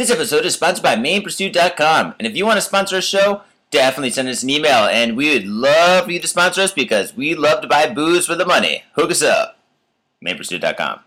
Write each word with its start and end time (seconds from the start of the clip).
This 0.00 0.10
episode 0.10 0.46
is 0.46 0.54
sponsored 0.54 0.82
by 0.82 0.96
MainPursuit.com, 0.96 2.14
and 2.18 2.26
if 2.26 2.34
you 2.34 2.46
want 2.46 2.56
to 2.56 2.62
sponsor 2.62 2.96
a 2.96 3.02
show, 3.02 3.42
definitely 3.70 4.08
send 4.08 4.28
us 4.28 4.42
an 4.42 4.48
email, 4.48 4.86
and 4.86 5.14
we 5.14 5.34
would 5.34 5.46
love 5.46 6.06
for 6.06 6.10
you 6.10 6.18
to 6.20 6.26
sponsor 6.26 6.62
us 6.62 6.72
because 6.72 7.14
we 7.14 7.34
love 7.34 7.60
to 7.60 7.68
buy 7.68 7.86
booze 7.86 8.24
for 8.24 8.34
the 8.34 8.46
money. 8.46 8.82
Hook 8.94 9.10
us 9.10 9.20
up. 9.20 9.58
MainPursuit.com. 10.24 11.00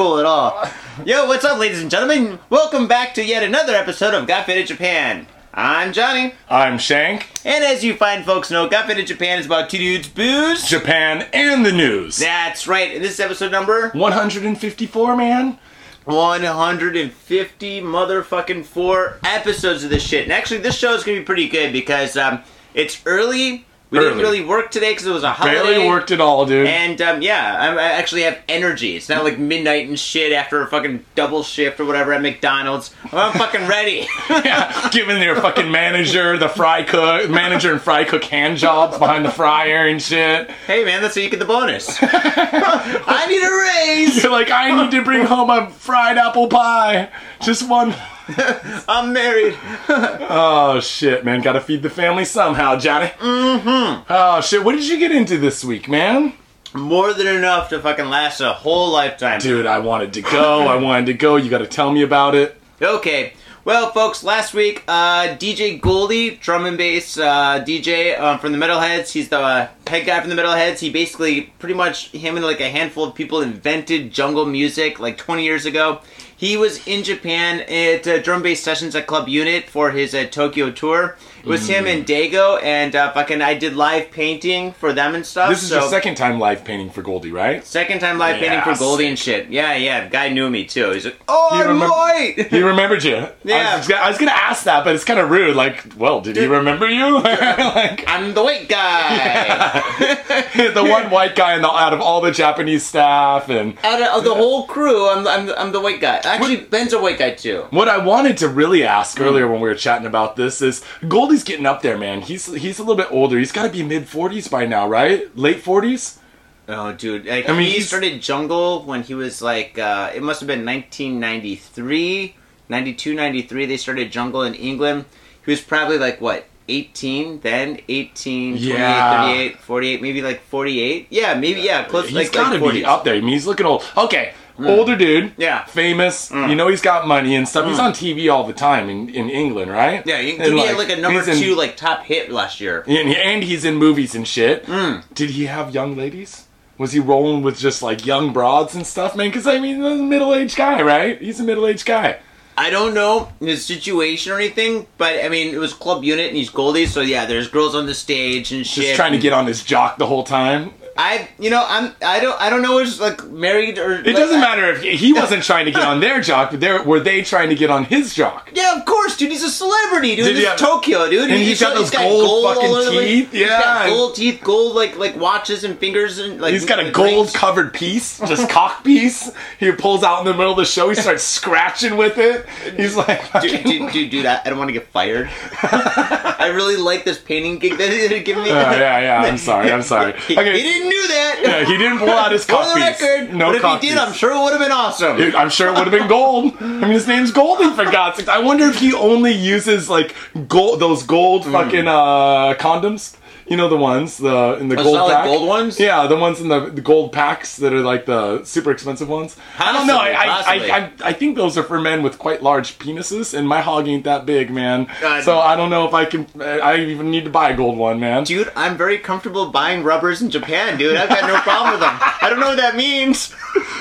cool 0.00 0.18
at 0.18 0.24
all. 0.24 0.66
Yo, 1.04 1.26
what's 1.26 1.44
up, 1.44 1.58
ladies 1.58 1.82
and 1.82 1.90
gentlemen? 1.90 2.38
Welcome 2.48 2.88
back 2.88 3.12
to 3.16 3.22
yet 3.22 3.42
another 3.42 3.74
episode 3.74 4.14
of 4.14 4.26
Got 4.26 4.46
Faded 4.46 4.66
Japan. 4.66 5.26
I'm 5.52 5.92
Johnny, 5.92 6.32
I'm 6.48 6.78
Shank. 6.78 7.28
and 7.44 7.62
as 7.62 7.84
you 7.84 7.94
fine 7.94 8.24
folks 8.24 8.50
know, 8.50 8.66
Got 8.66 8.86
Faded 8.86 9.06
Japan 9.06 9.38
is 9.38 9.44
about 9.44 9.68
two 9.68 9.76
dudes, 9.76 10.08
booze. 10.08 10.66
Japan 10.66 11.28
and 11.34 11.66
the 11.66 11.72
news. 11.72 12.16
That's 12.16 12.66
right, 12.66 12.94
and 12.94 13.04
this 13.04 13.12
is 13.12 13.20
episode 13.20 13.52
number 13.52 13.90
154, 13.90 15.16
man. 15.18 15.58
150 16.06 17.80
motherfucking 17.82 18.64
four 18.64 19.18
episodes 19.22 19.84
of 19.84 19.90
this 19.90 20.02
shit. 20.02 20.22
And 20.22 20.32
actually, 20.32 20.60
this 20.60 20.78
show 20.78 20.94
is 20.94 21.04
gonna 21.04 21.18
be 21.18 21.24
pretty 21.24 21.50
good 21.50 21.74
because 21.74 22.16
um, 22.16 22.42
it's 22.72 23.02
early. 23.04 23.66
We 23.90 23.98
didn't 23.98 24.18
really 24.18 24.44
work 24.44 24.70
today 24.70 24.92
because 24.92 25.06
it 25.06 25.12
was 25.12 25.24
a 25.24 25.32
holiday. 25.32 25.56
Barely 25.56 25.88
worked 25.88 26.12
at 26.12 26.20
all, 26.20 26.46
dude. 26.46 26.68
And 26.68 27.00
um, 27.02 27.22
yeah, 27.22 27.56
I'm, 27.58 27.76
I 27.76 27.82
actually 27.82 28.22
have 28.22 28.38
energy. 28.48 28.94
It's 28.94 29.08
not 29.08 29.24
like 29.24 29.36
midnight 29.36 29.88
and 29.88 29.98
shit 29.98 30.32
after 30.32 30.62
a 30.62 30.66
fucking 30.68 31.04
double 31.16 31.42
shift 31.42 31.80
or 31.80 31.84
whatever 31.86 32.12
at 32.12 32.22
McDonald's. 32.22 32.94
I'm 33.12 33.32
fucking 33.32 33.66
ready. 33.66 34.06
yeah, 34.30 34.88
giving 34.90 35.18
their 35.18 35.34
fucking 35.34 35.70
manager, 35.70 36.38
the 36.38 36.48
fry 36.48 36.84
cook, 36.84 37.28
manager 37.30 37.72
and 37.72 37.80
fry 37.80 38.04
cook 38.04 38.22
hand 38.22 38.58
jobs 38.58 38.96
behind 38.96 39.24
the 39.24 39.30
fryer 39.30 39.86
and 39.88 40.00
shit. 40.00 40.50
hey 40.68 40.84
man, 40.84 41.02
that's 41.02 41.16
how 41.16 41.22
you 41.22 41.30
get 41.30 41.40
the 41.40 41.44
bonus. 41.44 41.98
I 42.00 43.26
need 43.28 43.42
a 43.42 44.06
raise. 44.06 44.22
You're 44.22 44.30
like, 44.30 44.50
I 44.52 44.82
need 44.82 44.92
to 44.92 45.02
bring 45.02 45.26
home 45.26 45.50
a 45.50 45.68
fried 45.70 46.16
apple 46.16 46.46
pie. 46.46 47.10
Just 47.40 47.68
one. 47.68 47.94
I'm 48.88 49.12
married. 49.12 49.56
Oh 50.32 50.78
shit, 50.78 51.24
man. 51.24 51.40
Gotta 51.40 51.60
feed 51.60 51.82
the 51.82 51.90
family 51.90 52.24
somehow, 52.24 52.76
Johnny. 52.76 53.06
Mm-hmm. 53.08 54.04
Oh 54.08 54.40
shit, 54.40 54.62
what 54.64 54.76
did 54.76 54.86
you 54.86 54.98
get 54.98 55.10
into 55.10 55.38
this 55.38 55.64
week, 55.64 55.88
man? 55.88 56.34
More 56.72 57.12
than 57.12 57.26
enough 57.26 57.70
to 57.70 57.80
fucking 57.80 58.06
last 58.06 58.40
a 58.40 58.52
whole 58.52 58.92
lifetime. 58.92 59.40
Dude, 59.40 59.66
I 59.66 59.80
wanted 59.80 60.12
to 60.14 60.22
go. 60.22 60.68
I 60.68 60.76
wanted 60.76 61.06
to 61.06 61.14
go. 61.14 61.34
You 61.34 61.50
gotta 61.50 61.66
tell 61.66 61.90
me 61.90 62.02
about 62.02 62.36
it. 62.36 62.56
Okay. 62.80 63.32
Well, 63.62 63.90
folks, 63.90 64.24
last 64.24 64.54
week, 64.54 64.84
uh, 64.88 65.36
DJ 65.36 65.78
Goldie, 65.80 66.36
drum 66.36 66.64
and 66.64 66.78
bass 66.78 67.18
uh, 67.18 67.62
DJ 67.62 68.18
um, 68.18 68.38
from 68.38 68.52
the 68.52 68.58
Metalheads, 68.58 69.12
he's 69.12 69.28
the 69.28 69.38
uh, 69.38 69.68
head 69.86 70.06
guy 70.06 70.18
from 70.20 70.30
the 70.30 70.36
Metalheads. 70.36 70.78
He 70.78 70.88
basically, 70.88 71.42
pretty 71.58 71.74
much, 71.74 72.10
him 72.12 72.36
and 72.36 72.44
like 72.44 72.60
a 72.60 72.70
handful 72.70 73.04
of 73.04 73.14
people 73.14 73.42
invented 73.42 74.12
jungle 74.12 74.46
music 74.46 74.98
like 74.98 75.18
20 75.18 75.44
years 75.44 75.66
ago. 75.66 76.00
He 76.40 76.56
was 76.56 76.86
in 76.86 77.04
Japan 77.04 77.60
at 77.68 78.06
uh, 78.06 78.22
drum 78.22 78.42
bass 78.42 78.62
sessions 78.62 78.94
at 78.94 79.06
Club 79.06 79.28
Unit 79.28 79.68
for 79.68 79.90
his 79.90 80.14
uh, 80.14 80.24
Tokyo 80.24 80.70
tour. 80.70 81.18
It 81.40 81.46
was 81.46 81.66
him 81.68 81.86
and 81.86 82.06
Dago, 82.06 82.62
and 82.62 82.94
uh, 82.94 83.12
fucking 83.12 83.40
I 83.42 83.54
did 83.54 83.74
live 83.76 84.10
painting 84.10 84.72
for 84.72 84.92
them 84.92 85.14
and 85.14 85.24
stuff. 85.24 85.48
This 85.50 85.62
is 85.62 85.68
so- 85.70 85.80
your 85.80 85.88
second 85.88 86.14
time 86.16 86.38
live 86.38 86.64
painting 86.64 86.90
for 86.90 87.02
Goldie, 87.02 87.32
right? 87.32 87.64
Second 87.64 88.00
time 88.00 88.18
live 88.18 88.38
painting 88.40 88.60
for 88.62 88.78
Goldie 88.78 89.06
and 89.06 89.18
shit. 89.18 89.48
Yeah, 89.50 89.74
yeah. 89.74 90.04
The 90.04 90.10
guy 90.10 90.28
knew 90.28 90.48
me 90.50 90.64
too. 90.64 90.90
He's 90.90 91.04
like, 91.04 91.18
oh, 91.28 91.48
He 91.52 91.62
I'm 91.62 91.76
remem- 91.78 91.90
white. 91.90 92.46
He 92.50 92.62
remembered 92.62 93.02
you. 93.04 93.26
Yeah. 93.44 93.72
I 93.74 93.76
was, 93.78 93.90
I 93.90 94.08
was 94.08 94.18
gonna 94.18 94.30
ask 94.32 94.64
that, 94.64 94.84
but 94.84 94.94
it's 94.94 95.04
kind 95.04 95.18
of 95.20 95.30
rude. 95.30 95.56
Like, 95.56 95.84
well, 95.96 96.20
did 96.20 96.36
he 96.36 96.46
remember 96.46 96.88
you? 96.88 97.14
like, 97.20 98.04
I'm 98.08 98.34
the 98.34 98.42
white 98.42 98.68
guy. 98.68 99.80
the 100.74 100.84
one 100.84 101.10
white 101.10 101.34
guy 101.36 101.54
in 101.56 101.62
the, 101.62 101.68
out 101.68 101.92
of 101.92 102.00
all 102.00 102.20
the 102.20 102.30
Japanese 102.32 102.84
staff, 102.86 103.48
and 103.48 103.76
Out 103.82 104.18
of 104.18 104.24
the 104.24 104.34
whole 104.34 104.66
crew, 104.66 105.08
I'm, 105.08 105.26
I'm, 105.26 105.50
I'm 105.56 105.72
the 105.72 105.80
white 105.80 106.00
guy. 106.00 106.16
Actually, 106.24 106.56
Ben's 106.56 106.92
a 106.92 107.00
white 107.00 107.18
guy 107.18 107.32
too. 107.32 107.66
what 107.70 107.88
I 107.88 107.98
wanted 107.98 108.38
to 108.38 108.48
really 108.48 108.84
ask 108.84 109.20
earlier 109.20 109.46
when 109.50 109.60
we 109.60 109.68
were 109.68 109.74
chatting 109.74 110.06
about 110.06 110.36
this 110.36 110.60
is 110.62 110.82
Goldie's 111.30 111.44
getting 111.44 111.66
up 111.66 111.80
there, 111.82 111.96
man. 111.96 112.22
He's 112.22 112.52
he's 112.52 112.80
a 112.80 112.82
little 112.82 112.96
bit 112.96 113.06
older. 113.12 113.38
He's 113.38 113.52
got 113.52 113.62
to 113.62 113.70
be 113.70 113.84
mid 113.84 114.08
forties 114.08 114.48
by 114.48 114.66
now, 114.66 114.88
right? 114.88 115.30
Late 115.36 115.60
forties. 115.60 116.18
Oh, 116.66 116.92
dude. 116.92 117.26
Like, 117.26 117.48
I 117.48 117.52
mean, 117.52 117.66
he 117.66 117.72
he's- 117.74 117.86
started 117.86 118.20
Jungle 118.20 118.82
when 118.82 119.02
he 119.04 119.14
was 119.14 119.40
like, 119.40 119.78
uh, 119.78 120.10
it 120.14 120.22
must 120.24 120.40
have 120.40 120.46
been 120.48 120.64
1993, 120.64 122.34
92, 122.68 123.14
93. 123.14 123.66
They 123.66 123.76
started 123.76 124.10
Jungle 124.12 124.42
in 124.42 124.54
England. 124.54 125.04
He 125.44 125.50
was 125.50 125.60
probably 125.60 125.98
like, 125.98 126.20
what, 126.20 126.44
18 126.68 127.40
then? 127.40 127.80
18, 127.88 128.52
28, 128.52 128.72
Yeah. 128.78 129.26
38, 129.26 129.58
48, 129.58 130.02
maybe 130.02 130.22
like 130.22 130.42
48? 130.42 131.06
Yeah, 131.10 131.34
maybe, 131.34 131.60
yeah, 131.60 131.84
close 131.84 132.06
He's 132.06 132.14
like, 132.14 132.32
got 132.32 132.52
to 132.52 132.64
like 132.64 132.74
be 132.74 132.84
up 132.84 133.02
there. 133.04 133.14
I 133.14 133.20
mean, 133.20 133.30
he's 133.30 133.46
looking 133.46 133.66
old. 133.66 133.84
Okay, 133.96 134.34
Mm. 134.60 134.78
older 134.78 134.96
dude. 134.96 135.32
Yeah. 135.36 135.64
famous. 135.64 136.30
Mm. 136.30 136.50
You 136.50 136.54
know, 136.54 136.68
he's 136.68 136.82
got 136.82 137.06
money 137.06 137.34
and 137.34 137.48
stuff. 137.48 137.66
He's 137.66 137.78
mm. 137.78 137.84
on 137.84 137.92
TV 137.92 138.32
all 138.32 138.46
the 138.46 138.52
time 138.52 138.88
in, 138.88 139.08
in 139.08 139.30
England, 139.30 139.70
right? 139.70 140.06
Yeah, 140.06 140.20
he, 140.20 140.36
And, 140.36 140.54
he 140.54 140.66
had 140.66 140.76
like 140.76 140.90
a 140.90 140.96
number 140.96 141.20
he's 141.20 141.28
in- 141.28 141.42
two 141.42 141.54
like 141.54 141.76
top 141.76 142.04
hit 142.04 142.30
last 142.30 142.60
year. 142.60 142.84
And, 142.86 143.08
and 143.08 143.42
he's 143.42 143.64
in 143.64 143.76
movies 143.76 144.14
and 144.14 144.26
shit. 144.26 144.66
Mm. 144.66 145.02
Did 145.14 145.30
he 145.30 145.46
have 145.46 145.74
young 145.74 145.96
ladies? 145.96 146.46
Was 146.78 146.92
he 146.92 147.00
rolling 147.00 147.42
with 147.42 147.58
just 147.58 147.82
like 147.82 148.06
young 148.06 148.32
broads 148.32 148.74
and 148.74 148.86
stuff, 148.86 149.14
man? 149.14 149.28
Because 149.28 149.46
I 149.46 149.58
mean, 149.58 149.76
he's 149.76 149.84
a 149.84 150.02
middle 150.02 150.34
aged 150.34 150.56
guy, 150.56 150.80
right? 150.82 151.20
He's 151.20 151.38
a 151.38 151.44
middle 151.44 151.66
aged 151.66 151.84
guy. 151.84 152.18
I 152.56 152.68
don't 152.68 152.92
know 152.92 153.32
his 153.40 153.64
situation 153.64 154.32
or 154.32 154.36
anything, 154.36 154.86
but 154.98 155.24
I 155.24 155.28
mean, 155.30 155.54
it 155.54 155.58
was 155.58 155.72
club 155.72 156.04
unit 156.04 156.28
and 156.28 156.36
he's 156.36 156.50
Goldie, 156.50 156.86
so 156.86 157.00
yeah, 157.00 157.24
there's 157.24 157.48
girls 157.48 157.74
on 157.74 157.86
the 157.86 157.94
stage 157.94 158.52
and 158.52 158.66
shit. 158.66 158.84
Just 158.84 158.96
trying 158.96 159.12
to 159.12 159.18
get 159.18 159.32
on 159.32 159.46
his 159.46 159.64
jock 159.64 159.96
the 159.96 160.06
whole 160.06 160.24
time. 160.24 160.72
I, 161.02 161.28
you 161.38 161.48
know, 161.48 161.64
I'm, 161.66 161.94
I 162.04 162.20
don't, 162.20 162.38
I 162.38 162.50
don't 162.50 162.60
know 162.60 162.78
if 162.78 163.00
like 163.00 163.24
married 163.30 163.78
or. 163.78 163.92
It 163.94 164.12
doesn't 164.14 164.38
matter 164.38 164.70
if 164.70 164.82
he, 164.82 164.96
he 164.96 165.12
wasn't 165.14 165.42
trying 165.42 165.64
to 165.64 165.70
get 165.70 165.82
on 165.82 166.00
their 166.00 166.20
jock, 166.20 166.50
but 166.50 166.60
they 166.60 166.76
were 166.78 167.00
they 167.00 167.22
trying 167.22 167.48
to 167.48 167.54
get 167.54 167.70
on 167.70 167.84
his 167.84 168.14
jock? 168.14 168.50
Yeah, 168.60 168.76
of 168.78 168.84
course, 168.84 169.16
dude. 169.16 169.30
He's 169.30 169.42
a 169.44 169.50
celebrity, 169.50 170.16
dude. 170.16 170.26
Did 170.26 170.36
This 170.36 170.44
he 170.44 170.50
is 170.52 170.60
Tokyo, 170.60 171.08
dude. 171.08 171.30
And 171.30 171.40
he's 171.40 171.60
got 171.60 171.74
those 171.74 171.90
gold 171.90 172.44
fucking 172.54 172.68
all 172.68 172.74
over 172.76 172.84
the 172.84 172.90
place. 172.90 173.08
teeth? 173.08 173.32
He's 173.32 173.48
got 173.48 173.86
Yeah. 173.86 173.88
gold 173.88 174.14
teeth, 174.16 174.40
gold 174.42 174.76
like 174.76 174.98
like 174.98 175.16
watches 175.16 175.64
and 175.64 175.78
fingers 175.78 176.18
and 176.18 176.40
like. 176.40 176.52
He's 176.52 176.66
got 176.66 176.78
a 176.80 176.90
gold 176.90 177.08
rings. 177.26 177.32
covered 177.32 177.72
piece, 177.72 178.18
just 178.18 178.50
cock 178.58 178.84
piece. 178.84 179.30
He 179.58 179.72
pulls 179.72 180.02
out 180.04 180.18
in 180.20 180.26
the 180.26 180.34
middle 180.34 180.50
of 180.52 180.58
the 180.58 180.64
show. 180.66 180.88
He 180.90 180.94
starts 180.96 181.22
scratching 181.22 181.96
with 181.96 182.18
it. 182.18 182.44
He's 182.76 182.96
like, 182.96 183.22
Dude, 183.40 183.64
dude, 183.64 183.92
dude, 183.92 184.10
dude, 184.10 184.26
I, 184.26 184.40
I 184.44 184.50
don't 184.50 184.58
want 184.58 184.68
to 184.68 184.74
get 184.74 184.88
fired. 184.88 185.30
I 185.62 186.50
really 186.54 186.76
like 186.76 187.04
this 187.04 187.18
painting 187.18 187.58
gig 187.58 187.72
that 187.78 187.88
they're 188.10 188.22
giving 188.22 188.42
me. 188.42 188.50
Oh, 188.50 188.54
yeah, 188.54 188.98
yeah. 189.00 189.22
I'm 189.22 189.38
sorry. 189.38 189.70
I'm 189.72 189.82
sorry. 189.82 190.12
He, 190.26 190.36
Okay. 190.38 190.52
he 190.56 190.62
didn't 190.62 190.89
do 190.90 191.06
that. 191.08 191.40
Yeah, 191.42 191.64
he 191.64 191.78
didn't 191.78 191.98
pull 191.98 192.10
out 192.10 192.32
his 192.32 192.44
For 192.46 192.52
cock 192.52 192.74
the 192.74 192.80
piece. 192.80 193.00
record, 193.00 193.32
No 193.34 193.46
but 193.46 193.54
if 193.56 193.62
cock 193.62 193.80
he 193.80 193.88
did, 193.88 193.94
piece. 193.96 194.06
I'm 194.06 194.12
sure 194.12 194.32
it 194.32 194.42
would 194.42 194.52
have 194.52 194.60
been 194.60 194.72
awesome. 194.72 195.16
Dude, 195.16 195.34
I'm 195.34 195.48
sure 195.50 195.68
it 195.68 195.74
would 195.74 195.86
have 195.86 195.90
been 195.92 196.08
gold. 196.08 196.54
I 196.60 196.64
mean, 196.66 196.90
his 196.90 197.06
name's 197.08 197.30
Goldie 197.32 197.70
for 197.70 197.84
God's 197.90 198.18
sake. 198.18 198.28
I 198.28 198.40
wonder 198.40 198.64
if 198.68 198.78
he 198.80 198.92
only 198.92 199.32
uses 199.32 199.88
like 199.88 200.14
gold, 200.48 200.80
those 200.80 201.02
gold 201.02 201.44
Hmm. 201.46 201.52
fucking 201.52 201.88
uh, 201.88 202.54
condoms. 202.58 203.16
You 203.50 203.56
know 203.56 203.68
the 203.68 203.76
ones, 203.76 204.16
the 204.18 204.56
in 204.60 204.68
the 204.68 204.78
Oh, 204.78 204.84
gold 204.84 205.10
pack. 205.10 205.24
gold 205.24 205.48
ones? 205.48 205.80
Yeah, 205.80 206.06
the 206.06 206.14
ones 206.16 206.40
in 206.40 206.46
the, 206.48 206.70
the 206.70 206.80
gold 206.80 207.12
packs 207.12 207.56
that 207.56 207.72
are 207.72 207.80
like 207.80 208.06
the 208.06 208.44
super 208.44 208.70
expensive 208.70 209.08
ones. 209.08 209.36
I 209.58 209.72
don't 209.72 209.88
know. 209.88 209.98
I 209.98 210.10
I, 210.10 210.24
I, 210.24 210.76
I 210.78 210.90
I 211.06 211.12
think 211.12 211.34
those 211.36 211.58
are 211.58 211.64
for 211.64 211.80
men 211.80 212.04
with 212.04 212.16
quite 212.16 212.44
large 212.44 212.78
penises, 212.78 213.34
and 213.36 213.48
my 213.48 213.60
hog 213.60 213.88
ain't 213.88 214.04
that 214.04 214.24
big, 214.24 214.50
man. 214.50 214.86
God. 215.00 215.24
So 215.24 215.40
I 215.40 215.56
don't 215.56 215.68
know 215.68 215.84
if 215.88 215.92
I 215.94 216.04
can. 216.04 216.28
I 216.40 216.76
even 216.76 217.10
need 217.10 217.24
to 217.24 217.30
buy 217.30 217.50
a 217.50 217.56
gold 217.56 217.76
one, 217.76 217.98
man. 217.98 218.22
Dude, 218.22 218.52
I'm 218.54 218.76
very 218.76 218.98
comfortable 218.98 219.50
buying 219.50 219.82
rubbers 219.82 220.22
in 220.22 220.30
Japan, 220.30 220.78
dude. 220.78 220.96
I've 220.96 221.08
got 221.08 221.26
no 221.26 221.36
problem 221.40 221.72
with 221.72 221.80
them. 221.80 221.98
I 222.22 222.30
don't 222.30 222.38
know 222.38 222.50
what 222.50 222.58
that 222.58 222.76
means. 222.76 223.34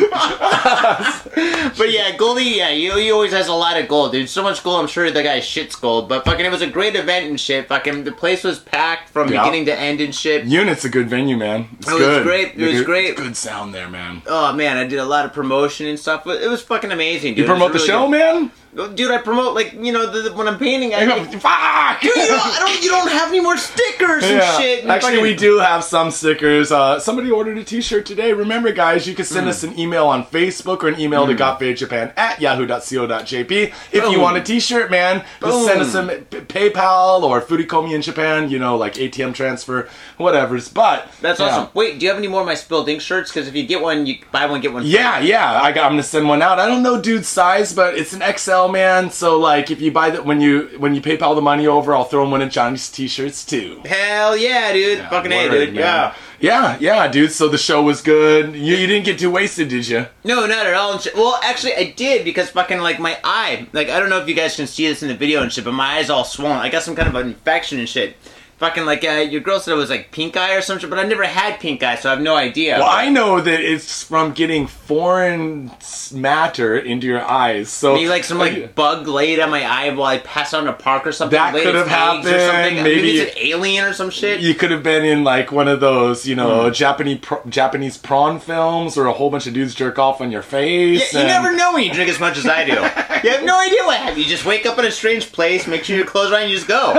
but 1.77 1.91
yeah, 1.91 2.15
Goldie, 2.17 2.43
yeah, 2.45 2.69
he, 2.71 2.89
he 2.91 3.11
always 3.11 3.31
has 3.33 3.47
a 3.47 3.53
lot 3.53 3.79
of 3.79 3.87
gold, 3.87 4.11
dude. 4.13 4.29
So 4.29 4.41
much 4.43 4.63
gold, 4.63 4.79
I'm 4.81 4.87
sure 4.87 5.09
the 5.11 5.23
guy 5.23 5.39
shits 5.39 5.79
gold. 5.79 6.09
But 6.09 6.25
fucking, 6.25 6.45
it 6.45 6.51
was 6.51 6.61
a 6.61 6.67
great 6.67 6.95
event 6.95 7.27
and 7.27 7.39
shit. 7.39 7.67
Fucking, 7.67 8.03
the 8.03 8.11
place 8.11 8.43
was 8.43 8.59
packed 8.59 9.09
from 9.09 9.31
Yeah. 9.31 9.43
beginning 9.43 9.58
to 9.65 9.77
end 9.79 10.01
and 10.01 10.13
shit. 10.13 10.45
Unit's 10.45 10.85
a 10.85 10.89
good 10.89 11.09
venue, 11.09 11.37
man. 11.37 11.67
It's 11.79 11.87
oh, 11.89 11.95
It 11.95 11.99
was 11.99 12.07
good. 12.07 12.23
great. 12.23 12.47
It 12.55 12.65
was 12.65 12.73
Good- 12.77 12.85
great. 12.85 13.15
Good 13.17 13.35
sound 13.35 13.73
there, 13.73 13.89
man. 13.89 14.21
Oh 14.27 14.53
man, 14.53 14.77
I 14.77 14.85
did 14.85 14.99
a 14.99 15.05
lot 15.05 15.25
of 15.25 15.33
promotion 15.33 15.87
and 15.87 15.99
stuff. 15.99 16.25
It 16.27 16.49
was 16.49 16.61
fucking 16.61 16.91
amazing, 16.91 17.33
dude. 17.35 17.39
You 17.39 17.45
promote 17.45 17.73
was 17.73 17.81
the 17.81 17.87
show, 17.87 18.07
really 18.09 18.19
man? 18.19 18.51
Dude. 18.75 19.09
I 19.11 19.17
promote 19.17 19.55
like 19.55 19.73
you 19.73 19.91
know 19.91 20.05
the, 20.11 20.29
the- 20.29 20.33
when 20.35 20.47
I'm 20.47 20.59
painting. 20.59 20.93
I, 20.93 21.05
go, 21.05 21.23
Fuck! 21.39 22.01
Dude, 22.01 22.15
you 22.15 22.27
don't, 22.27 22.39
I 22.39 22.59
don't, 22.59 22.83
you 22.83 22.89
don't 22.89 23.09
have 23.11 23.29
any 23.29 23.39
more 23.39 23.57
stickers 23.57 24.23
and 24.23 24.35
Yeah. 24.37 24.57
shit. 24.59 24.81
and 24.83 24.91
Actually, 24.91 25.11
fucking- 25.13 25.23
we 25.23 25.35
do 25.35 25.57
have 25.59 25.83
some 25.83 26.11
stickers. 26.11 26.71
Uh, 26.71 26.99
somebody 26.99 27.31
ordered 27.31 27.57
a 27.57 27.63
T-shirt 27.63 28.05
today. 28.05 28.31
Remember, 28.33 28.71
guys, 28.71 29.07
you 29.07 29.15
can 29.15 29.25
send 29.25 29.45
Hmm. 29.45 29.49
us 29.49 29.63
an 29.63 29.77
email 29.79 30.05
on 30.07 30.23
Facebook 30.25 30.83
or 30.83 30.87
an 30.87 30.99
email 30.99 31.25
to 31.25 31.33
gotfadedjapan 31.33 32.13
at 32.15 32.39
yahoo.co.jp. 32.41 33.73
If 33.91 34.11
you 34.11 34.19
want 34.19 34.37
a 34.37 34.41
T-shirt, 34.41 34.91
man, 34.91 35.23
just 35.41 35.65
send 35.65 35.81
us 35.81 35.91
some 35.91 36.09
PayPal 36.09 37.23
or 37.23 37.41
Furikomi 37.41 37.93
in 37.93 38.01
Japan. 38.01 38.49
You 38.49 38.59
know, 38.59 38.75
like 38.77 38.93
ATM 38.95 39.33
transfer, 39.33 39.89
whatever's. 40.17 40.69
But 40.69 41.07
That's 41.21 41.39
yeah. 41.39 41.47
awesome. 41.47 41.69
Wait, 41.73 41.99
do 41.99 42.05
you 42.05 42.09
have 42.11 42.17
any 42.19 42.27
more 42.27 42.41
of 42.41 42.47
my 42.47 42.55
spilled 42.55 42.87
ink 42.89 43.01
shirts? 43.01 43.31
Because 43.31 43.47
if 43.47 43.55
you 43.55 43.65
get 43.65 43.81
one, 43.81 44.05
you 44.05 44.19
buy 44.31 44.45
one 44.45 44.61
get 44.61 44.73
one. 44.73 44.83
free. 44.83 44.91
Yeah, 44.91 45.19
yeah. 45.19 45.59
I 45.61 45.71
got, 45.71 45.85
I'm 45.85 45.93
gonna 45.93 46.03
send 46.03 46.27
one 46.27 46.41
out. 46.41 46.59
I 46.59 46.67
don't 46.67 46.83
know 46.83 47.01
dude's 47.01 47.27
size, 47.27 47.73
but 47.73 47.95
it's 47.97 48.13
an 48.13 48.21
XL, 48.37 48.58
man. 48.67 49.09
So 49.11 49.39
like, 49.39 49.71
if 49.71 49.81
you 49.81 49.91
buy 49.91 50.09
that 50.09 50.25
when 50.25 50.41
you 50.41 50.69
when 50.77 50.95
you 50.95 51.01
PayPal 51.01 51.35
the 51.35 51.41
money 51.41 51.67
over, 51.67 51.95
I'll 51.95 52.03
throw 52.03 52.23
in 52.25 52.31
one 52.31 52.41
of 52.41 52.49
Johnny's 52.49 52.89
T-shirts 52.89 53.45
too. 53.45 53.81
Hell 53.85 54.35
yeah, 54.35 54.73
dude. 54.73 54.99
fucking 55.09 55.31
Word, 55.31 55.53
a, 55.53 55.65
dude. 55.65 55.75
man. 55.75 55.83
Yeah. 55.83 56.15
Yeah, 56.41 56.77
yeah, 56.79 57.07
dude. 57.09 57.31
So 57.33 57.49
the 57.49 57.57
show 57.57 57.83
was 57.83 58.01
good. 58.01 58.55
You, 58.55 58.75
you 58.77 58.87
didn't 58.87 59.03
get 59.03 59.19
too 59.19 59.29
wasted, 59.29 59.67
did 59.67 59.85
you? 59.87 60.05
No, 60.23 60.45
not 60.45 60.65
at 60.65 60.73
all. 60.73 60.97
Well, 61.13 61.37
actually, 61.43 61.75
I 61.75 61.91
did 61.91 62.23
because 62.23 62.49
fucking 62.49 62.79
like 62.79 62.97
my 62.99 63.17
eye. 63.23 63.67
Like 63.73 63.89
I 63.89 63.99
don't 63.99 64.09
know 64.09 64.21
if 64.21 64.27
you 64.29 64.35
guys 64.35 64.55
can 64.55 64.65
see 64.65 64.87
this 64.87 65.03
in 65.03 65.09
the 65.09 65.15
video 65.15 65.41
and 65.41 65.51
shit, 65.51 65.65
but 65.65 65.73
my 65.73 65.97
eye's 65.97 66.09
all 66.09 66.23
swollen. 66.23 66.57
I 66.57 66.69
got 66.69 66.83
some 66.83 66.95
kind 66.95 67.09
of 67.09 67.15
an 67.15 67.27
infection 67.27 67.79
and 67.79 67.89
shit. 67.89 68.15
Fucking 68.59 68.85
like 68.85 69.05
uh, 69.05 69.25
your 69.29 69.39
girl 69.39 69.57
said 69.61 69.71
it 69.73 69.77
was 69.77 69.89
like 69.89 70.11
pink 70.11 70.35
eye 70.35 70.53
or 70.53 70.61
some 70.61 70.79
shit, 70.79 70.89
but 70.89 70.99
I've 70.99 71.07
never 71.07 71.23
had 71.23 71.61
pink 71.61 71.81
eye, 71.81 71.95
so 71.95 72.09
I 72.09 72.13
have 72.15 72.21
no 72.21 72.35
idea. 72.35 72.77
Well, 72.77 72.89
I 72.89 73.07
know 73.07 73.39
that 73.39 73.61
it's 73.61 74.03
from 74.03 74.33
getting 74.33 74.67
foreign 74.67 75.71
matter 76.13 76.77
into 76.77 77.07
your 77.07 77.23
eyes. 77.23 77.69
So 77.69 77.93
Maybe 77.93 78.09
like 78.09 78.25
some 78.25 78.37
like 78.37 78.75
bug 78.75 79.07
laid 79.07 79.39
on 79.39 79.49
my 79.49 79.63
eye 79.63 79.89
while 79.93 80.07
I 80.07 80.17
passed 80.17 80.53
out 80.53 80.61
in 80.63 80.67
a 80.67 80.73
park 80.73 81.07
or 81.07 81.13
something. 81.13 81.37
That 81.37 81.53
could 81.53 81.73
have 81.73 81.85
eggs 81.87 81.87
or 81.87 81.89
happened. 81.89 82.25
something. 82.25 82.83
Maybe- 82.83 83.19
it's 83.19 83.31
an 83.33 83.37
alien 83.47 83.85
or 83.85 83.93
some 83.93 84.09
shit. 84.09 84.41
you 84.41 84.53
could 84.53 84.71
have 84.71 84.83
been 84.83 85.05
in 85.05 85.23
like 85.23 85.53
one 85.53 85.69
of 85.69 85.79
those, 85.79 86.27
you 86.27 86.35
know, 86.35 86.69
Japanese 86.69 87.19
pr- 87.21 87.47
Japanese 87.47 87.97
prawn 87.97 88.41
films, 88.41 88.97
where 88.97 89.05
a 89.05 89.13
whole 89.13 89.29
bunch 89.29 89.47
of 89.47 89.53
dudes 89.53 89.73
jerk 89.73 89.97
off 89.97 90.19
on 90.19 90.33
your 90.33 90.41
face. 90.41 91.13
Yeah, 91.13 91.21
you 91.21 91.27
never 91.27 91.55
know 91.55 91.71
when 91.75 91.83
you 91.83 91.93
drink 91.93 92.09
as 92.09 92.19
much 92.19 92.37
as 92.37 92.45
I 92.45 92.65
do. 92.65 92.73
you 93.23 93.33
have 93.33 93.45
no 93.45 93.57
idea 93.57 93.83
what 93.85 93.95
happened. 93.99 94.17
You 94.17 94.25
just 94.25 94.43
wake 94.43 94.65
up 94.65 94.77
in 94.79 94.83
a 94.85 94.91
strange 94.91 95.31
place, 95.31 95.65
make 95.65 95.85
sure 95.85 95.95
your 95.95 96.05
clothes 96.05 96.33
are 96.33 96.35
on, 96.35 96.41
and 96.41 96.51
you 96.51 96.57
just 96.57 96.67
go. 96.67 96.93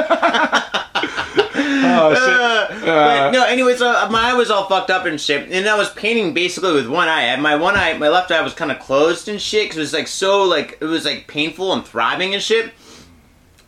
Oh, 1.90 2.14
shit. 2.14 2.84
but 2.84 3.30
no, 3.30 3.44
anyway, 3.44 3.76
so 3.76 3.90
uh, 3.90 4.08
my 4.10 4.30
eye 4.30 4.34
was 4.34 4.50
all 4.50 4.68
fucked 4.68 4.90
up 4.90 5.06
and 5.06 5.20
shit, 5.20 5.50
and 5.50 5.68
I 5.68 5.76
was 5.76 5.90
painting 5.90 6.34
basically 6.34 6.72
with 6.72 6.88
one 6.88 7.08
eye. 7.08 7.34
My 7.36 7.56
one 7.56 7.76
eye, 7.76 7.96
my 7.98 8.08
left 8.08 8.30
eye 8.30 8.42
was 8.42 8.54
kind 8.54 8.70
of 8.70 8.78
closed 8.78 9.28
and 9.28 9.40
shit 9.40 9.64
because 9.64 9.76
it 9.78 9.80
was 9.80 9.92
like 9.92 10.08
so 10.08 10.44
like 10.44 10.78
it 10.80 10.84
was 10.84 11.04
like 11.04 11.26
painful 11.26 11.72
and 11.72 11.84
throbbing 11.84 12.34
and 12.34 12.42
shit. 12.42 12.72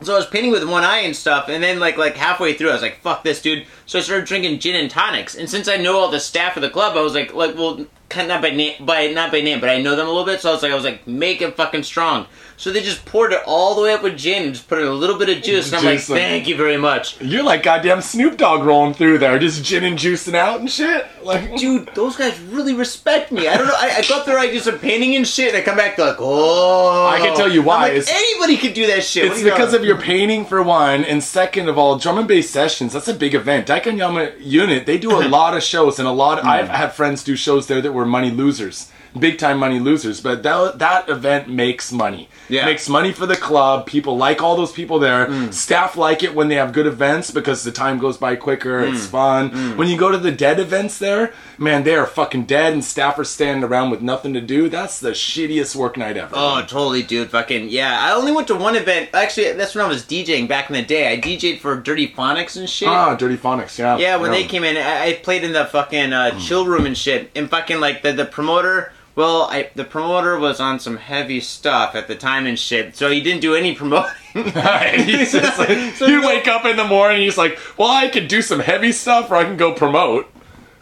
So 0.02 0.14
I 0.14 0.16
was 0.16 0.26
painting 0.26 0.50
with 0.50 0.68
one 0.68 0.82
eye 0.82 0.98
and 0.98 1.14
stuff, 1.14 1.48
and 1.48 1.62
then 1.62 1.78
like 1.78 1.96
like 1.96 2.16
halfway 2.16 2.54
through, 2.54 2.70
I 2.70 2.72
was 2.72 2.82
like, 2.82 3.00
"Fuck 3.00 3.22
this, 3.22 3.40
dude!" 3.40 3.66
So 3.86 3.98
I 3.98 4.02
started 4.02 4.26
drinking 4.26 4.58
gin 4.58 4.74
and 4.74 4.90
tonics, 4.90 5.36
and 5.36 5.48
since 5.48 5.68
I 5.68 5.76
know 5.76 5.98
all 5.98 6.10
the 6.10 6.20
staff 6.20 6.56
of 6.56 6.62
the 6.62 6.70
club, 6.70 6.96
I 6.96 7.02
was 7.02 7.14
like, 7.14 7.34
like, 7.34 7.54
well, 7.54 7.86
kind 8.08 8.24
of 8.24 8.28
not 8.28 8.42
by 8.42 8.50
name, 8.50 8.84
by 8.84 9.06
not 9.08 9.30
by 9.30 9.40
name, 9.40 9.60
but 9.60 9.70
I 9.70 9.80
know 9.80 9.96
them 9.96 10.06
a 10.06 10.10
little 10.10 10.26
bit. 10.26 10.40
So 10.40 10.50
I 10.50 10.52
was 10.52 10.62
like, 10.62 10.72
I 10.72 10.74
was 10.74 10.84
like, 10.84 11.06
make 11.06 11.40
it 11.40 11.56
fucking 11.56 11.84
strong. 11.84 12.26
So 12.62 12.70
they 12.70 12.80
just 12.80 13.04
poured 13.06 13.32
it 13.32 13.42
all 13.44 13.74
the 13.74 13.80
way 13.80 13.92
up 13.92 14.04
with 14.04 14.16
gin 14.16 14.44
and 14.44 14.54
just 14.54 14.68
put 14.68 14.78
in 14.78 14.86
a 14.86 14.92
little 14.92 15.18
bit 15.18 15.28
of 15.28 15.42
juice, 15.42 15.72
and 15.72 15.78
I'm 15.78 15.84
like, 15.84 15.98
Juice, 15.98 16.10
like- 16.10 16.20
thank 16.20 16.46
you 16.46 16.56
very 16.56 16.76
much. 16.76 17.20
You're 17.20 17.42
like 17.42 17.64
goddamn 17.64 18.00
Snoop 18.02 18.36
Dogg 18.36 18.62
rolling 18.62 18.94
through 18.94 19.18
there, 19.18 19.36
just 19.40 19.64
gin 19.64 19.82
and 19.82 19.98
juicing 19.98 20.34
out 20.34 20.60
and 20.60 20.70
shit. 20.70 21.04
Like, 21.24 21.56
dude, 21.56 21.92
those 21.96 22.14
guys 22.14 22.38
really 22.38 22.72
respect 22.72 23.32
me. 23.32 23.48
I 23.48 23.56
don't 23.56 23.66
know. 23.66 23.74
I, 23.76 23.96
I 23.96 24.08
go 24.08 24.16
up 24.16 24.26
there, 24.26 24.38
I 24.38 24.46
do 24.46 24.60
some 24.60 24.78
painting 24.78 25.16
and 25.16 25.26
shit, 25.26 25.48
and 25.48 25.56
I 25.56 25.62
come 25.62 25.76
back 25.76 25.98
like, 25.98 26.18
oh. 26.20 27.08
I 27.08 27.18
can 27.18 27.36
tell 27.36 27.50
you 27.50 27.62
why. 27.62 27.88
I'm 27.88 27.96
like, 27.96 28.08
anybody 28.08 28.56
could 28.56 28.74
do 28.74 28.86
that 28.86 29.02
shit. 29.02 29.24
It's 29.24 29.42
because 29.42 29.74
of 29.74 29.84
your 29.84 30.00
painting 30.00 30.44
for 30.44 30.62
one, 30.62 31.04
and 31.04 31.20
second 31.20 31.68
of 31.68 31.76
all, 31.76 31.98
drum 31.98 32.18
and 32.18 32.28
bass 32.28 32.48
sessions. 32.48 32.92
That's 32.92 33.08
a 33.08 33.14
big 33.14 33.34
event. 33.34 33.66
Daikanyama 33.66 34.34
Unit, 34.38 34.86
they 34.86 34.98
do 34.98 35.20
a 35.20 35.26
lot 35.28 35.56
of 35.56 35.64
shows, 35.64 35.98
and 35.98 36.06
a 36.06 36.12
lot. 36.12 36.38
Of, 36.38 36.44
I've 36.44 36.68
mm. 36.68 36.74
had 36.76 36.92
friends 36.92 37.24
do 37.24 37.34
shows 37.34 37.66
there 37.66 37.80
that 37.80 37.90
were 37.90 38.06
money 38.06 38.30
losers, 38.30 38.92
big 39.18 39.38
time 39.38 39.58
money 39.58 39.78
losers. 39.78 40.20
But 40.20 40.42
that 40.42 40.78
that 40.78 41.08
event 41.08 41.48
makes 41.48 41.92
money. 41.92 42.28
Yeah. 42.48 42.66
makes 42.66 42.88
money 42.88 43.12
for 43.12 43.24
the 43.24 43.36
club. 43.36 43.86
People 43.86 44.16
like 44.16 44.42
all 44.42 44.56
those 44.56 44.72
people 44.72 44.98
there. 44.98 45.50
Staff 45.52 45.96
like 45.96 46.22
it 46.22 46.34
when 46.34 46.48
they 46.48 46.56
have 46.56 46.72
good 46.72 46.86
events 46.86 47.30
because 47.30 47.64
the 47.64 47.72
time 47.72 47.98
goes 47.98 48.16
by 48.18 48.36
quicker. 48.36 48.80
It's 48.80 49.06
fun. 49.06 49.76
When 49.76 49.88
you 49.88 49.96
go 49.96 50.10
to 50.10 50.18
the 50.18 50.32
dead 50.32 50.60
events 50.60 50.98
there, 50.98 51.32
man, 51.58 51.84
they 51.84 51.94
are 51.94 52.06
fucking 52.06 52.44
dead, 52.44 52.72
and 52.72 52.84
staff 52.84 53.18
are 53.18 53.24
standing 53.24 53.64
around 53.64 53.90
with 53.90 54.02
nothing 54.02 54.34
to 54.34 54.40
do. 54.40 54.68
That's 54.68 55.00
the 55.00 55.10
shittiest 55.10 55.74
work 55.76 55.96
night 55.96 56.16
ever. 56.16 56.34
Oh, 56.36 56.60
totally, 56.60 57.02
dude. 57.02 57.30
Fucking 57.30 57.68
yeah. 57.68 57.98
I 58.00 58.12
only 58.12 58.32
went 58.32 58.48
to 58.48 58.54
one 58.54 58.76
event. 58.76 59.10
Actually, 59.14 59.52
that's 59.52 59.74
when 59.74 59.84
I 59.84 59.88
was 59.88 60.04
DJing 60.04 60.48
back 60.48 60.68
in 60.68 60.74
the 60.74 60.82
day. 60.82 61.12
I 61.12 61.18
DJ'd 61.20 61.60
for 61.60 61.80
Dirtyphonics 61.80 62.56
and 62.56 62.68
shit. 62.68 62.88
Ah, 62.88 63.14
Dirty 63.14 63.36
Phonics, 63.36 63.78
yeah. 63.78 63.96
yeah, 63.96 64.16
when 64.16 64.30
they 64.30 64.44
came 64.44 64.64
in, 64.64 64.76
I, 64.76 65.06
I 65.06 65.12
played 65.14 65.44
in 65.44 65.52
the 65.52 65.64
fucking 65.66 66.12
uh, 66.12 66.38
chill 66.38 66.66
room 66.66 66.86
and 66.86 66.96
shit. 66.96 67.30
And 67.34 67.48
fucking 67.48 67.80
like 67.80 68.02
the 68.02 68.12
the 68.12 68.24
promoter. 68.24 68.92
Well, 69.14 69.42
I 69.42 69.70
the 69.74 69.84
promoter 69.84 70.38
was 70.38 70.58
on 70.60 70.80
some 70.80 70.96
heavy 70.96 71.40
stuff 71.40 71.94
at 71.94 72.08
the 72.08 72.14
time 72.14 72.46
and 72.46 72.58
shit, 72.58 72.96
so 72.96 73.10
he 73.10 73.20
didn't 73.20 73.42
do 73.42 73.54
any 73.54 73.74
promoting. 73.74 74.10
Like, 74.34 75.26
So 75.96 76.06
you 76.06 76.26
wake 76.26 76.48
up 76.48 76.64
in 76.64 76.76
the 76.76 76.86
morning, 76.86 77.20
he's 77.20 77.36
like, 77.36 77.58
well, 77.76 77.90
I 77.90 78.08
could 78.08 78.26
do 78.28 78.40
some 78.40 78.60
heavy 78.60 78.92
stuff 78.92 79.30
or 79.30 79.36
I 79.36 79.44
can 79.44 79.58
go 79.58 79.74
promote. 79.74 80.26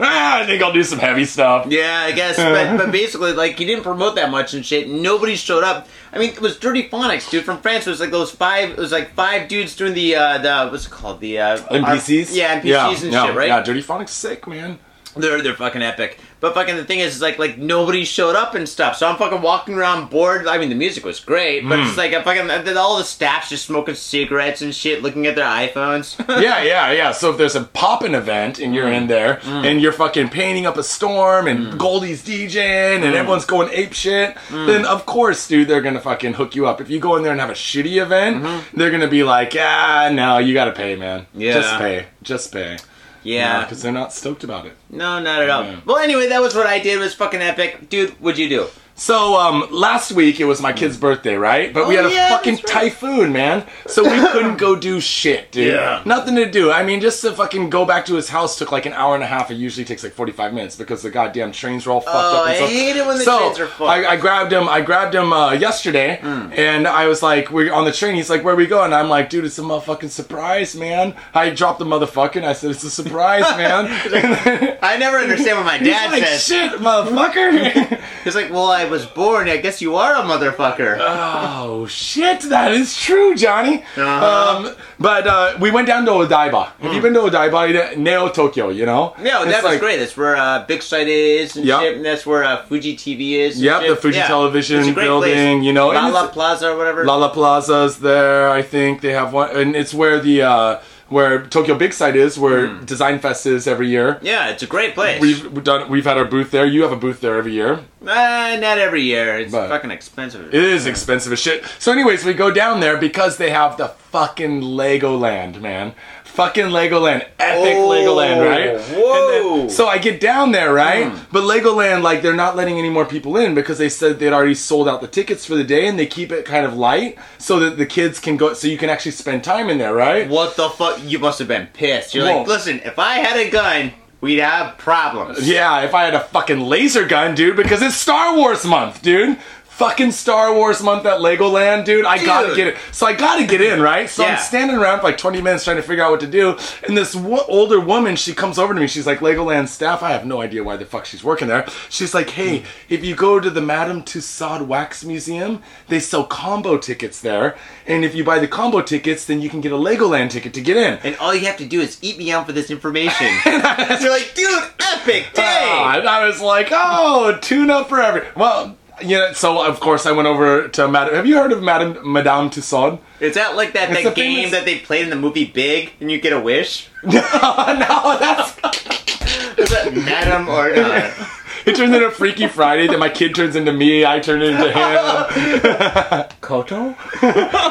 Ah, 0.02 0.38
I 0.40 0.46
think 0.46 0.62
I'll 0.62 0.72
do 0.72 0.82
some 0.84 0.98
heavy 0.98 1.24
stuff. 1.26 1.66
Yeah, 1.68 2.04
I 2.06 2.12
guess, 2.12 2.36
but, 2.36 2.76
but 2.78 2.90
basically, 2.92 3.32
like, 3.32 3.58
he 3.58 3.66
didn't 3.66 3.82
promote 3.82 4.14
that 4.14 4.30
much 4.30 4.54
and 4.54 4.64
shit. 4.64 4.88
Nobody 4.88 5.36
showed 5.36 5.62
up. 5.62 5.88
I 6.12 6.18
mean, 6.18 6.30
it 6.30 6.40
was 6.40 6.56
Dirtyphonics, 6.56 7.28
dude, 7.28 7.44
from 7.44 7.60
France. 7.60 7.86
It 7.86 7.90
was 7.90 8.00
like 8.00 8.10
those 8.10 8.30
five. 8.30 8.70
It 8.70 8.78
was 8.78 8.92
like 8.92 9.12
five 9.14 9.48
dudes 9.48 9.76
doing 9.76 9.92
the 9.92 10.14
uh, 10.14 10.38
the 10.38 10.70
what's 10.70 10.86
it 10.86 10.90
called 10.90 11.20
the 11.20 11.38
uh, 11.40 11.58
MPCs? 11.58 12.30
our- 12.30 12.34
yeah, 12.36 12.60
MPCs 12.60 12.64
yeah, 12.64 12.88
and 12.90 13.12
yeah, 13.12 13.26
shit, 13.26 13.34
right? 13.36 13.48
Yeah, 13.48 13.62
Dirty 13.62 13.82
Phonics 13.82 14.08
sick, 14.10 14.46
man. 14.46 14.78
They're 15.16 15.42
they're 15.42 15.54
fucking 15.56 15.82
epic. 15.82 16.18
But 16.40 16.54
fucking 16.54 16.76
the 16.76 16.84
thing 16.84 17.00
is, 17.00 17.16
is 17.16 17.22
like 17.22 17.38
like 17.38 17.58
nobody 17.58 18.04
showed 18.04 18.34
up 18.34 18.54
and 18.54 18.68
stuff. 18.68 18.96
So 18.96 19.06
I'm 19.06 19.16
fucking 19.16 19.42
walking 19.42 19.74
around 19.74 20.08
bored. 20.10 20.46
I 20.46 20.56
mean, 20.58 20.70
the 20.70 20.74
music 20.74 21.04
was 21.04 21.20
great, 21.20 21.68
but 21.68 21.78
Hmm. 21.78 21.86
it's 21.86 21.96
like 21.98 22.12
I 22.14 22.22
fucking 22.22 22.50
all 22.76 22.96
the 22.98 23.04
staff's 23.04 23.50
just 23.50 23.66
smoking 23.66 23.94
cigarettes 23.94 24.62
and 24.62 24.74
shit, 24.74 25.02
looking 25.02 25.26
at 25.26 25.34
their 25.36 25.44
iPhones. 25.44 26.16
yeah, 26.42 26.62
yeah, 26.62 26.90
yeah. 26.92 27.12
So 27.12 27.30
if 27.30 27.36
there's 27.38 27.56
a 27.56 27.62
poppin' 27.64 28.14
event 28.14 28.58
and 28.58 28.74
you're 28.74 28.86
Mm. 28.86 28.96
in 28.96 29.06
there 29.08 29.40
and 29.44 29.80
you're 29.82 29.92
fucking 29.92 30.30
painting 30.30 30.66
up 30.66 30.76
a 30.78 30.82
storm 30.82 31.46
and 31.46 31.78
Goldie's 31.78 32.22
DJing 32.24 33.00
Mm. 33.00 33.04
and 33.04 33.14
everyone's 33.14 33.44
going 33.44 33.68
ape 33.72 33.92
shit, 33.92 34.34
then 34.50 34.84
of 34.86 35.04
course, 35.06 35.46
dude, 35.46 35.68
they're 35.68 35.82
gonna 35.82 36.00
fucking 36.00 36.34
hook 36.34 36.54
you 36.54 36.66
up. 36.66 36.80
If 36.80 36.88
you 36.90 36.98
go 37.00 37.16
in 37.16 37.22
there 37.22 37.32
and 37.32 37.40
have 37.40 37.50
a 37.50 37.54
shitty 37.54 38.00
event, 38.02 38.44
they're 38.74 38.90
gonna 38.90 39.08
be 39.08 39.22
like, 39.24 39.54
ah, 39.60 40.08
no, 40.12 40.38
you 40.38 40.54
gotta 40.54 40.72
pay, 40.72 40.96
man. 40.96 41.20
Mm-hmm. 41.20 41.40
Yeah. 41.42 41.52
Just 41.52 41.78
pay. 41.78 42.06
Just 42.22 42.52
pay. 42.52 42.78
Yeah, 43.22 43.62
Because 43.64 43.82
they're 43.82 43.92
not 43.92 44.12
stoked 44.12 44.44
about 44.44 44.66
it. 44.66 44.76
no, 44.90 45.18
not 45.20 45.42
at 45.42 45.50
all. 45.50 45.64
Yeah. 45.64 45.80
Well, 45.84 45.98
anyway, 45.98 46.28
that 46.28 46.40
was 46.40 46.54
what 46.54 46.66
I 46.66 46.78
did. 46.78 46.94
It 46.98 47.00
was 47.00 47.14
fucking 47.14 47.40
epic, 47.42 47.88
dude. 47.88 48.10
What'd 48.20 48.38
you 48.38 48.48
do? 48.48 48.66
So 49.00 49.34
um, 49.40 49.66
last 49.70 50.12
week 50.12 50.40
it 50.40 50.44
was 50.44 50.60
my 50.60 50.74
kid's 50.74 50.98
birthday, 50.98 51.34
right? 51.34 51.72
But 51.72 51.88
we 51.88 51.96
Oh, 51.96 52.02
had 52.02 52.12
a 52.12 52.14
yeah, 52.14 52.28
fucking 52.28 52.56
right. 52.56 52.66
typhoon, 52.66 53.32
man. 53.32 53.64
So 53.86 54.02
we 54.04 54.10
couldn't 54.28 54.58
go 54.58 54.76
do 54.76 55.00
shit, 55.00 55.50
dude. 55.50 55.72
Yeah. 55.72 56.02
Nothing 56.04 56.34
to 56.36 56.44
do. 56.50 56.70
I 56.70 56.82
mean, 56.84 57.00
just 57.00 57.22
to 57.22 57.32
fucking 57.32 57.70
go 57.70 57.86
back 57.86 58.04
to 58.06 58.14
his 58.14 58.28
house 58.28 58.58
took 58.58 58.70
like 58.72 58.84
an 58.84 58.92
hour 58.92 59.14
and 59.14 59.24
a 59.24 59.26
half. 59.26 59.50
It 59.50 59.54
usually 59.54 59.86
takes 59.86 60.04
like 60.04 60.12
forty 60.12 60.32
five 60.32 60.52
minutes 60.52 60.76
because 60.76 61.00
the 61.02 61.08
goddamn 61.10 61.50
trains 61.52 61.86
were 61.86 61.92
all 61.92 62.02
fucked 62.02 62.14
Oh, 62.14 62.42
up. 62.42 62.46
And 62.48 62.52
I 62.52 62.56
stuff. 62.56 62.68
hate 62.68 62.96
it 62.96 63.06
when 63.06 63.16
the 63.16 63.24
so 63.24 63.38
trains 63.38 63.58
are 63.60 63.66
fucked. 63.68 63.80
I, 63.90 64.04
I 64.12 64.16
grabbed 64.16 64.52
him. 64.52 64.68
I 64.68 64.82
grabbed 64.82 65.14
him 65.14 65.32
uh, 65.32 65.52
yesterday, 65.52 66.18
Hmm. 66.20 66.52
and 66.52 66.86
I 66.86 67.06
was 67.06 67.22
like, 67.22 67.50
"We're 67.50 67.72
on 67.72 67.86
the 67.86 67.92
train." 67.92 68.16
He's 68.16 68.28
like, 68.28 68.44
"Where 68.44 68.54
we 68.54 68.66
going?" 68.66 68.92
I'm 68.92 69.08
like, 69.08 69.30
"Dude, 69.30 69.46
it's 69.46 69.58
a 69.58 69.62
motherfucking 69.62 70.10
surprise, 70.10 70.76
man." 70.76 71.14
I 71.32 71.48
dropped 71.48 71.78
the 71.78 71.86
motherfucker. 71.86 72.36
and 72.36 72.44
I 72.44 72.52
said, 72.52 72.70
"It's 72.72 72.84
a 72.84 72.90
surprise, 72.90 73.44
man." 73.56 73.86
And 73.86 74.12
then- 74.12 74.78
I 74.82 74.98
never 74.98 75.16
understand 75.16 75.56
what 75.56 75.64
my 75.64 75.78
He's 75.78 75.88
dad 75.88 76.12
like, 76.12 76.22
says. 76.22 76.44
"Shit, 76.44 76.72
motherfucker." 76.80 77.98
He's 78.24 78.34
like, 78.34 78.50
"Well, 78.50 78.66
I 78.70 78.89
was 78.90 79.06
born. 79.06 79.48
I 79.48 79.56
guess 79.58 79.80
you 79.80 79.96
are 79.96 80.14
a 80.16 80.22
motherfucker." 80.22 80.98
Oh 81.00 81.86
shit, 81.86 82.40
that 82.42 82.72
is 82.72 82.96
true, 82.96 83.34
Johnny. 83.34 83.82
Uh-huh. 83.96 84.66
Um, 84.66 84.74
but 84.98 85.26
uh, 85.26 85.56
we 85.60 85.70
went 85.70 85.86
down 85.86 86.04
to 86.06 86.10
Odaiba. 86.12 86.72
Have 86.80 86.92
you 86.94 87.00
been 87.00 87.14
to 87.14 87.20
Odaiba? 87.20 87.96
Neo 87.96 88.28
Tokyo, 88.28 88.68
you 88.70 88.84
know? 88.86 89.08
Hmm. 89.16 89.24
No, 89.24 89.42
It's 89.42 89.52
that 89.52 89.62
was 89.62 89.72
like- 89.72 89.80
great. 89.80 89.98
That's 89.98 90.16
where 90.16 90.36
uh, 90.36 90.64
Big 90.66 90.82
Sight 90.82 91.08
is, 91.08 91.56
and 91.56 91.64
Yep. 91.64 91.80
shit, 91.80 91.96
and 91.96 92.04
that's 92.04 92.26
where 92.26 92.44
uh, 92.44 92.62
Fuji 92.64 92.96
TV 92.96 93.32
is. 93.38 93.56
and 93.56 93.64
Yep, 93.64 93.80
shit. 93.80 93.90
the 93.90 93.96
Fuji 93.96 94.18
Yeah. 94.18 94.26
Television 94.26 94.80
It's 94.80 94.88
a 94.88 94.92
great 94.92 95.04
building, 95.04 95.58
place. 95.58 95.64
you 95.66 95.72
know, 95.72 95.88
Lala 95.88 96.28
Plaza 96.28 96.70
or 96.70 96.76
whatever. 96.76 97.04
Lala 97.04 97.30
Plaza's 97.30 97.98
there. 97.98 98.50
I 98.50 98.62
think 98.62 99.00
they 99.00 99.12
have 99.12 99.32
one, 99.32 99.50
and 99.56 99.74
it's 99.76 99.94
where 99.94 100.20
the 100.20 100.42
uh, 100.42 100.80
where 101.10 101.44
Tokyo 101.46 101.74
Big 101.76 101.92
Sight 101.92 102.16
is, 102.16 102.38
where 102.38 102.68
Design 102.84 103.18
Fest 103.18 103.44
is 103.46 103.66
every 103.66 103.88
year. 103.88 104.18
Yeah, 104.22 104.48
it's 104.48 104.62
a 104.62 104.66
great 104.66 104.94
place. 104.94 105.20
We've 105.20 105.52
we've 105.52 105.64
done. 105.64 105.90
We've 105.90 106.04
had 106.04 106.16
our 106.16 106.24
booth 106.24 106.50
there. 106.50 106.64
You 106.64 106.82
have 106.82 106.92
a 106.92 106.96
booth 106.96 107.20
there 107.20 107.36
every 107.36 107.52
year. 107.52 107.80
Uh, 108.02 108.56
not 108.60 108.78
every 108.78 109.02
year. 109.02 109.38
It's 109.38 109.52
But- 109.52 109.68
fucking 109.68 109.90
expensive. 109.90 110.54
It 110.54 110.64
is 110.64 110.86
expensive 110.86 111.32
as 111.32 111.38
shit. 111.40 111.64
So, 111.78 111.92
anyways, 111.92 112.24
we 112.24 112.32
go 112.32 112.50
down 112.50 112.80
there 112.80 112.96
because 112.96 113.36
they 113.36 113.50
have 113.50 113.76
the 113.76 113.88
fucking 113.88 114.62
Legoland, 114.62 115.60
man. 115.60 115.92
Fucking 116.34 116.66
Legoland, 116.66 117.24
epic 117.38 117.74
Oh, 117.76 117.88
Legoland, 117.88 118.48
right? 118.48 118.80
whoa. 118.80 119.58
And 119.58 119.68
then- 119.68 119.70
so 119.70 119.88
I 119.88 119.98
get 119.98 120.20
down 120.20 120.52
there, 120.52 120.72
right? 120.72 121.06
Hmm. 121.08 121.18
But 121.32 121.42
Legoland, 121.42 122.02
like, 122.02 122.22
they're 122.22 122.32
not 122.34 122.56
letting 122.56 122.78
any 122.78 122.88
more 122.88 123.04
people 123.04 123.36
in 123.36 123.54
because 123.54 123.78
they 123.78 123.88
said 123.88 124.18
they'd 124.18 124.32
already 124.32 124.54
sold 124.54 124.88
out 124.88 125.00
the 125.00 125.08
tickets 125.08 125.44
for 125.44 125.54
the 125.56 125.64
day, 125.64 125.86
and 125.86 125.98
they 125.98 126.06
keep 126.06 126.32
it 126.32 126.44
kind 126.44 126.64
of 126.64 126.74
light 126.76 127.18
so 127.38 127.58
that 127.60 127.76
the 127.78 127.86
kids 127.86 128.18
can 128.20 128.36
go, 128.36 128.54
so 128.54 128.68
you 128.68 128.78
can 128.78 128.88
actually 128.88 129.12
spend 129.12 129.42
time 129.44 129.68
in 129.68 129.78
there, 129.78 129.92
right? 129.94 130.28
What 130.28 130.56
the 130.56 130.70
fuck? 130.70 131.00
You 131.04 131.18
must 131.18 131.38
have 131.40 131.48
been 131.48 131.66
pissed. 131.72 132.14
You're 132.14 132.24
Whoa. 132.26 132.38
like, 132.38 132.46
listen, 132.48 132.80
if 132.84 132.98
I 132.98 133.14
had 133.16 133.36
a 133.36 133.50
gun, 133.50 133.92
we'd 134.20 134.38
have 134.38 134.78
problems. 134.78 135.46
Yeah, 135.48 135.80
if 135.82 135.94
I 135.94 136.04
had 136.04 136.14
a 136.14 136.20
fucking 136.20 136.60
laser 136.60 137.06
gun, 137.06 137.34
dude, 137.34 137.56
because 137.56 137.82
it's 137.82 137.96
Star 137.96 138.36
Wars 138.36 138.64
month, 138.64 139.02
dude. 139.02 139.36
Fucking 139.80 140.12
Star 140.12 140.52
Wars 140.54 140.82
month 140.82 141.06
at 141.06 141.20
Legoland, 141.20 141.86
dude. 141.86 142.04
I 142.04 142.22
gotta 142.22 142.54
get 142.54 142.66
it. 142.66 142.76
So 142.92 143.06
I 143.06 143.14
gotta 143.14 143.46
get 143.46 143.62
in, 143.62 143.80
right? 143.80 144.10
So 144.10 144.22
Yeah. 144.22 144.32
I'm 144.32 144.38
standing 144.38 144.76
around 144.76 144.98
for 145.00 145.04
like 145.04 145.16
20 145.16 145.40
minutes 145.40 145.64
trying 145.64 145.76
to 145.78 145.82
figure 145.82 146.04
out 146.04 146.10
what 146.10 146.20
to 146.20 146.26
do. 146.26 146.58
And 146.86 146.98
this 146.98 147.14
wo- 147.16 147.46
older 147.48 147.80
woman, 147.80 148.14
she 148.16 148.34
comes 148.34 148.58
over 148.58 148.74
to 148.74 148.78
me. 148.80 148.86
She's 148.86 149.06
like, 149.06 149.20
Legoland 149.20 149.68
staff. 149.68 150.02
I 150.02 150.10
have 150.10 150.26
no 150.26 150.42
idea 150.42 150.62
why 150.62 150.76
the 150.76 150.84
fuck 150.84 151.06
she's 151.06 151.24
working 151.24 151.48
there. 151.48 151.66
She's 151.88 152.12
like, 152.12 152.28
hey, 152.28 152.64
if 152.90 153.02
you 153.02 153.14
go 153.14 153.40
to 153.40 153.48
the 153.48 153.62
Madame 153.62 154.02
Tussauds 154.02 154.66
Wax 154.66 155.02
Museum, 155.02 155.62
they 155.88 155.98
sell 155.98 156.24
combo 156.24 156.76
tickets 156.76 157.22
there. 157.22 157.56
And 157.86 158.04
if 158.04 158.14
you 158.14 158.22
buy 158.22 158.38
the 158.38 158.48
combo 158.48 158.82
tickets, 158.82 159.24
then 159.24 159.40
you 159.40 159.48
can 159.48 159.62
get 159.62 159.72
a 159.72 159.76
Legoland 159.76 160.28
ticket 160.28 160.52
to 160.54 160.60
get 160.60 160.76
in. 160.76 160.98
And 161.02 161.16
all 161.16 161.34
you 161.34 161.46
have 161.46 161.56
to 161.56 161.64
do 161.66 161.80
is 161.80 161.96
eat 162.02 162.18
me 162.18 162.30
out 162.30 162.44
for 162.44 162.52
this 162.52 162.70
information. 162.70 163.28
You're 163.46 164.10
like, 164.10 164.32
dude, 164.34 164.62
epic 164.78 165.28
day. 165.34 165.68
Ah, 165.72 165.96
and 165.96 166.06
I 166.06 166.26
was 166.26 166.42
like, 166.42 166.68
oh, 166.70 167.38
tune 167.40 167.70
up 167.70 167.88
for 167.88 167.98
every. 168.02 168.26
Well, 168.36 168.76
yeah. 169.02 169.32
So 169.32 169.64
of 169.64 169.80
course 169.80 170.06
I 170.06 170.12
went 170.12 170.28
over 170.28 170.68
to 170.68 170.88
Madame. 170.88 171.14
Have 171.14 171.26
you 171.26 171.36
heard 171.36 171.52
of 171.52 171.62
Madame 171.62 171.98
Madame 172.12 172.50
Tussauds? 172.50 172.98
Is 173.20 173.34
that 173.34 173.56
like 173.56 173.72
that, 173.74 173.90
It's 173.90 174.02
that 174.04 174.14
game 174.14 174.36
famous- 174.36 174.50
that 174.52 174.64
they 174.64 174.78
played 174.78 175.04
in 175.04 175.10
the 175.10 175.16
movie 175.16 175.44
Big 175.46 175.92
and 176.00 176.10
you 176.10 176.20
get 176.20 176.32
a 176.32 176.40
wish? 176.40 176.88
no, 177.02 177.10
no, 177.12 178.16
that's. 178.18 178.56
Is 179.58 179.68
that 179.70 179.92
Madame 179.94 180.48
or 180.48 180.74
not? 180.74 180.90
Uh, 180.90 181.26
it 181.66 181.76
turns 181.76 181.94
into 181.94 182.10
Freaky 182.10 182.46
Friday. 182.48 182.86
Then 182.86 182.98
my 182.98 183.08
kid 183.10 183.34
turns 183.34 183.56
into 183.56 183.72
me. 183.72 184.06
I 184.06 184.18
turn 184.20 184.40
into 184.42 184.70
him. 184.70 186.24
Koto? 186.40 186.94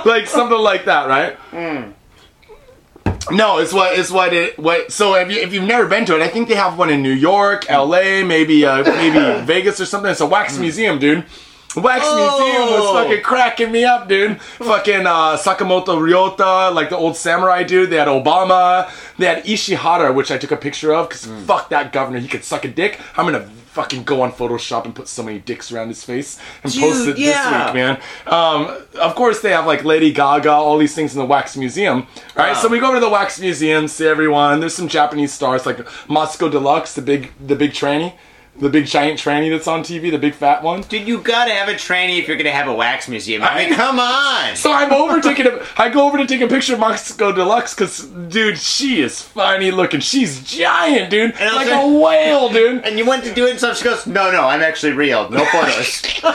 like 0.05 0.27
something 0.27 0.57
like 0.59 0.86
that, 0.86 1.07
right? 1.07 1.36
Hmm. 1.51 1.91
No, 3.32 3.60
it's 3.60 3.72
what 3.74 3.98
it's 3.98 4.10
what 4.12 4.34
it 4.34 4.58
what. 4.58 4.92
So 4.92 5.16
if 5.16 5.32
you 5.32 5.40
if 5.40 5.54
you've 5.54 5.66
never 5.68 5.88
been 5.88 6.06
to 6.06 6.16
it, 6.16 6.22
I 6.22 6.28
think 6.30 6.48
they 6.48 6.56
have 6.56 6.78
one 6.78 6.90
in 6.90 7.04
New 7.04 7.12
York, 7.12 7.66
L.A., 7.70 8.24
maybe 8.24 8.66
uh, 8.66 8.84
maybe 8.84 9.20
Vegas 9.46 9.80
or 9.80 9.86
something. 9.86 10.10
It's 10.12 10.22
a 10.22 10.26
wax 10.26 10.58
museum, 10.58 10.98
dude. 11.00 11.26
Wax 11.76 12.04
museum 12.04 12.64
was 12.72 12.82
Oh. 12.82 12.94
fucking 13.04 13.22
cracking 13.22 13.72
me 13.72 13.86
up, 13.86 14.08
dude. 14.08 14.42
fucking 14.42 15.06
uh, 15.06 15.38
Sakamoto 15.38 16.00
Ryoma, 16.00 16.74
like 16.74 16.90
the 16.90 16.98
old 16.98 17.16
samurai 17.16 17.62
dude. 17.64 17.92
They 17.92 17.98
had 17.98 18.08
Obama. 18.08 18.90
They 19.18 19.28
had 19.28 19.44
Ishihara, 19.46 20.16
which 20.16 20.32
I 20.32 20.40
took 20.40 20.52
a 20.52 20.58
picture 20.58 20.92
of 20.96 21.10
because 21.10 21.26
fuck 21.46 21.70
that 21.70 21.94
governor. 21.94 22.18
He 22.20 22.28
could 22.28 22.44
suck 22.44 22.66
a 22.66 22.70
dick. 22.70 23.00
I'm 23.16 23.26
gonna 23.26 23.48
fucking 23.72 24.04
go 24.04 24.22
on 24.22 24.32
Photoshop 24.32 24.86
and 24.86 24.96
put 24.96 25.08
so 25.08 25.22
many 25.24 25.40
dicks 25.40 25.72
around 25.72 25.90
his 25.90 26.04
face 26.04 26.40
and 26.64 26.74
post 26.74 27.08
it 27.08 27.18
yeah. 27.18 27.44
this 27.50 27.66
week, 27.68 27.74
man. 27.76 28.02
Um, 28.28 28.84
of 29.00 29.16
course, 29.16 29.42
they 29.42 29.52
have 29.52 29.66
like 29.66 29.84
Lady 29.86 30.12
Gaga, 30.12 30.52
all 30.52 30.78
these 30.78 30.96
things 30.96 31.14
in 31.14 31.20
the 31.20 31.26
Wax 31.26 31.56
Museum. 31.56 32.00
All 32.00 32.06
right, 32.36 32.54
Wow. 32.54 32.62
so 32.62 32.68
we 32.68 32.80
go 32.80 32.88
over 32.88 32.96
to 32.96 33.00
the 33.02 33.10
Wax 33.10 33.40
Museum, 33.40 33.88
see 33.88 34.08
everyone. 34.08 34.60
There's 34.60 34.74
some 34.76 34.88
Japanese 34.88 35.32
stars 35.32 35.66
like 35.66 35.78
Matsuko 36.08 36.52
Deluxe, 36.52 36.94
the 36.96 37.02
big, 37.02 37.32
the 37.46 37.56
big 37.56 37.72
tranny, 37.72 38.14
the 38.60 38.70
big 38.70 38.86
giant 38.86 39.20
tranny 39.20 39.50
that's 39.50 39.68
on 39.68 39.82
TV, 39.84 40.12
the 40.12 40.18
big 40.18 40.34
fat 40.34 40.62
one. 40.63 40.82
Dude, 40.82 41.08
you 41.08 41.20
gotta 41.22 41.51
have 41.54 41.70
a 41.70 41.74
tranny 41.74 42.20
if 42.20 42.28
you're 42.28 42.38
gonna 42.38 42.51
have 42.51 42.68
a 42.68 42.74
wax 42.74 43.08
museum. 43.08 43.42
I 43.44 43.56
mean, 43.66 43.74
come 43.74 44.00
on! 44.00 44.56
So 44.56 44.72
I'm 44.72 44.92
over 44.92 45.22
taking 45.30 45.48
a, 45.48 45.66
I 45.78 45.89
go 45.89 46.06
over 46.06 46.18
to 46.18 46.25
take 46.28 46.42
a 46.42 46.48
picture 46.48 46.74
of 46.74 46.80
Matsuko 46.80 47.34
Deluxe 47.34 47.74
because, 47.74 48.06
dude, 48.06 48.58
she 48.58 49.01
is 49.01 49.22
funny 49.22 49.72
looking. 49.72 50.00
She's 50.01 50.44
giant, 50.44 51.10
dude, 51.10 51.32
And 51.39 51.56
like 51.56 51.72
also- 51.72 51.96
a 51.96 52.00
whale, 52.00 52.50
dude. 52.50 52.84
And 52.86 52.98
you 52.98 53.06
went 53.06 53.24
to 53.24 53.34
do 53.34 53.46
it 53.48 53.51
and 53.51 53.60
stuff, 53.60 53.78
she 53.78 53.84
goes, 53.84 54.06
no, 54.06 54.32
no, 54.32 54.46
I'm 54.46 54.62
actually 54.62 54.94
real. 54.94 55.30
No 55.30 55.46
photos. 55.51 56.04
No, 56.24 56.30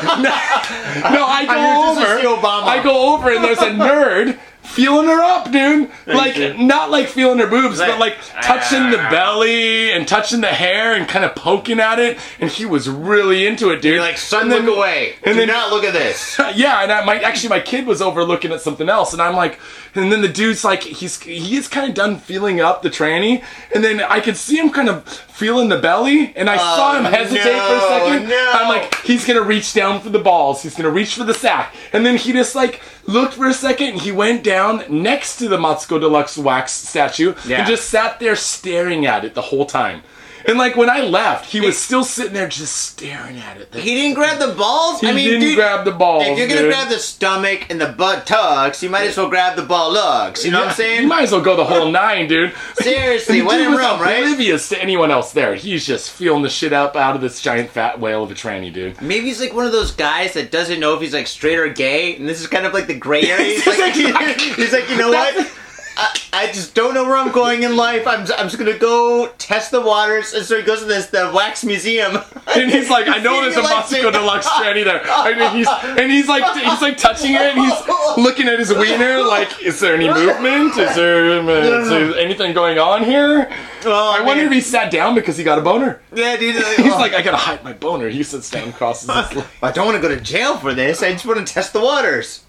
no, 1.11 1.27
here 1.37 2.23
go 2.23 2.37
over. 2.37 2.45
I 2.45 2.81
go 2.83 3.15
over 3.15 3.31
and 3.31 3.45
there's 3.45 3.59
a 3.59 3.71
nerd 3.71 4.39
feeling 4.65 5.07
her 5.07 5.23
up, 5.23 5.51
dude. 5.53 5.91
Like 6.07 6.59
not 6.59 6.91
like 6.91 7.07
feeling 7.09 7.39
her 7.39 7.47
boobs, 7.47 7.79
Like, 7.79 7.91
but 7.93 8.01
like 8.01 8.17
touching 8.43 8.91
the 8.91 8.99
ah. 9.01 9.11
belly 9.11 9.93
and 9.93 10.09
touching 10.09 10.41
the 10.41 10.49
hair 10.49 10.95
and 10.95 11.07
kind 11.09 11.25
of 11.25 11.35
poking 11.35 11.79
at 11.81 11.99
it. 11.99 12.19
And 12.41 12.51
he 12.51 12.65
was 12.67 12.89
really 12.89 13.47
into 13.47 13.71
it, 13.71 13.83
dude. 13.83 13.93
You're 13.95 14.01
like, 14.01 14.19
son, 14.19 14.49
then- 14.49 14.65
look 14.67 14.77
away. 14.79 15.15
and 15.23 15.35
Do 15.35 15.41
then- 15.41 15.49
not 15.49 15.71
look 15.71 15.85
at 15.85 15.93
this. 15.93 16.39
yeah, 16.55 16.83
and 16.83 16.91
I, 16.91 17.05
my 17.05 17.21
actually 17.21 17.51
my 17.51 17.61
kid 17.61 17.87
was 17.87 18.03
over 18.03 18.25
looking 18.25 18.53
at 18.53 18.61
something 18.61 18.89
else, 18.89 19.13
and 19.13 19.23
I'm 19.23 19.37
like, 19.37 19.59
and 19.95 20.11
then 20.13 20.23
the 20.23 20.29
dude's 20.29 20.65
like, 20.65 20.83
he's 20.83 21.21
he's 21.21 21.69
kind 21.69 21.89
of 21.89 21.95
done 21.95 22.19
feeling 22.19 22.61
up 22.61 22.83
the 22.83 22.91
tranny, 22.91 23.45
and 23.75 23.83
then 23.85 24.01
I 24.01 24.21
could 24.21 24.37
see 24.37 24.57
him 24.59 24.71
kind 24.71 24.89
of 24.89 25.07
feeling 25.09 25.69
the 25.69 25.79
belly, 25.79 26.33
and 26.37 26.49
I 26.49 26.57
saw 26.57 26.97
him 26.99 27.07
oh, 27.07 27.11
hesitate 27.11 27.43
for 27.43 27.77
a 27.77 27.81
second. 27.81 28.29
no. 28.29 28.51
I'm 28.55 28.69
like, 28.69 28.95
he's 29.03 29.27
gonna 29.27 29.43
reach 29.43 29.73
down 29.75 30.01
for 30.01 30.11
the 30.11 30.19
balls, 30.19 30.63
he's 30.63 30.75
gonna 30.77 30.91
reach 30.91 31.15
for 31.15 31.25
the 31.25 31.35
sack, 31.35 31.75
and 31.93 32.05
then 32.05 32.17
he 32.17 32.33
just 32.33 32.55
like 32.55 32.81
looked 33.07 33.35
for 33.35 33.47
a 33.47 33.55
second, 33.55 33.89
and 33.89 34.01
he 34.01 34.13
went 34.13 34.43
down 34.45 34.85
next 34.89 35.37
to 35.39 35.49
the 35.49 35.57
Matsuko 35.59 36.01
Deluxe 36.01 36.39
wax 36.39 36.73
statue 36.73 37.35
Yeah. 37.47 37.59
and 37.59 37.67
just 37.69 37.89
sat 37.89 38.19
there 38.21 38.37
staring 38.37 39.07
at 39.07 39.25
it 39.25 39.35
the 39.35 39.43
whole 39.43 39.67
time. 39.67 40.03
And 40.47 40.59
like 40.59 40.77
when 40.77 40.91
I 40.91 41.01
left, 41.01 41.51
he 41.51 41.61
was 41.61 41.79
still 41.79 42.05
sitting 42.05 42.33
there 42.33 42.49
just 42.49 42.77
staring 42.77 43.39
at 43.39 43.59
it. 43.59 43.75
He 43.75 43.95
didn't 43.95 44.15
grab 44.15 44.39
the 44.39 44.55
balls? 44.55 45.01
He 45.01 45.09
I 45.09 45.13
mean, 45.13 45.25
didn't 45.27 45.41
dude, 45.41 45.57
grab 45.57 45.85
the 45.85 45.93
balls. 45.93 46.25
if 46.27 46.39
you're 46.39 46.49
gonna 46.49 46.63
dude. 46.63 46.71
grab 46.73 46.89
the 46.89 46.99
stomach 46.99 47.67
and 47.71 47.81
the 47.81 47.89
butt 47.89 48.25
buttocks, 48.27 48.83
you 48.83 48.91
might 48.91 49.09
as 49.09 49.17
well 49.17 49.29
grab 49.29 49.57
the 49.57 49.63
ball 49.63 49.93
lugs. 49.93 50.45
You 50.45 50.51
know 50.51 50.61
what 50.61 50.69
I'm 50.69 50.75
saying? 50.75 51.03
You 51.03 51.09
might 51.09 51.23
as 51.23 51.33
well 51.33 51.41
go 51.41 51.57
the 51.57 51.65
whole 51.65 51.91
nine, 51.91 52.29
dude. 52.29 52.55
Seriously, 52.75 53.43
when 53.47 53.61
in 53.61 53.77
Rome, 53.77 54.01
right? 54.01 54.23
Oblivious 54.23 54.69
to 54.71 54.81
anyone 54.81 55.11
else 55.11 55.33
there. 55.33 55.55
He's 55.55 55.87
just 55.87 56.11
feeling 56.11 56.43
the 56.43 56.49
shit 56.51 56.73
up 56.73 56.97
out 56.97 57.15
of 57.17 57.21
this 57.21 57.41
giant 57.41 57.71
fat 57.71 57.99
whale 58.01 58.23
of 58.23 58.31
a 58.31 58.35
tranny, 58.35 58.73
dude. 58.73 59.01
Maybe 59.01 59.27
he's 59.27 59.41
like 59.41 59.53
one 59.53 59.67
of 59.67 59.73
those 59.73 59.93
guys 59.93 60.35
that 60.35 60.51
doesn't 60.51 60.81
know 60.81 60.95
if 60.95 61.01
he's 61.01 61.15
like 61.15 61.27
straight 61.27 61.59
or 61.59 61.69
gay, 61.69 62.17
and 62.17 62.29
this 62.29 62.41
is 62.41 62.47
kind 62.47 62.67
of 62.67 62.73
like 62.75 62.87
the 62.87 62.95
gray 62.99 63.23
area. 63.23 63.45
He's 63.65 63.67
like, 63.67 63.95
he's 63.95 64.73
like 64.73 64.89
you 64.91 64.97
know 64.97 65.11
what? 65.11 65.51
I, 65.97 66.21
I 66.33 66.47
just 66.49 66.75
don't 66.75 66.95
know 66.95 67.05
where 67.05 67.17
I'm 67.17 67.31
going 67.31 67.63
in 67.63 67.77
life. 67.77 68.07
I'm, 68.07 68.21
I'm 68.21 68.49
just 68.49 68.59
gonna 68.59 68.79
go 68.79 69.29
test 69.39 69.71
the 69.71 69.81
waters, 69.81 70.33
and 70.33 70.45
so 70.45 70.57
he 70.57 70.63
goes 70.63 70.81
to 70.81 70.87
this 70.87 71.07
the 71.07 71.31
wax 71.35 71.65
museum. 71.65 72.19
And 72.55 72.71
he's 72.71 72.91
like, 72.91 73.09
I 73.09 73.19
know 73.23 73.41
there's 73.41 73.57
a 73.57 73.63
He 73.63 73.67
likes 73.67 73.91
Matsuko 73.91 74.09
it. 74.09 74.13
Deluxe 74.13 74.47
tranny 74.49 74.85
there. 74.85 75.03
And 75.03 75.57
he's 75.57 75.67
and 75.67 76.11
he's 76.13 76.29
like 76.29 76.45
he's 76.55 76.83
like 76.83 76.99
touching 76.99 77.33
it 77.33 77.41
and 77.41 77.59
he's 77.59 77.89
looking 78.19 78.49
at 78.49 78.59
his 78.59 78.73
wiener 78.73 79.23
like, 79.23 79.63
is 79.63 79.81
there 79.81 79.95
any 79.95 80.09
movement? 80.09 80.77
Is 80.77 80.95
there, 80.95 81.41
um, 81.41 81.49
is 81.49 81.89
there 81.89 82.17
anything 82.17 82.53
going 82.53 82.79
on 82.79 83.03
here? 83.03 83.51
Oh, 83.87 84.13
I 84.17 84.21
wonder 84.21 84.45
if 84.45 84.53
he 84.53 84.61
sat 84.61 84.91
down 84.93 85.15
because 85.15 85.37
he 85.39 85.43
got 85.43 85.59
a 85.59 85.63
boner. 85.63 86.01
Yeah, 86.15 86.37
dude. 86.37 86.57
Like, 86.57 86.77
He's 86.77 86.93
oh, 86.93 86.99
like, 86.99 87.15
I 87.15 87.23
gotta 87.23 87.39
hide 87.39 87.65
my 87.65 87.73
boner. 87.73 88.09
He 88.09 88.23
sits 88.23 88.51
down, 88.51 88.73
crosses 88.73 89.09
his 89.09 89.37
legs. 89.37 89.49
I 89.63 89.73
don't 89.73 89.87
want 89.87 89.97
to 89.97 90.03
go 90.03 90.15
to 90.15 90.21
jail 90.21 90.57
for 90.59 90.75
this. 90.75 91.03
I 91.03 91.13
just 91.13 91.27
want 91.27 91.45
to 91.45 91.53
test 91.53 91.73
the 91.73 91.81
waters. 91.81 92.45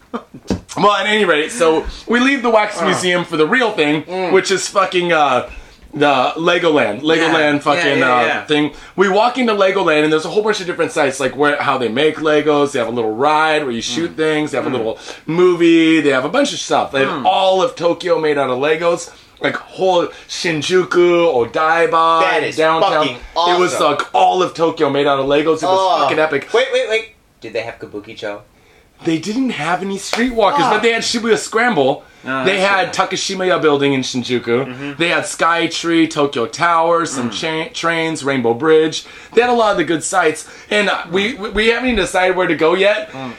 Well, 0.78 0.92
at 0.92 1.06
any 1.08 1.24
rate, 1.26 1.52
so 1.52 1.86
we 2.08 2.20
leave 2.20 2.42
the 2.42 2.50
wax 2.50 2.82
Uh. 2.82 2.86
museum 2.86 3.24
for 3.26 3.38
the 3.38 3.48
real 3.48 3.72
thing, 3.72 4.04
Mm. 4.04 4.32
which 4.34 4.52
is 4.52 4.68
fucking 4.68 5.14
uh, 5.14 5.50
the 5.94 6.34
Legoland, 6.36 7.00
Legoland 7.02 7.54
Yeah, 7.54 7.60
fucking 7.60 8.00
yeah, 8.00 8.16
uh, 8.18 8.22
yeah. 8.26 8.46
thing. 8.46 8.74
We 8.98 9.08
walk 9.08 9.38
into 9.38 9.54
Legoland, 9.54 10.04
and 10.04 10.12
there's 10.12 10.26
a 10.26 10.30
whole 10.30 10.44
bunch 10.44 10.60
of 10.60 10.66
different 10.68 10.92
sites, 10.92 11.22
like 11.22 11.38
where 11.38 11.56
how 11.62 11.78
they 11.78 11.88
make 11.88 12.18
Legos. 12.18 12.74
They 12.74 12.80
have 12.80 12.90
a 12.90 12.92
little 12.92 13.16
ride 13.16 13.64
where 13.64 13.72
you 13.72 13.82
shoot 13.82 14.12
Mm. 14.12 14.18
things. 14.18 14.52
They 14.52 14.58
have 14.58 14.68
a 14.68 14.70
little 14.70 15.00
movie. 15.26 16.02
They 16.02 16.10
have 16.10 16.26
a 16.26 16.30
bunch 16.30 16.52
of 16.52 16.60
stuff. 16.60 16.92
They 16.92 17.00
have 17.00 17.10
Mm. 17.10 17.26
all 17.26 17.62
of 17.62 17.76
Tokyo 17.78 18.20
made 18.20 18.38
out 18.38 18.50
of 18.50 18.58
Legos. 18.60 19.10
Like 19.42 19.56
whole 19.56 20.08
Shinjuku, 20.28 21.34
Odaiba, 21.34 22.22
That 22.22 22.44
is 22.44 22.56
downtown. 22.58 22.92
fucking 22.92 23.54
It 23.56 23.60
was 23.60 23.80
like 23.80 24.02
all 24.14 24.42
of 24.44 24.54
Tokyo 24.54 24.90
made 24.90 25.08
out 25.08 25.20
of 25.20 25.26
Legos. 25.28 25.64
It 25.64 25.68
was 25.68 25.80
Oh. 25.80 26.00
fucking 26.02 26.20
epic. 26.20 26.50
Wait, 26.54 26.68
wait, 26.74 26.90
wait. 26.90 27.16
Did 27.42 27.54
they 27.54 27.62
have 27.62 27.78
Kabuki 27.80 28.18
Cho? 28.18 28.42
They 29.04 29.20
didn't 29.20 29.52
have 29.52 29.82
any 29.84 29.98
streetwalkers, 29.98 30.60
Ah. 30.62 30.70
but 30.72 30.82
they 30.82 30.92
had 30.94 31.04
Shibuya 31.04 31.38
Scramble. 31.38 32.04
Oh, 32.28 32.44
they 32.44 32.60
had 32.60 32.92
Takashimaya 32.92 33.62
Building 33.62 33.94
in 33.94 34.02
Shinjuku. 34.02 34.66
Mm-hmm. 34.66 34.92
They 34.98 35.10
had 35.10 35.28
Sky 35.28 35.68
Tree, 35.68 36.08
Tokyo 36.08 36.48
Tower, 36.48 37.06
some 37.06 37.30
Mm. 37.30 37.34
cha- 37.40 37.70
trains, 37.74 38.24
Rainbow 38.24 38.56
Bridge. 38.56 39.06
They 39.34 39.42
had 39.42 39.52
a 39.52 39.54
lot 39.54 39.72
of 39.74 39.78
the 39.78 39.84
good 39.84 40.04
sites, 40.04 40.48
and 40.72 40.90
uh, 40.90 41.04
we 41.12 41.36
we 41.36 41.50
we 41.50 41.68
haven't 41.68 41.90
even 41.90 42.00
decided 42.00 42.36
where 42.36 42.48
to 42.48 42.56
go 42.56 42.74
yet. 42.74 43.12
Mm. 43.12 43.34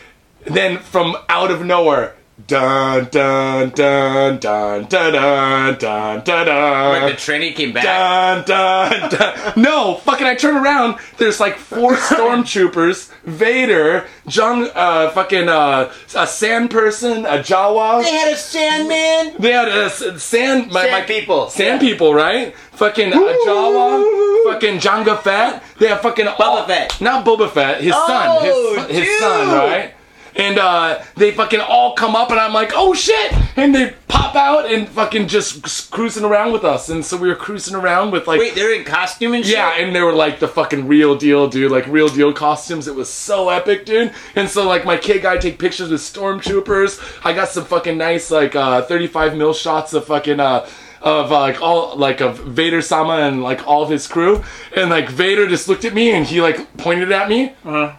Then 0.45 0.79
from 0.79 1.17
out 1.29 1.51
of 1.51 1.65
nowhere, 1.65 2.15
Dun 2.47 3.09
dun 3.11 3.71
dun 3.71 4.39
dun 4.39 4.85
dun 4.85 4.85
dun 4.85 5.79
dun 5.79 6.23
dun 6.23 6.47
When 6.91 7.03
the 7.03 7.09
dun. 7.09 7.17
Trinity 7.17 7.53
came 7.55 7.73
back. 7.73 7.83
Dun, 7.83 8.45
dun, 8.45 9.09
dun. 9.11 9.53
No, 9.57 9.95
fucking! 9.95 10.27
I 10.27 10.35
turn 10.35 10.55
around. 10.55 10.99
There's 11.17 11.41
like 11.41 11.57
four 11.57 11.95
stormtroopers, 11.97 13.11
Vader, 13.25 14.07
Jung, 14.29 14.69
uh, 14.75 15.11
fucking 15.13 15.49
uh, 15.49 15.91
a 16.15 16.27
sand 16.27 16.71
person, 16.71 17.25
a 17.25 17.39
Jawa. 17.39 18.03
They 18.03 18.11
had 18.13 18.33
a 18.33 18.37
Sandman. 18.37 19.37
They 19.41 19.53
had 19.53 19.69
a 19.69 19.85
s- 19.87 20.23
sand, 20.23 20.71
my, 20.73 20.83
Sand 20.83 20.93
my 20.93 21.01
people. 21.03 21.49
sand 21.49 21.81
Yeah. 21.83 21.89
people, 21.89 22.13
right? 22.15 22.55
Fucking 22.73 23.15
uh, 23.15 23.17
Jawa, 23.17 24.53
fucking 24.53 24.79
Jango 24.79 25.19
Fett. 25.23 25.63
They 25.79 25.89
have 25.89 26.03
fucking 26.03 26.29
all- 26.29 26.67
Fett. 26.67 27.01
not 27.01 27.25
Boba 27.25 27.51
Fett, 27.51 27.81
his 27.81 27.95
Oh, 27.97 28.07
son, 28.07 28.87
his, 28.89 28.99
his 29.09 29.19
son, 29.21 29.49
right? 29.49 29.95
And 30.37 30.59
uh, 30.59 31.03
they 31.17 31.33
fucking 31.33 31.61
all 31.61 31.95
come 31.95 32.15
up, 32.15 32.31
and 32.31 32.39
I'm 32.39 32.53
like, 32.53 32.73
oh 32.75 32.93
shit! 32.93 33.33
And 33.57 33.75
they 33.75 33.95
pop 34.07 34.35
out 34.37 34.71
and 34.71 34.87
fucking 34.89 35.29
just 35.29 35.91
cruising 35.91 36.25
around 36.25 36.53
with 36.53 36.63
us. 36.65 36.91
And 36.91 37.03
so 37.05 37.17
we 37.17 37.29
were 37.29 37.35
cruising 37.35 37.75
around 37.75 38.11
with 38.11 38.27
like 38.27 38.39
Wait, 38.39 38.55
they're 38.55 38.75
in 38.75 38.85
costume 38.85 39.33
and 39.33 39.45
shit. 39.45 39.55
yeah, 39.55 39.79
and 39.79 39.95
they 39.97 40.03
were 40.03 40.13
like 40.13 40.39
the 40.39 40.49
fucking 40.49 40.87
real 40.87 41.17
deal, 41.17 41.49
dude. 41.49 41.71
Like 41.73 41.87
real 41.87 42.09
deal 42.09 42.33
costumes. 42.35 42.87
It 42.87 42.95
was 42.95 43.09
so 43.11 43.49
epic, 43.49 43.87
dude. 43.87 44.13
And 44.35 44.49
so 44.49 44.67
like 44.67 44.85
my 44.85 44.97
kid 44.99 45.23
guy 45.23 45.39
take 45.39 45.59
pictures 45.59 45.91
with 45.91 46.01
stormtroopers. 46.03 47.01
I 47.25 47.33
got 47.33 47.49
some 47.49 47.65
fucking 47.65 47.97
nice 47.97 48.31
like 48.31 48.55
uh 48.55 48.83
35 48.83 49.37
mil 49.37 49.55
shots 49.55 49.95
of 49.95 50.07
fucking 50.07 50.39
uh 50.41 50.69
of 51.03 51.31
uh, 51.33 51.41
like 51.41 51.63
all 51.63 51.97
like 51.97 52.21
of 52.21 52.39
Vader 52.39 52.83
Sama 52.83 53.19
and 53.19 53.43
like 53.43 53.67
all 53.67 53.83
of 53.83 53.91
his 53.91 54.07
crew. 54.07 54.43
And 54.77 54.91
like 54.91 55.09
Vader 55.09 55.47
just 55.47 55.69
looked 55.69 55.85
at 55.85 55.95
me 55.95 56.11
and 56.13 56.27
he 56.27 56.41
like 56.41 56.77
pointed 56.77 57.11
at 57.13 57.29
me. 57.29 57.55
Uh-huh. 57.65 57.95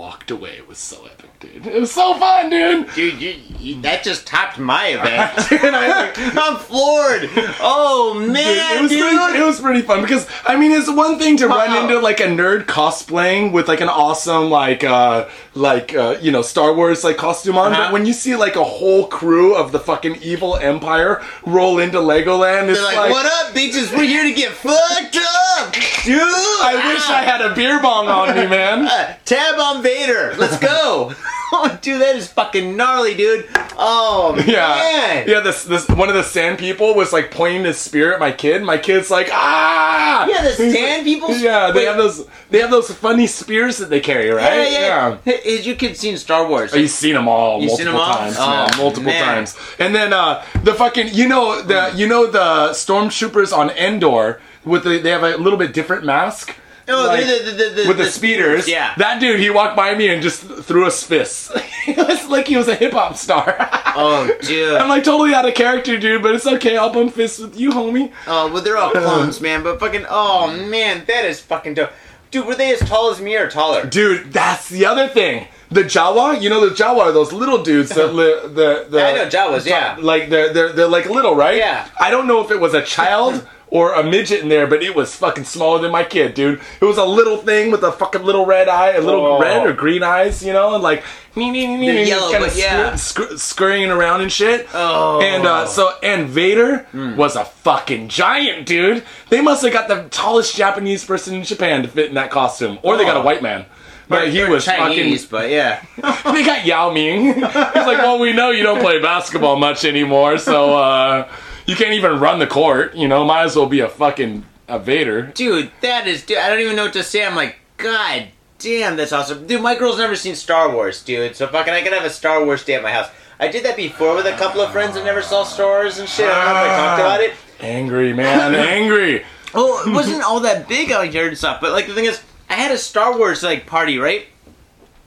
Walked 0.00 0.30
away. 0.30 0.62
Was 0.66 0.78
so 0.78 1.04
epic, 1.04 1.29
dude. 1.40 1.66
It 1.66 1.80
was 1.80 1.90
so 1.92 2.14
fun, 2.18 2.50
dude. 2.50 2.92
Dude, 2.94 3.20
you, 3.20 3.34
you, 3.58 3.80
that 3.82 4.02
just 4.04 4.26
topped 4.26 4.58
my 4.58 4.86
event. 4.88 5.52
and 5.64 5.74
I, 5.76 6.12
I'm 6.40 6.56
floored. 6.58 7.28
Oh 7.60 8.14
man, 8.26 8.78
it 8.78 8.82
was 8.82 8.90
dude. 8.90 9.00
pretty, 9.00 9.38
it 9.38 9.44
was 9.46 9.60
pretty 9.60 9.82
fun 9.82 10.02
because 10.02 10.26
I 10.46 10.56
mean 10.56 10.70
it's 10.72 10.90
one 10.90 11.18
thing 11.18 11.36
to 11.38 11.48
run 11.48 11.84
into 11.84 11.98
like 12.00 12.20
a 12.20 12.24
nerd 12.26 12.64
cosplaying 12.66 13.52
with 13.52 13.68
like 13.68 13.80
an 13.80 13.88
awesome 13.88 14.50
like 14.50 14.84
uh 14.84 15.28
like 15.54 15.94
uh 15.94 16.16
you 16.20 16.30
know 16.30 16.42
Star 16.42 16.72
Wars 16.74 17.04
like 17.04 17.16
costume 17.16 17.56
on, 17.58 17.72
Uh-huh. 17.72 17.84
but 17.84 17.92
when 17.92 18.06
you 18.06 18.12
see 18.12 18.36
like 18.36 18.56
a 18.56 18.64
whole 18.64 19.06
crew 19.08 19.54
of 19.54 19.72
the 19.72 19.80
fucking 19.80 20.16
evil 20.22 20.56
empire 20.56 21.22
roll 21.46 21.78
into 21.78 21.98
Legoland, 21.98 22.68
it's 22.68 22.78
They're 22.78 22.86
like, 22.86 22.96
like, 22.96 23.10
what 23.10 23.26
up, 23.26 23.54
bitches? 23.54 23.92
We're 23.96 24.04
here 24.04 24.24
to 24.24 24.32
get 24.32 24.52
fucked 24.52 25.16
up, 25.16 25.72
dude. 26.04 26.20
I 26.22 26.92
wish 26.92 27.08
I 27.08 27.22
had 27.22 27.40
a 27.40 27.54
beer 27.54 27.80
bong 27.80 28.08
on 28.08 28.34
me, 28.36 28.46
man. 28.46 28.86
Uh, 28.86 29.16
tab 29.24 29.58
on 29.58 29.82
Vader. 29.82 30.34
Let's 30.38 30.58
go. 30.58 31.12
oh, 31.52 31.78
dude, 31.82 32.00
that 32.00 32.16
is 32.16 32.28
fucking 32.28 32.76
gnarly, 32.76 33.14
dude. 33.14 33.48
Oh 33.82 34.34
Yeah, 34.46 34.68
man. 34.68 35.28
yeah. 35.28 35.40
This 35.40 35.64
this 35.64 35.88
one 35.88 36.08
of 36.08 36.14
the 36.14 36.22
sand 36.22 36.58
people 36.58 36.94
was 36.94 37.12
like 37.12 37.30
pointing 37.30 37.64
his 37.64 37.78
spear 37.78 38.12
at 38.12 38.20
my 38.20 38.30
kid. 38.32 38.62
My 38.62 38.78
kid's 38.78 39.10
like, 39.10 39.28
ah. 39.32 40.26
Yeah, 40.28 40.42
the 40.42 40.50
sand 40.52 41.04
people. 41.04 41.30
Yeah, 41.36 41.70
they 41.72 41.80
Wait, 41.80 41.86
have 41.86 41.96
those. 41.96 42.26
They 42.50 42.58
have 42.60 42.70
those 42.70 42.90
funny 42.92 43.26
spears 43.26 43.78
that 43.78 43.90
they 43.90 44.00
carry, 44.00 44.26
Yeah, 44.28 44.32
right? 44.34 44.70
yeah. 44.72 45.18
Hey, 45.24 45.56
Has 45.56 45.66
your 45.66 45.76
kid 45.76 45.96
seen 45.96 46.16
Star 46.16 46.46
Wars? 46.48 46.72
Oh, 46.74 46.76
You've 46.76 46.90
seen 46.90 47.14
them 47.14 47.28
all 47.28 47.60
You've 47.60 47.68
multiple 47.70 47.76
seen 47.78 47.94
'em 47.94 48.00
all? 48.00 48.14
times, 48.14 48.36
Oh, 48.38 48.76
multiple 48.82 49.04
man. 49.12 49.24
times. 49.24 49.56
And 49.78 49.94
then 49.94 50.12
uh, 50.12 50.44
the 50.64 50.74
fucking, 50.74 51.08
you 51.12 51.28
know 51.28 51.62
the, 51.62 51.92
you 51.94 52.06
know 52.06 52.26
the 52.26 52.70
stormtroopers 52.72 53.56
on 53.56 53.70
Endor 53.70 54.40
with 54.64 54.84
the, 54.84 54.98
they 54.98 55.10
have 55.10 55.22
a 55.22 55.36
little 55.36 55.58
bit 55.58 55.72
different 55.72 56.04
mask. 56.04 56.54
Oh, 56.90 57.06
Like, 57.06 57.24
the, 57.26 57.50
the, 57.52 57.82
the, 57.82 57.88
with 57.88 57.98
the, 57.98 58.06
speeders, 58.06 58.68
Yeah. 58.68 58.94
That 58.98 59.20
dude, 59.20 59.40
he 59.40 59.50
walked 59.50 59.76
by 59.76 59.94
me 59.94 60.08
and 60.08 60.22
just 60.22 60.42
threw 60.42 60.86
us 60.86 61.02
fists. 61.02 61.50
it 61.86 61.96
was 61.96 62.28
like 62.28 62.46
he 62.48 62.56
was 62.56 62.68
a 62.68 62.74
hip 62.74 62.92
hop 62.92 63.16
star. 63.16 63.56
oh, 63.96 64.30
dude. 64.42 64.76
I'm 64.76 64.88
like 64.88 65.04
totally 65.04 65.34
out 65.34 65.46
of 65.48 65.54
character, 65.54 65.98
dude, 65.98 66.22
but 66.22 66.34
it's 66.34 66.46
okay. 66.46 66.76
I'll 66.76 66.92
bump 66.92 67.14
fists 67.14 67.38
with 67.38 67.58
you, 67.58 67.70
homie. 67.70 68.12
Oh, 68.26 68.52
well, 68.52 68.62
they're 68.62 68.76
all 68.76 68.90
clones, 68.90 69.40
man. 69.40 69.62
But 69.62 69.80
fucking, 69.80 70.06
oh 70.08 70.54
man, 70.68 71.04
that 71.06 71.24
is 71.24 71.40
fucking 71.40 71.74
dope. 71.74 71.90
Dude, 72.30 72.46
were 72.46 72.54
they 72.54 72.72
as 72.72 72.80
tall 72.80 73.10
as 73.10 73.20
me 73.20 73.36
or 73.36 73.50
taller? 73.50 73.84
Dude, 73.86 74.32
that's 74.32 74.68
the 74.68 74.86
other 74.86 75.08
thing. 75.08 75.48
The 75.72 75.82
Jawa, 75.84 76.40
you 76.42 76.50
know 76.50 76.68
the 76.68 76.74
Jawa 76.74 76.98
are 77.00 77.12
those 77.12 77.32
little 77.32 77.62
dudes 77.62 77.90
that 77.90 78.12
live 78.20 78.54
the 78.54 78.86
the 78.88 79.04
I 79.04 79.12
know 79.14 79.26
Jawas, 79.28 79.66
yeah. 79.66 79.96
like 80.00 80.28
they're 80.28 80.52
they're 80.52 80.72
they're 80.72 80.88
like 80.88 81.06
little, 81.06 81.34
right? 81.36 81.56
Yeah. 81.56 81.88
I 81.98 82.10
don't 82.10 82.26
know 82.26 82.40
if 82.44 82.50
it 82.50 82.58
was 82.58 82.74
a 82.74 82.82
child 82.82 83.46
or 83.68 83.94
a 83.94 84.02
midget 84.02 84.40
in 84.42 84.48
there, 84.48 84.66
but 84.66 84.82
it 84.82 84.96
was 84.96 85.14
fucking 85.14 85.44
smaller 85.44 85.78
than 85.80 85.92
my 85.92 86.02
kid, 86.02 86.34
dude. 86.34 86.60
It 86.80 86.84
was 86.84 86.98
a 86.98 87.04
little 87.04 87.36
thing 87.36 87.70
with 87.70 87.84
a 87.84 87.92
fucking 87.92 88.24
little 88.24 88.44
red 88.44 88.68
eye, 88.68 88.94
a 88.94 89.00
little 89.00 89.24
Oh. 89.24 89.40
red 89.40 89.64
or 89.64 89.72
green 89.72 90.02
eyes, 90.02 90.44
you 90.44 90.52
know, 90.52 90.74
and 90.74 90.82
like 90.82 91.04
me 91.36 91.52
me 91.52 91.68
me 91.68 91.76
me 91.76 91.86
They're 91.86 91.94
me, 92.02 92.08
yellow, 92.08 92.32
kinda 92.32 92.50
yeah. 92.56 92.92
scur- 92.94 93.38
scurrying 93.38 93.92
around 93.92 94.22
and 94.22 94.32
shit. 94.32 94.66
Oh. 94.74 95.20
And 95.20 95.46
uh, 95.46 95.66
so 95.66 95.92
and 96.02 96.26
Vader 96.28 96.78
Hmm. 96.90 97.14
was 97.14 97.36
a 97.36 97.44
fucking 97.44 98.08
giant, 98.08 98.66
dude. 98.66 99.04
They 99.28 99.40
must 99.40 99.62
have 99.62 99.72
got 99.72 99.86
the 99.86 100.08
tallest 100.10 100.56
Japanese 100.56 101.04
person 101.04 101.34
in 101.36 101.44
Japan 101.44 101.82
to 101.82 101.88
fit 101.88 102.08
in 102.08 102.14
that 102.16 102.32
costume, 102.32 102.80
or 102.82 102.96
they 102.96 103.04
got 103.04 103.16
a 103.16 103.20
Oh. 103.20 103.22
white 103.22 103.40
man. 103.40 103.66
But 104.10 104.28
he 104.30 104.42
was 104.44 104.64
Chinese, 104.64 105.24
fucking. 105.24 105.30
but 105.30 105.50
yeah. 105.50 105.84
They 106.32 106.44
got 106.44 106.66
Yao 106.66 106.90
Ming. 106.92 107.34
He's 107.34 107.42
like, 107.42 107.98
well, 107.98 108.18
we 108.18 108.32
know 108.32 108.50
you 108.50 108.64
don't 108.64 108.80
play 108.80 109.00
basketball 109.00 109.56
much 109.56 109.84
anymore, 109.84 110.36
so 110.36 110.76
uh, 110.76 111.30
you 111.64 111.76
can't 111.76 111.92
even 111.94 112.18
run 112.18 112.40
the 112.40 112.46
court. 112.46 112.96
You 112.96 113.06
know, 113.06 113.24
might 113.24 113.44
as 113.44 113.54
well 113.54 113.66
be 113.66 113.80
a 113.80 113.88
fucking 113.88 114.44
a 114.66 114.78
Vader. 114.80 115.22
Dude, 115.22 115.70
that 115.80 116.06
is, 116.08 116.24
dude, 116.24 116.38
I 116.38 116.48
don't 116.48 116.60
even 116.60 116.74
know 116.76 116.84
what 116.84 116.92
to 116.94 117.04
say. 117.04 117.24
I'm 117.24 117.36
like, 117.36 117.56
God 117.76 118.28
damn, 118.58 118.96
that's 118.96 119.12
awesome. 119.12 119.46
Dude, 119.46 119.62
my 119.62 119.76
girl's 119.76 119.98
never 119.98 120.16
seen 120.16 120.34
Star 120.34 120.72
Wars, 120.72 121.02
dude. 121.02 121.36
So 121.36 121.46
fucking, 121.46 121.72
I 121.72 121.80
can 121.80 121.92
have 121.92 122.04
a 122.04 122.10
Star 122.10 122.44
Wars 122.44 122.64
day 122.64 122.74
at 122.74 122.82
my 122.82 122.92
house. 122.92 123.08
I 123.38 123.48
did 123.48 123.64
that 123.64 123.76
before 123.76 124.14
with 124.16 124.26
a 124.26 124.36
couple 124.36 124.60
of 124.60 124.70
friends 124.70 124.94
that 124.94 125.04
never 125.04 125.22
saw 125.22 125.44
Star 125.44 125.66
Wars 125.80 125.98
and 125.98 126.08
shit. 126.08 126.26
I 126.26 126.44
don't 126.44 126.54
know 126.54 126.64
if 126.64 126.70
I 126.70 126.76
talked 126.76 127.00
about 127.00 127.20
it. 127.20 127.34
Angry 127.60 128.12
man, 128.12 128.54
angry. 128.54 129.24
Oh, 129.52 129.84
it 129.84 129.92
wasn't 129.92 130.22
all 130.22 130.38
that 130.40 130.68
big 130.68 130.92
out 130.92 131.08
here 131.08 131.26
and 131.26 131.36
stuff. 131.36 131.60
But 131.60 131.72
like 131.72 131.88
the 131.88 131.92
thing 131.94 132.04
is, 132.04 132.22
I 132.50 132.54
had 132.54 132.72
a 132.72 132.78
Star 132.78 133.16
Wars 133.16 133.44
like 133.44 133.66
party, 133.66 133.98
right? 133.98 134.26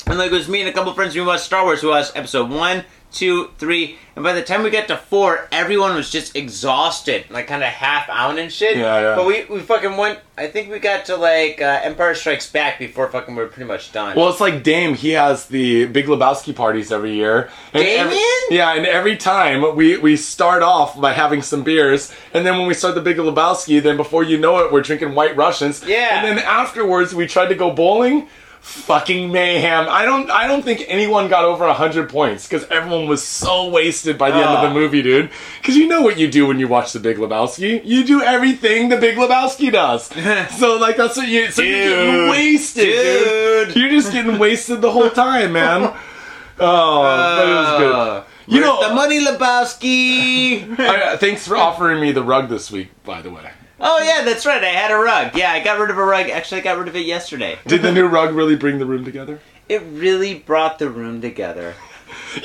And 0.07 0.17
like 0.17 0.31
it 0.31 0.35
was 0.35 0.47
me 0.47 0.61
and 0.61 0.69
a 0.69 0.73
couple 0.73 0.93
friends. 0.93 1.13
We 1.13 1.21
watched 1.21 1.43
Star 1.43 1.65
Wars. 1.65 1.83
We 1.83 1.89
watched 1.89 2.13
episode 2.15 2.49
one, 2.49 2.85
two, 3.13 3.49
three, 3.57 3.97
and 4.15 4.23
by 4.23 4.33
the 4.33 4.43
time 4.43 4.63
we 4.63 4.69
got 4.69 4.87
to 4.89 4.97
four, 4.97 5.47
everyone 5.51 5.95
was 5.95 6.09
just 6.09 6.35
exhausted, 6.35 7.25
like 7.29 7.47
kind 7.47 7.63
of 7.63 7.69
half 7.69 8.09
out 8.09 8.37
and 8.37 8.51
shit. 8.51 8.77
Yeah, 8.77 8.99
yeah. 9.01 9.15
But 9.15 9.25
we 9.25 9.45
we 9.45 9.59
fucking 9.61 9.95
went. 9.95 10.19
I 10.37 10.47
think 10.47 10.71
we 10.71 10.79
got 10.79 11.05
to 11.05 11.15
like 11.15 11.61
uh, 11.61 11.81
Empire 11.83 12.15
Strikes 12.15 12.49
Back 12.51 12.79
before 12.79 13.07
fucking 13.09 13.35
we 13.35 13.41
were 13.43 13.47
pretty 13.49 13.67
much 13.67 13.91
done. 13.91 14.15
Well, 14.17 14.29
it's 14.29 14.41
like 14.41 14.63
Dame. 14.63 14.95
He 14.95 15.11
has 15.11 15.45
the 15.47 15.85
Big 15.85 16.05
Lebowski 16.07 16.55
parties 16.55 16.91
every 16.91 17.13
year. 17.13 17.49
And 17.73 17.83
every- 17.85 18.19
yeah, 18.49 18.73
and 18.73 18.85
every 18.85 19.15
time 19.15 19.75
we 19.75 19.97
we 19.97 20.17
start 20.17 20.63
off 20.63 20.99
by 20.99 21.13
having 21.13 21.41
some 21.41 21.63
beers, 21.63 22.11
and 22.33 22.45
then 22.45 22.57
when 22.57 22.67
we 22.67 22.73
start 22.73 22.95
the 22.95 23.01
Big 23.01 23.17
Lebowski, 23.17 23.81
then 23.81 23.95
before 23.97 24.23
you 24.23 24.37
know 24.37 24.65
it, 24.65 24.71
we're 24.71 24.81
drinking 24.81 25.13
White 25.15 25.35
Russians. 25.37 25.83
Yeah. 25.85 26.23
And 26.25 26.37
then 26.37 26.43
afterwards, 26.45 27.13
we 27.15 27.27
tried 27.27 27.47
to 27.49 27.55
go 27.55 27.71
bowling. 27.71 28.27
Fucking 28.63 29.31
mayhem! 29.31 29.87
I 29.89 30.05
don't. 30.05 30.31
I 30.31 30.47
don't 30.47 30.63
think 30.63 30.85
anyone 30.87 31.27
got 31.27 31.43
over 31.43 31.71
hundred 31.73 32.09
points 32.09 32.47
because 32.47 32.63
everyone 32.69 33.07
was 33.07 33.21
so 33.23 33.67
wasted 33.69 34.17
by 34.17 34.31
the 34.31 34.37
end 34.37 34.45
of 34.49 34.61
the 34.61 34.69
Ah. 34.69 34.73
movie, 34.73 35.01
dude. 35.01 35.29
Because 35.61 35.75
you 35.75 35.85
know 35.87 36.01
what 36.01 36.17
you 36.17 36.27
do 36.31 36.47
when 36.47 36.59
you 36.59 36.67
watch 36.69 36.93
the 36.93 36.99
Big 36.99 37.17
Lebowski. 37.17 37.81
You 37.83 38.03
do 38.05 38.21
everything 38.23 38.87
the 38.89 38.97
Big 38.97 39.17
Lebowski 39.17 39.71
does. 39.71 40.05
so 40.57 40.77
like 40.77 40.95
that's 40.95 41.17
what 41.17 41.27
you. 41.27 41.51
So 41.51 41.61
you're 41.61 41.77
getting 41.89 42.29
wasted, 42.29 42.85
dude. 42.85 43.67
Dude. 43.67 43.75
You're 43.75 43.89
just 43.91 44.11
getting 44.13 44.39
wasted 44.39 44.81
the 44.81 44.91
whole 44.91 45.09
time, 45.11 45.51
man. 45.53 45.93
Oh, 46.59 47.01
but 47.01 47.47
it 47.47 47.53
was 47.53 47.79
good. 47.79 47.95
Uh, 47.95 48.23
You 48.47 48.61
where's 48.61 48.65
know- 48.81 48.87
the 48.89 48.93
money, 48.95 49.25
Lebowski. 49.25 50.79
I, 50.79 51.17
thanks 51.17 51.47
for 51.47 51.57
offering 51.57 51.99
me 51.99 52.11
the 52.11 52.23
rug 52.23 52.47
this 52.47 52.69
week, 52.71 52.89
by 53.03 53.21
the 53.23 53.31
way. 53.31 53.49
Oh 53.83 54.01
yeah, 54.03 54.23
that's 54.23 54.45
right. 54.45 54.63
I 54.63 54.67
had 54.69 54.91
a 54.91 54.97
rug. 54.97 55.35
Yeah, 55.35 55.51
I 55.51 55.63
got 55.63 55.79
rid 55.79 55.91
of 55.91 55.97
a 55.97 56.03
rug. 56.03 56.29
Actually, 56.29 56.61
I 56.61 56.63
got 56.63 56.77
rid 56.79 56.87
of 56.87 56.95
it 56.95 57.05
yesterday. 57.05 57.59
Did 57.67 57.81
the 57.83 57.91
new 57.91 58.07
rug 58.07 58.33
really 58.33 58.55
bring 58.55 58.79
the 58.79 58.85
room 58.85 59.05
together? 59.05 59.39
It 59.69 59.81
really 59.91 60.33
brought 60.33 60.79
the 60.79 60.89
room 60.89 61.21
together. 61.21 61.75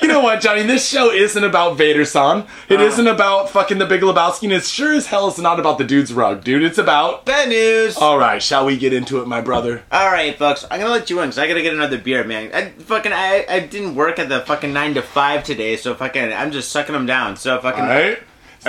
You 0.03 0.09
know 0.09 0.21
what, 0.21 0.43
Johnny? 0.43 0.63
This 0.63 0.87
show 0.87 1.11
isn't 1.11 1.43
about 1.45 1.77
Vader 1.79 2.05
San. 2.05 2.45
It 2.69 2.79
Uh. 2.79 3.03
not 3.03 3.07
about 3.15 3.51
fucking 3.51 3.79
the 3.79 3.87
Big 3.87 4.03
Lebowski, 4.03 4.45
and 4.45 4.53
it 4.53 4.65
sure 4.65 4.95
as 4.95 5.07
hell 5.07 5.29
is 5.29 5.39
not 5.39 5.59
about 5.59 5.79
the 5.79 5.85
dude's 5.85 6.13
rug, 6.13 6.45
dude. 6.45 6.63
It's 6.63 6.77
about. 6.79 7.25
Bad 7.25 7.49
news. 7.49 7.97
All 7.97 8.19
right, 8.19 8.43
shall 8.43 8.67
we 8.67 8.77
get 8.77 8.93
into 8.93 9.21
it, 9.23 9.27
my 9.27 9.41
brother? 9.41 9.83
All 9.91 10.11
right, 10.11 10.37
folks. 10.39 10.67
I'm 10.71 10.81
gonna 10.81 10.93
let 10.93 11.09
you 11.09 11.21
in 11.21 11.29
because 11.29 11.39
I 11.39 11.49
gotta 11.49 11.63
get 11.63 11.73
another 11.75 11.97
beer, 11.99 12.23
man. 12.25 12.51
I 12.55 12.69
fucking 12.83 13.13
I, 13.15 13.47
I 13.49 13.61
didn't 13.61 13.95
work 13.95 14.19
at 14.19 14.29
the 14.29 14.41
fucking 14.41 14.73
nine 14.75 14.93
to 14.95 15.03
five 15.03 15.43
today, 15.45 15.77
so 15.77 15.95
fucking 15.95 16.33
I'm 16.35 16.51
just 16.51 16.71
sucking 16.71 16.93
them 16.93 17.07
down. 17.07 17.37
So 17.37 17.59
fucking. 17.61 17.81
All 17.83 17.89
right. 17.89 18.19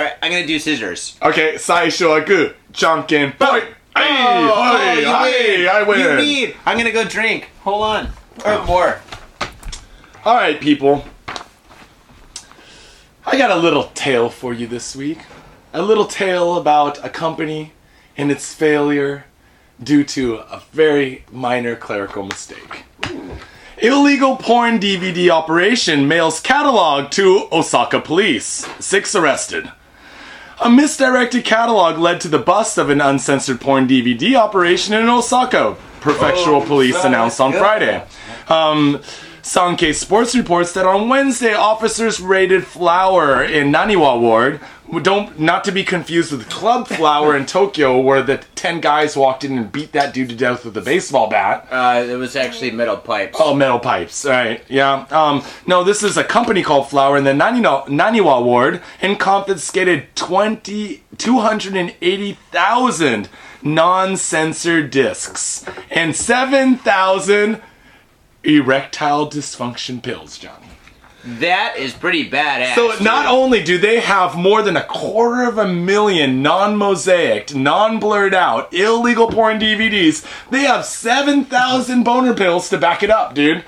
All 0.00 0.06
right, 0.06 0.16
I'm 0.22 0.32
gonna 0.32 0.46
do 0.46 0.58
scissors. 0.58 1.18
Okay, 1.20 1.56
Saisho 1.56 2.18
Agu, 2.18 2.54
Janken, 2.72 3.36
boy. 3.36 3.60
Hey, 3.60 3.74
Oh, 3.94 4.78
hey, 4.78 5.00
you 5.00 5.06
hey. 5.06 5.68
I 5.68 5.82
win. 5.82 6.00
You 6.00 6.08
lead. 6.12 6.56
I'm 6.64 6.78
gonna 6.78 6.90
go 6.90 7.04
drink. 7.04 7.50
Hold 7.64 7.82
on. 7.82 8.06
Or 8.46 8.52
oh. 8.52 8.64
more. 8.64 9.00
All 10.24 10.36
right, 10.36 10.58
people. 10.58 11.04
I 13.26 13.36
got 13.36 13.50
a 13.50 13.56
little 13.56 13.90
tale 13.94 14.30
for 14.30 14.54
you 14.54 14.66
this 14.66 14.96
week. 14.96 15.18
A 15.74 15.82
little 15.82 16.06
tale 16.06 16.56
about 16.56 17.04
a 17.04 17.10
company 17.10 17.74
and 18.16 18.30
its 18.30 18.54
failure 18.54 19.26
due 19.82 20.02
to 20.04 20.36
a 20.36 20.62
very 20.72 21.26
minor 21.30 21.76
clerical 21.76 22.22
mistake. 22.22 22.84
Illegal 23.76 24.36
porn 24.36 24.78
DVD 24.78 25.28
operation 25.28 26.08
mails 26.08 26.40
catalog 26.40 27.10
to 27.10 27.48
Osaka 27.52 28.00
police. 28.00 28.66
Six 28.78 29.14
arrested. 29.14 29.70
A 30.62 30.68
misdirected 30.68 31.46
catalog 31.46 31.98
led 31.98 32.20
to 32.20 32.28
the 32.28 32.38
bust 32.38 32.76
of 32.76 32.90
an 32.90 33.00
uncensored 33.00 33.62
porn 33.62 33.88
DVD 33.88 34.34
operation 34.34 34.92
in 34.92 35.08
Osaka, 35.08 35.74
prefectural 36.00 36.66
police 36.66 37.02
announced 37.02 37.40
on 37.40 37.52
Friday. 37.52 38.04
Um, 38.46 39.00
Sankei 39.42 39.94
Sports 39.94 40.34
reports 40.34 40.72
that 40.72 40.84
on 40.84 41.08
Wednesday, 41.08 41.54
officers 41.54 42.20
raided 42.20 42.66
Flower 42.66 43.42
in 43.42 43.72
Naniwa 43.72 44.20
Ward. 44.20 44.60
Don't 45.02 45.38
not 45.38 45.62
to 45.64 45.72
be 45.72 45.84
confused 45.84 46.32
with 46.32 46.50
Club 46.50 46.88
Flower 46.88 47.36
in 47.36 47.46
Tokyo, 47.46 48.00
where 48.00 48.22
the 48.22 48.38
ten 48.56 48.80
guys 48.80 49.16
walked 49.16 49.44
in 49.44 49.56
and 49.56 49.70
beat 49.70 49.92
that 49.92 50.12
dude 50.12 50.30
to 50.30 50.34
death 50.34 50.64
with 50.64 50.76
a 50.76 50.80
baseball 50.80 51.30
bat. 51.30 51.68
Uh, 51.70 52.04
it 52.06 52.16
was 52.16 52.34
actually 52.34 52.72
metal 52.72 52.96
pipes. 52.96 53.38
Oh, 53.40 53.54
metal 53.54 53.78
pipes. 53.78 54.24
All 54.26 54.32
right. 54.32 54.64
Yeah. 54.68 55.06
Um, 55.10 55.44
no, 55.66 55.84
this 55.84 56.02
is 56.02 56.16
a 56.16 56.24
company 56.24 56.62
called 56.62 56.90
Flower 56.90 57.16
in 57.16 57.22
the 57.24 57.30
Naniwa, 57.30 57.86
Naniwa 57.86 58.44
ward 58.44 58.82
and 59.00 59.18
confiscated 59.18 60.08
20, 60.16 61.04
280,000 61.16 63.28
non-censored 63.62 64.90
discs 64.90 65.64
and 65.90 66.16
7,000 66.16 67.60
erectile 68.44 69.28
dysfunction 69.28 70.02
pills, 70.02 70.38
Johnny. 70.38 70.66
That 71.22 71.76
is 71.76 71.92
pretty 71.92 72.30
badass. 72.30 72.74
So 72.74 72.94
not 73.02 73.24
dude. 73.24 73.30
only 73.32 73.62
do 73.62 73.76
they 73.76 74.00
have 74.00 74.36
more 74.36 74.62
than 74.62 74.76
a 74.76 74.84
quarter 74.86 75.42
of 75.46 75.58
a 75.58 75.68
million 75.68 76.40
non-mosaicked, 76.42 77.54
non-blurred 77.54 78.32
out, 78.32 78.72
illegal 78.72 79.28
porn 79.28 79.58
DVDs, 79.60 80.26
they 80.50 80.62
have 80.62 80.86
7,000 80.86 82.04
boner 82.04 82.32
pills 82.34 82.70
to 82.70 82.78
back 82.78 83.02
it 83.02 83.10
up, 83.10 83.34
dude. 83.34 83.62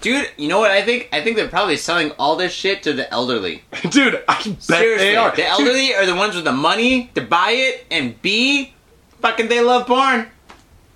dude, 0.00 0.28
you 0.36 0.48
know 0.48 0.58
what 0.58 0.72
I 0.72 0.82
think? 0.82 1.08
I 1.12 1.22
think 1.22 1.36
they're 1.36 1.46
probably 1.46 1.76
selling 1.76 2.10
all 2.18 2.34
this 2.34 2.52
shit 2.52 2.82
to 2.82 2.92
the 2.92 3.08
elderly. 3.12 3.62
Dude, 3.90 4.22
I 4.28 4.42
bet 4.42 4.62
Seriously, 4.62 5.06
they 5.06 5.16
are. 5.16 5.30
the 5.30 5.36
Dude, 5.36 5.46
elderly 5.46 5.94
are 5.94 6.06
the 6.06 6.16
ones 6.16 6.34
with 6.34 6.44
the 6.44 6.52
money 6.52 7.10
to 7.14 7.20
buy 7.20 7.52
it, 7.52 7.86
and 7.90 8.20
B, 8.20 8.74
fucking 9.20 9.46
they 9.46 9.60
love 9.60 9.86
porn. 9.86 10.26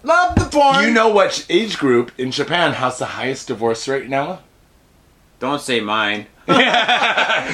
Love 0.03 0.35
the 0.37 0.45
porn. 0.45 0.85
You 0.85 0.91
know 0.93 1.09
what 1.09 1.45
age 1.51 1.79
group 1.79 2.13
in 2.19 2.31
Japan 2.31 2.75
has 2.75 2.99
the 2.99 3.07
highest 3.07 3.49
divorce 3.49 3.87
rate 3.89 4.09
now? 4.09 4.41
Don't 5.41 5.61
say 5.61 5.81
mine. 5.81 6.27
Please 6.47 6.57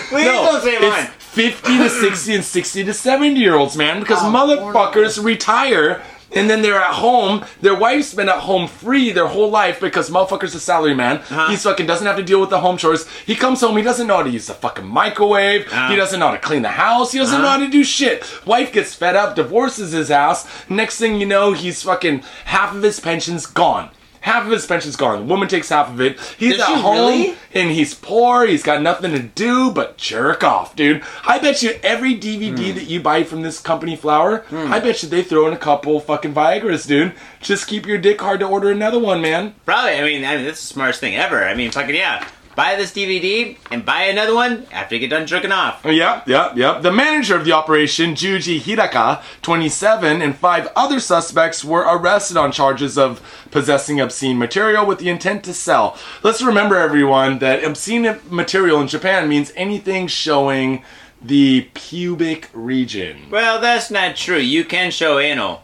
Please 0.08 0.24
don't 0.24 0.62
say 0.62 0.78
mine. 0.78 1.10
It's 1.16 1.24
50 1.24 1.78
to 1.78 1.90
60 1.90 2.34
and 2.36 2.44
60 2.44 2.84
to 2.84 2.94
70 2.94 3.40
year 3.40 3.54
olds, 3.56 3.76
man, 3.76 4.00
because 4.00 4.18
Oh, 4.22 4.26
motherfuckers 4.26 5.22
retire 5.22 6.02
and 6.34 6.48
then 6.48 6.62
they're 6.62 6.80
at 6.80 6.94
home. 6.94 7.44
Their 7.60 7.74
wife's 7.74 8.14
been 8.14 8.28
at 8.28 8.40
home 8.40 8.68
free 8.68 9.12
their 9.12 9.26
whole 9.26 9.50
life 9.50 9.80
because 9.80 10.10
motherfucker's 10.10 10.54
a 10.54 10.60
salary 10.60 10.94
man. 10.94 11.18
Uh-huh. 11.18 11.48
He 11.48 11.56
fucking 11.56 11.86
doesn't 11.86 12.06
have 12.06 12.16
to 12.16 12.22
deal 12.22 12.40
with 12.40 12.50
the 12.50 12.60
home 12.60 12.76
chores. 12.76 13.08
He 13.26 13.34
comes 13.34 13.60
home, 13.60 13.76
he 13.76 13.82
doesn't 13.82 14.06
know 14.06 14.16
how 14.16 14.22
to 14.22 14.30
use 14.30 14.46
the 14.46 14.54
fucking 14.54 14.86
microwave. 14.86 15.66
Uh-huh. 15.66 15.90
He 15.90 15.96
doesn't 15.96 16.18
know 16.20 16.28
how 16.28 16.34
to 16.34 16.38
clean 16.38 16.62
the 16.62 16.68
house. 16.68 17.12
He 17.12 17.18
doesn't 17.18 17.40
know 17.40 17.48
how 17.48 17.58
to 17.58 17.68
do 17.68 17.84
shit. 17.84 18.24
Wife 18.46 18.72
gets 18.72 18.94
fed 18.94 19.16
up, 19.16 19.36
divorces 19.36 19.92
his 19.92 20.10
ass. 20.10 20.46
Next 20.68 20.98
thing 20.98 21.20
you 21.20 21.26
know, 21.26 21.52
he's 21.52 21.82
fucking 21.82 22.22
half 22.46 22.74
of 22.74 22.82
his 22.82 23.00
pension's 23.00 23.46
gone. 23.46 23.90
Half 24.24 24.46
of 24.46 24.52
his 24.52 24.66
pension's 24.66 24.96
gone. 24.96 25.18
The 25.20 25.24
woman 25.26 25.48
takes 25.48 25.68
half 25.68 25.90
of 25.90 26.00
it. 26.00 26.18
He's 26.38 26.56
Does 26.56 26.66
at 26.68 26.76
home 26.80 26.96
really? 26.96 27.34
and 27.52 27.70
he's 27.70 27.94
poor. 27.94 28.46
He's 28.46 28.62
got 28.62 28.80
nothing 28.80 29.12
to 29.12 29.18
do 29.20 29.70
but 29.70 29.98
jerk 29.98 30.42
off, 30.42 30.74
dude. 30.74 31.02
I 31.26 31.38
bet 31.38 31.62
you 31.62 31.78
every 31.82 32.14
DVD 32.18 32.70
Hmm. 32.70 32.74
that 32.78 32.84
you 32.88 33.00
buy 33.00 33.24
from 33.24 33.42
this 33.42 33.60
company, 33.60 33.96
Flower, 33.96 34.42
I 34.50 34.80
bet 34.80 35.02
you 35.02 35.10
they 35.10 35.22
throw 35.22 35.46
in 35.46 35.52
a 35.52 35.58
couple 35.58 36.00
fucking 36.00 36.32
Viagra's, 36.32 36.86
dude. 36.86 37.12
Just 37.42 37.66
keep 37.66 37.84
your 37.86 37.98
dick 37.98 38.18
hard 38.20 38.40
to 38.40 38.46
order 38.46 38.70
another 38.70 38.98
one, 38.98 39.20
man. 39.20 39.54
Probably. 39.66 39.92
I 39.92 40.02
mean, 40.02 40.24
I 40.24 40.36
mean, 40.36 40.46
that's 40.46 40.60
the 40.62 40.68
smartest 40.74 41.00
thing 41.00 41.16
ever. 41.16 41.44
I 41.44 41.54
mean, 41.54 41.70
fucking 41.70 41.94
yeah. 41.94 42.26
Buy 42.56 42.76
this 42.76 42.92
DVD 42.92 43.56
and 43.70 43.84
buy 43.84 44.04
another 44.04 44.34
one 44.34 44.66
after 44.70 44.94
you 44.94 45.00
get 45.00 45.10
done 45.10 45.26
jerking 45.26 45.52
off. 45.52 45.84
Yep, 45.84 46.28
yep, 46.28 46.56
yep. 46.56 46.82
The 46.82 46.92
manager 46.92 47.36
of 47.36 47.44
the 47.44 47.52
operation, 47.52 48.14
Juji 48.14 48.60
Hiraka, 48.60 49.22
27, 49.42 50.22
and 50.22 50.36
five 50.36 50.68
other 50.76 51.00
suspects 51.00 51.64
were 51.64 51.80
arrested 51.80 52.36
on 52.36 52.52
charges 52.52 52.96
of 52.96 53.20
possessing 53.50 54.00
obscene 54.00 54.38
material 54.38 54.86
with 54.86 55.00
the 55.00 55.08
intent 55.08 55.42
to 55.44 55.54
sell. 55.54 55.98
Let's 56.22 56.42
remember, 56.42 56.76
everyone, 56.76 57.40
that 57.40 57.64
obscene 57.64 58.20
material 58.30 58.80
in 58.80 58.88
Japan 58.88 59.28
means 59.28 59.52
anything 59.56 60.06
showing 60.06 60.84
the 61.20 61.68
pubic 61.74 62.50
region. 62.52 63.30
Well, 63.30 63.60
that's 63.60 63.90
not 63.90 64.14
true. 64.14 64.38
You 64.38 64.64
can 64.64 64.90
show 64.90 65.18
anal. 65.18 65.63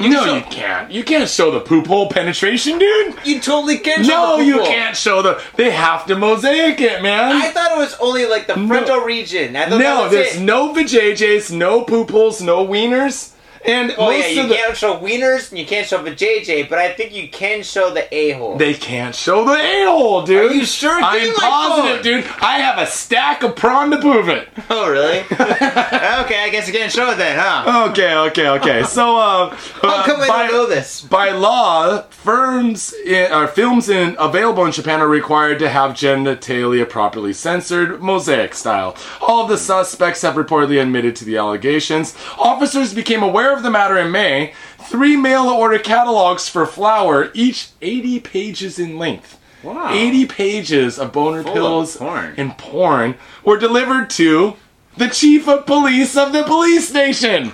No, 0.00 0.24
show- 0.24 0.34
you 0.36 0.42
can't. 0.42 0.90
You 0.90 1.04
can't 1.04 1.28
show 1.28 1.50
the 1.50 1.60
poop 1.60 1.86
hole 1.86 2.08
penetration, 2.08 2.78
dude. 2.78 3.14
You 3.24 3.40
totally 3.40 3.78
can. 3.78 4.04
show 4.04 4.08
No, 4.10 4.38
you 4.38 4.54
poo-poo. 4.58 4.66
can't 4.66 4.96
show 4.96 5.22
the. 5.22 5.42
They 5.56 5.70
have 5.70 6.06
to 6.06 6.16
mosaic 6.16 6.80
it, 6.80 7.02
man. 7.02 7.32
I 7.36 7.50
thought 7.50 7.72
it 7.72 7.78
was 7.78 7.94
only 8.00 8.26
like 8.26 8.46
the 8.46 8.54
frontal 8.54 9.00
region. 9.00 9.56
I 9.56 9.68
thought 9.68 9.78
that 9.78 9.78
No, 9.78 10.08
there's 10.08 10.36
it. 10.36 10.42
no 10.42 10.74
vajayjays, 10.74 11.50
no 11.56 11.82
poop 11.82 12.10
holes, 12.10 12.40
no 12.42 12.66
wieners. 12.66 13.32
And 13.66 13.94
Oh 13.98 14.10
yeah, 14.10 14.26
you 14.28 14.48
the, 14.48 14.54
can't 14.54 14.76
show 14.76 14.98
wieners 14.98 15.50
and 15.50 15.58
you 15.58 15.66
can't 15.66 15.86
show 15.86 16.02
the 16.02 16.12
JJ, 16.12 16.68
but 16.68 16.78
I 16.78 16.92
think 16.92 17.12
you 17.12 17.28
can 17.28 17.62
show 17.62 17.92
the 17.92 18.12
a 18.14 18.32
hole. 18.32 18.56
they 18.56 18.74
can't 18.74 19.14
show 19.14 19.44
the 19.44 19.54
a-hole, 19.54 20.22
dude. 20.22 20.50
Are 20.50 20.54
you 20.54 20.64
sure? 20.64 21.00
I'm 21.02 21.34
positive, 21.34 22.02
dude. 22.02 22.24
I 22.40 22.58
have 22.58 22.78
a 22.78 22.86
stack 22.86 23.42
of 23.42 23.56
prawn 23.56 23.90
to 23.90 23.98
prove 23.98 24.28
it. 24.28 24.48
oh 24.70 24.88
really? 24.90 25.18
okay, 25.30 26.44
I 26.44 26.48
guess 26.50 26.66
you 26.66 26.72
can't 26.72 26.92
show 26.92 27.10
it 27.10 27.16
then, 27.16 27.38
huh? 27.38 27.88
Okay, 27.90 28.14
okay, 28.14 28.48
okay. 28.50 28.82
So, 28.84 29.16
uh, 29.16 29.50
How 29.82 30.00
uh, 30.00 30.04
come 30.04 30.20
I 30.20 30.28
by, 30.28 30.46
don't 30.46 30.52
know 30.52 30.66
this? 30.66 31.00
by 31.02 31.30
law, 31.30 32.02
firms 32.02 32.92
in, 33.04 33.32
or 33.32 33.48
films 33.48 33.88
in, 33.88 34.16
available 34.18 34.64
in 34.64 34.72
Japan 34.72 35.00
are 35.00 35.08
required 35.08 35.58
to 35.60 35.68
have 35.68 35.92
genitalia 35.92 36.88
properly 36.88 37.32
censored, 37.32 38.00
mosaic 38.00 38.54
style. 38.54 38.96
All 39.20 39.42
of 39.42 39.48
the 39.48 39.58
suspects 39.58 40.22
have 40.22 40.34
reportedly 40.34 40.80
admitted 40.80 41.16
to 41.16 41.24
the 41.24 41.36
allegations. 41.36 42.16
Officers 42.38 42.94
became 42.94 43.22
aware 43.22 43.55
of 43.56 43.62
the 43.62 43.70
matter 43.70 43.96
in 43.98 44.10
May. 44.10 44.52
Three 44.88 45.16
mail 45.16 45.44
order 45.48 45.78
catalogs 45.78 46.48
for 46.48 46.66
Flower, 46.66 47.30
each 47.34 47.68
80 47.82 48.20
pages 48.20 48.78
in 48.78 48.98
length. 48.98 49.38
Wow. 49.62 49.92
80 49.92 50.26
pages 50.26 50.98
of 50.98 51.12
boner 51.12 51.42
Full 51.42 51.50
of 51.50 51.54
pills 51.56 51.96
porn. 51.96 52.34
and 52.36 52.56
porn 52.56 53.14
were 53.44 53.58
delivered 53.58 54.10
to 54.10 54.54
the 54.96 55.08
chief 55.08 55.48
of 55.48 55.66
police 55.66 56.16
of 56.16 56.32
the 56.32 56.44
police 56.44 56.88
station. 56.88 57.52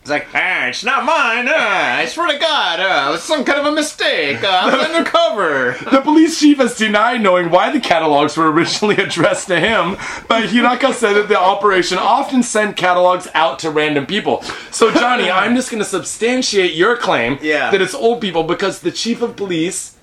It's 0.00 0.08
like, 0.08 0.28
ah, 0.34 0.68
it's 0.68 0.82
not 0.82 1.04
mine. 1.04 1.46
Uh, 1.46 1.52
I 1.54 2.06
swear 2.06 2.32
to 2.32 2.38
God, 2.38 2.80
uh, 2.80 3.08
it 3.10 3.12
was 3.12 3.22
some 3.22 3.44
kind 3.44 3.60
of 3.60 3.66
a 3.66 3.72
mistake. 3.72 4.42
Uh, 4.42 4.48
I'm 4.64 4.80
undercover. 4.94 5.76
The 5.90 6.00
police 6.00 6.40
chief 6.40 6.56
has 6.56 6.74
denied 6.78 7.20
knowing 7.20 7.50
why 7.50 7.70
the 7.70 7.80
catalogs 7.80 8.34
were 8.34 8.50
originally 8.50 8.96
addressed 8.98 9.48
to 9.48 9.60
him, 9.60 9.96
but 10.26 10.44
Hiraka 10.48 10.94
said 10.94 11.12
that 11.14 11.28
the 11.28 11.38
operation 11.38 11.98
often 11.98 12.42
sent 12.42 12.78
catalogs 12.78 13.28
out 13.34 13.58
to 13.58 13.70
random 13.70 14.06
people. 14.06 14.40
So, 14.70 14.90
Johnny, 14.90 15.30
I'm 15.30 15.54
just 15.54 15.70
going 15.70 15.82
to 15.82 15.88
substantiate 15.88 16.72
your 16.74 16.96
claim 16.96 17.38
Yeah. 17.42 17.70
that 17.70 17.82
it's 17.82 17.94
old 17.94 18.22
people 18.22 18.42
because 18.44 18.80
the 18.80 18.90
chief 18.92 19.20
of 19.20 19.36
police 19.36 19.96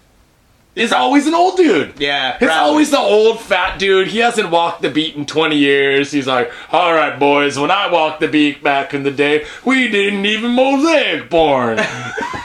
is 0.78 0.94
always 0.94 1.26
an 1.28 1.34
old 1.34 1.58
dude. 1.58 1.94
Yeah, 2.00 2.32
It's 2.36 2.40
probably. 2.46 2.58
always 2.70 2.92
the 2.92 3.00
old 3.00 3.40
fat 3.42 3.80
dude. 3.80 4.08
He 4.08 4.20
hasn't 4.20 4.50
walked 4.52 4.82
the 4.82 4.90
beat 4.90 5.16
in 5.16 5.26
20 5.26 5.56
years. 5.58 6.12
He's 6.12 6.28
like, 6.28 6.52
all 6.72 6.94
right, 6.94 7.18
boys, 7.20 7.58
when 7.60 7.72
I 7.72 7.92
walked 7.92 8.20
the 8.20 8.28
beat 8.28 8.64
back 8.64 8.94
in 8.94 9.04
the 9.04 9.12
day, 9.12 9.46
we 9.66 9.88
didn't 9.88 10.26
even 10.26 10.52
mosaic 10.52 11.30
porn. 11.30 11.80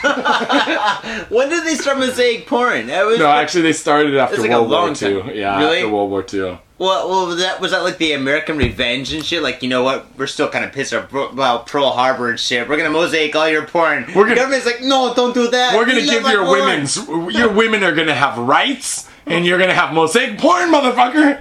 When 1.28 1.48
did 1.48 1.64
they 1.64 1.74
start 1.74 1.98
mosaic 1.98 2.46
porn? 2.46 2.86
That 2.88 3.04
was 3.06 3.18
no, 3.18 3.26
actually, 3.30 3.62
they 3.62 3.72
started 3.72 4.16
after 4.16 4.40
like 4.40 4.50
World 4.50 4.70
War 4.70 4.88
II. 4.88 4.94
time. 4.94 5.30
Yeah, 5.34 5.58
Really? 5.58 5.78
after 5.78 5.90
World 5.90 6.10
War 6.10 6.24
II. 6.32 6.58
Well, 6.82 7.08
well, 7.08 7.26
was 7.28 7.38
that 7.38 7.60
was 7.60 7.70
that 7.70 7.84
like 7.84 7.98
the 7.98 8.12
American 8.12 8.58
revenge 8.58 9.12
and 9.12 9.24
shit? 9.24 9.40
Like, 9.40 9.62
you 9.62 9.68
know 9.68 9.84
what? 9.84 10.06
We're 10.18 10.26
still 10.26 10.48
kind 10.48 10.64
of 10.64 10.72
pissed 10.72 10.92
about 10.92 11.68
Pearl 11.68 11.90
Harbor 11.90 12.28
and 12.30 12.40
shit. 12.40 12.68
We're 12.68 12.76
gonna 12.76 12.90
mosaic 12.90 13.36
all 13.36 13.48
your 13.48 13.64
porn. 13.66 14.06
We're 14.08 14.24
gonna- 14.24 14.30
the 14.34 14.40
government's 14.40 14.66
like, 14.66 14.80
no, 14.82 15.14
don't 15.14 15.32
do 15.32 15.46
that. 15.46 15.76
We're 15.76 15.86
gonna 15.86 16.00
give 16.00 16.24
your 16.24 16.40
our 16.40 16.44
porn." 16.46 16.60
women's 16.60 16.96
your 17.36 17.50
women 17.50 17.84
are 17.84 17.92
gonna 17.94 18.16
have 18.16 18.36
rights 18.36 19.08
and 19.26 19.46
you're 19.46 19.60
gonna 19.60 19.74
have 19.74 19.94
mosaic 19.94 20.38
porn, 20.38 20.72
motherfucker. 20.72 21.40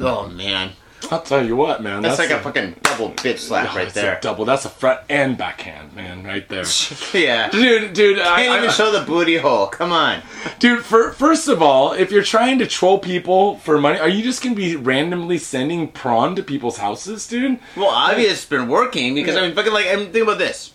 Oh 0.00 0.26
man, 0.28 0.70
I'll 1.10 1.22
tell 1.22 1.44
you 1.44 1.56
what, 1.56 1.82
man. 1.82 2.02
that's, 2.02 2.18
like 2.18 2.30
a 2.30 2.40
fucking 2.40 2.76
double 2.82 3.10
bitch 3.10 3.38
slap 3.38 3.72
oh, 3.72 3.76
right 3.76 3.90
a 3.90 3.94
there. 3.94 4.18
double. 4.20 4.44
That's 4.44 4.64
a 4.64 4.68
front 4.68 5.00
and 5.08 5.36
backhand, 5.36 5.94
man, 5.94 6.24
right 6.24 6.48
there. 6.48 6.64
yeah. 7.14 7.50
Dude, 7.50 7.92
dude, 7.92 8.18
I, 8.18 8.44
Can't 8.44 8.58
even 8.58 8.70
I- 8.70 8.72
show 8.72 8.90
the 8.90 9.04
booty 9.04 9.36
hole. 9.36 9.66
Come 9.66 9.92
on. 9.92 10.22
dude. 10.58 10.84
For, 10.84 11.12
first 11.12 11.48
of 11.48 11.62
all, 11.62 11.92
if 11.92 12.10
you're 12.10 12.22
trying 12.22 12.58
to 12.58 12.66
troll 12.66 12.98
people 12.98 13.58
for 13.58 13.80
money, 13.80 13.98
are 13.98 14.08
you 14.08 14.22
just 14.22 14.42
gonna 14.42 14.54
be 14.54 14.76
randomly 14.76 15.38
sending 15.38 15.88
prawn 15.88 16.36
to 16.36 16.42
people's 16.42 16.78
houses, 16.78 17.26
dude? 17.26 17.58
Well, 17.76 17.88
obviously 17.88 18.32
it's 18.32 18.44
been 18.44 18.68
working 18.68 19.14
because 19.14 19.36
I 19.36 19.42
mean, 19.42 19.54
fucking 19.54 19.72
like, 19.72 19.86
I 19.86 19.96
mean, 19.96 20.12
think 20.12 20.24
about 20.24 20.38
this. 20.38 20.72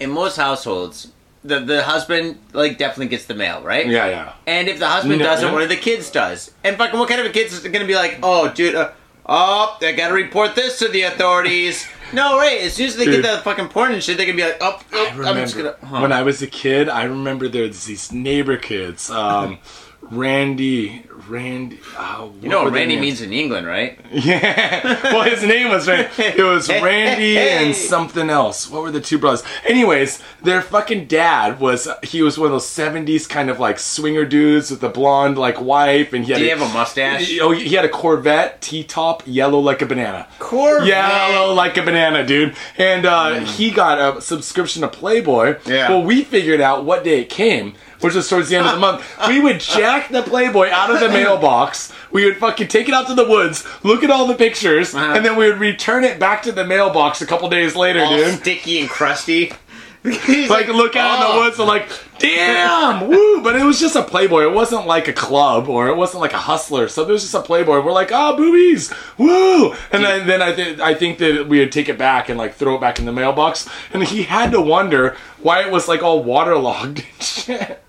In 0.00 0.10
most 0.10 0.36
households, 0.36 1.12
the 1.44 1.60
the 1.60 1.82
husband 1.82 2.38
like 2.52 2.78
definitely 2.78 3.08
gets 3.08 3.26
the 3.26 3.34
mail, 3.34 3.62
right? 3.62 3.86
Yeah, 3.86 4.06
yeah. 4.06 4.32
And 4.46 4.68
if 4.68 4.78
the 4.78 4.88
husband 4.88 5.18
No, 5.18 5.24
doesn't, 5.26 5.52
one 5.52 5.62
of 5.62 5.68
the 5.68 5.76
kids 5.76 6.10
does. 6.10 6.52
And 6.64 6.76
fucking, 6.76 6.98
what 6.98 7.08
kind 7.08 7.20
of 7.20 7.26
a 7.26 7.30
kid 7.30 7.48
kid's 7.48 7.60
going 7.60 7.80
to 7.80 7.86
be 7.86 7.94
like? 7.94 8.18
Oh, 8.22 8.52
dude, 8.52 8.74
uh, 8.74 8.90
Oh, 9.30 9.76
I 9.82 9.92
gotta 9.92 10.14
report 10.14 10.54
this 10.54 10.78
to 10.78 10.88
the 10.88 11.02
authorities. 11.02 11.86
No, 12.10 12.38
right. 12.38 12.62
As 12.62 12.72
soon 12.72 12.86
as 12.86 12.96
they 12.96 13.04
Dude. 13.04 13.16
get 13.16 13.22
that 13.24 13.44
fucking 13.44 13.68
porn 13.68 13.92
and 13.92 14.02
shit, 14.02 14.16
they 14.16 14.24
can 14.24 14.34
be 14.34 14.42
like, 14.42 14.56
oh, 14.62 14.80
oh 14.94 15.06
I 15.22 15.28
I'm 15.28 15.36
just 15.36 15.54
remember 15.54 15.78
gonna. 15.78 15.94
Huh. 15.94 16.00
when 16.00 16.10
I 16.10 16.22
was 16.22 16.40
a 16.40 16.46
kid. 16.46 16.88
I 16.88 17.02
remember 17.02 17.48
there 17.48 17.64
was 17.64 17.84
these 17.84 18.10
neighbor 18.10 18.56
kids. 18.56 19.10
Um, 19.10 19.58
Randy, 20.00 21.04
Randy. 21.28 21.78
Oh, 21.98 22.32
you 22.40 22.48
know 22.48 22.64
what 22.64 22.72
Randy 22.72 22.98
means 22.98 23.20
in 23.20 23.32
England, 23.32 23.66
right? 23.66 23.98
Yeah. 24.10 25.02
Well, 25.12 25.22
his 25.24 25.42
name 25.42 25.68
was 25.70 25.86
Randy. 25.86 26.10
It 26.22 26.42
was 26.42 26.68
Randy 26.68 27.36
and 27.38 27.74
something 27.74 28.30
else. 28.30 28.70
What 28.70 28.82
were 28.82 28.90
the 28.90 29.00
two 29.00 29.18
brothers? 29.18 29.42
Anyways, 29.66 30.22
their 30.42 30.62
fucking 30.62 31.06
dad 31.06 31.60
was 31.60 31.88
he 32.02 32.22
was 32.22 32.38
one 32.38 32.46
of 32.46 32.52
those 32.52 32.66
'70s 32.66 33.28
kind 33.28 33.50
of 33.50 33.60
like 33.60 33.78
swinger 33.78 34.24
dudes 34.24 34.70
with 34.70 34.82
a 34.82 34.88
blonde 34.88 35.36
like 35.36 35.60
wife, 35.60 36.12
and 36.14 36.24
he 36.24 36.32
had 36.32 36.38
Did 36.38 36.44
he 36.44 36.50
have 36.50 36.62
a 36.62 36.72
mustache? 36.72 37.38
Oh, 37.40 37.50
he 37.52 37.74
had 37.74 37.84
a 37.84 37.88
Corvette 37.90 38.60
T-top, 38.62 39.22
yellow 39.26 39.58
like 39.58 39.82
a 39.82 39.86
banana. 39.86 40.26
Corvette. 40.38 40.86
Yellow 40.86 41.52
like 41.52 41.76
a 41.76 41.82
banana, 41.82 42.24
dude. 42.26 42.56
And 42.78 43.04
uh, 43.04 43.40
he 43.40 43.70
got 43.70 44.16
a 44.16 44.20
subscription 44.22 44.82
to 44.82 44.88
Playboy. 44.88 45.58
Yeah. 45.66 45.90
Well, 45.90 46.02
we 46.02 46.24
figured 46.24 46.60
out 46.60 46.84
what 46.84 47.04
day 47.04 47.20
it 47.20 47.28
came, 47.30 47.74
which 48.00 48.14
was 48.14 48.28
towards 48.28 48.48
the 48.48 48.56
end 48.56 48.66
of 48.66 48.72
the 48.74 48.80
month. 48.80 49.04
We 49.28 49.40
would 49.40 49.60
jack 49.60 50.08
the 50.10 50.22
Playboy 50.22 50.68
out 50.70 50.90
of 50.90 51.00
the 51.00 51.08
mailbox. 51.08 51.92
We 52.10 52.24
would 52.24 52.36
fucking 52.38 52.68
take 52.68 52.88
it 52.88 52.94
out 52.94 53.06
to 53.08 53.14
the 53.14 53.28
woods, 53.28 53.64
look 53.84 54.02
at 54.02 54.10
all 54.10 54.26
the 54.26 54.34
pictures, 54.34 54.94
Uh-huh. 54.94 55.14
and 55.14 55.24
then 55.24 55.36
we 55.36 55.50
would 55.50 55.60
return 55.60 56.04
it 56.04 56.18
back 56.18 56.42
to 56.44 56.52
the 56.52 56.64
mailbox 56.64 57.20
a 57.20 57.26
couple 57.26 57.48
days 57.50 57.76
later, 57.76 58.00
All 58.00 58.16
dude. 58.16 58.38
sticky 58.40 58.80
and 58.80 58.88
crusty. 58.88 59.52
He's 60.04 60.48
Like 60.48 60.68
look 60.68 60.94
out 60.96 61.18
in 61.18 61.24
"Oh." 61.26 61.32
the 61.34 61.38
woods 61.40 61.58
and 61.58 61.66
like, 61.68 61.90
damn, 62.18 63.08
woo! 63.08 63.42
But 63.42 63.56
it 63.56 63.64
was 63.64 63.80
just 63.80 63.96
a 63.96 64.02
Playboy. 64.02 64.44
It 64.44 64.52
wasn't 64.54 64.86
like 64.86 65.08
a 65.08 65.12
club 65.12 65.68
or 65.68 65.88
it 65.88 65.96
wasn't 65.96 66.20
like 66.20 66.32
a 66.32 66.38
hustler. 66.38 66.88
So 66.88 67.02
it 67.02 67.08
was 67.08 67.22
just 67.22 67.34
a 67.34 67.42
Playboy. 67.42 67.80
We're 67.84 67.92
like, 67.92 68.10
oh, 68.12 68.36
boobies, 68.36 68.92
woo! 69.18 69.72
And 69.92 70.04
then, 70.04 70.26
then 70.26 70.40
I 70.40 70.52
think 70.54 70.80
I 70.80 70.94
think 70.94 71.18
that 71.18 71.48
we 71.48 71.58
would 71.58 71.72
take 71.72 71.88
it 71.88 71.98
back 71.98 72.28
and 72.28 72.38
like 72.38 72.54
throw 72.54 72.76
it 72.76 72.80
back 72.80 72.98
in 73.00 73.06
the 73.06 73.12
mailbox. 73.12 73.68
And 73.92 74.02
he 74.04 74.22
had 74.22 74.52
to 74.52 74.60
wonder 74.60 75.16
why 75.42 75.62
it 75.62 75.70
was 75.72 75.88
like 75.88 76.02
all 76.02 76.22
waterlogged 76.22 77.00
and 77.14 77.22
shit. 77.22 77.82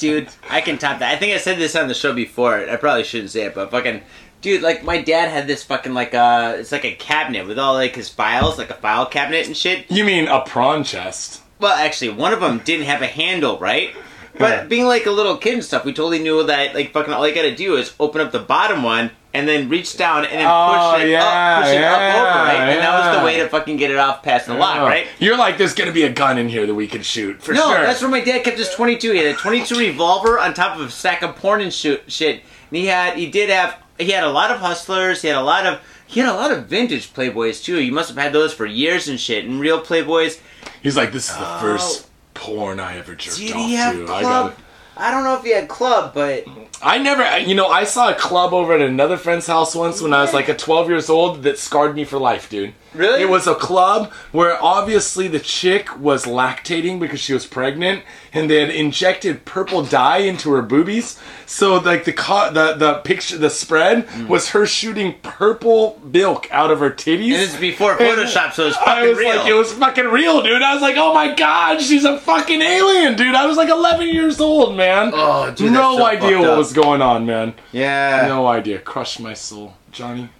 Dude, 0.00 0.28
I 0.48 0.60
can 0.60 0.78
top 0.78 0.98
that. 1.00 1.14
I 1.14 1.16
think 1.18 1.34
I 1.34 1.38
said 1.38 1.58
this 1.58 1.76
on 1.76 1.88
the 1.88 1.94
show 1.94 2.12
before. 2.12 2.56
I 2.56 2.76
probably 2.76 3.04
shouldn't 3.04 3.30
say 3.30 3.42
it, 3.44 3.54
but 3.54 3.70
fucking, 3.70 4.02
dude, 4.40 4.62
like 4.62 4.82
my 4.82 5.00
dad 5.00 5.28
had 5.30 5.46
this 5.46 5.62
fucking 5.62 5.94
like 5.94 6.14
uh, 6.14 6.56
it's 6.58 6.72
like 6.72 6.84
a 6.84 6.94
cabinet 6.94 7.46
with 7.46 7.58
all 7.58 7.74
like 7.74 7.94
his 7.94 8.08
files, 8.08 8.58
like 8.58 8.70
a 8.70 8.74
file 8.74 9.06
cabinet 9.06 9.46
and 9.46 9.56
shit. 9.56 9.90
You 9.90 10.04
mean 10.04 10.26
a 10.28 10.40
prawn 10.40 10.82
chest? 10.84 11.42
Well, 11.58 11.74
actually, 11.76 12.10
one 12.10 12.32
of 12.32 12.40
them 12.40 12.60
didn't 12.64 12.86
have 12.86 13.02
a 13.02 13.06
handle, 13.06 13.58
right? 13.58 13.94
But 14.38 14.50
Yeah. 14.50 14.64
being 14.64 14.86
like 14.86 15.06
a 15.06 15.10
little 15.10 15.36
kid 15.36 15.54
and 15.54 15.64
stuff, 15.64 15.84
we 15.84 15.92
totally 15.92 16.20
knew 16.20 16.42
that 16.44 16.74
like 16.74 16.92
fucking 16.92 17.12
all 17.12 17.28
you 17.28 17.34
gotta 17.34 17.54
do 17.54 17.76
is 17.76 17.94
open 18.00 18.20
up 18.20 18.32
the 18.32 18.38
bottom 18.38 18.82
one 18.82 19.10
and 19.32 19.46
then 19.46 19.68
reach 19.68 19.96
down 19.96 20.24
and 20.24 20.40
then 20.40 20.46
Oh, 20.48 20.92
push 20.94 21.04
it 21.04 21.10
yeah, 21.10 21.24
up, 21.24 21.62
push 21.64 21.72
it 21.72 21.82
up 21.84 21.94
over, 21.98 22.24
right? 22.24 22.68
And 22.70 22.80
that 22.80 22.98
was 23.12 23.18
the 23.20 23.24
way 23.24 23.38
to 23.38 23.48
fucking 23.48 23.76
get 23.76 23.90
it 23.90 23.96
off 23.96 24.22
past 24.22 24.46
the 24.46 24.54
lock, 24.54 24.78
Oh. 24.78 24.84
right? 24.86 25.06
You're 25.18 25.36
like, 25.36 25.56
there's 25.56 25.74
gonna 25.74 25.92
be 25.92 26.02
a 26.02 26.12
gun 26.12 26.36
in 26.38 26.48
here 26.48 26.66
that 26.66 26.74
we 26.74 26.88
can 26.88 27.02
shoot 27.02 27.40
for 27.42 27.52
No, 27.52 27.68
sure. 27.72 27.82
that's 27.82 28.00
where 28.02 28.10
my 28.10 28.20
dad 28.20 28.42
kept 28.44 28.58
his 28.58 28.70
22. 28.70 29.12
He 29.12 29.18
had 29.18 29.34
a 29.34 29.38
22 29.38 29.76
revolver 29.78 30.38
on 30.38 30.52
top 30.54 30.76
of 30.78 30.86
a 30.86 30.90
stack 30.90 31.22
of 31.22 31.36
porn 31.36 31.60
and 31.60 31.72
shoot, 31.72 32.02
shit. 32.08 32.42
And 32.70 32.76
he 32.76 32.86
had, 32.86 33.16
he 33.16 33.30
did 33.30 33.50
have, 33.50 33.76
he 33.98 34.10
had 34.10 34.24
a 34.24 34.30
lot 34.30 34.50
of 34.50 34.58
hustlers. 34.60 35.22
He 35.22 35.28
had 35.28 35.36
a 35.36 35.42
lot 35.42 35.64
of, 35.66 35.80
he 36.06 36.18
had 36.20 36.28
a 36.28 36.34
lot 36.34 36.50
of 36.50 36.66
vintage 36.66 37.12
Playboys 37.12 37.62
too. 37.62 37.80
You 37.80 37.92
must 37.92 38.08
have 38.08 38.18
had 38.18 38.32
those 38.32 38.52
for 38.52 38.66
years 38.66 39.06
and 39.08 39.20
shit. 39.20 39.44
And 39.44 39.60
real 39.60 39.80
Playboys. 39.80 40.40
He's 40.82 40.96
like, 40.96 41.12
this 41.12 41.30
is 41.30 41.36
the 41.36 41.56
oh. 41.56 41.60
first 41.60 42.08
porn 42.34 42.80
I 42.80 42.96
ever 42.98 43.14
jerked 43.14 43.38
off 43.38 43.46
to. 43.46 44.06
I 44.08 44.22
got 44.22 44.22
club? 44.22 44.56
I 45.00 45.10
don't 45.10 45.24
know 45.24 45.34
if 45.34 45.42
he 45.42 45.50
had 45.50 45.66
club, 45.66 46.12
but 46.12 46.44
I 46.82 46.98
never, 46.98 47.38
you 47.38 47.54
know, 47.54 47.68
I 47.68 47.84
saw 47.84 48.10
a 48.10 48.14
club 48.14 48.52
over 48.52 48.74
at 48.74 48.82
another 48.82 49.16
friend's 49.16 49.46
house 49.46 49.74
once 49.74 50.02
when 50.02 50.12
I 50.12 50.20
was 50.20 50.34
like 50.34 50.48
a 50.48 50.54
12 50.54 50.88
years 50.90 51.08
old 51.08 51.42
that 51.44 51.58
scarred 51.58 51.96
me 51.96 52.04
for 52.04 52.18
life, 52.18 52.50
dude. 52.50 52.74
Really? 52.94 53.22
It 53.22 53.28
was 53.28 53.46
a 53.46 53.54
club 53.54 54.12
where 54.32 54.62
obviously 54.62 55.28
the 55.28 55.38
chick 55.38 55.98
was 55.98 56.24
lactating 56.24 56.98
because 56.98 57.20
she 57.20 57.32
was 57.32 57.46
pregnant, 57.46 58.02
and 58.32 58.50
they 58.50 58.60
had 58.60 58.70
injected 58.70 59.44
purple 59.44 59.82
dye 59.82 60.18
into 60.18 60.50
her 60.52 60.62
boobies. 60.62 61.18
So 61.46 61.76
like 61.76 62.04
the 62.04 62.12
co- 62.12 62.52
the 62.52 62.74
the 62.74 62.94
picture, 62.98 63.38
the 63.38 63.50
spread 63.50 64.06
mm. 64.06 64.28
was 64.28 64.50
her 64.50 64.66
shooting 64.66 65.14
purple 65.22 66.00
milk 66.04 66.48
out 66.50 66.70
of 66.70 66.80
her 66.80 66.90
titties. 66.90 67.32
and 67.32 67.32
this 67.32 67.54
is 67.54 67.60
before 67.60 67.96
Photoshop, 67.96 68.52
so 68.52 68.66
it's 68.66 68.76
fucking 68.76 68.92
I 68.92 69.08
was 69.08 69.18
real. 69.18 69.36
like, 69.36 69.46
it 69.46 69.54
was 69.54 69.72
fucking 69.72 70.06
real, 70.06 70.42
dude. 70.42 70.62
I 70.62 70.74
was 70.74 70.82
like, 70.82 70.96
oh 70.96 71.14
my 71.14 71.34
god, 71.34 71.80
she's 71.80 72.04
a 72.04 72.18
fucking 72.18 72.60
alien, 72.60 73.16
dude. 73.16 73.34
I 73.34 73.46
was 73.46 73.56
like 73.56 73.68
11 73.68 74.08
years 74.08 74.40
old, 74.40 74.76
man. 74.76 75.12
Oh, 75.14 75.52
dude, 75.52 75.72
no 75.72 75.96
so 75.96 76.04
idea 76.06 76.38
what 76.38 76.50
up. 76.50 76.58
was 76.58 76.72
going 76.72 77.02
on, 77.02 77.26
man. 77.26 77.54
yeah. 77.72 78.26
No 78.26 78.46
idea. 78.46 78.78
Crushed 78.78 79.20
my 79.20 79.34
soul, 79.34 79.74
Johnny. 79.92 80.30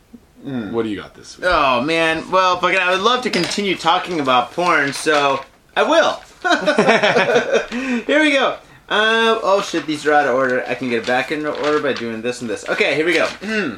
What 0.43 0.85
do 0.85 0.89
you 0.89 0.97
got 0.97 1.15
this 1.15 1.37
week? 1.37 1.47
Oh 1.49 1.83
man, 1.83 2.31
well, 2.31 2.59
fucking, 2.59 2.79
I 2.79 2.93
would 2.93 3.03
love 3.03 3.23
to 3.25 3.31
continue 3.31 3.77
talking 3.77 4.21
about 4.21 4.53
porn, 4.53 4.93
so 4.93 5.45
I 5.77 5.83
will. 5.83 6.23
here 8.07 8.21
we 8.21 8.33
go. 8.33 8.59
Uh, 8.89 9.39
oh 9.43 9.63
shit, 9.63 9.87
these 9.87 10.07
are 10.07 10.13
out 10.13 10.27
of 10.27 10.35
order. 10.35 10.65
I 10.67 10.75
can 10.75 10.89
get 10.89 11.03
it 11.03 11.07
back 11.07 11.31
in 11.31 11.45
order 11.47 11.81
by 11.81 11.93
doing 11.93 12.23
this 12.23 12.41
and 12.41 12.49
this. 12.49 12.69
Okay, 12.69 12.97
here 12.97 13.07
we 13.07 13.13
go. 13.13 13.27
Hmm. 13.27 13.75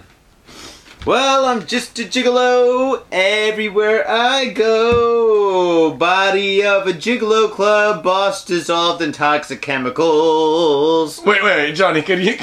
Well, 1.04 1.46
I'm 1.46 1.66
just 1.66 1.98
a 1.98 2.04
gigolo 2.04 3.02
everywhere 3.10 4.08
I 4.08 4.50
go. 4.50 5.92
Body 5.92 6.64
of 6.64 6.86
a 6.86 6.92
gigolo 6.92 7.50
club, 7.50 8.04
boss 8.04 8.44
dissolved 8.44 9.02
in 9.02 9.10
toxic 9.10 9.60
chemicals. 9.60 11.20
Wait, 11.26 11.42
wait, 11.42 11.74
Johnny, 11.74 12.02
could 12.02 12.20
you 12.20 12.38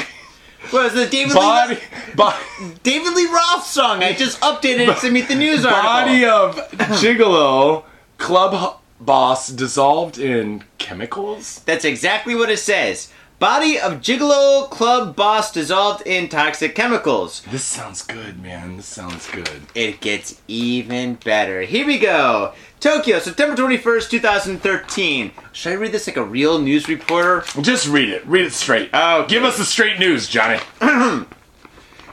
What 0.71 0.85
is 0.87 0.93
the 0.93 1.07
David 1.07 1.33
body, 1.33 1.75
Lee, 1.75 2.73
David 2.83 3.13
Lee 3.13 3.25
Roth 3.27 3.65
song? 3.65 4.03
I 4.03 4.13
just 4.13 4.39
updated 4.41 4.89
it 4.89 4.97
to 4.99 5.09
meet 5.09 5.27
the 5.27 5.35
news 5.35 5.65
article. 5.65 5.83
body 5.83 6.25
of 6.25 6.55
gigolo 6.99 7.85
club 8.17 8.79
boss 8.99 9.47
dissolved 9.47 10.19
in 10.19 10.63
chemicals? 10.77 11.61
That's 11.65 11.85
exactly 11.85 12.35
what 12.35 12.49
it 12.49 12.59
says. 12.59 13.11
Body 13.39 13.79
of 13.79 14.01
Gigolo 14.01 14.69
Club 14.69 15.15
boss 15.15 15.53
dissolved 15.53 16.05
in 16.05 16.27
toxic 16.27 16.75
chemicals. 16.75 17.41
This 17.49 17.63
sounds 17.63 18.03
good, 18.03 18.43
man. 18.43 18.75
This 18.75 18.85
sounds 18.85 19.31
good. 19.31 19.61
It 19.73 20.01
gets 20.01 20.41
even 20.49 21.15
better. 21.15 21.61
Here 21.61 21.87
we 21.87 21.99
go. 21.99 22.53
Tokyo, 22.79 23.19
September 23.19 23.61
21st, 23.61 24.09
2013. 24.09 25.31
Should 25.51 25.73
I 25.73 25.75
read 25.75 25.91
this 25.91 26.07
like 26.07 26.15
a 26.15 26.23
real 26.23 26.59
news 26.59 26.87
reporter? 26.87 27.43
Just 27.59 27.89
read 27.89 28.07
it. 28.07 28.25
Read 28.25 28.45
it 28.45 28.53
straight. 28.53 28.89
Oh, 28.93 29.23
okay. 29.23 29.29
Give 29.35 29.43
us 29.43 29.57
the 29.57 29.65
straight 29.65 29.99
news, 29.99 30.29
Johnny. 30.29 30.61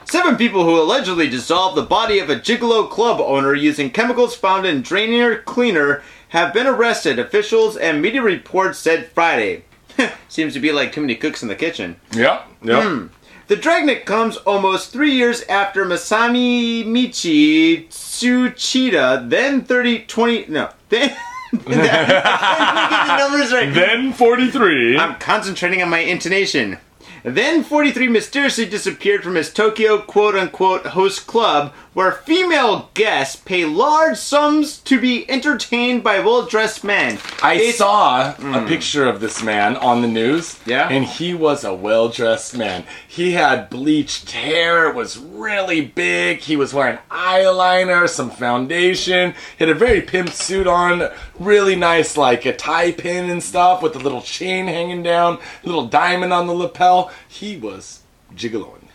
Seven 0.05 0.35
people 0.35 0.65
who 0.65 0.77
allegedly 0.77 1.29
dissolved 1.29 1.77
the 1.77 1.83
body 1.83 2.19
of 2.19 2.29
a 2.29 2.35
Gigolo 2.35 2.89
Club 2.89 3.21
owner 3.21 3.53
using 3.53 3.89
chemicals 3.89 4.35
found 4.35 4.65
in 4.65 4.83
Drainier 4.83 5.45
Cleaner 5.45 6.01
have 6.29 6.53
been 6.53 6.67
arrested, 6.67 7.17
officials 7.17 7.77
and 7.77 8.01
media 8.01 8.21
reports 8.21 8.77
said 8.77 9.07
Friday. 9.07 9.63
Seems 10.27 10.53
to 10.53 10.59
be 10.59 10.73
like 10.73 10.91
too 10.91 11.01
many 11.01 11.15
cooks 11.15 11.41
in 11.41 11.47
the 11.47 11.55
kitchen. 11.55 11.95
Yep. 12.11 12.45
Yep. 12.63 12.83
Hmm. 12.83 13.07
The 13.47 13.55
Dragnet 13.55 14.05
comes 14.05 14.35
almost 14.35 14.91
three 14.91 15.13
years 15.13 15.41
after 15.43 15.85
Masami 15.85 16.85
Michi 16.85 17.87
Tsuchida, 17.87 19.29
then 19.29 19.61
30, 19.61 19.99
20, 19.99 20.47
no, 20.49 20.69
then, 20.89 21.11
I 21.53 21.57
can't 21.57 22.91
get 22.91 23.07
the 23.07 23.29
numbers 23.29 23.53
right. 23.53 23.73
Then 23.73 24.11
43. 24.11 24.97
I'm 24.97 25.15
concentrating 25.15 25.81
on 25.81 25.89
my 25.89 25.99
intonation. 25.99 26.77
Then 27.23 27.63
43 27.63 28.07
mysteriously 28.07 28.65
disappeared 28.65 29.23
from 29.23 29.35
his 29.35 29.51
Tokyo 29.51 29.99
quote 29.99 30.35
unquote 30.35 30.87
host 30.87 31.27
club, 31.27 31.73
where 31.93 32.11
female 32.11 32.89
guests 32.93 33.35
pay 33.35 33.65
large 33.65 34.17
sums 34.17 34.77
to 34.79 34.99
be 34.99 35.29
entertained 35.29 36.03
by 36.03 36.19
well 36.19 36.43
dressed 36.45 36.83
men. 36.83 37.17
I 37.41 37.55
It's- 37.55 37.77
saw 37.77 38.29
a 38.29 38.31
hmm. 38.33 38.67
picture 38.67 39.07
of 39.07 39.19
this 39.19 39.41
man 39.41 39.75
on 39.77 40.01
the 40.01 40.07
news. 40.07 40.57
Yeah? 40.65 40.87
And 40.89 41.05
he 41.05 41.33
was 41.33 41.63
a 41.63 41.73
well 41.73 42.09
dressed 42.09 42.55
man. 42.55 42.83
He 43.07 43.31
had 43.31 43.69
bleached 43.69 44.31
hair, 44.31 44.87
it 44.87 44.95
was 44.95 45.17
really 45.17 45.81
big. 45.81 46.41
He 46.41 46.55
was 46.55 46.73
wearing 46.73 46.99
eyeliner, 47.09 48.07
some 48.07 48.29
foundation. 48.29 49.33
He 49.57 49.65
had 49.65 49.69
a 49.69 49.73
very 49.77 50.01
pimp 50.01 50.29
suit 50.29 50.67
on, 50.67 51.09
really 51.39 51.75
nice, 51.75 52.17
like 52.17 52.45
a 52.45 52.55
tie 52.55 52.91
pin 52.91 53.29
and 53.29 53.41
stuff 53.41 53.81
with 53.81 53.95
a 53.95 53.99
little 53.99 54.21
chain 54.21 54.67
hanging 54.67 55.03
down, 55.03 55.39
little 55.63 55.87
diamond 55.87 56.33
on 56.33 56.47
the 56.47 56.53
lapel. 56.53 57.11
He 57.27 57.57
was 57.57 58.01
gigoloing. 58.35 58.87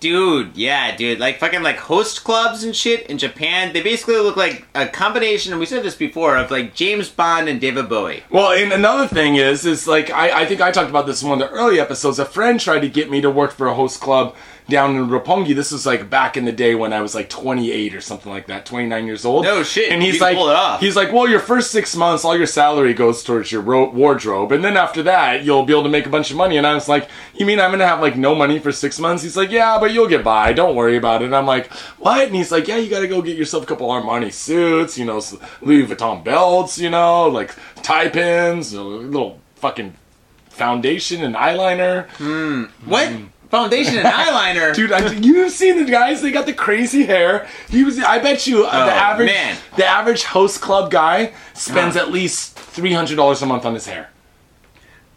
Dude, 0.00 0.56
yeah, 0.56 0.96
dude. 0.96 1.18
Like 1.18 1.38
fucking 1.38 1.62
like 1.62 1.76
host 1.76 2.24
clubs 2.24 2.64
and 2.64 2.74
shit 2.74 3.06
in 3.08 3.18
Japan, 3.18 3.74
they 3.74 3.82
basically 3.82 4.16
look 4.16 4.34
like 4.34 4.66
a 4.74 4.86
combination, 4.88 5.52
and 5.52 5.60
we 5.60 5.66
said 5.66 5.82
this 5.82 5.94
before, 5.94 6.38
of 6.38 6.50
like 6.50 6.74
James 6.74 7.10
Bond 7.10 7.50
and 7.50 7.60
David 7.60 7.90
Bowie. 7.90 8.24
Well, 8.30 8.52
and 8.52 8.72
another 8.72 9.06
thing 9.06 9.36
is, 9.36 9.66
is 9.66 9.86
like 9.86 10.10
I, 10.10 10.42
I 10.42 10.46
think 10.46 10.62
I 10.62 10.70
talked 10.70 10.88
about 10.88 11.04
this 11.04 11.22
in 11.22 11.28
one 11.28 11.42
of 11.42 11.50
the 11.50 11.54
early 11.54 11.78
episodes. 11.78 12.18
A 12.18 12.24
friend 12.24 12.58
tried 12.58 12.80
to 12.80 12.88
get 12.88 13.10
me 13.10 13.20
to 13.20 13.30
work 13.30 13.52
for 13.52 13.66
a 13.66 13.74
host 13.74 14.00
club 14.00 14.34
down 14.70 14.96
in 14.96 15.08
Roppongi. 15.08 15.54
This 15.54 15.70
was 15.72 15.84
like 15.84 16.08
back 16.08 16.38
in 16.38 16.46
the 16.46 16.52
day 16.52 16.74
when 16.74 16.94
I 16.94 17.02
was 17.02 17.14
like 17.14 17.28
28 17.28 17.94
or 17.94 18.00
something 18.00 18.32
like 18.32 18.46
that, 18.46 18.64
29 18.64 19.06
years 19.06 19.26
old. 19.26 19.44
No 19.44 19.62
shit, 19.62 19.92
And 19.92 20.02
he's 20.02 20.20
like, 20.20 20.36
pull 20.38 20.48
it 20.48 20.56
off. 20.56 20.80
he's 20.80 20.96
like, 20.96 21.12
well, 21.12 21.28
your 21.28 21.40
first 21.40 21.70
six 21.70 21.94
months, 21.94 22.24
all 22.24 22.34
your 22.36 22.46
salary 22.46 22.94
goes 22.94 23.22
towards 23.22 23.52
your 23.52 23.60
ro- 23.60 23.90
wardrobe, 23.90 24.52
and 24.52 24.64
then 24.64 24.78
after 24.78 25.02
that, 25.02 25.44
you'll 25.44 25.64
be 25.64 25.74
able 25.74 25.82
to 25.82 25.90
make 25.90 26.06
a 26.06 26.10
bunch 26.10 26.30
of 26.30 26.38
money. 26.38 26.56
And 26.56 26.66
I 26.66 26.72
was 26.72 26.88
like, 26.88 27.08
you 27.34 27.44
mean 27.44 27.60
I'm 27.60 27.70
gonna 27.70 27.86
have 27.86 28.00
like 28.00 28.16
no 28.16 28.34
money 28.34 28.58
for 28.58 28.72
six 28.72 28.98
months? 28.98 29.22
He's 29.22 29.36
like, 29.36 29.50
yeah, 29.50 29.78
but 29.78 29.92
you'll 29.92 30.08
get 30.08 30.24
by. 30.24 30.54
Don't 30.54 30.74
worry 30.76 30.96
about 30.96 31.20
it. 31.20 31.26
And 31.26 31.36
I'm 31.36 31.46
like, 31.46 31.70
what? 31.98 32.26
And 32.26 32.34
he's 32.34 32.50
like, 32.50 32.66
yeah, 32.68 32.76
you 32.78 32.88
gotta 32.88 33.08
go 33.08 33.20
get 33.20 33.36
yourself 33.36 33.64
a 33.64 33.66
couple 33.66 33.88
Armani 33.88 34.32
suits, 34.32 34.96
you 34.96 35.04
know, 35.04 35.20
Louis 35.60 35.86
Vuitton 35.86 36.24
belts, 36.24 36.78
you 36.78 36.88
know, 36.88 37.28
like 37.28 37.54
tie 37.82 38.08
pins, 38.08 38.72
a 38.72 38.82
little 38.82 39.40
fucking 39.56 39.94
foundation 40.48 41.22
and 41.22 41.34
eyeliner. 41.34 42.08
Hmm. 42.10 42.64
What? 42.88 43.08
Mm. 43.08 43.28
Foundation 43.50 43.98
and 43.98 44.06
eyeliner. 44.06 44.74
Dude, 44.74 44.92
I, 44.92 45.12
you've 45.12 45.50
seen 45.52 45.84
the 45.84 45.90
guys. 45.90 46.22
They 46.22 46.30
got 46.30 46.46
the 46.46 46.52
crazy 46.52 47.04
hair. 47.04 47.48
He 47.68 47.82
was. 47.84 47.98
I 47.98 48.18
bet 48.18 48.46
you 48.46 48.64
uh, 48.64 48.86
the 48.86 48.92
Oh, 48.92 48.96
average 48.96 49.26
man. 49.30 49.56
the 49.76 49.84
average 49.86 50.22
host 50.24 50.60
club 50.60 50.90
guy 50.90 51.32
spends 51.54 51.96
at 51.96 52.10
least 52.12 52.56
three 52.56 52.92
hundred 52.92 53.16
dollars 53.16 53.42
a 53.42 53.46
month 53.46 53.64
on 53.66 53.74
his 53.74 53.86
hair. 53.86 54.10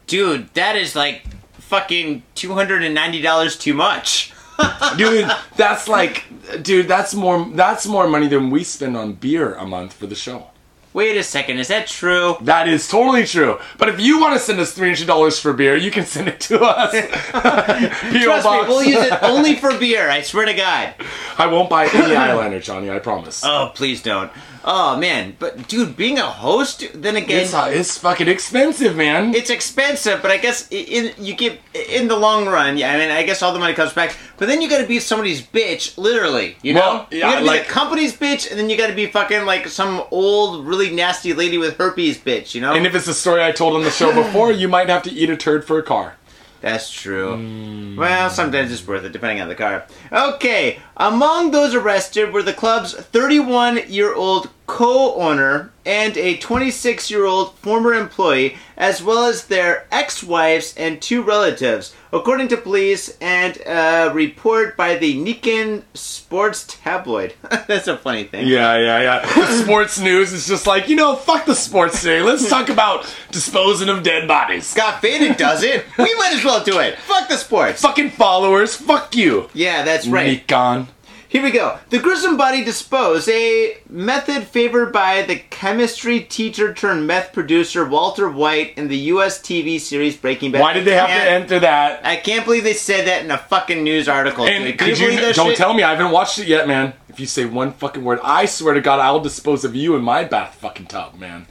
Dude, 0.08 0.54
that 0.56 0.76
is 0.76 0.96
like 0.96 1.24
fucking 1.54 2.24
$290 2.36 3.60
too 3.60 3.74
much. 3.74 4.34
Dude, 4.98 5.30
that's 5.56 5.88
like, 5.88 6.26
dude, 6.62 6.88
that's 6.88 7.16
more. 7.16 7.48
That's 7.54 7.88
more 7.88 8.08
money 8.08 8.28
than 8.28 8.50
we 8.52 8.64
spend 8.64 8.96
on 8.96 9.14
beer 9.14 9.56
a 9.56 9.66
month 9.66 9.94
for 9.94 10.06
the 10.06 10.14
show. 10.16 10.48
Wait 10.94 11.18
a 11.18 11.24
second, 11.24 11.58
is 11.58 11.68
that 11.70 11.88
true? 11.88 12.36
That 12.42 12.68
is 12.68 12.88
totally 12.88 13.26
true. 13.26 13.60
But 13.78 13.90
if 13.90 14.00
you 14.00 14.20
want 14.22 14.34
to 14.36 14.40
send 14.40 14.60
us 14.60 14.74
three 14.74 14.90
hundred 14.90 15.08
dollars 15.08 15.40
for 15.40 15.52
beer, 15.54 15.76
you 15.76 15.90
can 15.92 16.06
send 16.06 16.28
it 16.28 16.40
to 16.42 16.62
us. 16.62 16.92
Trust 17.32 18.44
box. 18.44 18.68
me, 18.68 18.74
we'll 18.74 18.84
use 18.84 18.98
it 19.06 19.24
only 19.24 19.56
for 19.56 19.78
beer, 19.78 20.10
I 20.10 20.22
swear 20.22 20.46
to 20.46 20.54
God. 20.54 20.94
I 21.38 21.48
won't 21.48 21.70
buy 21.70 21.86
any 21.86 21.92
eyeliner, 22.16 22.62
Johnny. 22.62 22.90
I 22.92 23.00
promise. 23.00 23.44
Oh, 23.44 23.72
please 23.74 24.02
don't. 24.02 24.32
Oh, 24.66 24.96
man. 24.98 25.36
But, 25.40 25.68
dude, 25.68 25.98
being 25.98 26.20
a 26.20 26.26
host, 26.26 26.86
then 26.94 27.18
again, 27.18 27.42
it's 27.44 27.54
uh, 27.54 27.70
it's 27.70 27.98
fucking 27.98 28.30
expensive, 28.30 28.96
man. 28.96 29.34
it's 29.36 29.50
expensive, 29.50 30.22
but 30.22 30.32
I 30.32 30.38
guess 30.38 30.70
in 30.72 31.12
you 31.18 31.36
get 31.36 31.60
in 31.74 32.08
the 32.08 32.16
long 32.16 32.46
run. 32.46 32.78
Yeah, 32.78 32.94
I 32.94 32.98
mean, 32.98 33.10
I 33.10 33.24
guess 33.24 33.42
all 33.42 33.52
the 33.52 33.60
money 33.60 33.74
comes 33.74 33.92
back. 33.94 34.16
But 34.38 34.48
then 34.48 34.62
you 34.62 34.70
got 34.70 34.80
to 34.80 34.88
be 34.88 35.00
somebody's 35.00 35.42
bitch, 35.42 35.98
literally. 35.98 36.56
You 36.62 36.74
know, 36.76 36.80
Well, 36.80 37.08
you 37.12 37.20
got 37.22 37.36
to 37.36 37.42
be 37.42 37.48
like- 37.48 37.68
the 37.68 37.74
company's 37.74 38.16
bitch, 38.16 38.50
and 38.50 38.58
then 38.60 38.70
you 38.70 38.78
got 38.78 38.88
to 38.88 38.96
be 38.96 39.08
fucking 39.08 39.46
like 39.46 39.68
some 39.68 40.04
old, 40.12 40.66
really 40.66 40.83
nasty 40.92 41.34
lady 41.34 41.58
with 41.58 41.78
herpes 41.78 42.18
bitch. 42.18 42.54
You 42.56 42.62
know, 42.62 42.74
And 42.74 42.86
if 42.86 42.96
it's 42.96 43.08
a 43.08 43.14
story 43.14 43.44
I 43.44 43.52
told 43.52 43.76
on 43.76 43.84
the 43.84 43.92
show 43.92 44.14
before, 44.14 44.52
you 44.52 44.68
might 44.68 44.90
have 44.90 45.04
to 45.04 45.12
eat 45.12 45.30
a 45.30 45.38
turd 45.38 45.66
for 45.66 45.78
a 45.80 45.84
car. 45.84 46.16
That's 46.62 46.90
true. 46.90 47.96
Well, 47.98 48.30
sometimes 48.30 48.72
it's 48.72 48.88
worth 48.88 49.04
it, 49.04 49.12
depending 49.12 49.42
on 49.42 49.50
the 49.50 49.56
car. 49.56 49.86
Okay, 50.14 50.80
among 50.96 51.52
those 51.52 51.76
arrested 51.76 52.32
were 52.32 52.42
the 52.42 52.54
club's 52.54 52.94
31 52.94 53.82
year 53.90 54.16
old 54.16 54.50
co 54.66 55.16
owner 55.16 55.72
and 55.86 56.18
a 56.18 56.38
26 56.38 57.12
year 57.12 57.26
old 57.26 57.56
former 57.56 57.94
employee, 57.94 58.56
as 58.78 59.04
well 59.04 59.26
as 59.26 59.48
their 59.48 59.86
ex 59.92 60.24
wives 60.24 60.74
and 60.78 61.02
two 61.02 61.22
relatives, 61.22 61.94
according 62.12 62.48
to 62.48 62.58
police 62.58 63.18
and 63.20 63.58
a 63.66 64.10
report 64.14 64.78
by 64.78 64.96
the 64.96 65.16
Nikkan 65.16 65.84
Sports 65.94 66.66
Tabloid. 66.70 67.34
That's 67.68 67.88
a 67.88 67.98
funny 67.98 68.24
thing. 68.24 68.48
Yeah, 68.48 68.78
yeah, 68.78 69.02
yeah. 69.02 69.46
Sports 69.64 70.00
news 70.00 70.32
is 70.32 70.48
just 70.48 70.66
like, 70.66 70.88
you 70.88 70.96
know, 70.96 71.16
fuck 71.16 71.46
the 71.46 71.56
sports 71.56 72.02
today. 72.02 72.22
Let's 72.22 72.50
talk 72.50 72.70
about 72.70 73.14
disposing 73.32 73.90
of 73.90 74.04
dead 74.04 74.28
bodies. 74.28 74.74
Got 74.74 75.02
Faded 75.02 75.38
does 75.38 75.64
it. 75.64 75.86
We 75.98 76.14
might 76.16 76.34
as 76.34 76.44
well 76.44 76.64
do 76.64 76.80
it. 76.80 76.98
Fuck 77.00 77.30
the 77.30 77.38
sports. 77.38 77.82
Fucking 77.82 78.12
followers, 78.12 78.76
fuck 78.76 79.16
you. 79.16 79.50
Yeah, 79.54 79.84
that's 79.84 80.08
right. 80.08 80.28
Nikon. 80.28 80.88
Here 81.34 81.42
we 81.42 81.50
go. 81.50 81.80
The 81.90 81.98
gruesome 81.98 82.38
body 82.38 82.64
disposed, 82.64 83.28
a 83.28 83.78
method 83.90 84.44
favored 84.44 84.94
by 84.94 85.24
the 85.24 85.38
chemistry 85.38 86.20
teacher 86.20 86.76
turned 86.76 87.08
meth 87.08 87.34
producer 87.34 87.84
Walter 87.84 88.30
White 88.30 88.78
in 88.78 88.88
the 88.88 88.98
U.S. 88.98 89.42
TV 89.42 89.80
series 89.80 90.16
Breaking 90.16 90.52
Bad. 90.52 90.62
Why 90.62 90.74
did 90.74 90.86
they 90.86 90.94
have 90.94 91.08
to 91.08 91.32
enter 91.32 91.60
that? 91.62 92.06
I 92.06 92.18
can't 92.18 92.46
believe 92.46 92.64
they 92.64 92.76
said 92.76 93.08
that 93.08 93.26
in 93.26 93.32
a 93.32 93.40
fucking 93.40 93.84
news 93.84 94.08
article. 94.08 94.46
And 94.46 94.64
dude. 94.64 94.78
Could 94.78 94.90
you 94.90 95.06
you, 95.06 95.06
believe 95.08 95.22
that 95.22 95.36
don't 95.36 95.48
shit? 95.48 95.58
tell 95.58 95.74
me, 95.74 95.82
I 95.82 95.96
haven't 95.96 96.12
watched 96.12 96.38
it 96.38 96.48
yet, 96.48 96.68
man. 96.68 96.94
If 97.10 97.20
you 97.20 97.26
say 97.26 97.46
one 97.46 97.72
fucking 97.72 98.04
word, 98.04 98.20
I 98.24 98.46
swear 98.46 98.76
to 98.76 98.82
God, 98.82 99.00
I'll 99.00 99.20
dispose 99.20 99.66
of 99.66 99.76
you 99.76 99.96
in 99.96 100.04
my 100.04 100.26
bath 100.26 100.54
fucking 100.62 100.86
tub, 100.86 101.16
man. 101.16 101.48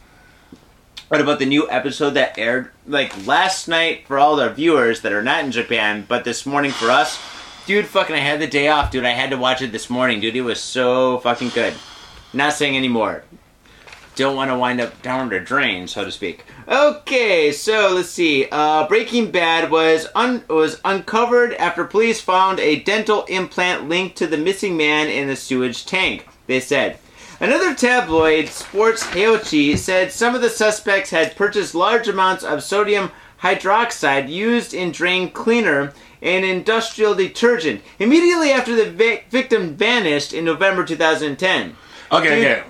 What 1.09 1.21
about 1.21 1.40
the 1.40 1.47
new 1.47 1.68
episode 1.68 2.11
that 2.11 2.38
aired 2.38 2.71
like 2.87 3.27
last 3.27 3.66
night 3.66 4.07
for 4.07 4.16
all 4.16 4.38
our 4.38 4.51
viewers 4.51 5.01
that 5.01 5.12
are 5.12 5.25
not 5.25 5.42
in 5.42 5.51
Japan, 5.51 6.07
but 6.09 6.23
this 6.23 6.47
morning 6.47 6.71
for 6.71 6.88
us? 6.88 7.21
Dude, 7.64 7.87
fucking, 7.87 8.16
I 8.16 8.18
had 8.18 8.40
the 8.40 8.48
day 8.48 8.68
off, 8.68 8.90
dude. 8.90 9.05
I 9.05 9.11
had 9.11 9.31
to 9.31 9.37
watch 9.37 9.62
it 9.62 9.70
this 9.70 9.88
morning, 9.88 10.18
dude. 10.18 10.35
It 10.35 10.40
was 10.40 10.61
so 10.61 11.18
fucking 11.18 11.51
good. 11.51 11.75
Not 12.33 12.55
saying 12.55 12.77
anymore. 12.77 13.22
Don't 14.16 14.35
want 14.35 14.51
to 14.51 14.59
wind 14.59 14.81
up 14.81 15.01
down 15.01 15.29
the 15.29 15.38
drain, 15.38 15.87
so 15.87 16.05
to 16.05 16.11
speak. 16.11 16.44
Okay, 16.66 17.53
so 17.53 17.92
let's 17.94 18.11
see. 18.11 18.48
Uh, 18.51 18.87
Breaking 18.88 19.31
Bad 19.31 19.70
was 19.70 20.09
un- 20.14 20.44
was 20.48 20.81
uncovered 20.85 21.55
after 21.55 21.85
police 21.85 22.20
found 22.20 22.59
a 22.59 22.81
dental 22.81 23.25
implant 23.27 23.88
linked 23.88 24.16
to 24.16 24.27
the 24.27 24.37
missing 24.37 24.77
man 24.77 25.09
in 25.09 25.29
the 25.29 25.37
sewage 25.37 25.87
tank. 25.87 26.27
They 26.46 26.61
said. 26.61 26.98
Another 27.40 27.75
tabloid, 27.75 28.48
Sports 28.48 29.03
Hochi, 29.05 29.79
said 29.79 30.12
some 30.12 30.35
of 30.35 30.42
the 30.42 30.51
suspects 30.51 31.11
had 31.11 31.35
purchased 31.35 31.75
large 31.75 32.07
amounts 32.07 32.44
of 32.44 32.62
sodium 32.62 33.11
hydroxide 33.40 34.29
used 34.29 34.75
in 34.75 34.92
drain 34.92 35.31
cleaner 35.31 35.92
and 36.23 36.45
industrial 36.45 37.15
detergent 37.15 37.83
immediately 37.99 38.51
after 38.53 38.75
the 38.75 38.89
vic- 38.91 39.27
victim 39.31 39.75
vanished 39.77 40.33
in 40.33 40.45
November 40.45 40.85
2010. 40.85 41.77
Okay, 42.11 42.29
Dude. 42.29 42.47
okay. 42.59 42.63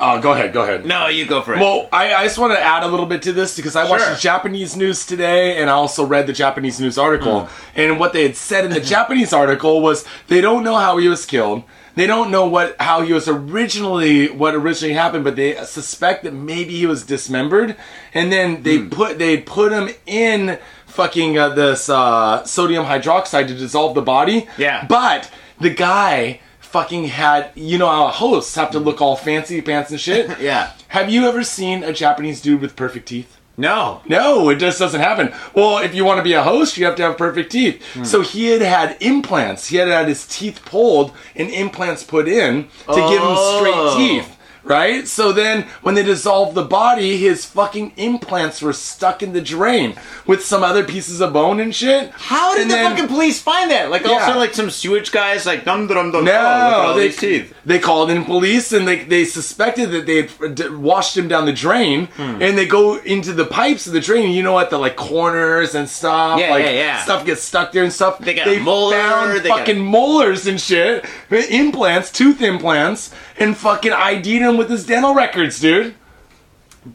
Oh, 0.00 0.20
go 0.20 0.30
ahead, 0.32 0.52
go 0.52 0.62
ahead. 0.62 0.86
No, 0.86 1.08
you 1.08 1.26
go 1.26 1.42
for 1.42 1.54
it. 1.54 1.58
Well, 1.58 1.88
I, 1.92 2.14
I 2.14 2.22
just 2.22 2.38
want 2.38 2.52
to 2.52 2.60
add 2.60 2.84
a 2.84 2.86
little 2.86 3.04
bit 3.06 3.20
to 3.22 3.32
this 3.32 3.56
because 3.56 3.74
I 3.74 3.82
watched 3.90 4.04
Sure. 4.04 4.14
the 4.14 4.20
Japanese 4.20 4.76
news 4.76 5.04
today 5.04 5.60
and 5.60 5.68
I 5.68 5.72
also 5.72 6.06
read 6.06 6.28
the 6.28 6.32
Japanese 6.32 6.78
news 6.78 6.96
article. 6.98 7.46
Hmm. 7.46 7.52
And 7.80 7.98
what 7.98 8.12
they 8.12 8.22
had 8.22 8.36
said 8.36 8.64
in 8.64 8.70
the 8.70 8.80
Japanese 8.94 9.32
article 9.32 9.80
was 9.82 10.04
they 10.28 10.40
don't 10.40 10.62
know 10.62 10.76
how 10.76 10.98
he 10.98 11.08
was 11.08 11.26
killed. 11.26 11.64
They 11.96 12.06
don't 12.06 12.30
know 12.30 12.46
what 12.46 12.76
how 12.80 13.00
he 13.02 13.12
was 13.12 13.26
originally 13.26 14.28
what 14.30 14.54
originally 14.54 14.94
happened, 14.94 15.24
but 15.24 15.34
they 15.34 15.56
suspect 15.64 16.22
that 16.22 16.32
maybe 16.32 16.76
he 16.76 16.86
was 16.86 17.04
dismembered, 17.04 17.74
and 18.14 18.30
then 18.30 18.62
they 18.62 18.76
Hmm. 18.76 18.90
put 18.90 19.18
they 19.18 19.38
put 19.38 19.72
him 19.72 19.88
in 20.06 20.60
fucking 20.88 21.38
uh, 21.38 21.50
this 21.50 21.88
uh, 21.88 22.44
sodium 22.44 22.84
hydroxide 22.84 23.46
to 23.48 23.54
dissolve 23.54 23.94
the 23.94 24.02
body. 24.02 24.48
Yeah. 24.58 24.84
but 24.88 25.30
the 25.60 25.70
guy 25.70 26.40
fucking 26.60 27.04
had 27.04 27.50
you 27.54 27.78
know 27.78 27.88
how 27.88 28.08
hosts 28.08 28.54
have 28.56 28.70
to 28.72 28.78
look 28.78 29.00
all 29.00 29.16
fancy 29.16 29.60
pants 29.62 29.90
and 29.90 30.00
shit. 30.00 30.38
yeah. 30.40 30.72
Have 30.88 31.10
you 31.10 31.26
ever 31.26 31.42
seen 31.44 31.82
a 31.84 31.92
Japanese 31.92 32.40
dude 32.40 32.60
with 32.60 32.76
perfect 32.76 33.08
teeth? 33.08 33.36
No. 33.56 34.02
No, 34.06 34.50
it 34.50 34.56
just 34.56 34.78
doesn't 34.78 35.00
happen. 35.00 35.34
Well, 35.52 35.78
if 35.78 35.92
you 35.92 36.04
want 36.04 36.18
to 36.18 36.22
be 36.22 36.34
a 36.34 36.44
host, 36.44 36.76
you 36.78 36.84
have 36.86 36.94
to 36.96 37.02
have 37.02 37.18
perfect 37.18 37.50
teeth. 37.50 37.82
So 38.06 38.20
he 38.20 38.46
had 38.46 38.62
had 38.62 38.96
implants. 39.00 39.66
He 39.66 39.78
had 39.78 39.88
had 39.88 40.06
his 40.06 40.26
teeth 40.28 40.60
pulled 40.64 41.12
and 41.34 41.50
implants 41.50 42.04
put 42.04 42.28
in 42.28 42.68
to 42.86 42.94
give 42.94 43.20
him 43.20 43.34
Oh. 43.36 43.58
straight 43.58 43.96
teeth. 44.08 44.36
Right? 44.68 45.08
So 45.08 45.32
then 45.32 45.62
when 45.82 45.94
they 45.94 46.02
dissolved 46.02 46.54
the 46.54 46.64
body, 46.64 47.16
his 47.16 47.44
fucking 47.46 47.92
implants 47.96 48.60
were 48.60 48.72
stuck 48.72 49.22
in 49.22 49.32
the 49.32 49.40
drain 49.40 49.94
with 50.26 50.44
some 50.44 50.62
other 50.62 50.84
pieces 50.84 51.20
of 51.20 51.32
bone 51.32 51.58
and 51.60 51.74
shit. 51.74 52.10
How 52.10 52.52
did 52.54 52.62
And 52.62 52.70
the 52.70 52.74
then- 52.76 52.90
fucking 52.92 53.08
police 53.08 53.40
find 53.40 53.70
that? 53.70 53.90
Like, 53.90 54.02
Yeah. 54.04 54.12
also, 54.12 54.38
like, 54.38 54.52
some 54.54 54.70
sewage 54.70 55.10
guys, 55.10 55.46
like, 55.46 55.64
dum 55.64 55.86
dum 55.86 56.12
dum. 56.12 56.28
at 56.28 56.32
No, 56.34 56.78
all 56.80 56.94
they, 56.94 57.08
these 57.08 57.16
teeth. 57.16 57.54
they 57.64 57.78
called 57.78 58.10
in 58.10 58.24
police 58.24 58.72
and 58.72 58.86
they, 58.86 58.96
they 59.04 59.24
suspected 59.24 59.90
that 59.92 60.06
they 60.06 60.28
had 60.46 60.76
washed 60.76 61.16
him 61.16 61.28
down 61.28 61.46
the 61.46 61.52
drain 61.52 62.06
Hmm. 62.16 62.42
and 62.42 62.58
they 62.58 62.66
go 62.66 62.96
into 62.96 63.32
the 63.32 63.46
pipes 63.46 63.86
of 63.86 63.94
the 63.94 64.00
drain. 64.00 64.32
You 64.32 64.42
know 64.42 64.52
what? 64.52 64.68
The 64.70 64.78
like 64.78 64.96
corners 64.96 65.74
and 65.74 65.88
stuff. 65.88 66.38
Yeah, 66.40 66.50
like, 66.50 66.64
yeah, 66.64 66.70
yeah. 66.72 67.02
Stuff 67.04 67.24
gets 67.24 67.42
stuck 67.42 67.72
there 67.72 67.84
and 67.84 67.92
stuff. 67.92 68.18
They 68.18 68.34
got 68.34 68.48
a 68.48 68.58
molar, 68.60 68.96
found 68.98 69.40
they 69.40 69.48
got- 69.48 69.60
fucking 69.60 69.78
molars 69.82 70.46
and 70.46 70.60
shit, 70.60 71.06
implants, 71.30 72.10
tooth 72.10 72.42
implants, 72.42 73.10
and 73.38 73.56
fucking 73.56 73.92
ID'd 73.92 74.42
him 74.42 74.56
with 74.58 74.68
his 74.68 74.84
dental 74.84 75.14
records, 75.14 75.58
dude. 75.60 75.94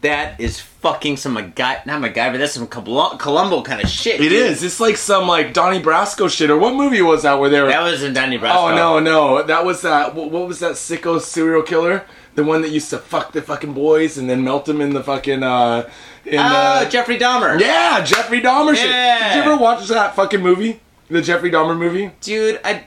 That 0.02 0.40
is 0.40 0.60
fucking 0.60 1.18
some 1.18 1.36
MacGy- 1.36 1.86
not 1.86 2.02
MacGyver. 2.02 2.38
That's 2.40 2.54
some 2.54 2.68
Colum- 2.68 3.18
Columbo 3.18 3.62
kind 3.62 3.82
of 3.82 3.90
shit. 3.90 4.16
It 4.16 4.30
dude. 4.30 4.32
is. 4.34 4.64
It's 4.64 4.80
like 4.80 4.98
some 4.98 5.28
like 5.28 5.54
Donnie 5.54 5.82
Brasco 5.82 6.30
shit. 6.30 6.50
Or 6.50 6.58
what 6.58 6.74
movie 6.74 7.02
was 7.02 7.24
that 7.24 7.40
where 7.40 7.50
they 7.50 7.62
were? 7.62 7.68
That 7.68 7.84
was 7.84 8.02
in 8.02 8.14
Donnie 8.14 8.40
Brasco. 8.40 8.72
Oh 8.72 8.76
no, 8.76 9.00
no, 9.00 9.44
that 9.44 9.66
was 9.66 9.82
that. 9.82 10.16
What, 10.16 10.32
what 10.32 10.48
was 10.48 10.60
that 10.60 10.74
sicko 10.74 11.20
serial 11.22 11.62
killer? 11.64 12.06
The 12.36 12.44
one 12.44 12.62
that 12.64 12.70
used 12.72 12.90
to 12.90 12.98
fuck 12.98 13.34
the 13.34 13.42
fucking 13.44 13.74
boys 13.74 14.18
and 14.18 14.28
then 14.28 14.44
melt 14.44 14.66
them 14.66 14.82
in 14.82 14.94
the 14.94 15.04
fucking 15.04 15.44
uh. 15.44 15.88
In 16.26 16.40
Oh, 16.40 16.84
the, 16.86 16.90
Jeffrey 16.90 17.20
Dahmer. 17.20 17.60
yeah, 17.60 18.02
Jeffrey 18.04 18.42
Dahmer 18.42 18.74
shit. 18.76 18.90
Yeah. 18.90 19.36
Did 19.36 19.46
you 19.46 19.52
ever 19.52 19.62
watch 19.62 19.86
that 19.90 20.16
fucking 20.16 20.42
movie? 20.42 20.80
The 21.10 21.22
Jeffrey 21.22 21.52
Dahmer 21.52 21.78
movie? 21.78 22.12
dude. 22.22 22.60
I 22.64 22.86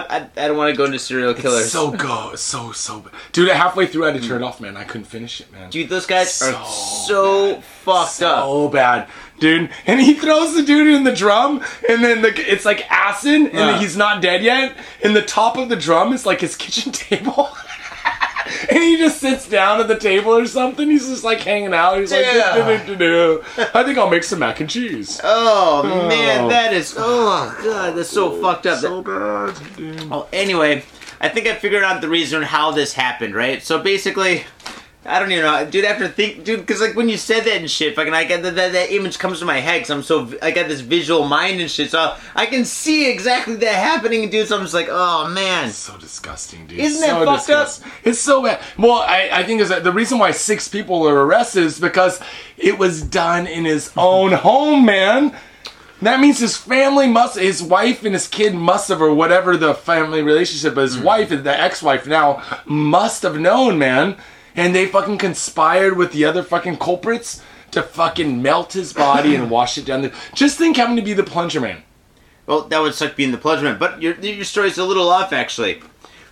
I, 0.00 0.16
I, 0.16 0.16
I 0.44 0.48
don't 0.48 0.56
want 0.56 0.70
to 0.70 0.76
go 0.76 0.84
into 0.84 0.98
serial 0.98 1.34
killers. 1.34 1.70
So 1.70 1.90
go, 1.90 2.34
so 2.34 2.72
so, 2.72 3.00
bad. 3.00 3.12
dude. 3.32 3.48
Halfway 3.50 3.86
through, 3.86 4.04
I 4.06 4.12
had 4.12 4.22
to 4.22 4.26
turn 4.28 4.42
it 4.42 4.44
off, 4.44 4.60
man. 4.60 4.76
I 4.76 4.84
couldn't 4.84 5.06
finish 5.06 5.40
it, 5.40 5.52
man. 5.52 5.70
Dude, 5.70 5.88
those 5.88 6.06
guys 6.06 6.40
are 6.42 6.52
So 6.52 7.04
so 7.06 7.60
fucked 7.84 8.22
up. 8.22 8.44
so 8.44 8.68
bad, 8.68 9.08
dude. 9.38 9.70
And 9.86 10.00
he 10.00 10.14
throws 10.14 10.54
the 10.54 10.62
dude 10.62 10.88
in 10.94 11.04
the 11.04 11.12
drum, 11.14 11.62
and 11.88 12.02
then 12.02 12.22
the, 12.22 12.32
it's 12.52 12.64
like 12.64 12.90
acid, 12.90 13.34
and 13.34 13.52
Yeah. 13.52 13.78
he's 13.78 13.96
not 13.96 14.22
dead 14.22 14.42
yet. 14.42 14.76
And 15.04 15.14
the 15.14 15.22
top 15.22 15.56
of 15.56 15.68
the 15.68 15.76
drum 15.76 16.12
is 16.12 16.24
like 16.26 16.40
his 16.40 16.56
kitchen 16.56 16.92
table. 17.08 17.48
And 18.70 18.78
he 18.82 18.96
just 18.96 19.20
sits 19.20 19.48
down 19.48 19.80
at 19.80 19.88
the 19.88 19.98
table 19.98 20.32
or 20.36 20.46
something. 20.46 20.88
He's 20.90 21.08
just 21.08 21.24
like 21.24 21.40
hanging 21.40 21.74
out. 21.74 21.98
He's 21.98 22.12
like, 22.12 22.24
Yeah. 22.24 22.76
"Do-do-do-do-do. 22.78 23.42
I 23.74 23.82
think 23.84 23.98
I'll 23.98 24.10
make 24.10 24.24
some 24.24 24.38
mac 24.38 24.60
and 24.60 24.68
cheese. 24.70 25.20
Oh, 25.22 25.82
man, 26.08 26.44
Oh. 26.44 26.48
that 26.48 26.72
is. 26.72 26.94
Oh 26.96 27.56
god, 27.62 27.96
that's 27.96 28.08
so 28.10 28.40
fucked 28.40 28.66
up. 28.66 28.78
So 28.80 29.02
bad, 29.02 29.54
dude. 29.76 30.08
Well, 30.08 30.28
anyway, 30.32 30.84
I 31.20 31.28
think 31.28 31.46
I 31.46 31.54
figured 31.54 31.82
out 31.84 32.00
the 32.00 32.08
reason 32.08 32.42
how 32.42 32.70
this 32.72 32.92
happened, 32.94 33.34
right? 33.34 33.62
So 33.62 33.78
basically, 33.78 34.44
I 35.04 35.18
don't 35.18 35.32
even 35.32 35.44
know, 35.44 35.68
dude. 35.68 35.84
After 35.84 36.06
think, 36.06 36.44
dude, 36.44 36.60
because 36.60 36.80
like 36.80 36.94
when 36.94 37.08
you 37.08 37.16
said 37.16 37.40
that 37.44 37.56
and 37.56 37.68
shit, 37.68 37.96
fucking, 37.96 38.14
I 38.14 38.22
got 38.24 38.42
that, 38.42 38.54
that 38.54 38.72
that 38.72 38.92
image 38.92 39.18
comes 39.18 39.40
to 39.40 39.44
my 39.44 39.58
head 39.58 39.78
because 39.80 39.90
I'm 39.90 40.02
so 40.04 40.32
I 40.40 40.52
got 40.52 40.68
this 40.68 40.80
visual 40.80 41.26
mind 41.26 41.60
and 41.60 41.68
shit, 41.68 41.90
so 41.90 42.14
I 42.36 42.46
can 42.46 42.64
see 42.64 43.10
exactly 43.10 43.56
that 43.56 43.74
happening, 43.74 44.30
dude. 44.30 44.46
So 44.46 44.56
I'm 44.56 44.62
just 44.62 44.74
like, 44.74 44.86
oh 44.88 45.28
man, 45.28 45.70
So 45.70 45.96
disgusting, 45.96 46.68
dude. 46.68 46.78
Isn't 46.78 47.00
that 47.00 47.10
so 47.10 47.24
fucked 47.24 47.50
up? 47.50 47.90
It's 48.04 48.20
so 48.20 48.44
bad. 48.44 48.60
Well, 48.78 48.92
I, 49.00 49.28
I 49.32 49.42
think 49.42 49.60
is 49.60 49.70
that 49.70 49.82
the 49.82 49.90
reason 49.92 50.18
why 50.18 50.30
six 50.30 50.68
people 50.68 51.06
are 51.08 51.24
arrested 51.26 51.64
is 51.64 51.80
because 51.80 52.20
it 52.56 52.78
was 52.78 53.02
done 53.02 53.48
in 53.48 53.64
his 53.64 53.90
own 53.96 54.30
home, 54.32 54.84
man. 54.86 55.36
That 56.02 56.18
means 56.20 56.38
his 56.40 56.56
family 56.56 57.06
must, 57.08 57.38
his 57.38 57.62
wife 57.62 58.04
and 58.04 58.12
his 58.12 58.26
kid 58.26 58.54
must 58.54 58.88
have, 58.88 59.00
or 59.00 59.14
whatever 59.14 59.56
the 59.56 59.72
family 59.72 60.20
relationship, 60.22 60.74
but 60.74 60.82
his 60.82 60.96
Mm. 60.96 61.02
wife, 61.04 61.28
the 61.28 61.60
ex-wife 61.60 62.08
now, 62.08 62.42
must 62.66 63.22
have 63.22 63.38
known, 63.38 63.78
man. 63.78 64.16
And 64.54 64.74
they 64.74 64.86
fucking 64.86 65.18
conspired 65.18 65.96
with 65.96 66.12
the 66.12 66.24
other 66.24 66.42
fucking 66.42 66.78
culprits 66.78 67.42
to 67.70 67.82
fucking 67.82 68.42
melt 68.42 68.74
his 68.74 68.92
body 68.92 69.34
and 69.34 69.50
wash 69.50 69.78
it 69.78 69.86
down. 69.86 70.02
The, 70.02 70.12
just 70.34 70.58
think 70.58 70.76
having 70.76 70.96
to 70.96 71.02
be 71.02 71.14
the 71.14 71.22
plunger 71.24 71.60
man. 71.60 71.82
Well, 72.46 72.62
that 72.62 72.80
would 72.80 72.94
suck 72.94 73.16
being 73.16 73.32
the 73.32 73.38
plunger 73.38 73.64
man, 73.64 73.78
but 73.78 74.02
your 74.02 74.14
your 74.16 74.44
story's 74.44 74.78
a 74.78 74.84
little 74.84 75.08
off 75.08 75.32
actually. 75.32 75.80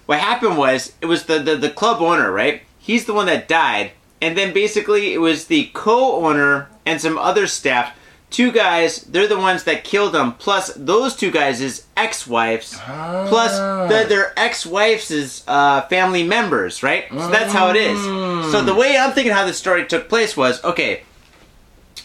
What 0.07 0.19
happened 0.19 0.59
was 0.59 0.93
it 1.01 1.07
was 1.07 1.25
the, 1.25 1.39
the 1.39 1.57
the 1.57 1.71
club 1.71 2.03
owner, 2.03 2.33
right? 2.33 2.63
He's 2.79 3.05
the 3.05 3.15
one 3.15 3.27
that 3.27 3.47
died, 3.47 3.93
and 4.21 4.37
then 4.37 4.53
basically 4.53 5.15
it 5.15 5.19
was 5.19 5.47
the 5.47 5.71
co-owner 5.73 6.69
and 6.85 7.01
some 7.01 7.17
other 7.17 7.47
staff. 7.47 7.97
Two 8.31 8.53
guys, 8.53 9.03
they're 9.03 9.27
the 9.27 9.39
ones 9.39 9.65
that 9.65 9.83
killed 9.83 10.15
him. 10.15 10.33
Plus, 10.35 10.73
those 10.75 11.17
two 11.17 11.33
guys' 11.33 11.85
ex-wives, 11.97 12.75
plus 12.75 13.59
the, 13.59 14.05
ah. 14.05 14.07
their 14.09 14.33
ex-wives' 14.39 15.43
uh, 15.49 15.83
family 15.89 16.23
members, 16.23 16.83
right? 16.83 17.07
So 17.11 17.29
that's 17.29 17.53
how 17.53 17.71
it 17.71 17.77
is. 17.77 18.01
So 18.53 18.63
the 18.63 18.73
mm. 18.73 18.79
way 18.79 18.97
I'm 18.97 19.13
thinking 19.13 19.33
how 19.33 19.45
this 19.45 19.59
story 19.59 19.85
took 19.85 20.09
place 20.09 20.37
was 20.37 20.63
okay. 20.63 21.03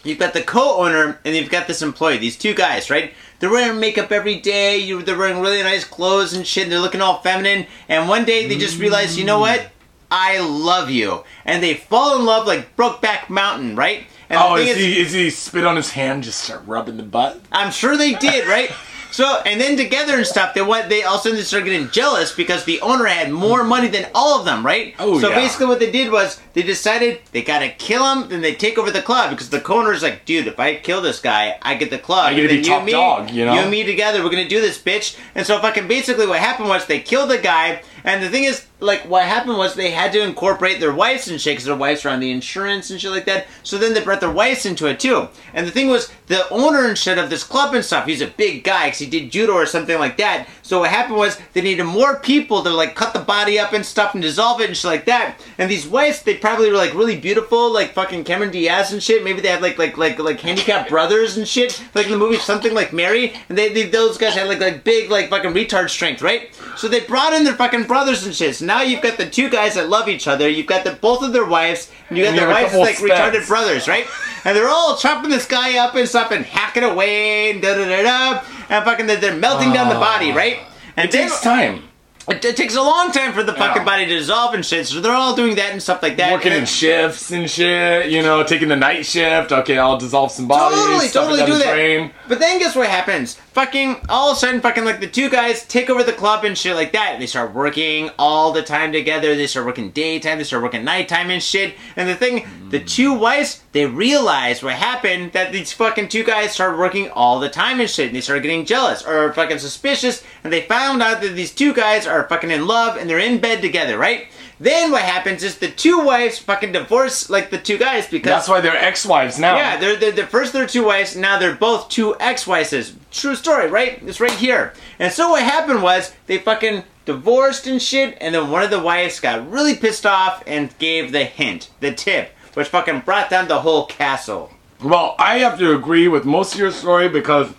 You've 0.04 0.20
got 0.20 0.34
the 0.34 0.42
co-owner 0.42 1.20
and 1.24 1.36
you've 1.36 1.50
got 1.50 1.68
this 1.68 1.82
employee. 1.82 2.18
These 2.18 2.38
two 2.38 2.54
guys, 2.56 2.90
right? 2.90 3.14
They're 3.40 3.52
wearing 3.52 3.80
makeup 3.80 4.12
every 4.12 4.40
day. 4.40 4.78
You, 4.78 5.04
they're 5.04 5.18
wearing 5.18 5.42
really 5.42 5.62
nice 5.62 5.84
clothes 5.84 6.34
and 6.34 6.46
shit. 6.46 6.64
And 6.64 6.72
they're 6.72 6.80
looking 6.80 7.02
all 7.02 7.22
feminine. 7.22 7.68
And 7.88 8.10
one 8.10 8.26
day 8.26 8.48
they 8.48 8.58
just 8.58 8.80
realize, 8.80 9.18
you 9.18 9.26
know 9.26 9.40
what? 9.40 9.60
Mm. 9.60 9.70
I 10.12 10.40
love 10.40 10.92
you, 10.92 11.24
and 11.46 11.64
they 11.64 11.74
fall 11.74 12.18
in 12.18 12.26
love 12.26 12.46
like 12.46 12.76
Brokeback 12.78 13.28
Mountain, 13.28 13.76
right? 13.76 14.06
And 14.30 14.40
Oh, 14.40 14.56
thing 14.56 14.68
is 14.68 14.78
he, 14.78 15.00
is 15.00 15.12
he 15.14 15.30
spit 15.30 15.66
on 15.66 15.76
his 15.76 15.92
hand, 15.92 16.24
just 16.24 16.42
start 16.42 16.64
rubbing 16.66 16.98
the 16.98 17.04
butt? 17.04 17.40
I'm 17.52 17.72
sure 17.72 17.96
they 17.98 18.14
did, 18.14 18.48
right? 18.48 18.72
So 19.12 19.40
and 19.46 19.62
then 19.62 19.78
together 19.78 20.18
and 20.18 20.28
stuff, 20.28 20.54
they 20.54 20.62
went. 20.62 20.90
They 20.90 21.04
all 21.04 21.16
of 21.16 21.22
a 21.22 21.24
sudden 21.30 21.42
started 21.46 21.70
getting 21.70 21.90
jealous 21.90 22.36
because 22.36 22.66
the 22.66 22.82
owner 22.82 23.06
had 23.06 23.32
more 23.32 23.64
money 23.64 23.88
than 23.88 24.08
all 24.14 24.38
of 24.38 24.44
them, 24.44 24.66
right? 24.66 24.94
Oh, 25.00 25.22
So 25.22 25.30
yeah. 25.30 25.36
basically, 25.36 25.68
what 25.68 25.80
they 25.80 25.90
did 25.90 26.12
was 26.12 26.42
they 26.52 26.64
decided 26.64 27.22
they 27.32 27.42
gotta 27.42 27.70
kill 27.70 28.04
him, 28.04 28.28
then 28.28 28.42
they 28.42 28.54
take 28.54 28.78
over 28.78 28.92
the 28.92 29.02
club 29.02 29.30
because 29.30 29.50
the 29.50 29.66
owner's 29.72 30.04
like, 30.04 30.26
dude, 30.26 30.48
if 30.48 30.60
I 30.60 30.76
kill 30.76 31.00
this 31.00 31.22
guy, 31.22 31.58
I 31.62 31.76
get 31.76 31.92
the 31.92 31.98
club. 31.98 32.26
I 32.26 32.34
get 32.34 32.42
to 32.42 32.48
be 32.50 32.56
you 32.56 32.64
top 32.64 32.78
and 32.80 32.86
me, 32.88 32.92
dog, 32.92 33.30
you 33.32 33.46
know? 33.46 33.54
You 33.54 33.60
and 33.62 33.72
me 33.72 33.86
together, 33.86 34.22
we're 34.22 34.32
gonna 34.32 34.50
do 34.50 34.60
this, 34.60 34.78
bitch. 34.82 35.18
And 35.34 35.48
so 35.48 35.62
fucking 35.62 35.88
basically, 35.88 36.28
what 36.28 36.40
happened 36.42 36.68
was 36.68 36.86
they 36.86 37.00
killed 37.00 37.30
the 37.30 37.38
guy, 37.38 37.84
and 38.06 38.24
the 38.24 38.30
thing 38.30 38.44
is, 38.44 38.66
like, 38.80 39.02
what 39.10 39.24
happened 39.24 39.58
was 39.58 39.74
they 39.74 39.90
had 39.90 40.12
to 40.14 40.22
incorporate 40.22 40.80
their 40.80 40.94
wives 40.94 41.28
and 41.28 41.42
shit 41.42 41.54
because 41.54 41.66
their 41.66 41.76
wives 41.76 42.04
were 42.04 42.12
on 42.12 42.20
the 42.20 42.32
insurance 42.32 42.92
and 42.92 43.02
shit 43.02 43.10
like 43.10 43.26
that. 43.26 43.48
So 43.64 43.78
then 43.78 43.94
they 43.94 44.04
brought 44.04 44.22
their 44.22 44.32
wives 44.32 44.66
into 44.66 44.86
it 44.86 45.00
too. 45.00 45.28
And 45.54 45.66
the 45.66 45.72
thing 45.72 45.90
was, 45.90 46.12
the 46.28 46.48
owner 46.50 46.86
and 46.86 46.98
shit 46.98 47.18
of 47.18 47.30
this 47.30 47.44
club 47.44 47.74
and 47.74 47.84
stuff, 47.84 48.06
he's 48.06 48.22
a 48.22 48.28
big 48.28 48.64
guy 48.64 48.88
because 48.88 49.00
he 49.00 49.06
did 49.06 49.32
judo 49.32 49.54
or 49.54 49.66
something 49.66 49.98
like 49.98 50.18
that. 50.18 50.48
So 50.62 50.80
what 50.80 50.90
happened 50.90 51.18
was 51.18 51.40
they 51.54 51.62
needed 51.62 51.84
more 51.86 52.20
people 52.20 52.64
to 52.64 52.70
like 52.70 52.96
cut 52.96 53.14
the 53.14 53.20
body 53.20 53.60
up 53.60 53.74
and 53.74 53.86
stuff 53.86 54.14
and 54.14 54.22
dissolve 54.22 54.62
it 54.62 54.68
and 54.68 54.78
shit 54.78 54.86
like 54.86 55.06
that. 55.06 55.40
And 55.58 55.70
these 55.70 55.88
wives, 55.88 56.22
they 56.22 56.38
probably 56.38 56.70
were 56.70 56.78
like 56.78 56.94
really 56.94 57.20
beautiful, 57.20 57.72
like 57.72 57.94
fucking 57.94 58.24
Cameron 58.24 58.52
Diaz 58.52 58.92
and 58.92 59.02
shit. 59.02 59.24
Maybe 59.24 59.42
they 59.42 59.50
had 59.50 59.62
like 59.62 59.78
like 59.78 59.98
like 59.98 60.20
like 60.20 60.40
handicapped 60.42 60.90
brothers 60.90 61.38
and 61.38 61.48
shit, 61.48 61.82
like 61.94 62.06
in 62.06 62.12
the 62.12 62.18
movie 62.18 62.38
something 62.38 62.74
like 62.74 62.94
Mary. 62.94 63.34
And 63.50 63.58
they, 63.58 63.74
they 63.74 63.84
those 63.84 64.18
guys 64.18 64.36
had 64.36 64.48
like 64.48 64.60
like 64.60 64.84
big 64.84 65.10
like 65.10 65.30
fucking 65.30 65.54
retard 65.54 65.90
strength, 65.90 66.22
right? 66.22 66.50
So 66.76 66.88
they 66.88 67.02
brought 67.02 67.34
in 67.34 67.44
their 67.44 67.56
fucking 67.56 67.86
brothers 67.96 68.26
and 68.26 68.36
shit. 68.36 68.56
So 68.58 68.66
now 68.66 68.82
you've 68.82 69.02
got 69.02 69.18
the 69.18 69.26
two 69.30 69.50
guys 69.50 69.76
that 69.76 69.88
love 69.90 70.10
each 70.10 70.28
other. 70.28 70.50
You've 70.50 70.68
got 70.68 70.84
the 70.84 70.92
both 70.92 71.24
of 71.24 71.32
their 71.32 71.46
wives, 71.46 71.90
and 72.10 72.18
you 72.18 72.26
got 72.26 72.32
And 72.32 72.40
their 72.40 72.50
wives 72.50 72.74
like 72.76 72.98
spats. 72.98 73.38
retarded 73.38 73.48
brothers, 73.48 73.88
right? 73.88 74.06
And 74.44 74.56
they're 74.56 74.68
all 74.68 74.98
chopping 74.98 75.30
this 75.30 75.46
guy 75.46 75.78
up 75.78 75.96
and 75.96 76.08
stuff 76.08 76.32
and 76.32 76.46
hacking 76.46 76.84
away 76.84 77.52
and 77.52 77.62
da 77.62 77.74
da 77.74 77.86
da 77.86 78.04
da, 78.04 78.44
and 78.70 78.84
fucking 78.84 79.08
they're, 79.08 79.16
they're 79.16 79.36
melting 79.38 79.72
down 79.72 79.88
the 79.88 79.96
body, 79.96 80.32
ah. 80.32 80.36
right? 80.36 80.60
And 80.98 81.08
It 81.08 81.12
takes 81.12 81.40
time. 81.40 81.84
It, 82.28 82.44
it 82.44 82.58
takes 82.58 82.76
a 82.76 82.82
long 82.82 83.12
time 83.14 83.32
for 83.34 83.44
the 83.44 83.54
fucking 83.54 83.84
Yeah. 83.84 83.86
body 83.86 84.06
to 84.08 84.18
dissolve 84.18 84.54
and 84.56 84.66
shit. 84.66 84.88
So 84.88 85.00
they're 85.00 85.14
all 85.14 85.36
doing 85.36 85.56
that 85.56 85.72
and 85.72 85.82
stuff 85.82 86.02
like 86.04 86.18
that. 86.18 86.34
Working 86.34 86.52
And- 86.54 86.62
in 86.62 86.66
shifts 86.66 87.32
and 87.32 87.50
shit, 87.50 88.08
you 88.12 88.22
know, 88.24 88.44
taking 88.44 88.68
the 88.68 88.76
night 88.76 89.06
shift. 89.06 89.52
Okay, 89.54 89.78
I'll 89.78 89.98
dissolve 89.98 90.32
some 90.32 90.48
bodies. 90.48 90.80
Totally, 90.80 91.10
totally 91.10 91.46
do 91.46 91.58
that. 91.60 92.12
But 92.28 92.40
then 92.40 92.60
guess 92.60 92.76
what 92.76 92.88
happens? 92.90 93.38
Fucking 93.56 94.02
all 94.10 94.32
of 94.32 94.36
a 94.36 94.40
sudden, 94.42 94.60
fucking 94.60 94.84
like 94.84 95.00
the 95.00 95.08
two 95.08 95.30
guys 95.30 95.66
take 95.66 95.90
over 95.90 96.04
the 96.04 96.12
club 96.12 96.44
and 96.44 96.58
shit 96.58 96.76
like 96.76 96.92
that. 96.92 97.20
They 97.20 97.26
start 97.26 97.54
working 97.54 98.10
all 98.20 98.52
the 98.52 98.62
time 98.62 98.92
together. 98.92 99.34
They 99.34 99.48
start 99.48 99.66
working 99.66 99.92
daytime. 99.92 100.40
They 100.40 100.44
start 100.44 100.62
working 100.62 100.84
nighttime 100.84 101.32
and 101.32 101.42
shit. 101.42 101.76
And 101.96 102.10
the 102.10 102.16
thing, 102.16 102.46
the 102.68 102.80
hmm. 102.80 102.86
two 102.86 103.14
wives, 103.14 103.64
they 103.72 103.86
realize 103.86 104.62
what 104.62 104.74
happened 104.74 105.32
that 105.32 105.54
these 105.54 105.72
fucking 105.72 106.10
two 106.10 106.26
guys 106.26 106.52
started 106.52 106.78
working 106.78 107.10
all 107.12 107.40
the 107.40 107.48
time 107.48 107.80
and 107.80 107.90
shit. 107.90 108.08
And 108.08 108.16
they 108.18 108.20
started 108.20 108.44
getting 108.44 108.66
jealous 108.66 109.06
or 109.06 109.32
fucking 109.32 109.60
suspicious. 109.60 110.22
And 110.44 110.52
they 110.52 110.64
found 110.64 111.02
out 111.02 111.22
that 111.22 111.36
these 111.36 111.56
two 111.56 111.74
guys 111.74 112.06
are 112.06 112.28
fucking 112.28 112.52
in 112.52 112.68
love 112.68 112.98
and 112.98 113.10
they're 113.10 113.20
in 113.20 113.40
bed 113.40 113.62
together, 113.62 113.98
right? 113.98 114.28
Then 114.60 114.92
what 114.92 115.02
happens 115.02 115.44
is 115.44 115.58
the 115.58 115.70
two 115.70 116.00
wives 116.00 116.40
fucking 116.40 116.72
divorce 116.72 117.30
like 117.30 117.50
the 117.50 117.58
two 117.58 117.78
guys 117.78 118.08
because 118.08 118.30
That's 118.30 118.48
why 118.48 118.62
they're 118.62 118.76
ex-wives 118.78 119.38
now. 119.38 119.58
yeah, 119.58 119.78
they're, 119.78 119.98
they're, 119.98 120.12
they're 120.12 120.28
first 120.28 120.54
they're 120.54 120.66
two 120.68 120.86
wives, 120.86 121.16
now 121.16 121.38
they're 121.38 121.56
both 121.56 121.90
two 121.90 122.16
ex-wives. 122.20 122.94
True 123.12 123.36
story, 123.36 123.70
right? 123.70 124.02
It's 124.06 124.22
right 124.22 124.32
here. 124.32 124.74
And 124.98 125.12
so 125.12 125.30
what 125.32 125.44
happened 125.44 125.84
was 125.84 126.14
they 126.28 126.38
fucking 126.38 126.84
divorced 127.06 127.68
and 127.68 127.82
shit, 127.82 128.18
and 128.22 128.34
then 128.34 128.50
one 128.50 128.64
of 128.64 128.70
the 128.72 128.80
wives 128.80 129.20
got 129.20 129.50
really 129.52 129.76
pissed 129.76 130.06
off 130.06 130.42
and 130.48 130.76
gave 130.80 131.12
the 131.12 131.26
hint, 131.26 131.70
the 131.82 131.92
tip, 131.94 132.32
which 132.54 132.68
fucking 132.70 133.02
brought 133.02 133.30
down 133.30 133.48
the 133.48 133.60
whole 133.62 133.86
castle. 133.86 134.52
Well, 134.82 135.16
I 135.20 135.40
have 135.40 135.60
to 135.60 135.76
agree 135.76 136.08
with 136.08 136.26
most 136.26 136.54
of 136.54 136.60
your 136.60 136.72
story 136.72 137.10
because, 137.10 137.50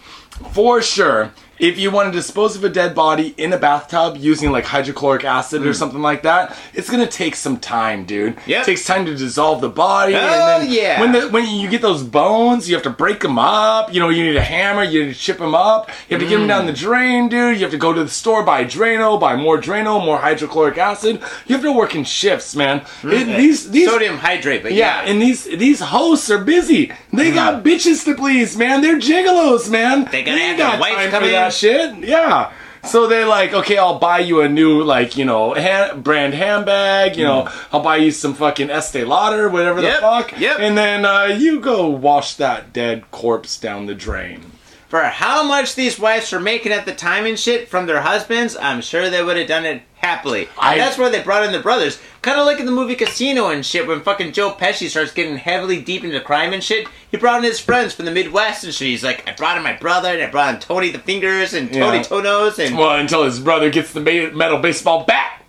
for 0.53 0.83
sure, 0.83 1.33
if 1.59 1.79
you 1.79 1.91
want 1.91 2.13
to 2.13 2.19
dispose 2.19 2.57
of 2.57 2.65
a 2.65 2.69
dead 2.69 2.95
body 2.95 3.35
in 3.39 3.53
a 3.53 3.57
bathtub 3.59 4.17
using 4.19 4.51
like 4.53 4.65
hydrochloric 4.65 5.25
acid 5.25 5.67
or 5.67 5.73
something 5.75 6.03
like 6.03 6.23
that, 6.23 6.57
it's 6.75 6.91
gonna 6.91 7.07
take 7.07 7.35
some 7.35 7.59
time, 7.59 8.05
dude. 8.05 8.35
Hmm. 8.39 8.51
Yep. 8.51 8.63
It 8.63 8.65
takes 8.67 8.85
time 8.85 9.07
to 9.07 9.17
dissolve 9.17 9.61
the 9.61 9.69
body. 9.69 10.15
Oh, 10.15 10.19
and 10.19 10.63
then 10.65 10.73
yeah. 10.73 11.01
When 11.01 11.13
the, 11.13 11.29
when 11.29 11.49
you 11.49 11.69
get 11.69 11.83
those 11.83 12.03
bones, 12.03 12.69
you 12.69 12.75
have 12.75 12.85
to 12.85 12.91
break 12.91 13.21
them 13.21 13.39
up. 13.39 13.93
You 13.93 14.01
know, 14.01 14.09
you 14.09 14.25
need 14.25 14.37
a 14.37 14.43
hammer. 14.43 14.83
You 14.85 15.07
need 15.07 15.15
to 15.15 15.19
chip 15.19 15.39
them 15.39 15.55
up. 15.55 15.89
You 16.09 16.17
have 16.17 16.21
to 16.21 16.29
get 16.29 16.39
them 16.39 16.47
down 16.47 16.67
the 16.67 16.73
Hmm. 16.73 16.79
drain, 16.79 17.29
dude. 17.29 17.57
You 17.57 17.63
have 17.63 17.71
to 17.71 17.79
go 17.79 17.93
to 17.93 18.03
the 18.05 18.11
store 18.11 18.43
buy 18.43 18.65
Drano, 18.65 19.19
buy 19.19 19.37
more 19.37 19.59
Drano, 19.59 20.05
more 20.05 20.19
hydrochloric 20.19 20.79
acid. 20.79 21.21
You 21.47 21.55
have 21.55 21.63
to 21.65 21.73
work 21.73 21.95
in 21.95 22.05
shifts, 22.05 22.55
man. 22.55 22.83
It- 23.03 23.37
these 23.37 23.71
these 23.71 23.89
Sodium 23.89 24.19
hydrate, 24.19 24.63
but 24.63 24.73
yeah, 24.73 25.03
yeah. 25.05 25.11
and 25.11 25.21
these 25.21 25.45
these 25.45 25.81
hosts 25.81 26.31
are 26.31 26.39
busy. 26.39 26.93
They 27.13 27.31
got 27.33 27.65
bitches 27.65 28.05
to 28.05 28.15
please, 28.15 28.57
man. 28.57 28.83
They're 28.83 28.99
gigolos, 28.99 29.71
man. 29.71 30.07
They 30.13 30.23
have 30.23 30.59
got 30.59 30.81
wife 30.81 31.11
come 31.11 31.25
shit. 31.51 31.97
Yeah. 31.99 32.53
So 32.85 33.09
they're 33.09 33.27
like, 33.27 33.53
okay, 33.53 33.79
I'll 33.79 33.99
buy 33.99 34.21
you 34.21 34.43
a 34.43 34.49
new, 34.49 34.83
like, 34.85 35.17
you 35.17 35.25
know, 35.25 35.55
hand, 35.55 36.05
brand 36.05 36.35
handbag. 36.35 37.17
You 37.17 37.25
know, 37.25 37.49
I'll 37.73 37.83
buy 37.83 37.97
you 37.97 38.13
some 38.13 38.35
fucking 38.35 38.71
Estee 38.71 39.03
Lauder, 39.05 39.49
whatever 39.49 39.83
Yep, 39.83 39.95
the 39.97 40.01
fuck. 40.01 40.39
yep. 40.41 40.59
And 40.61 40.79
then 40.79 41.05
uh, 41.05 41.25
you 41.25 41.59
go 41.59 41.89
wash 41.89 42.35
that 42.35 42.73
dead 42.73 43.11
corpse 43.11 43.59
down 43.59 43.87
the 43.87 43.95
drain. 43.95 44.53
For 44.89 45.03
how 45.03 45.43
much 45.43 45.75
these 45.75 45.99
wives 45.99 46.31
were 46.33 46.41
making 46.41 46.73
at 46.73 46.87
the 46.87 46.95
time 46.95 47.27
and 47.27 47.39
shit 47.39 47.69
from 47.69 47.87
their 47.87 48.03
husbands, 48.03 48.57
I'm 48.57 48.81
sure 48.81 49.11
they 49.11 49.23
would 49.23 49.37
have 49.37 49.49
done 49.49 49.65
it 49.65 49.83
happily. 49.97 50.49
I- 50.59 50.73
and 50.73 50.81
that's 50.81 50.97
why 50.99 51.09
they 51.09 51.23
brought 51.23 51.43
in 51.45 51.53
the 51.53 51.59
brothers. 51.61 51.99
Kind 52.23 52.39
of 52.39 52.47
like 52.47 52.59
in 52.61 52.67
the 52.67 52.73
movie 52.73 52.95
Casino 52.95 53.49
and 53.49 53.65
shit, 53.67 53.87
when 53.87 54.01
fucking 54.03 54.33
Joe 54.33 54.53
Pesci 54.53 54.89
starts 54.89 55.13
getting 55.13 55.37
heavily 55.37 55.81
deep 55.81 56.05
into 56.05 56.21
crime 56.21 56.53
and 56.53 56.63
shit. 56.63 56.87
He 57.11 57.17
brought 57.17 57.39
in 57.39 57.45
his 57.45 57.61
friends 57.61 57.95
from 57.95 58.05
the 58.05 58.11
Midwest 58.11 58.65
and 58.65 58.73
shit. 58.75 58.89
He's 58.89 59.05
like, 59.05 59.29
I 59.29 59.33
brought 59.33 59.57
in 59.57 59.63
my 59.63 59.73
brother, 59.75 60.09
and 60.13 60.23
I 60.23 60.31
brought 60.31 60.55
in 60.55 60.61
Tony 60.61 60.91
the 60.91 60.99
Fingers 60.99 61.53
and 61.55 61.73
Tony 61.73 61.99
Yeah. 61.99 62.03
Tonos, 62.05 62.59
and 62.65 62.77
Well, 62.77 62.97
until 62.97 63.25
his 63.25 63.39
brother 63.41 63.71
gets 63.71 63.93
the 63.93 64.01
metal 64.01 64.59
baseball 64.59 65.05
bat. 65.05 65.43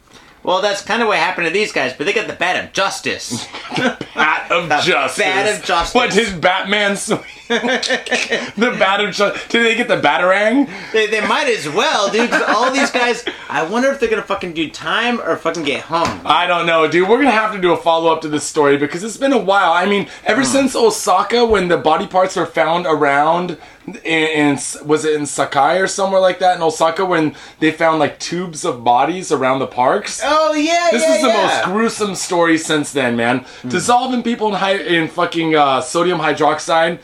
well, 0.43 0.61
that's 0.61 0.81
kind 0.81 1.01
of 1.01 1.07
what 1.07 1.17
happened 1.17 1.45
to 1.47 1.53
these 1.53 1.71
guys. 1.71 1.93
But 1.93 2.05
they 2.05 2.13
got 2.13 2.27
the 2.27 2.33
bat 2.33 2.63
of 2.63 2.73
justice. 2.73 3.45
Bat 4.15 4.51
of 4.51 4.69
The 4.69 4.79
justice. 4.81 5.17
bat 5.23 5.55
of 5.59 5.63
justice. 5.65 5.93
What 5.95 6.11
did 6.11 6.39
Batman 6.41 6.95
swing? 6.97 7.19
the 7.47 8.75
bat 8.77 8.99
of 9.01 9.13
justice. 9.13 9.47
Did 9.47 9.65
they 9.65 9.75
get 9.75 9.87
the 9.87 9.97
batarang? 9.99 10.69
They, 10.91 11.07
they 11.07 11.25
might 11.25 11.47
as 11.47 11.69
well, 11.69 12.09
dude. 12.09 12.31
all 12.33 12.71
these 12.71 12.91
guys, 12.91 13.23
I 13.49 13.63
wonder 13.63 13.89
if 13.89 13.99
they're 13.99 14.09
gonna 14.09 14.21
fucking 14.21 14.53
do 14.53 14.69
time 14.69 15.21
or 15.21 15.35
fucking 15.37 15.63
get 15.63 15.81
hung. 15.83 16.21
I 16.25 16.47
don't 16.47 16.65
know, 16.65 16.87
dude. 16.89 17.07
We're 17.07 17.17
gonna 17.17 17.31
have 17.31 17.53
to 17.53 17.61
do 17.61 17.71
a 17.71 17.77
follow 17.77 18.11
up 18.11 18.21
to 18.21 18.29
this 18.29 18.43
story 18.43 18.77
because 18.77 19.03
it's 19.03 19.17
been 19.17 19.33
a 19.33 19.37
while. 19.37 19.71
I 19.71 19.85
mean, 19.85 20.07
ever 20.25 20.43
since 20.43 20.75
Osaka, 20.75 21.45
when 21.45 21.67
the 21.67 21.77
body 21.77 22.07
parts 22.07 22.35
were 22.35 22.45
found 22.45 22.85
around 22.85 23.57
in, 23.87 23.95
in 24.03 24.59
was 24.85 25.05
it 25.05 25.15
in 25.15 25.25
Sakai 25.25 25.79
or 25.79 25.87
somewhere 25.87 26.19
like 26.19 26.39
that 26.39 26.57
in 26.57 26.61
Osaka, 26.61 27.05
when 27.05 27.35
they 27.59 27.71
found 27.71 27.99
like 27.99 28.19
tubes 28.19 28.65
of 28.65 28.83
bodies 28.83 29.31
around 29.31 29.59
the 29.59 29.67
parks. 29.67 30.21
Oh 30.23 30.53
yeah, 30.53 30.89
This 30.91 31.03
yeah, 31.03 31.15
is 31.15 31.21
the 31.21 31.27
yeah. 31.29 31.43
most 31.43 31.63
gruesome 31.65 32.15
story 32.15 32.57
since 32.57 32.91
then, 32.91 33.15
man. 33.15 33.45
Dissolving 33.67 34.23
people 34.23 34.53
in 34.53 34.81
in 34.81 35.07
fucking 35.07 35.55
uh, 35.55 35.81
sodium 35.81 36.19
hydroxide, 36.19 36.99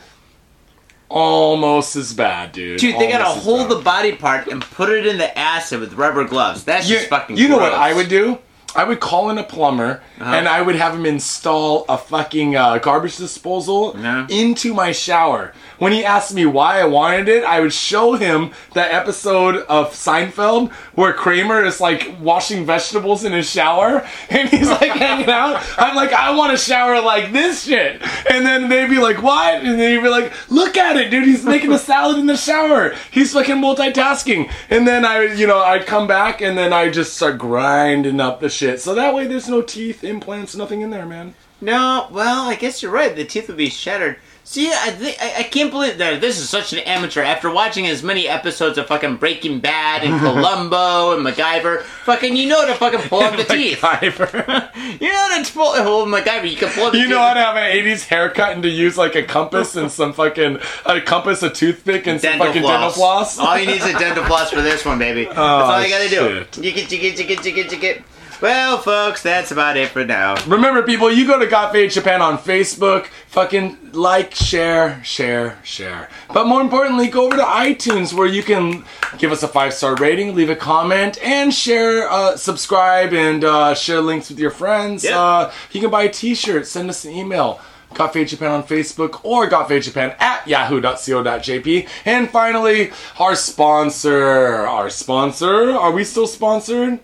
almost 1.08 1.96
as 1.96 2.12
bad, 2.14 2.52
dude. 2.52 2.80
Dude, 2.80 2.98
they 2.98 3.10
gotta 3.10 3.24
hold 3.24 3.68
the 3.68 3.76
body 3.80 4.12
part 4.16 4.48
and 4.48 4.62
put 4.62 4.88
it 4.90 5.06
in 5.06 5.18
the 5.18 5.36
acid 5.38 5.80
with 5.80 5.94
rubber 5.94 6.24
gloves. 6.24 6.64
That's 6.64 6.88
You, 6.88 6.96
just 6.96 7.08
fucking. 7.08 7.36
you 7.36 7.48
know 7.48 7.58
what. 7.58 7.72
I 7.72 7.92
would 7.94 8.08
do? 8.08 8.38
I 8.76 8.82
would 8.82 8.98
call 8.98 9.30
in 9.30 9.38
a 9.38 9.44
plumber 9.44 10.02
Uh-huh. 10.20 10.34
and 10.34 10.48
I 10.48 10.60
would 10.60 10.74
have 10.74 10.94
him 10.96 11.06
install 11.06 11.84
a 11.88 11.96
fucking 11.96 12.56
uh, 12.56 12.78
garbage 12.78 13.16
disposal 13.16 13.96
Yeah. 13.96 14.26
into 14.28 14.74
my 14.74 14.90
shower. 14.90 15.52
When 15.84 15.92
he 15.92 16.02
asked 16.02 16.32
me 16.32 16.46
why 16.46 16.80
I 16.80 16.86
wanted 16.86 17.28
it, 17.28 17.44
I 17.44 17.60
would 17.60 17.74
show 17.74 18.14
him 18.14 18.52
that 18.72 18.94
episode 18.94 19.56
of 19.68 19.92
Seinfeld 19.92 20.72
where 20.94 21.12
Kramer 21.12 21.62
is 21.62 21.78
like 21.78 22.10
washing 22.22 22.64
vegetables 22.64 23.22
in 23.22 23.34
his 23.34 23.50
shower 23.50 24.02
and 24.30 24.48
he's 24.48 24.70
like 24.70 24.92
hanging 24.92 25.28
out. 25.28 25.62
I'm 25.76 25.94
like, 25.94 26.14
I 26.14 26.34
want 26.34 26.54
a 26.54 26.56
shower 26.56 27.02
like 27.02 27.32
this 27.32 27.64
shit. 27.64 28.00
And 28.30 28.46
then 28.46 28.70
they'd 28.70 28.88
be 28.88 28.98
like, 28.98 29.22
what? 29.22 29.56
And 29.56 29.78
then 29.78 29.94
he'd 29.94 30.02
be 30.02 30.08
like, 30.08 30.32
look 30.50 30.78
at 30.78 30.96
it, 30.96 31.10
dude. 31.10 31.24
He's 31.24 31.44
making 31.44 31.70
a 31.70 31.78
salad 31.78 32.18
in 32.18 32.28
the 32.28 32.38
shower. 32.38 32.94
He's 33.10 33.34
fucking 33.34 33.56
multitasking. 33.56 34.50
And 34.70 34.88
then 34.88 35.04
I, 35.04 35.34
you 35.34 35.46
know, 35.46 35.58
I'd 35.58 35.84
come 35.84 36.06
back 36.06 36.40
and 36.40 36.56
then 36.56 36.72
I 36.72 36.88
just 36.88 37.14
start 37.14 37.36
grinding 37.36 38.20
up 38.20 38.40
the 38.40 38.48
shit. 38.48 38.80
So 38.80 38.94
that 38.94 39.12
way 39.12 39.26
there's 39.26 39.50
no 39.50 39.60
teeth, 39.60 40.02
implants, 40.02 40.56
nothing 40.56 40.80
in 40.80 40.88
there, 40.88 41.04
man. 41.04 41.34
No, 41.60 42.08
well, 42.10 42.48
I 42.48 42.56
guess 42.56 42.82
you're 42.82 42.90
right. 42.90 43.14
The 43.14 43.24
teeth 43.26 43.48
would 43.48 43.58
be 43.58 43.68
shattered. 43.68 44.16
See, 44.46 44.70
I 44.70 44.90
think 44.90 45.16
I, 45.22 45.42
can't 45.42 45.70
believe 45.70 45.96
that 45.96 46.20
this 46.20 46.38
is 46.38 46.50
such 46.50 46.74
an 46.74 46.80
amateur. 46.80 47.22
After 47.22 47.50
watching 47.50 47.86
as 47.86 48.02
many 48.02 48.28
episodes 48.28 48.76
of 48.76 48.86
fucking 48.86 49.16
Breaking 49.16 49.58
Bad 49.58 50.04
and 50.04 50.20
Columbo 50.20 51.16
and 51.16 51.26
MacGyver, 51.26 51.82
fucking 51.82 52.36
you 52.36 52.46
know 52.46 52.66
to 52.66 52.74
fucking 52.74 53.00
pull 53.08 53.22
out 53.22 53.38
the 53.38 53.44
teeth. 53.44 53.80
MacGyver. 53.80 54.70
You 55.00 55.08
know 55.10 55.28
how 55.30 55.42
to 55.42 55.52
pull 55.52 55.72
oh 55.74 56.06
MacGyver. 56.06 56.48
You 56.48 56.56
can 56.56 56.68
pull 56.68 56.84
up. 56.84 56.92
The 56.92 56.98
You 56.98 57.08
know 57.08 57.18
how 57.18 57.32
to 57.32 57.40
have 57.40 57.56
an 57.56 57.62
80s 57.74 58.06
haircut 58.06 58.52
and 58.52 58.62
to 58.64 58.68
use 58.68 58.98
like 58.98 59.14
a 59.14 59.22
compass 59.22 59.76
and 59.76 59.90
some 59.90 60.12
fucking 60.12 60.58
a 60.84 61.00
compass, 61.00 61.42
a 61.42 61.48
toothpick, 61.48 62.06
and 62.06 62.20
some 62.20 62.32
Dental 62.32 62.46
fucking 62.48 62.62
floss. 62.62 62.74
dental 62.74 62.90
floss? 62.90 63.38
All 63.38 63.58
you 63.58 63.66
need 63.66 63.80
is 63.80 63.86
a 63.86 63.98
dental 63.98 64.24
floss 64.24 64.50
for 64.50 64.60
this 64.60 64.84
one, 64.84 64.98
baby. 64.98 65.24
That's 65.24 65.38
all 65.38 65.82
you 65.82 65.88
gotta 65.88 66.04
oh, 66.20 66.28
shit. 66.38 66.52
do. 66.52 66.62
You 66.62 66.72
get, 66.72 66.92
you 66.92 66.98
get, 66.98 67.18
you 67.18 67.24
get, 67.24 67.44
you 67.46 67.52
get, 67.52 67.72
you 67.72 67.78
get. 67.78 68.02
Well, 68.40 68.78
folks, 68.78 69.22
that's 69.22 69.52
about 69.52 69.76
it 69.76 69.88
for 69.88 70.04
now. 70.04 70.34
Remember, 70.46 70.82
people, 70.82 71.10
you 71.10 71.26
go 71.26 71.38
to 71.38 71.46
Got 71.46 71.72
Fade 71.72 71.90
Japan 71.90 72.20
on 72.20 72.36
Facebook. 72.36 73.06
Fucking 73.28 73.92
like, 73.92 74.34
share, 74.34 75.02
share, 75.04 75.58
share. 75.62 76.08
But 76.32 76.46
more 76.46 76.60
importantly, 76.60 77.08
go 77.08 77.26
over 77.26 77.36
to 77.36 77.42
iTunes 77.42 78.12
where 78.12 78.26
you 78.26 78.42
can 78.42 78.84
give 79.18 79.32
us 79.32 79.42
a 79.42 79.48
five 79.48 79.72
star 79.72 79.94
rating, 79.96 80.34
leave 80.34 80.50
a 80.50 80.56
comment, 80.56 81.18
and 81.22 81.54
share, 81.54 82.10
uh, 82.10 82.36
subscribe, 82.36 83.12
and 83.12 83.44
uh, 83.44 83.74
share 83.74 84.00
links 84.00 84.28
with 84.28 84.38
your 84.38 84.50
friends. 84.50 85.04
Yep. 85.04 85.14
Uh, 85.14 85.52
you 85.72 85.80
can 85.80 85.90
buy 85.90 86.02
a 86.04 86.10
t 86.10 86.34
shirt, 86.34 86.66
send 86.66 86.90
us 86.90 87.04
an 87.04 87.12
email. 87.12 87.60
Got 87.94 88.12
Fade 88.12 88.28
Japan 88.28 88.50
on 88.50 88.64
Facebook 88.64 89.24
or 89.24 89.46
Got 89.46 89.68
Fade 89.68 89.84
Japan 89.84 90.16
at 90.18 90.48
yahoo.co.jp. 90.48 91.88
And 92.04 92.28
finally, 92.28 92.90
our 93.20 93.36
sponsor. 93.36 94.66
Our 94.66 94.90
sponsor. 94.90 95.70
Are 95.70 95.92
we 95.92 96.02
still 96.02 96.26
sponsored? 96.26 96.98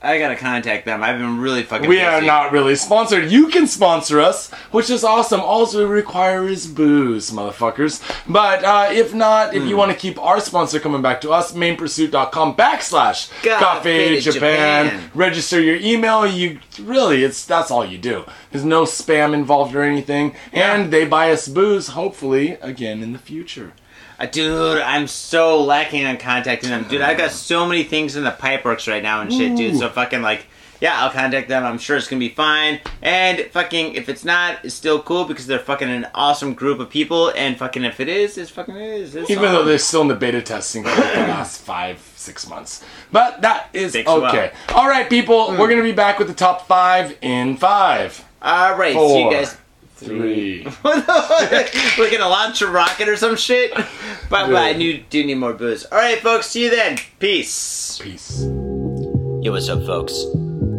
I 0.00 0.18
gotta 0.18 0.36
contact 0.36 0.86
them. 0.86 1.02
I've 1.02 1.18
been 1.18 1.38
really 1.38 1.62
fucking. 1.62 1.88
We 1.88 1.96
busy. 1.96 2.06
are 2.06 2.22
not 2.22 2.50
really 2.52 2.76
sponsored. 2.76 3.30
You 3.30 3.48
can 3.48 3.66
sponsor 3.66 4.20
us, 4.20 4.50
which 4.70 4.88
is 4.88 5.04
awesome. 5.04 5.40
All 5.40 5.66
we 5.66 5.84
require 5.84 6.48
is 6.48 6.66
booze, 6.66 7.30
motherfuckers. 7.30 8.00
But 8.26 8.64
uh, 8.64 8.88
if 8.92 9.12
not, 9.12 9.54
if 9.54 9.62
Hmm. 9.62 9.68
you 9.68 9.76
want 9.76 9.90
to 9.92 9.96
keep 9.96 10.18
our 10.22 10.40
sponsor 10.40 10.80
coming 10.80 11.02
back 11.02 11.20
to 11.22 11.30
us, 11.30 11.52
mainpursuit.com 11.52 12.54
backslash 12.56 13.30
Cafe 13.42 14.20
Japan. 14.20 14.86
Japan. 14.86 15.10
Register 15.14 15.60
your 15.60 15.76
email. 15.76 16.26
You 16.26 16.60
really, 16.80 17.22
it's 17.24 17.44
that's 17.44 17.70
all 17.70 17.84
you 17.84 17.98
do. 17.98 18.24
There's 18.52 18.64
no 18.64 18.84
spam 18.84 19.34
involved 19.34 19.74
or 19.74 19.82
anything, 19.82 20.34
and 20.52 20.90
they 20.92 21.04
buy 21.04 21.32
us 21.32 21.48
booze. 21.48 21.88
Hopefully, 21.88 22.56
again 22.62 23.02
in 23.02 23.12
the 23.12 23.18
future. 23.18 23.72
Uh, 24.18 24.26
Dude, 24.26 24.80
I'm 24.80 25.06
so 25.06 25.62
lacking 25.62 26.04
on 26.06 26.16
contacting 26.16 26.70
them. 26.70 26.84
Dude, 26.88 27.02
I 27.02 27.14
got 27.14 27.30
so 27.32 27.66
many 27.66 27.84
things 27.84 28.16
in 28.16 28.24
the 28.24 28.30
pipeworks 28.30 28.88
right 28.90 29.02
now 29.02 29.20
and 29.20 29.32
shit, 29.32 29.56
dude. 29.56 29.76
So 29.76 29.88
fucking 29.90 30.22
like, 30.22 30.46
yeah, 30.80 31.02
I'll 31.02 31.10
contact 31.10 31.48
them. 31.48 31.64
I'm 31.64 31.78
sure 31.78 31.96
it's 31.96 32.06
gonna 32.08 32.20
be 32.20 32.28
fine. 32.30 32.80
And 33.02 33.40
fucking, 33.50 33.94
if 33.94 34.08
it's 34.08 34.24
not, 34.24 34.58
it's 34.64 34.74
still 34.74 35.02
cool 35.02 35.24
because 35.24 35.46
they're 35.46 35.58
fucking 35.58 35.88
an 35.90 36.06
awesome 36.14 36.54
group 36.54 36.80
of 36.80 36.88
people. 36.90 37.30
And 37.36 37.58
fucking, 37.58 37.84
if 37.84 38.00
it 38.00 38.08
is, 38.08 38.36
it's 38.38 38.50
fucking 38.50 38.76
is. 38.76 39.14
It's 39.16 39.30
Even 39.30 39.52
though 39.52 39.64
they're 39.64 39.78
still 39.78 40.02
in 40.02 40.08
the 40.08 40.14
beta 40.14 40.40
testing 40.42 40.82
for 40.82 40.90
like 40.90 41.14
the 41.14 41.20
last 41.28 41.60
five, 41.62 41.98
six 42.16 42.48
months. 42.48 42.84
But 43.12 43.42
that 43.42 43.68
is 43.72 43.92
Takes 43.92 44.10
a 44.10 44.20
while. 44.20 44.30
okay. 44.30 44.52
All 44.74 44.88
right, 44.88 45.08
people, 45.08 45.48
we're 45.50 45.68
going 45.68 45.76
to 45.78 45.82
be 45.82 45.92
back 45.92 46.18
with 46.18 46.28
the 46.28 46.34
top 46.34 46.66
five 46.66 47.16
in 47.22 47.56
five, 47.56 48.22
All 48.42 48.76
right, 48.76 48.94
four, 48.94 49.08
see 49.08 49.24
you 49.24 49.30
guys. 49.30 49.56
Three. 49.96 50.66
We're 50.84 52.10
gonna 52.10 52.28
launch 52.28 52.60
a 52.62 52.66
rocket 52.66 53.08
or 53.08 53.16
some 53.16 53.36
shit. 53.36 53.72
But, 53.74 54.48
but 54.48 54.56
I 54.56 54.72
knew, 54.72 55.02
do 55.08 55.24
need 55.24 55.36
more 55.36 55.52
booze. 55.52 55.84
All 55.86 55.98
right, 55.98 56.18
folks. 56.18 56.48
See 56.48 56.64
you 56.64 56.70
then. 56.70 56.98
Peace. 57.18 57.98
Peace. 58.02 58.42
Yo, 58.42 59.52
what's 59.52 59.68
up, 59.68 59.84
folks? 59.86 60.12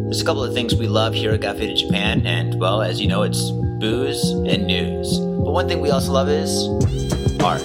There's 0.04 0.20
a 0.20 0.24
couple 0.24 0.44
of 0.44 0.54
things 0.54 0.74
we 0.74 0.86
love 0.86 1.14
here 1.14 1.32
at 1.32 1.40
Got 1.40 1.56
Faded 1.56 1.76
Japan, 1.76 2.26
and 2.26 2.58
well, 2.60 2.80
as 2.80 3.00
you 3.00 3.08
know, 3.08 3.22
it's 3.22 3.50
booze 3.80 4.30
and 4.30 4.66
news. 4.66 5.18
But 5.18 5.52
one 5.52 5.68
thing 5.68 5.80
we 5.80 5.90
also 5.90 6.12
love 6.12 6.28
is 6.28 6.68
art. 7.42 7.62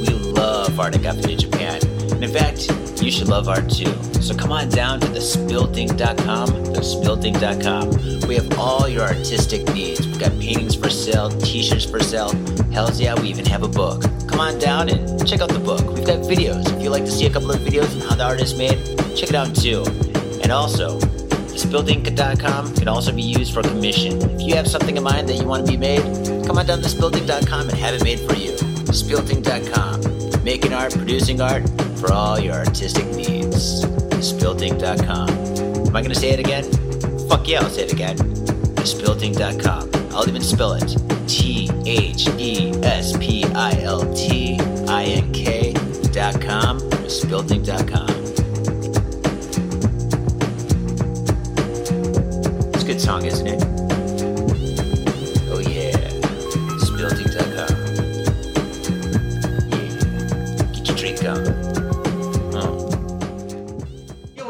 We 0.00 0.08
love 0.32 0.78
art 0.78 0.96
at 0.96 1.02
Got 1.02 1.16
Faded 1.16 1.38
Japan, 1.38 1.80
and 2.12 2.24
in 2.24 2.30
fact, 2.30 2.68
you 3.02 3.10
should 3.10 3.28
love 3.28 3.48
art 3.48 3.70
too. 3.70 3.92
So 4.20 4.34
come 4.34 4.52
on 4.52 4.68
down 4.68 5.00
to 5.00 5.06
thespiltink.com, 5.06 6.48
thespiltink.com. 6.48 8.28
We 8.28 8.34
have 8.34 8.58
all 8.58 8.88
your 8.88 9.02
artistic 9.02 9.66
needs. 9.72 10.06
We've 10.06 10.18
got 10.18 10.32
paintings 10.38 10.74
for 10.74 10.90
sale, 10.90 11.30
t-shirts 11.30 11.84
for 11.84 12.00
sale. 12.00 12.30
Hells 12.72 13.00
yeah, 13.00 13.18
we 13.20 13.28
even 13.28 13.46
have 13.46 13.62
a 13.62 13.68
book. 13.68 14.02
Come 14.28 14.40
on 14.40 14.58
down 14.58 14.88
and 14.88 15.26
check 15.26 15.40
out 15.40 15.48
the 15.48 15.58
book. 15.58 15.80
We've 15.94 16.06
got 16.06 16.18
videos. 16.20 16.70
If 16.76 16.82
you'd 16.82 16.90
like 16.90 17.04
to 17.04 17.10
see 17.10 17.26
a 17.26 17.30
couple 17.30 17.50
of 17.50 17.60
videos 17.60 17.94
on 17.94 18.08
how 18.08 18.14
the 18.16 18.24
art 18.24 18.40
is 18.40 18.54
made, 18.54 18.78
check 19.16 19.30
it 19.30 19.34
out 19.34 19.54
too. 19.54 19.84
And 20.42 20.52
also, 20.52 20.98
thespiltink.com 20.98 22.74
can 22.74 22.88
also 22.88 23.12
be 23.12 23.22
used 23.22 23.52
for 23.52 23.62
commission. 23.62 24.20
If 24.32 24.42
you 24.42 24.54
have 24.54 24.66
something 24.68 24.96
in 24.96 25.02
mind 25.02 25.28
that 25.28 25.36
you 25.36 25.46
want 25.46 25.66
to 25.66 25.72
be 25.72 25.78
made, 25.78 26.02
come 26.46 26.58
on 26.58 26.66
down 26.66 26.80
to 26.82 26.88
thespiltink.com 26.88 27.68
and 27.68 27.78
have 27.78 27.94
it 27.94 28.04
made 28.04 28.20
for 28.20 28.34
you. 28.34 28.52
Thespiltink.com, 28.88 30.02
making 30.48 30.72
art, 30.72 30.94
producing 30.94 31.42
art 31.42 31.62
for 32.00 32.10
all 32.10 32.40
your 32.40 32.54
artistic 32.54 33.04
needs. 33.08 33.84
Thespiltink.com. 33.84 35.28
Am 35.28 35.94
I 35.94 36.00
going 36.00 36.08
to 36.08 36.14
say 36.14 36.30
it 36.30 36.40
again? 36.40 36.64
Fuck 37.28 37.46
yeah, 37.46 37.60
I'll 37.60 37.68
say 37.68 37.82
it 37.82 37.92
again. 37.92 38.16
Thespiltink.com. 38.16 39.90
I'll 40.16 40.26
even 40.26 40.40
spell 40.40 40.72
it. 40.72 40.96
T 41.28 41.68
H 41.84 42.28
E 42.38 42.72
S 42.82 43.14
P 43.18 43.44
I 43.44 43.72
L 43.82 44.00
T 44.14 44.58
I 44.88 45.04
N 45.04 45.30
K 45.34 45.74
dot 46.12 46.40
com. 46.40 46.80
Thespiltink.com. 46.80 48.08
It's 52.72 52.84
a 52.84 52.86
good 52.86 53.02
song, 53.02 53.26
isn't 53.26 53.46
it? 53.48 53.77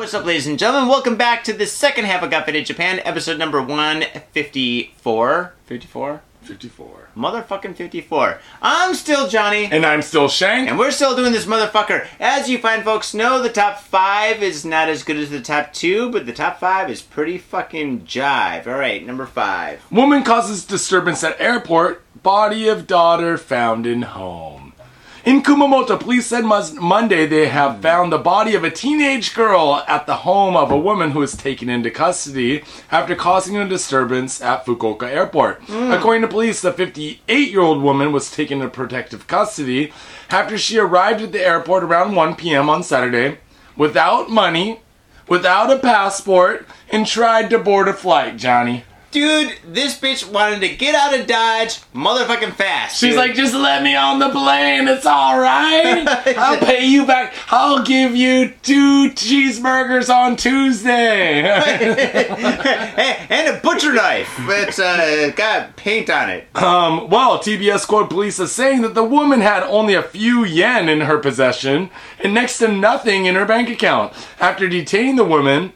What's 0.09 0.15
up, 0.15 0.25
ladies 0.25 0.47
and 0.47 0.59
gentlemen? 0.59 0.89
Welcome 0.89 1.17
back 1.17 1.45
to 1.45 1.53
the 1.53 1.67
second 1.67 2.07
half 2.07 2.23
of 2.23 2.31
Got 2.31 2.47
Faded 2.47 2.65
Japan, 2.65 3.03
episode 3.05 3.37
number 3.39 3.61
154. 3.61 5.53
54? 5.67 6.23
54. 6.41 7.09
Motherfucking 7.15 7.77
54. 7.77 8.39
I'm 8.63 8.95
still 8.95 9.29
Johnny. 9.29 9.67
And 9.67 9.85
I'm 9.85 10.01
still 10.01 10.31
Shank. 10.31 10.71
And 10.71 10.79
we're 10.79 10.93
still 10.93 11.15
doing 11.15 11.33
this 11.33 11.45
motherfucker. 11.45 12.07
As 12.19 12.49
you 12.49 12.57
fine 12.57 12.85
folks 12.85 13.13
know, 13.13 13.43
the 13.43 13.51
top 13.51 13.81
five 13.81 14.43
is 14.43 14.65
not 14.65 14.89
as 14.89 15.03
good 15.03 15.19
as 15.19 15.29
the 15.29 15.43
top 15.43 15.75
two, 15.75 16.11
but 16.11 16.25
the 16.25 16.33
top 16.33 16.59
five 16.59 16.89
is 16.89 17.03
pretty 17.03 17.37
fucking 17.37 18.07
jive. 18.07 18.67
Alright, 18.67 19.05
number 19.05 19.27
five. 19.27 19.85
Woman 19.93 20.25
causes 20.25 20.65
disturbance 20.65 21.23
at 21.23 21.39
airport. 21.39 22.03
Body 22.23 22.67
of 22.67 22.87
daughter 22.87 23.37
found 23.37 23.87
in 23.87 24.01
home. 24.01 24.68
In 25.25 25.43
Kumamoto, 25.43 25.99
police 25.99 26.27
said 26.27 26.45
Monday 26.45 27.27
they 27.27 27.49
have 27.49 27.83
found 27.83 28.13
the 28.13 28.19
body 28.19 28.55
of 28.55 28.63
a 28.63 28.71
teenage 28.71 29.35
girl 29.35 29.83
at 29.89 30.07
the 30.07 30.17
home 30.17 30.57
of 30.57 30.71
a 30.71 30.79
woman 30.79 31.11
who 31.11 31.19
was 31.19 31.37
taken 31.37 31.69
into 31.69 31.91
custody 31.91 32.63
after 32.91 33.17
causing 33.17 33.57
a 33.57 33.69
disturbance 33.69 34.41
at 34.41 34.65
Fukuoka 34.65 35.09
Airport. 35.09 35.61
Hmm. 35.65 35.91
According 35.91 36.23
to 36.23 36.29
police, 36.29 36.63
the 36.63 36.73
58 36.73 37.51
year 37.51 37.61
old 37.61 37.83
woman 37.83 38.13
was 38.13 38.31
taken 38.31 38.59
into 38.59 38.71
protective 38.71 39.27
custody 39.27 39.93
after 40.31 40.57
she 40.57 40.79
arrived 40.79 41.21
at 41.21 41.33
the 41.33 41.45
airport 41.45 41.83
around 41.83 42.15
1 42.15 42.37
p.m. 42.37 42.71
on 42.71 42.83
Saturday 42.83 43.39
without 43.77 44.31
money, 44.31 44.81
without 45.27 45.71
a 45.71 45.79
passport, 45.79 46.67
and 46.91 47.07
tried 47.07 47.51
to 47.51 47.59
board 47.59 47.89
a 47.89 47.93
flight, 47.93 48.37
Johnny. 48.37 48.85
Dude, 49.11 49.55
this 49.67 49.99
bitch 49.99 50.31
wanted 50.31 50.61
to 50.61 50.69
get 50.77 50.95
out 50.95 51.19
of 51.19 51.27
Dodge 51.27 51.81
motherfucking 51.95 52.53
fast. 52.53 52.99
She's 53.01 53.11
dude. 53.15 53.17
like, 53.17 53.35
just 53.35 53.55
let 53.55 53.83
me 53.83 53.97
on 53.97 54.19
the 54.19 54.29
plane. 54.29 54.87
It's 54.87 55.07
all 55.07 55.41
right. 55.41 56.05
I'll 56.37 56.59
pay 56.59 56.85
you 56.87 57.07
back. 57.07 57.33
I'll 57.49 57.83
give 57.83 58.15
you 58.15 58.51
two 58.63 59.11
cheeseburgers 59.13 60.15
on 60.15 60.37
Tuesday. 60.37 61.43
And 63.31 63.57
a 63.57 63.61
butcher 63.61 63.93
knife 63.93 64.35
that's 64.49 64.79
uh, 64.79 65.33
got 65.37 65.77
paint 65.77 66.09
on 66.11 66.31
it. 66.31 66.47
um, 66.57 67.09
well, 67.11 67.39
TBS 67.39 67.87
quote 67.87 68.09
police 68.11 68.39
is 68.39 68.53
saying 68.53 68.83
that 68.83 68.95
the 68.95 69.05
woman 69.05 69.41
had 69.41 69.63
only 69.65 69.95
a 69.95 70.03
few 70.03 70.45
yen 70.45 70.89
in 70.89 71.03
her 71.03 71.19
possession 71.19 71.91
and 72.23 72.33
next 72.35 72.59
to 72.59 72.69
nothing 72.69 73.27
in 73.27 73.35
her 73.35 73.45
bank 73.45 73.69
account. 73.69 74.13
After 74.41 74.69
detaining 74.69 75.17
the 75.17 75.25
woman, 75.25 75.73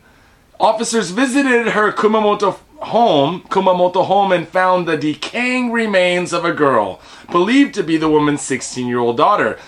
officers 0.59 1.11
visited 1.11 1.69
her 1.69 1.93
Kumamoto 1.93 2.59
home, 2.85 3.43
Kumamoto 3.49 4.05
home, 4.05 4.33
and 4.33 4.47
found 4.47 4.87
the 4.87 4.97
decaying 4.97 5.73
remains 5.73 6.33
of 6.33 6.45
a 6.45 6.53
girl 6.53 7.01
believed 7.31 7.75
to 7.75 7.83
be 7.83 7.97
the 7.97 8.09
woman's 8.09 8.41
16-year-old 8.43 9.17
daughter 9.17 9.59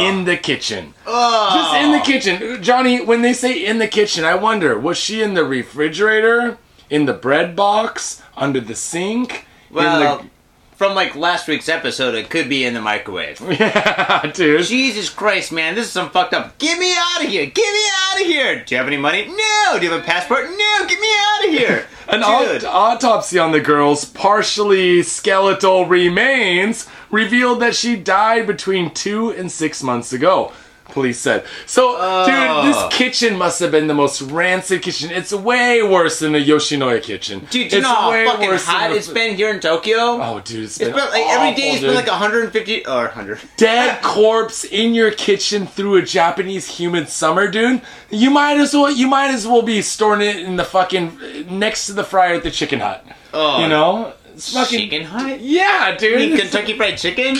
in 0.00 0.24
the 0.24 0.36
kitchen. 0.36 0.94
Just 1.04 1.74
in 1.76 1.92
the 1.92 2.02
kitchen. 2.04 2.62
Johnny, 2.62 3.04
when 3.04 3.22
they 3.22 3.32
say 3.32 3.64
in 3.64 3.78
the 3.78 3.88
kitchen, 3.88 4.24
I 4.24 4.34
wonder, 4.34 4.78
was 4.78 4.96
she 4.96 5.22
in 5.22 5.34
the 5.34 5.44
refrigerator? 5.44 6.58
In 6.90 7.06
the 7.06 7.12
bread 7.12 7.54
box? 7.56 8.22
Under 8.36 8.60
the 8.60 8.74
sink? 8.74 9.46
Well, 9.70 10.20
in 10.20 10.30
from 10.78 10.94
like 10.94 11.16
last 11.16 11.48
week's 11.48 11.68
episode, 11.68 12.14
it 12.14 12.30
could 12.30 12.48
be 12.48 12.64
in 12.64 12.72
the 12.72 12.80
microwave. 12.80 13.40
Yeah, 13.58 14.30
dude. 14.32 14.64
Jesus 14.64 15.10
Christ, 15.10 15.50
man, 15.50 15.74
this 15.74 15.86
is 15.86 15.92
some 15.92 16.10
fucked 16.10 16.32
up. 16.34 16.56
Get 16.58 16.78
me 16.78 16.94
out 16.96 17.24
of 17.24 17.28
here! 17.28 17.46
Get 17.46 17.72
me 17.72 17.88
out 18.06 18.20
of 18.20 18.26
here! 18.28 18.64
Do 18.64 18.74
you 18.74 18.78
have 18.78 18.86
any 18.86 18.96
money? 18.96 19.26
No! 19.26 19.76
Do 19.78 19.84
you 19.84 19.90
have 19.90 20.00
a 20.00 20.04
passport? 20.04 20.44
No! 20.44 20.86
Get 20.86 21.00
me 21.00 21.08
out 21.18 21.44
of 21.46 21.50
here! 21.50 21.86
An 22.08 22.22
aut- 22.22 22.64
autopsy 22.64 23.38
on 23.38 23.50
the 23.50 23.60
girl's 23.60 24.04
partially 24.04 25.02
skeletal 25.02 25.86
remains 25.86 26.86
revealed 27.10 27.60
that 27.60 27.74
she 27.74 27.96
died 27.96 28.46
between 28.46 28.94
two 28.94 29.30
and 29.30 29.50
six 29.50 29.82
months 29.82 30.12
ago. 30.12 30.52
Police 30.98 31.20
said. 31.20 31.44
So, 31.66 31.94
Oh. 31.96 32.26
dude, 32.26 32.74
this 32.74 32.98
kitchen 32.98 33.36
must 33.38 33.60
have 33.60 33.70
been 33.70 33.86
the 33.86 33.94
most 33.94 34.20
rancid 34.22 34.82
kitchen. 34.82 35.10
It's 35.12 35.32
way 35.32 35.80
worse 35.82 36.18
than 36.18 36.34
a 36.34 36.44
Yoshinoya 36.44 37.02
kitchen. 37.02 37.40
Dude, 37.40 37.50
do 37.50 37.58
you 37.58 37.64
it's 37.66 37.74
know 37.76 37.88
how 37.94 38.10
fucking 38.32 38.50
hot 38.54 38.90
it's 38.90 39.06
been 39.08 39.36
here 39.36 39.50
in 39.50 39.60
Tokyo? 39.60 39.96
Oh, 40.20 40.40
dude, 40.44 40.64
it's 40.64 40.78
been, 40.78 40.88
It's 40.88 40.96
been 40.98 41.10
like 41.10 41.26
every 41.28 41.54
day. 41.54 41.70
It's 41.72 41.82
been 41.82 41.94
like 41.94 42.08
150 42.08 42.86
or 42.86 43.04
100. 43.04 43.38
dead 43.56 44.02
corpse 44.02 44.64
in 44.64 44.94
your 44.94 45.12
kitchen 45.12 45.66
through 45.68 45.96
a 45.96 46.02
Japanese 46.02 46.66
humid 46.78 47.08
summer, 47.08 47.48
dude. 47.48 47.80
You 48.10 48.30
might 48.30 48.58
as 48.58 48.74
well 48.74 48.90
you 48.90 49.06
might 49.06 49.30
as 49.30 49.46
well 49.46 49.62
be 49.62 49.80
storing 49.82 50.22
it 50.22 50.36
in 50.36 50.56
the 50.56 50.64
fucking 50.64 51.46
next 51.48 51.86
to 51.86 51.92
the 51.92 52.04
fryer 52.04 52.34
at 52.34 52.42
the 52.42 52.50
chicken 52.50 52.80
hut. 52.80 53.06
Oh, 53.32 53.60
you 53.62 53.68
know? 53.68 54.14
It's 54.34 54.52
fucking 54.52 54.78
chicken 54.80 55.02
hut? 55.04 55.40
Yeah, 55.40 55.96
dude. 55.96 56.38
Kentucky 56.38 56.76
Fried 56.76 56.96
Chicken? 56.98 57.36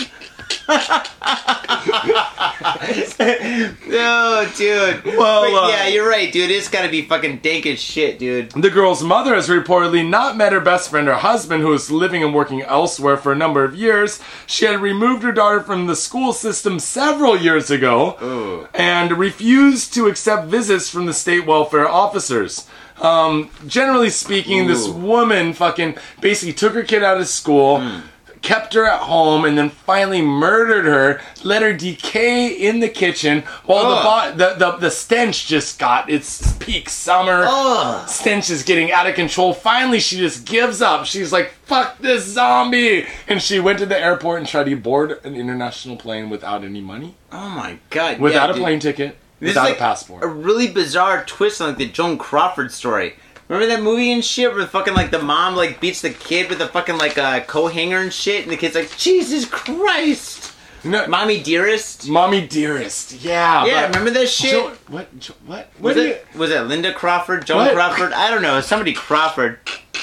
no, 3.87 4.47
dude. 4.55 5.03
Well, 5.05 5.41
But 5.41 5.53
uh, 5.53 5.67
yeah, 5.69 5.87
you're 5.87 6.07
right, 6.07 6.31
dude. 6.31 6.51
It's 6.51 6.69
gotta 6.69 6.89
be 6.89 7.03
fucking 7.03 7.39
dank 7.39 7.65
as 7.65 7.79
shit, 7.79 8.19
dude. 8.19 8.51
The 8.51 8.69
girl's 8.69 9.03
mother 9.03 9.35
has 9.35 9.49
reportedly 9.49 10.07
not 10.07 10.37
met 10.37 10.53
her 10.53 10.59
best 10.59 10.89
friend 10.89 11.07
or 11.07 11.15
husband, 11.15 11.63
who 11.63 11.73
is 11.73 11.91
living 11.91 12.23
and 12.23 12.33
working 12.33 12.61
elsewhere 12.61 13.17
for 13.17 13.31
a 13.31 13.35
number 13.35 13.63
of 13.63 13.75
years. 13.75 14.19
She 14.47 14.65
had 14.65 14.81
removed 14.81 15.23
her 15.23 15.31
daughter 15.31 15.61
from 15.61 15.87
the 15.87 15.95
school 15.95 16.33
system 16.33 16.79
several 16.79 17.37
years 17.37 17.71
ago 17.71 18.17
Ooh. 18.21 18.67
and 18.73 19.17
refused 19.17 19.93
to 19.95 20.07
accept 20.07 20.47
visits 20.47 20.89
from 20.89 21.05
the 21.05 21.13
state 21.13 21.45
welfare 21.45 21.87
officers. 21.87 22.67
Um, 23.01 23.49
generally 23.65 24.09
speaking, 24.09 24.67
this 24.67 24.87
woman 24.87 25.53
fucking 25.53 25.97
basically 26.19 26.53
took 26.53 26.73
her 26.73 26.83
kid 26.83 27.03
out 27.03 27.19
of 27.19 27.27
school. 27.27 28.01
Kept 28.41 28.73
her 28.73 28.85
at 28.85 29.01
home 29.01 29.43
and 29.45 29.57
then 29.57 29.69
finally 29.69 30.21
murdered 30.21 30.85
her. 30.85 31.21
Let 31.43 31.61
her 31.61 31.73
decay 31.73 32.47
in 32.47 32.79
the 32.79 32.87
kitchen 32.87 33.41
while 33.65 33.89
the, 33.89 33.95
Ugh. 33.97 34.37
the 34.37 34.53
the 34.71 34.77
the 34.77 34.91
stench 34.91 35.45
just 35.47 35.77
got 35.77 36.09
its 36.09 36.53
peak 36.53 36.89
summer 36.89 37.43
Ugh. 37.47 38.07
stench 38.07 38.49
is 38.49 38.63
getting 38.63 38.91
out 38.91 39.07
of 39.07 39.15
control. 39.15 39.53
Finally, 39.53 39.99
she 39.99 40.17
just 40.17 40.45
gives 40.45 40.81
up. 40.81 41.05
She's 41.05 41.33
like, 41.33 41.51
fuck 41.65 41.97
this 41.99 42.23
zombie. 42.25 43.05
And 43.27 43.41
she 43.41 43.59
went 43.59 43.79
to 43.79 43.85
the 43.85 43.99
airport 43.99 44.39
and 44.39 44.47
tried 44.47 44.65
to 44.65 44.75
board 44.77 45.19
an 45.25 45.35
international 45.35 45.97
plane 45.97 46.29
without 46.29 46.63
any 46.63 46.81
money, 46.81 47.15
Oh 47.31 47.49
my 47.49 47.77
god. 47.89 48.19
without 48.19 48.45
yeah, 48.47 48.51
a 48.51 48.53
dude. 48.53 48.63
plane 48.63 48.79
ticket, 48.79 49.17
This 49.39 49.49
is 49.49 49.55
without 49.55 49.63
like 49.65 49.75
a 49.75 49.79
passport. 49.79 50.23
A 50.23 50.27
really 50.27 50.67
bizarre 50.71 51.23
twist 51.25 51.61
on 51.61 51.69
like 51.69 51.77
the 51.77 51.87
Joan 51.87 52.17
Crawford 52.17 52.71
story. 52.71 53.15
Remember 53.49 53.75
that 53.75 53.81
movie 53.81 54.11
and 54.11 54.23
shit 54.23 54.53
where 54.53 54.65
fucking 54.67 54.93
like 54.93 55.09
the 55.09 55.21
mom 55.21 55.55
like 55.55 55.81
beats 55.81 56.01
the 56.01 56.11
kid 56.11 56.49
with 56.49 56.61
a 56.61 56.67
fucking 56.67 56.97
like 56.99 57.17
uh, 57.17 57.39
coat 57.41 57.73
hanger 57.73 57.97
and 57.99 58.13
shit, 58.13 58.43
and 58.43 58.51
the 58.51 58.57
kid's 58.57 58.75
like, 58.75 58.95
Jesus 58.95 59.45
Christ, 59.45 60.53
no, 60.83 61.07
mommy 61.07 61.41
dearest. 61.41 62.07
mommy 62.07 62.45
dearest. 62.47 63.11
Yeah. 63.23 63.65
Yeah, 63.65 63.87
remember 63.87 64.11
that 64.11 64.29
shit? 64.29 64.51
Jo- 64.51 64.73
what? 64.87 65.19
Jo- 65.19 65.33
what? 65.47 65.67
was 65.79 65.95
What? 65.95 66.01
do 66.01 66.07
it 66.09 66.27
was 66.35 66.51
it 66.51 66.61
Linda 66.61 66.93
Crawford, 66.93 67.45
Joan 67.47 67.57
What? 67.57 67.73
Crawford? 67.73 68.13
I 68.13 68.29
don't 68.29 68.43
know, 68.43 68.61
somebody 68.61 68.93
Crawford. 68.93 69.57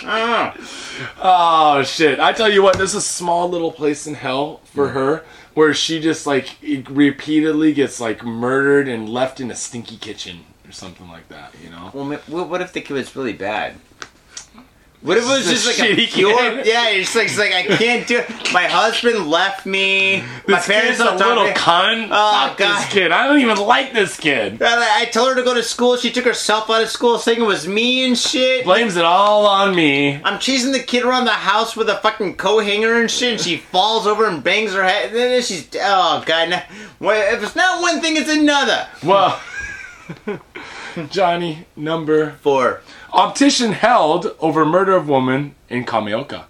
I 0.04 0.18
don't 0.18 0.28
know. 0.28 0.52
you- 0.62 1.06
oh 1.22 1.82
shit! 1.84 2.18
I 2.18 2.32
tell 2.32 2.50
you 2.52 2.62
what, 2.64 2.76
there's 2.76 2.94
a 2.94 3.00
small 3.00 3.48
little 3.48 3.70
place 3.72 4.08
in 4.08 4.14
hell 4.14 4.60
for 4.64 4.88
her 4.88 5.24
where 5.54 5.72
she 5.72 6.00
just 6.00 6.26
like 6.26 6.50
repeatedly 6.90 7.72
gets 7.72 8.00
like 8.00 8.24
murdered 8.24 8.88
and 8.88 9.08
left 9.08 9.38
in 9.40 9.50
a 9.52 9.56
stinky 9.56 9.96
kitchen 9.96 10.40
or 10.68 10.72
something 10.72 11.08
like 11.08 11.28
that. 11.28 11.54
You 11.62 11.70
know. 11.70 11.90
Well, 12.28 12.46
what 12.46 12.60
if 12.60 12.72
the 12.72 12.80
kid 12.80 12.94
was 12.94 13.14
really 13.16 13.32
bad? 13.32 13.76
What 15.02 15.18
if 15.18 15.24
it 15.24 15.28
was 15.28 15.46
Just 15.48 15.66
just 15.66 15.78
like 15.78 15.90
a 15.90 16.06
pure? 16.06 16.36
kid. 16.36 16.66
Yeah, 16.66 16.88
it's 16.88 17.14
like, 17.14 17.26
it's 17.26 17.38
like 17.38 17.52
I 17.52 17.62
can't 17.76 18.08
do 18.08 18.18
it. 18.18 18.28
My 18.52 18.64
husband 18.64 19.28
left 19.30 19.64
me. 19.64 20.20
My 20.48 20.56
This 20.56 20.66
parents 20.66 20.88
kid's 20.96 21.00
a 21.00 21.04
don't 21.04 21.18
talk 21.18 21.28
to 21.28 21.28
little 21.28 21.44
me. 21.44 21.52
cunt. 21.52 22.08
Oh, 22.10 22.48
Fuck 22.48 22.56
God. 22.58 22.78
this 22.82 22.92
kid. 22.92 23.12
I 23.12 23.28
don't 23.28 23.38
even 23.40 23.58
like 23.58 23.92
this 23.92 24.16
kid. 24.18 24.60
I 24.60 25.02
I 25.02 25.04
told 25.04 25.28
her 25.28 25.34
to 25.36 25.42
go 25.44 25.54
to 25.54 25.62
school. 25.62 25.96
She 25.96 26.10
took 26.10 26.24
herself 26.24 26.70
out 26.70 26.82
of 26.82 26.88
school, 26.88 27.18
saying 27.18 27.40
it 27.40 27.44
was 27.46 27.68
me 27.68 28.04
and 28.06 28.18
shit. 28.18 28.64
Blames 28.64 28.96
it 28.96 29.04
all 29.04 29.46
on 29.46 29.76
me. 29.76 30.20
I'm 30.24 30.40
chasing 30.40 30.72
the 30.72 30.80
kid 30.82 31.04
around 31.04 31.26
the 31.26 31.30
house 31.30 31.76
with 31.76 31.88
a 31.90 31.96
fucking 31.98 32.36
co-hanger 32.36 32.98
and 32.98 33.08
shit, 33.10 33.32
and 33.32 33.40
she 33.40 33.58
falls 33.58 34.06
over 34.08 34.26
and 34.26 34.42
bangs 34.42 34.72
her 34.72 34.82
head. 34.82 35.10
And 35.10 35.14
then 35.16 35.42
she's 35.42 35.68
oh 35.74 36.24
god. 36.26 36.48
Now, 36.48 36.62
if 37.10 37.42
it's 37.44 37.54
not 37.54 37.80
one 37.82 38.00
thing, 38.00 38.16
it's 38.16 38.30
another. 38.30 38.88
Well, 39.04 39.38
Johnny, 41.10 41.66
number 41.76 42.32
Four. 42.32 42.82
optician 43.12 43.72
held 43.72 44.34
over 44.40 44.64
murder 44.64 44.94
of 44.96 45.08
woman 45.08 45.54
in 45.68 45.84
Kameoka. 45.84 46.44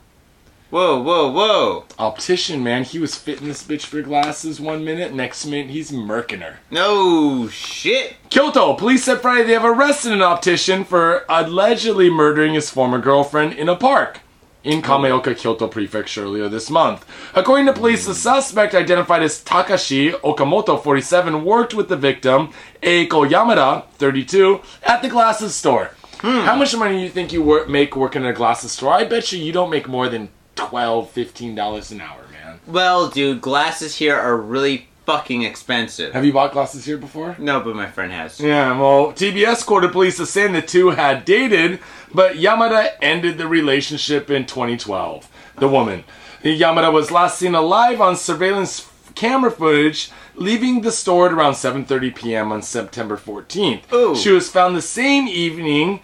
Whoa, 0.68 1.00
whoa, 1.00 1.30
whoa. 1.30 1.84
Optician, 1.96 2.62
man, 2.62 2.82
he 2.82 2.98
was 2.98 3.14
fitting 3.14 3.46
this 3.46 3.62
bitch 3.62 3.84
for 3.86 4.02
glasses 4.02 4.60
one 4.60 4.84
minute, 4.84 5.14
next 5.14 5.46
minute 5.46 5.70
he's 5.70 5.92
murking 5.92 6.40
her. 6.40 6.58
No 6.72 7.46
shit. 7.48 8.16
Kyoto, 8.30 8.74
police 8.74 9.04
said 9.04 9.20
Friday 9.20 9.44
they 9.46 9.52
have 9.52 9.64
arrested 9.64 10.12
an 10.12 10.22
optician 10.22 10.84
for 10.84 11.24
allegedly 11.28 12.10
murdering 12.10 12.54
his 12.54 12.68
former 12.68 12.98
girlfriend 12.98 13.52
in 13.52 13.68
a 13.68 13.76
park 13.76 14.20
in 14.66 14.82
Kameoka, 14.82 15.36
Kyoto 15.36 15.68
Prefecture 15.68 16.24
earlier 16.24 16.48
this 16.48 16.68
month. 16.70 17.06
According 17.34 17.66
to 17.66 17.72
police, 17.72 18.04
the 18.04 18.14
suspect, 18.14 18.74
identified 18.74 19.22
as 19.22 19.42
Takashi 19.42 20.10
Okamoto, 20.20 20.82
47, 20.82 21.44
worked 21.44 21.72
with 21.72 21.88
the 21.88 21.96
victim, 21.96 22.52
Eiko 22.82 23.28
Yamada, 23.28 23.86
32, 23.92 24.60
at 24.82 25.02
the 25.02 25.08
glasses 25.08 25.54
store. 25.54 25.92
Hmm. 26.18 26.40
How 26.40 26.56
much 26.56 26.76
money 26.76 26.96
do 26.96 27.02
you 27.02 27.10
think 27.10 27.32
you 27.32 27.66
make 27.68 27.94
working 27.94 28.24
at 28.24 28.30
a 28.30 28.32
glasses 28.32 28.72
store? 28.72 28.92
I 28.92 29.04
bet 29.04 29.30
you 29.30 29.38
you 29.38 29.52
don't 29.52 29.70
make 29.70 29.86
more 29.86 30.08
than 30.08 30.30
$12, 30.56 31.08
$15 31.10 31.92
an 31.92 32.00
hour, 32.00 32.26
man. 32.32 32.58
Well, 32.66 33.08
dude, 33.08 33.40
glasses 33.40 33.96
here 33.96 34.16
are 34.16 34.36
really 34.36 34.88
fucking 35.06 35.42
expensive. 35.42 36.12
Have 36.12 36.24
you 36.24 36.32
bought 36.32 36.52
glasses 36.52 36.84
here 36.84 36.98
before? 36.98 37.36
No, 37.38 37.60
but 37.60 37.74
my 37.76 37.86
friend 37.86 38.12
has. 38.12 38.40
Yeah, 38.40 38.78
well, 38.78 39.12
TBS 39.12 39.64
quoted 39.64 39.92
police 39.92 40.20
as 40.20 40.30
saying 40.30 40.52
the 40.52 40.60
two 40.60 40.90
had 40.90 41.24
dated, 41.24 41.78
but 42.12 42.34
Yamada 42.34 42.90
ended 43.00 43.38
the 43.38 43.46
relationship 43.46 44.30
in 44.30 44.46
2012. 44.46 45.28
The 45.58 45.68
woman. 45.68 46.04
Yamada 46.42 46.92
was 46.92 47.10
last 47.10 47.38
seen 47.38 47.54
alive 47.54 48.00
on 48.00 48.16
surveillance 48.16 48.90
camera 49.14 49.50
footage 49.50 50.10
leaving 50.34 50.82
the 50.82 50.92
store 50.92 51.26
at 51.26 51.32
around 51.32 51.54
7:30 51.54 52.14
p.m. 52.14 52.52
on 52.52 52.62
September 52.62 53.16
14th. 53.16 53.90
Ooh. 53.92 54.14
She 54.14 54.30
was 54.30 54.50
found 54.50 54.76
the 54.76 54.82
same 54.82 55.26
evening 55.26 56.00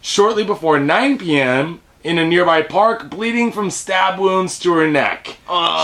shortly 0.00 0.44
before 0.44 0.78
9 0.78 1.18
p.m. 1.18 1.80
in 2.06 2.18
a 2.18 2.24
nearby 2.24 2.62
park 2.62 3.10
bleeding 3.10 3.50
from 3.50 3.68
stab 3.68 4.20
wounds 4.20 4.60
to 4.60 4.72
her 4.72 4.88
neck. 4.88 5.26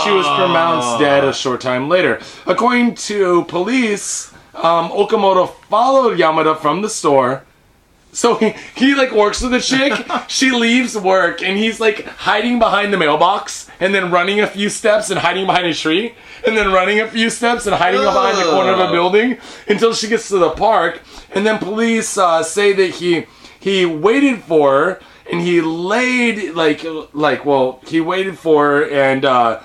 She 0.05 0.11
was 0.11 0.25
pronounced 0.25 0.99
dead 0.99 1.25
a 1.25 1.33
short 1.33 1.59
time 1.59 1.89
later. 1.89 2.21
According 2.47 2.95
to 2.95 3.43
police, 3.45 4.33
um, 4.55 4.89
Okamoto 4.89 5.53
followed 5.69 6.17
Yamada 6.17 6.57
from 6.57 6.81
the 6.81 6.89
store. 6.89 7.43
So 8.13 8.35
he, 8.35 8.53
he 8.75 8.95
like 8.95 9.11
works 9.11 9.41
with 9.41 9.53
a 9.53 9.59
chick. 9.59 9.93
she 10.29 10.51
leaves 10.51 10.95
work 10.95 11.41
and 11.41 11.57
he's 11.57 11.81
like 11.81 12.05
hiding 12.05 12.57
behind 12.57 12.93
the 12.93 12.97
mailbox 12.97 13.69
and 13.81 13.93
then 13.93 14.09
running 14.09 14.39
a 14.39 14.47
few 14.47 14.69
steps 14.69 15.09
and 15.09 15.19
hiding 15.19 15.45
behind 15.45 15.67
a 15.67 15.73
tree 15.73 16.13
and 16.47 16.55
then 16.55 16.71
running 16.71 17.01
a 17.01 17.07
few 17.07 17.29
steps 17.29 17.65
and 17.65 17.75
hiding 17.75 18.01
behind 18.01 18.37
the 18.37 18.49
corner 18.49 18.71
of 18.71 18.79
a 18.79 18.91
building 18.91 19.37
until 19.67 19.93
she 19.93 20.07
gets 20.07 20.29
to 20.29 20.37
the 20.37 20.51
park. 20.51 21.01
And 21.31 21.45
then 21.45 21.57
police 21.59 22.17
uh, 22.17 22.43
say 22.43 22.71
that 22.71 22.91
he 22.91 23.25
he 23.59 23.85
waited 23.85 24.43
for 24.43 24.71
her 24.73 24.99
and 25.31 25.41
he 25.41 25.61
laid 25.61 26.53
like 26.53 26.85
like 27.13 27.45
well 27.45 27.81
he 27.87 28.01
waited 28.01 28.37
for 28.37 28.65
her 28.67 28.89
and. 28.89 29.25
Uh, 29.25 29.61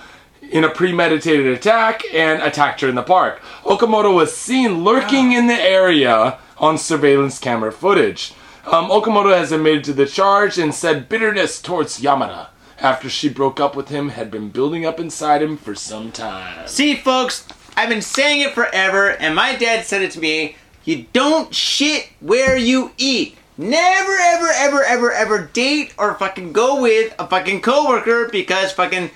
in 0.51 0.65
a 0.65 0.71
premeditated 0.71 1.47
attack 1.47 2.03
and 2.15 2.41
attacked 2.41 2.81
her 2.81 2.89
in 2.89 2.95
the 2.95 3.03
park. 3.03 3.39
Okamoto 3.65 4.15
was 4.15 4.35
seen 4.35 4.83
lurking 4.83 5.33
in 5.33 5.47
the 5.47 5.53
area 5.53 6.39
on 6.57 6.79
surveillance 6.79 7.39
camera 7.39 7.71
footage. 7.71 8.33
Um, 8.67 8.91
Okamoto 8.91 9.35
has 9.35 9.53
admitted 9.53 9.85
to 9.85 9.93
the 9.93 10.07
charge 10.07 10.59
and 10.59 10.75
said 10.75 11.09
bitterness 11.09 11.61
towards 11.61 12.01
Yamada 12.01 12.49
after 12.81 13.09
she 13.09 13.29
broke 13.29 13.59
up 13.59 13.75
with 13.75 13.89
him 13.89 14.11
had 14.11 14.31
been 14.31 14.51
building 14.51 14.85
up 14.85 15.01
inside 15.01 15.43
him 15.43 15.57
for 15.57 15.75
some 15.75 16.13
time. 16.13 16.69
See, 16.69 16.95
folks, 16.95 17.47
I've 17.77 17.89
been 17.89 18.03
saying 18.03 18.43
it 18.43 18.53
forever, 18.53 19.11
and 19.11 19.35
my 19.35 19.57
dad 19.57 19.85
said 19.87 20.03
it 20.03 20.11
to 20.13 20.21
me. 20.21 20.57
You 20.85 21.07
don't 21.13 21.55
shit 21.55 22.11
where 22.21 22.57
you 22.57 22.93
eat. 22.99 23.38
Never, 23.61 24.13
ever, 24.13 24.49
ever, 24.55 24.85
ever, 24.85 25.13
ever 25.13 25.51
date 25.53 25.93
or 25.99 26.15
fucking 26.15 26.53
go 26.53 26.81
with 26.81 27.13
a 27.19 27.27
fucking 27.27 27.61
coworker 27.61 28.29
because 28.31 28.71
fucking 28.71 29.11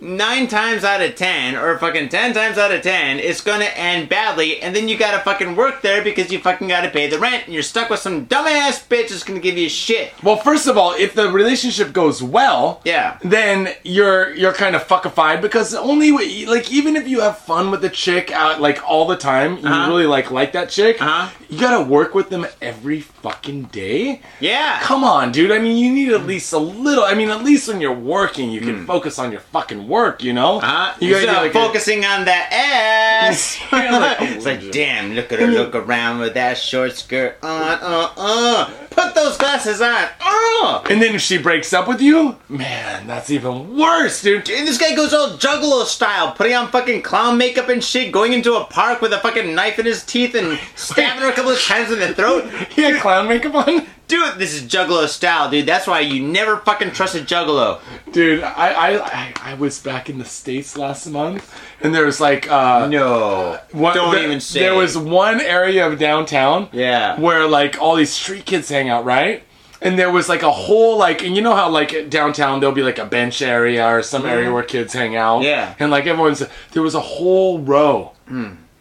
nine 0.00 0.46
times 0.48 0.84
out 0.84 1.02
of 1.02 1.14
ten, 1.16 1.56
or 1.56 1.76
fucking 1.78 2.08
ten 2.08 2.32
times 2.34 2.56
out 2.58 2.70
of 2.72 2.82
ten, 2.82 3.18
it's 3.18 3.40
gonna 3.40 3.64
end 3.76 4.08
badly, 4.08 4.60
and 4.60 4.74
then 4.74 4.88
you 4.88 4.96
gotta 4.96 5.18
fucking 5.20 5.56
work 5.56 5.82
there 5.82 6.02
because 6.02 6.30
you 6.32 6.38
fucking 6.38 6.68
gotta 6.68 6.88
pay 6.90 7.08
the 7.08 7.18
rent, 7.18 7.44
and 7.46 7.54
you're 7.54 7.62
stuck 7.62 7.90
with 7.90 8.00
some 8.00 8.26
dumbass 8.26 8.86
bitch 8.88 9.08
that's 9.08 9.24
gonna 9.24 9.40
give 9.40 9.56
you 9.58 9.68
shit. 9.68 10.12
Well, 10.22 10.36
first 10.36 10.66
of 10.66 10.78
all, 10.78 10.92
if 10.94 11.14
the 11.14 11.30
relationship 11.30 11.92
goes 11.92 12.22
well, 12.22 12.80
Yeah. 12.84 13.18
then 13.22 13.70
you're 13.84 14.34
you're 14.34 14.52
kind 14.52 14.76
of 14.76 14.86
fuckified 14.86 15.40
because 15.42 15.70
the 15.70 15.80
only 15.80 16.12
like 16.46 16.70
even 16.70 16.96
if 16.96 17.08
you 17.08 17.20
have 17.20 17.38
fun 17.38 17.70
with 17.70 17.80
the 17.82 17.90
chick 17.90 18.30
out 18.30 18.60
like 18.60 18.80
all 18.88 19.06
the 19.06 19.16
time, 19.16 19.58
you 19.58 19.68
Uh-huh. 19.68 19.88
really 19.88 20.06
like 20.06 20.30
like 20.30 20.52
that 20.52 20.70
chick, 20.70 21.00
Uh-huh. 21.02 21.28
you 21.48 21.58
gotta 21.58 21.82
work 21.82 22.14
with 22.14 22.30
them 22.30 22.46
every 22.62 23.00
fucking 23.00 23.64
day. 23.72 24.20
Yeah. 24.40 24.78
Come 24.82 25.02
on, 25.04 25.32
dude. 25.32 25.50
I 25.50 25.58
mean, 25.58 25.76
you 25.76 25.90
need 25.92 26.12
at 26.12 26.26
least 26.26 26.52
a 26.52 26.58
little. 26.58 27.04
I 27.04 27.14
mean, 27.14 27.30
at 27.30 27.42
least 27.44 27.68
when 27.68 27.80
you're 27.80 27.92
working, 27.92 28.50
you 28.50 28.60
can 28.60 28.86
focus 28.86 29.18
on 29.18 29.32
your 29.32 29.40
fucking 29.40 29.87
work. 29.88 30.22
You 30.22 30.32
know, 30.32 30.60
Hmm. 30.60 30.64
Uh, 30.66 30.94
you 31.00 31.12
gotta 31.14 31.26
so 31.26 31.32
be 31.32 31.36
like 31.38 31.50
a- 31.50 31.54
focusing 31.54 32.04
on 32.04 32.24
that 32.26 32.52
ass. 32.52 33.58
Like, 33.72 33.88
oh, 34.20 34.24
it's 34.24 34.44
like, 34.46 34.70
damn, 34.70 35.14
look 35.14 35.30
at 35.32 35.38
her 35.40 35.46
look 35.46 35.74
around 35.74 36.18
with 36.20 36.34
that 36.34 36.56
short 36.58 36.96
skirt 36.96 37.38
on. 37.42 37.78
Uh, 37.80 38.10
uh. 38.16 38.70
Put 38.90 39.14
those 39.14 39.36
glasses 39.36 39.80
on. 39.80 40.08
Uh. 40.20 40.82
and 40.90 41.00
then 41.02 41.14
if 41.14 41.20
she 41.20 41.38
breaks 41.38 41.72
up 41.72 41.86
with 41.88 42.00
you, 42.00 42.36
man, 42.48 43.06
that's 43.06 43.30
even 43.30 43.76
worse, 43.76 44.22
dude. 44.22 44.48
And 44.50 44.66
this 44.66 44.78
guy 44.78 44.94
goes 44.94 45.12
all 45.14 45.30
juggalo 45.36 45.84
style, 45.84 46.32
putting 46.32 46.54
on 46.54 46.68
fucking 46.70 47.02
clown 47.02 47.38
makeup 47.38 47.68
and 47.68 47.82
shit, 47.82 48.10
going 48.12 48.32
into 48.32 48.54
a 48.54 48.64
park 48.64 49.00
with 49.00 49.12
a 49.12 49.18
fucking 49.18 49.54
knife 49.54 49.78
in 49.78 49.86
his 49.86 50.04
teeth 50.04 50.34
and 50.34 50.58
stabbing 50.74 51.22
her 51.22 51.30
a 51.30 51.32
couple 51.32 51.50
of 51.52 51.60
times 51.60 51.90
in 51.92 51.98
the 51.98 52.14
throat. 52.14 52.48
He 52.70 52.82
had 52.82 53.00
clown 53.00 53.28
makeup 53.28 53.54
on. 53.54 53.86
Dude, 54.08 54.38
this 54.38 54.54
is 54.54 54.62
juggalo 54.62 55.06
style, 55.06 55.50
dude. 55.50 55.66
That's 55.66 55.86
why 55.86 56.00
you 56.00 56.22
never 56.26 56.56
fucking 56.56 56.92
trust 56.92 57.14
a 57.14 57.18
juggalo. 57.18 57.78
Dude, 58.10 58.42
I, 58.42 58.96
I 58.96 59.34
I 59.50 59.54
was 59.54 59.78
back 59.80 60.08
in 60.08 60.18
the 60.18 60.24
states 60.24 60.78
last 60.78 61.06
month, 61.06 61.54
and 61.82 61.94
there 61.94 62.06
was 62.06 62.18
like 62.18 62.50
uh, 62.50 62.86
No. 62.88 63.58
one- 63.72 63.94
Don't 63.94 64.14
there- 64.14 64.24
even 64.24 64.40
say 64.40 64.60
There 64.60 64.74
was 64.74 64.96
one 64.96 65.40
area 65.42 65.86
of 65.86 65.98
downtown, 65.98 66.68
Yeah. 66.72 67.20
where 67.20 67.46
like 67.46 67.78
all 67.80 67.96
these 67.96 68.10
street 68.12 68.46
kids 68.46 68.70
hang 68.70 68.88
out, 68.88 69.04
right? 69.04 69.42
And 69.82 69.98
there 69.98 70.10
was 70.10 70.26
like 70.28 70.42
a 70.42 70.50
whole 70.50 70.96
like, 70.96 71.22
and 71.22 71.36
you 71.36 71.42
know 71.42 71.54
how 71.54 71.68
like 71.68 72.08
downtown 72.08 72.60
there'll 72.60 72.74
be 72.74 72.82
like 72.82 72.98
a 72.98 73.04
bench 73.04 73.42
area 73.42 73.86
or 73.86 74.02
some 74.02 74.24
area 74.26 74.50
where 74.50 74.62
kids 74.64 74.92
hang 74.94 75.16
out, 75.16 75.36
Mm-hmm. 75.42 75.44
Yeah. 75.44 75.74
And 75.78 75.90
like 75.90 76.06
everyone's 76.06 76.42
there 76.72 76.82
was 76.82 76.94
a 76.94 77.00
whole 77.00 77.58
row 77.60 78.12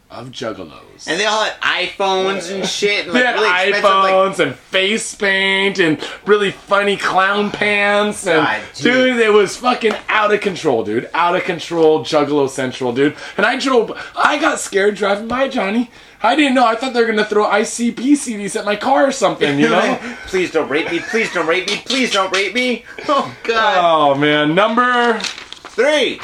of 0.10 0.32
juggalos. 0.32 1.08
And 1.08 1.20
they 1.20 1.26
all 1.26 1.44
had 1.44 1.60
iPhones 1.62 2.54
and 2.54 2.66
shit. 2.66 3.08
And 3.08 3.16
They 3.16 3.24
like 3.24 3.36
had 3.36 3.36
really 3.36 3.70
expensive, 3.70 3.84
like, 3.84 4.14
iPhones 4.14 4.40
and 4.40 4.56
face 4.56 5.16
paint 5.16 5.80
and 5.80 6.02
really 6.26 6.52
funny 6.52 6.96
clown 6.98 7.52
pants 7.52 8.26
and 8.26 8.46
God, 8.46 8.62
dude. 8.76 8.94
dude. 8.94 9.20
it 9.20 9.34
was 9.34 9.58
fucking 9.58 9.94
out 10.08 10.34
of 10.34 10.40
control, 10.42 10.84
dude. 10.84 11.10
Out 11.14 11.36
of 11.36 11.44
control, 11.44 12.02
Juggalo 12.02 12.50
Central, 12.50 12.94
dude. 12.94 13.16
And 13.36 13.46
I 13.46 13.58
drove, 13.60 13.92
I 14.16 14.40
got 14.40 14.60
scared 14.60 14.96
driving 14.96 15.28
by 15.28 15.50
Johnny. 15.50 15.92
I 16.22 16.36
didn't 16.36 16.56
know. 16.56 16.66
I 16.66 16.76
thought 16.76 16.94
they 16.94 17.02
were 17.02 17.08
gonna 17.08 17.24
throw 17.26 17.46
ICP 17.46 17.96
CDs 18.14 18.56
at 18.56 18.66
my 18.66 18.76
car 18.76 19.08
or 19.08 19.12
something, 19.12 19.60
you 19.60 19.70
know? 19.70 20.00
please 20.26 20.52
don't 20.52 20.68
rape 20.68 20.90
me. 20.92 21.00
Please 21.00 21.32
don't 21.32 21.46
rape 21.48 21.68
me. 21.68 21.82
Please 21.86 22.12
don't 22.12 22.32
rape 22.34 22.56
me. 22.56 22.86
Oh 23.08 23.36
God. 23.44 23.78
oh 24.16 24.16
man, 24.16 24.56
number. 24.56 25.20
Three. 25.20 26.20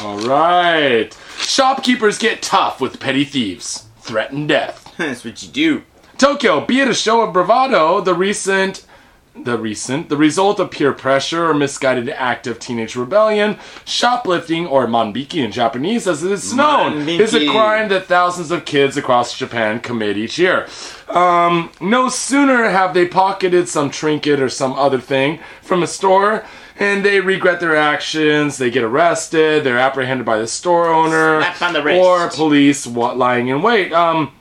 All 0.00 0.18
right. 0.18 1.12
Shopkeepers 1.44 2.18
get 2.18 2.42
tough 2.42 2.80
with 2.80 3.00
petty 3.00 3.24
thieves. 3.24 3.86
Threaten 4.00 4.46
death. 4.46 4.94
That's 4.98 5.24
what 5.24 5.42
you 5.42 5.48
do. 5.48 5.82
Tokyo, 6.18 6.64
be 6.64 6.80
it 6.80 6.88
a 6.88 6.94
show 6.94 7.22
of 7.22 7.32
bravado, 7.32 8.00
the 8.00 8.14
recent 8.14 8.86
the 9.34 9.56
recent 9.56 10.10
the 10.10 10.16
result 10.16 10.60
of 10.60 10.70
peer 10.70 10.92
pressure 10.92 11.46
or 11.46 11.54
misguided 11.54 12.08
act 12.10 12.46
of 12.46 12.58
teenage 12.58 12.94
rebellion, 12.94 13.58
shoplifting 13.84 14.66
or 14.66 14.86
manbiki 14.86 15.42
in 15.42 15.50
Japanese 15.50 16.06
as 16.06 16.22
it 16.22 16.30
is 16.30 16.54
known, 16.54 17.08
is 17.08 17.34
a 17.34 17.46
crime 17.48 17.88
that 17.88 18.04
thousands 18.04 18.50
of 18.50 18.64
kids 18.66 18.96
across 18.96 19.36
Japan 19.36 19.80
commit 19.80 20.18
each 20.18 20.38
year. 20.38 20.68
Um, 21.08 21.70
no 21.80 22.08
sooner 22.10 22.68
have 22.68 22.92
they 22.92 23.06
pocketed 23.06 23.68
some 23.68 23.90
trinket 23.90 24.38
or 24.38 24.50
some 24.50 24.74
other 24.74 25.00
thing 25.00 25.40
from 25.62 25.82
a 25.82 25.86
store 25.86 26.44
and 26.78 27.04
they 27.04 27.20
regret 27.20 27.60
their 27.60 27.76
actions, 27.76 28.58
they 28.58 28.70
get 28.70 28.82
arrested, 28.84 29.64
they're 29.64 29.78
apprehended 29.78 30.24
by 30.26 30.38
the 30.38 30.46
store 30.46 30.88
owner 30.88 31.40
Slap 31.40 31.62
on 31.62 31.72
the 31.74 31.82
wrist. 31.82 32.02
or 32.04 32.28
police 32.30 32.86
lying 32.86 33.48
in 33.48 33.62
wait. 33.62 33.92
Um, 33.92 34.32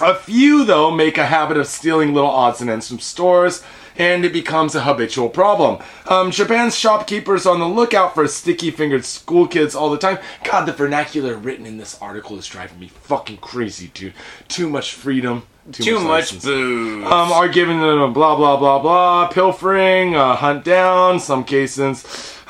a 0.00 0.14
few, 0.14 0.64
though, 0.64 0.90
make 0.90 1.16
a 1.16 1.26
habit 1.26 1.56
of 1.56 1.66
stealing 1.66 2.12
little 2.12 2.28
odds 2.30 2.60
and 2.60 2.68
ends 2.68 2.88
from 2.88 2.98
stores, 2.98 3.62
and 3.96 4.26
it 4.26 4.32
becomes 4.32 4.74
a 4.74 4.82
habitual 4.82 5.30
problem. 5.30 5.82
Um, 6.06 6.30
Japan's 6.30 6.76
shopkeepers 6.76 7.46
on 7.46 7.60
the 7.60 7.66
lookout 7.68 8.14
for 8.14 8.28
sticky 8.28 8.70
fingered 8.72 9.06
school 9.06 9.46
kids 9.48 9.74
all 9.74 9.88
the 9.90 9.96
time. 9.96 10.18
God, 10.44 10.66
the 10.66 10.72
vernacular 10.74 11.34
written 11.36 11.64
in 11.64 11.78
this 11.78 11.98
article 12.02 12.38
is 12.38 12.46
driving 12.46 12.78
me 12.78 12.88
fucking 12.88 13.38
crazy, 13.38 13.90
dude. 13.94 14.12
Too 14.48 14.68
much 14.68 14.92
freedom. 14.92 15.46
Too, 15.72 15.82
Too 15.82 15.94
much 16.00 16.32
license. 16.32 16.44
booze. 16.44 17.04
Um, 17.06 17.32
are 17.32 17.48
giving 17.48 17.80
them 17.80 18.00
a 18.00 18.08
blah 18.08 18.36
blah 18.36 18.56
blah 18.56 18.78
blah, 18.78 19.28
pilfering, 19.28 20.14
uh, 20.14 20.36
hunt 20.36 20.64
down, 20.64 21.18
some 21.18 21.42
cases, 21.44 22.04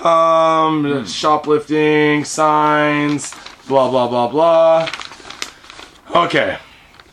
um, 0.05 1.07
shoplifting, 1.07 2.25
signs, 2.25 3.35
blah 3.69 3.91
blah 3.91 4.07
blah 4.09 4.29
blah. 4.29 4.91
Okay, 6.15 6.59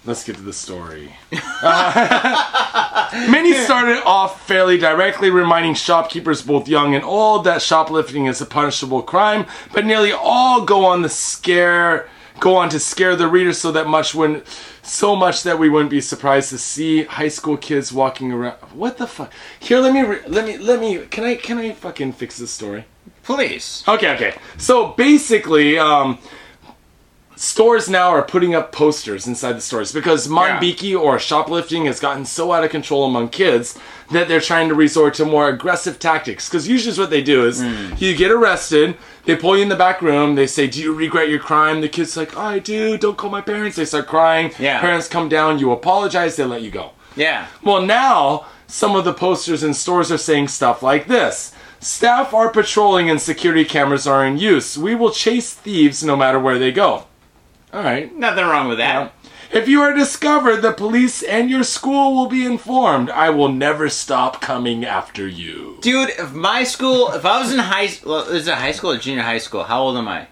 let's 0.06 0.24
get 0.26 0.36
to 0.36 0.42
the 0.42 0.52
story. 0.54 1.14
Uh, 1.62 3.28
many 3.32 3.54
started 3.54 4.04
off 4.06 4.46
fairly 4.46 4.78
directly, 4.78 5.30
reminding 5.30 5.74
shopkeepers, 5.74 6.42
both 6.42 6.68
young 6.68 6.96
and 6.96 7.04
old, 7.06 7.46
that 7.46 7.62
shoplifting 7.62 8.26
is 8.26 8.42
a 8.42 8.46
punishable 8.46 9.02
crime. 9.02 9.46
But 9.74 9.86
nearly 9.86 10.12
all 10.12 10.66
go 10.66 10.86
on 10.86 11.02
the 11.02 11.10
scare, 11.10 12.08
go 12.40 12.56
on 12.58 12.70
to 12.70 12.80
scare 12.80 13.16
the 13.16 13.28
reader, 13.28 13.54
so 13.54 13.72
that 13.72 13.88
much 13.88 14.14
when, 14.14 14.44
so 14.84 15.16
much 15.16 15.44
that 15.44 15.58
we 15.58 15.70
wouldn't 15.70 15.90
be 15.90 16.02
surprised 16.02 16.50
to 16.50 16.58
see 16.58 17.04
high 17.04 17.30
school 17.30 17.58
kids 17.58 17.92
walking 17.92 18.32
around. 18.32 18.58
What 18.74 18.98
the 18.98 19.08
fuck? 19.08 19.32
Here, 19.60 19.80
let 19.80 19.94
me, 19.94 20.02
re- 20.02 20.22
let 20.28 20.46
me, 20.46 20.58
let 20.58 20.80
me. 20.80 21.00
Can 21.08 21.24
I, 21.24 21.36
can 21.36 21.58
I 21.58 21.74
fucking 21.74 22.14
fix 22.14 22.38
this 22.38 22.52
story? 22.52 22.86
Please. 23.24 23.84
Okay, 23.88 24.14
okay. 24.14 24.36
So 24.58 24.90
basically, 24.90 25.80
um, 25.80 26.20
stores 27.36 27.90
now 27.90 28.10
are 28.10 28.22
putting 28.22 28.54
up 28.54 28.72
posters 28.72 29.26
inside 29.26 29.54
the 29.54 29.62
stores 29.62 29.92
because 29.92 30.28
Monbiki 30.28 31.00
or 31.00 31.18
shoplifting 31.18 31.86
has 31.86 32.00
gotten 32.00 32.26
so 32.26 32.52
out 32.52 32.64
of 32.64 32.70
control 32.70 33.06
among 33.06 33.30
kids 33.30 33.80
that 34.14 34.28
they're 34.28 34.40
trying 34.42 34.70
to 34.70 34.76
resort 34.76 35.14
to 35.16 35.26
more 35.26 35.50
aggressive 35.50 36.00
tactics. 36.00 36.48
Because 36.50 36.68
usually 36.68 36.98
what 36.98 37.10
they 37.10 37.22
do 37.22 37.46
is 37.46 37.62
Hmm. 37.62 37.94
you 37.98 38.16
get 38.16 38.32
arrested, 38.32 38.96
they 39.26 39.36
pull 39.36 39.56
you 39.58 39.64
in 39.64 39.70
the 39.70 39.76
back 39.76 40.02
room, 40.02 40.36
they 40.36 40.48
say, 40.48 40.68
Do 40.68 40.82
you 40.82 40.94
regret 40.94 41.30
your 41.30 41.40
crime? 41.40 41.82
The 41.82 41.90
kid's 41.90 42.16
like, 42.18 42.36
I 42.38 42.60
do, 42.60 42.98
don't 42.98 43.18
call 43.18 43.30
my 43.30 43.42
parents. 43.42 43.76
They 43.78 43.86
start 43.86 44.08
crying. 44.08 44.52
Yeah. 44.60 44.80
Parents 44.80 45.08
come 45.08 45.30
down, 45.30 45.60
you 45.60 45.72
apologize, 45.72 46.36
they 46.36 46.46
let 46.46 46.62
you 46.62 46.72
go. 46.72 46.92
Yeah. 47.16 47.48
Well, 47.64 47.82
now 47.82 48.46
some 48.68 48.96
of 48.96 49.06
the 49.06 49.14
posters 49.14 49.64
in 49.64 49.74
stores 49.74 50.12
are 50.12 50.18
saying 50.18 50.48
stuff 50.48 50.82
like 50.82 51.08
this. 51.08 51.54
Staff 51.80 52.34
are 52.34 52.50
patrolling 52.50 53.10
and 53.10 53.22
security 53.22 53.66
cameras 53.66 54.08
are 54.08 54.26
in 54.26 54.38
use. 54.38 54.78
We 54.78 54.96
will 54.96 55.12
chase 55.12 55.54
thieves 55.54 56.04
no 56.04 56.16
matter 56.16 56.40
where 56.40 56.58
they 56.58 56.72
go. 56.72 57.06
All 57.74 57.84
right. 57.84 58.16
Nothing 58.16 58.46
wrong 58.46 58.68
with 58.70 58.78
that. 58.78 59.14
If 59.54 59.68
you 59.68 59.82
are 59.82 59.94
discovered, 59.94 60.62
the 60.62 60.74
police 60.74 61.22
and 61.22 61.48
your 61.48 61.64
school 61.64 62.16
will 62.16 62.28
be 62.28 62.44
informed. 62.44 63.12
I 63.12 63.30
will 63.30 63.50
never 63.50 63.88
stop 63.88 64.42
coming 64.42 64.84
after 64.84 65.28
you. 65.28 65.78
Dude, 65.82 66.10
if 66.10 66.34
my 66.34 66.64
school, 66.64 67.12
if 67.12 67.24
I 67.24 67.40
was 67.40 67.54
in 67.54 67.60
high, 67.60 67.90
well, 68.04 68.24
is 68.30 68.48
it 68.48 68.56
high 68.56 68.72
school 68.72 68.94
or 68.94 68.98
junior 68.98 69.22
high 69.22 69.38
school? 69.38 69.64
How 69.64 69.84
old 69.84 69.96
am 69.96 70.08
I? 70.08 70.26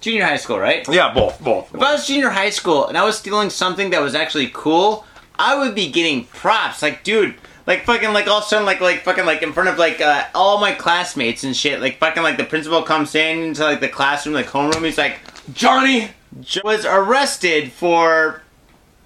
Junior 0.00 0.24
high 0.24 0.36
school, 0.36 0.60
right? 0.60 0.86
Yeah, 0.88 1.12
both, 1.12 1.42
both. 1.42 1.74
If 1.74 1.80
I 1.80 1.94
was 1.94 2.06
junior 2.06 2.30
high 2.30 2.50
school 2.50 2.86
and 2.86 2.96
I 2.96 3.04
was 3.04 3.18
stealing 3.18 3.50
something 3.50 3.90
that 3.90 4.00
was 4.00 4.14
actually 4.14 4.50
cool, 4.54 5.04
I 5.36 5.58
would 5.58 5.74
be 5.74 5.90
getting 5.90 6.26
props. 6.26 6.80
Like, 6.80 7.02
dude, 7.02 7.34
like 7.66 7.84
fucking, 7.86 8.12
like 8.12 8.28
all 8.28 8.38
of 8.38 8.44
a 8.44 8.46
sudden, 8.46 8.64
like, 8.64 8.80
like 8.80 9.00
fucking, 9.00 9.26
like 9.26 9.42
in 9.42 9.52
front 9.52 9.68
of 9.68 9.78
like 9.78 10.00
uh, 10.00 10.26
all 10.32 10.60
my 10.60 10.72
classmates 10.72 11.42
and 11.42 11.56
shit. 11.56 11.80
Like 11.80 11.98
fucking, 11.98 12.22
like 12.22 12.36
the 12.36 12.44
principal 12.44 12.82
comes 12.82 13.16
in 13.16 13.40
into 13.40 13.64
like 13.64 13.80
the 13.80 13.88
classroom, 13.88 14.36
like 14.36 14.46
homeroom. 14.46 14.84
He's 14.84 14.98
like, 14.98 15.18
Johnny, 15.54 16.10
was 16.64 16.84
arrested 16.84 17.72
for 17.72 18.42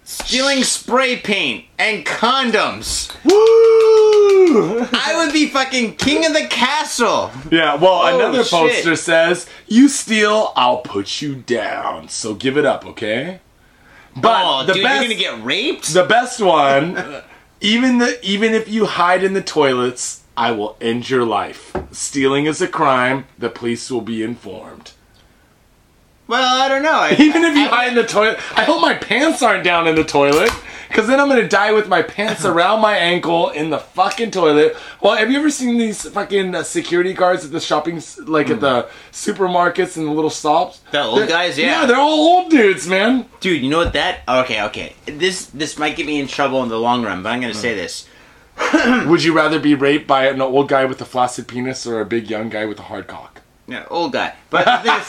stealing 0.05 0.63
spray 0.65 1.17
paint 1.17 1.65
and 1.79 2.05
condoms. 2.07 3.13
woo! 3.25 4.87
I 4.93 5.15
would 5.17 5.33
be 5.33 5.49
fucking 5.49 5.97
king 5.97 6.25
of 6.25 6.33
the 6.33 6.47
castle. 6.47 7.31
Yeah, 7.51 7.75
well, 7.75 8.03
Oh, 8.05 8.17
another 8.17 8.45
shit. 8.45 8.51
poster 8.51 8.97
says, 8.97 9.47
"You 9.67 9.89
steal, 9.89 10.53
I'll 10.57 10.79
put 10.79 11.21
you 11.21 11.35
down." 11.35 12.09
So 12.09 12.35
give 12.35 12.57
it 12.57 12.65
up, 12.65 12.87
okay? 12.87 13.41
But 14.17 14.43
oh, 14.45 14.65
the 14.67 14.75
dude, 14.75 14.83
best, 14.83 15.03
you're 15.03 15.19
gonna 15.19 15.37
get 15.39 15.45
raped? 15.45 15.93
the 15.93 16.05
best 16.05 16.41
one, 16.41 17.23
even 17.61 17.99
the 17.99 18.19
even 18.25 18.55
if 18.55 18.69
you 18.69 18.87
hide 18.87 19.23
in 19.25 19.35
the 19.35 19.43
toilets, 19.43 20.23
I 20.37 20.53
will 20.53 20.77
end 20.81 21.11
your 21.11 21.25
life. 21.25 21.77
Stealing 21.91 22.47
is 22.47 22.63
a 22.63 22.69
crime. 22.69 23.27
The 23.39 23.51
police 23.51 23.91
will 23.91 24.01
be 24.01 24.23
informed. 24.23 24.93
Well, 26.29 26.63
I 26.65 26.69
don't 26.69 26.83
know. 26.83 26.93
I, 26.99 27.17
Even 27.19 27.45
if 27.45 27.55
you 27.57 27.65
I- 27.65 27.69
hide 27.69 27.89
in 27.89 27.95
the 27.95 28.05
toilet, 28.07 28.39
I 28.57 28.65
hope 28.65 28.81
my 28.81 28.95
pants 28.95 29.43
aren't 29.43 29.65
down 29.65 29.87
in 29.87 29.95
the 29.95 30.05
toilet. 30.05 30.51
Cause 30.91 31.09
then 31.09 31.19
I'm 31.21 31.29
gonna 31.29 31.49
die 31.49 31.73
with 31.73 31.89
my 31.89 32.01
pants 32.01 32.45
around 32.53 32.81
my 32.81 32.97
ankle 32.97 33.51
in 33.51 33.71
the 33.71 33.79
fucking 33.79 34.31
toilet. 34.31 34.77
Well, 35.03 35.17
have 35.17 35.31
you 35.31 35.39
ever 35.39 35.51
seen 35.51 35.77
these 35.79 36.09
fucking 36.09 36.55
uh, 36.55 36.63
security 36.63 37.13
guards 37.13 37.45
at 37.45 37.51
the 37.51 37.61
shopping, 37.61 38.01
like 38.25 38.49
at 38.51 38.61
the 38.61 38.89
supermarkets 39.13 39.97
and 39.97 40.07
the 40.07 40.13
little 40.13 40.31
stops? 40.31 40.81
The 40.93 41.03
old 41.03 41.19
They're- 41.19 41.27
guys, 41.27 41.59
yeah. 41.59 41.81
Yeah, 41.81 41.87
they're 41.87 41.97
all 41.97 42.39
old 42.39 42.51
dudes, 42.51 42.87
man. 42.87 43.27
Dude, 43.41 43.63
you 43.63 43.69
know 43.69 43.79
what 43.79 43.93
that? 43.95 44.21
Okay, 44.29 44.63
okay. 44.63 44.95
This 45.07 45.47
this 45.47 45.77
might 45.77 45.97
get 45.97 46.07
me 46.07 46.21
in 46.21 46.29
trouble 46.29 46.63
in 46.63 46.69
the 46.69 46.79
long 46.79 47.03
run, 47.05 47.23
but 47.23 47.31
I'm 47.31 47.41
gonna 47.41 47.53
say 47.53 47.75
this. 47.75 48.07
Would 49.07 49.23
you 49.25 49.35
rather 49.35 49.59
be 49.59 49.75
raped 49.75 50.07
by 50.07 50.29
an 50.29 50.41
old 50.41 50.69
guy 50.69 50.85
with 50.87 51.01
a 51.03 51.05
flaccid 51.05 51.47
penis 51.49 51.87
or 51.87 52.01
a 52.01 52.07
big 52.07 52.31
young 52.31 52.49
guy 52.49 52.65
with 52.65 52.79
a 52.79 52.83
hard 52.85 53.07
cock? 53.07 53.43
Yeah, 53.69 53.85
old 53.91 54.13
guy. 54.13 54.35
But 54.51 54.65
the 54.65 54.79
thing 54.83 55.01
is, 55.01 55.09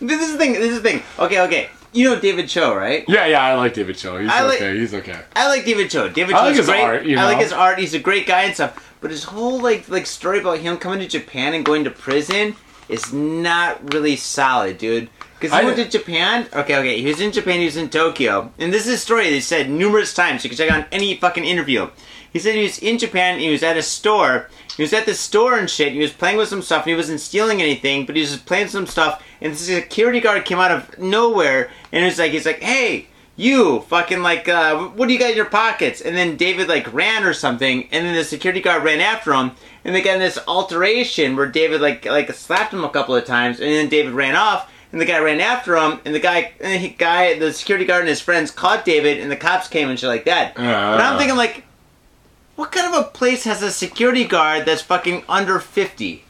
this 0.00 0.22
is 0.22 0.32
the 0.32 0.38
thing. 0.38 0.52
This 0.54 0.70
is 0.72 0.82
the 0.82 0.88
thing. 0.90 1.02
Okay, 1.18 1.40
okay. 1.42 1.68
You 1.92 2.08
know 2.08 2.20
David 2.20 2.48
Choe, 2.48 2.74
right? 2.74 3.04
Yeah, 3.08 3.26
yeah, 3.26 3.42
I 3.44 3.54
like 3.54 3.74
David 3.74 3.96
Choe. 3.96 4.18
He's 4.18 4.30
I 4.30 4.42
like- 4.42 4.60
okay. 4.60 4.78
He's 4.78 4.94
okay. 4.94 5.20
I 5.34 5.48
like 5.48 5.64
David 5.64 5.90
Choe. 5.90 6.08
David 6.08 6.34
I 6.34 6.38
Choe's 6.38 6.46
like 6.46 6.56
his 6.56 6.66
great. 6.66 6.82
art, 6.82 7.04
you 7.04 7.18
I 7.18 7.24
like 7.24 7.36
know? 7.38 7.42
his 7.42 7.52
art. 7.52 7.78
He's 7.78 7.94
a 7.94 7.98
great 7.98 8.26
guy 8.26 8.42
and 8.44 8.54
stuff. 8.54 8.94
But 9.00 9.10
his 9.10 9.24
whole 9.24 9.60
like 9.60 9.88
like 9.88 10.06
story 10.06 10.38
about 10.40 10.58
him 10.60 10.76
coming 10.76 11.00
to 11.00 11.08
Japan 11.08 11.54
and 11.54 11.64
going 11.64 11.84
to 11.84 11.90
prison 11.90 12.54
is 12.88 13.12
not 13.12 13.92
really 13.92 14.16
solid, 14.16 14.78
dude. 14.78 15.10
Because 15.38 15.52
I 15.52 15.60
he 15.60 15.66
went 15.66 15.78
to 15.78 15.88
Japan. 15.88 16.46
Okay, 16.52 16.76
okay. 16.76 17.00
He 17.00 17.06
was 17.08 17.20
in 17.20 17.32
Japan. 17.32 17.58
He 17.60 17.64
was 17.64 17.76
in 17.76 17.88
Tokyo, 17.88 18.52
and 18.58 18.72
this 18.72 18.86
is 18.86 18.94
a 18.94 18.98
story 18.98 19.30
they 19.30 19.40
said 19.40 19.68
numerous 19.70 20.12
times. 20.14 20.44
You 20.44 20.50
can 20.50 20.56
check 20.58 20.70
on 20.70 20.84
any 20.92 21.16
fucking 21.16 21.44
interview. 21.44 21.88
He 22.32 22.38
said 22.38 22.54
he 22.54 22.62
was 22.62 22.78
in 22.78 22.98
Japan. 22.98 23.40
He 23.40 23.50
was 23.50 23.62
at 23.64 23.76
a 23.76 23.82
store. 23.82 24.48
He 24.80 24.84
was 24.84 24.94
at 24.94 25.04
the 25.04 25.12
store 25.12 25.58
and 25.58 25.68
shit. 25.68 25.92
He 25.92 25.98
was 25.98 26.10
playing 26.10 26.38
with 26.38 26.48
some 26.48 26.62
stuff. 26.62 26.84
And 26.84 26.90
he 26.92 26.96
wasn't 26.96 27.20
stealing 27.20 27.60
anything, 27.60 28.06
but 28.06 28.16
he 28.16 28.22
was 28.22 28.30
just 28.32 28.46
playing 28.46 28.68
some 28.68 28.86
stuff. 28.86 29.22
And 29.42 29.52
this 29.52 29.66
security 29.66 30.20
guard 30.20 30.46
came 30.46 30.58
out 30.58 30.70
of 30.70 30.98
nowhere, 30.98 31.68
and 31.92 32.02
it's 32.06 32.18
like 32.18 32.32
he's 32.32 32.46
like, 32.46 32.62
"Hey, 32.62 33.08
you 33.36 33.80
fucking 33.90 34.22
like, 34.22 34.48
uh, 34.48 34.78
what 34.88 35.06
do 35.06 35.12
you 35.12 35.18
got 35.18 35.32
in 35.32 35.36
your 35.36 35.44
pockets?" 35.44 36.00
And 36.00 36.16
then 36.16 36.36
David 36.38 36.66
like 36.66 36.90
ran 36.94 37.24
or 37.24 37.34
something, 37.34 37.88
and 37.92 38.06
then 38.06 38.14
the 38.14 38.24
security 38.24 38.62
guard 38.62 38.82
ran 38.82 39.00
after 39.00 39.34
him, 39.34 39.50
and 39.84 39.94
they 39.94 40.00
got 40.00 40.14
in 40.14 40.20
this 40.20 40.38
alteration 40.48 41.36
where 41.36 41.46
David 41.46 41.82
like 41.82 42.06
like 42.06 42.32
slapped 42.32 42.72
him 42.72 42.82
a 42.82 42.88
couple 42.88 43.14
of 43.14 43.26
times, 43.26 43.60
and 43.60 43.70
then 43.70 43.90
David 43.90 44.14
ran 44.14 44.34
off. 44.34 44.70
And 44.92 45.00
the 45.00 45.04
guy 45.04 45.18
ran 45.20 45.40
after 45.40 45.76
him, 45.76 46.00
and 46.04 46.12
the 46.14 46.18
guy, 46.18 46.50
and 46.60 46.82
the 46.82 46.88
guy, 46.88 47.38
the 47.38 47.52
security 47.52 47.84
guard 47.84 48.00
and 48.00 48.08
his 48.08 48.20
friends 48.20 48.50
caught 48.50 48.84
David, 48.84 49.20
and 49.20 49.30
the 49.30 49.36
cops 49.36 49.68
came 49.68 49.88
and 49.88 49.96
shit 49.96 50.08
like 50.08 50.24
that. 50.24 50.54
but 50.56 50.64
I'm 50.64 51.14
Ah. 51.14 51.18
thinking 51.18 51.36
like, 51.36 51.62
what 52.60 52.70
kind 52.72 52.92
of 52.94 53.00
a 53.00 53.08
place 53.08 53.44
has 53.44 53.62
a 53.62 53.70
security 53.72 54.24
guard 54.24 54.66
that's 54.66 54.82
fucking 54.82 55.24
under 55.28 55.58
fifty? 55.58 56.24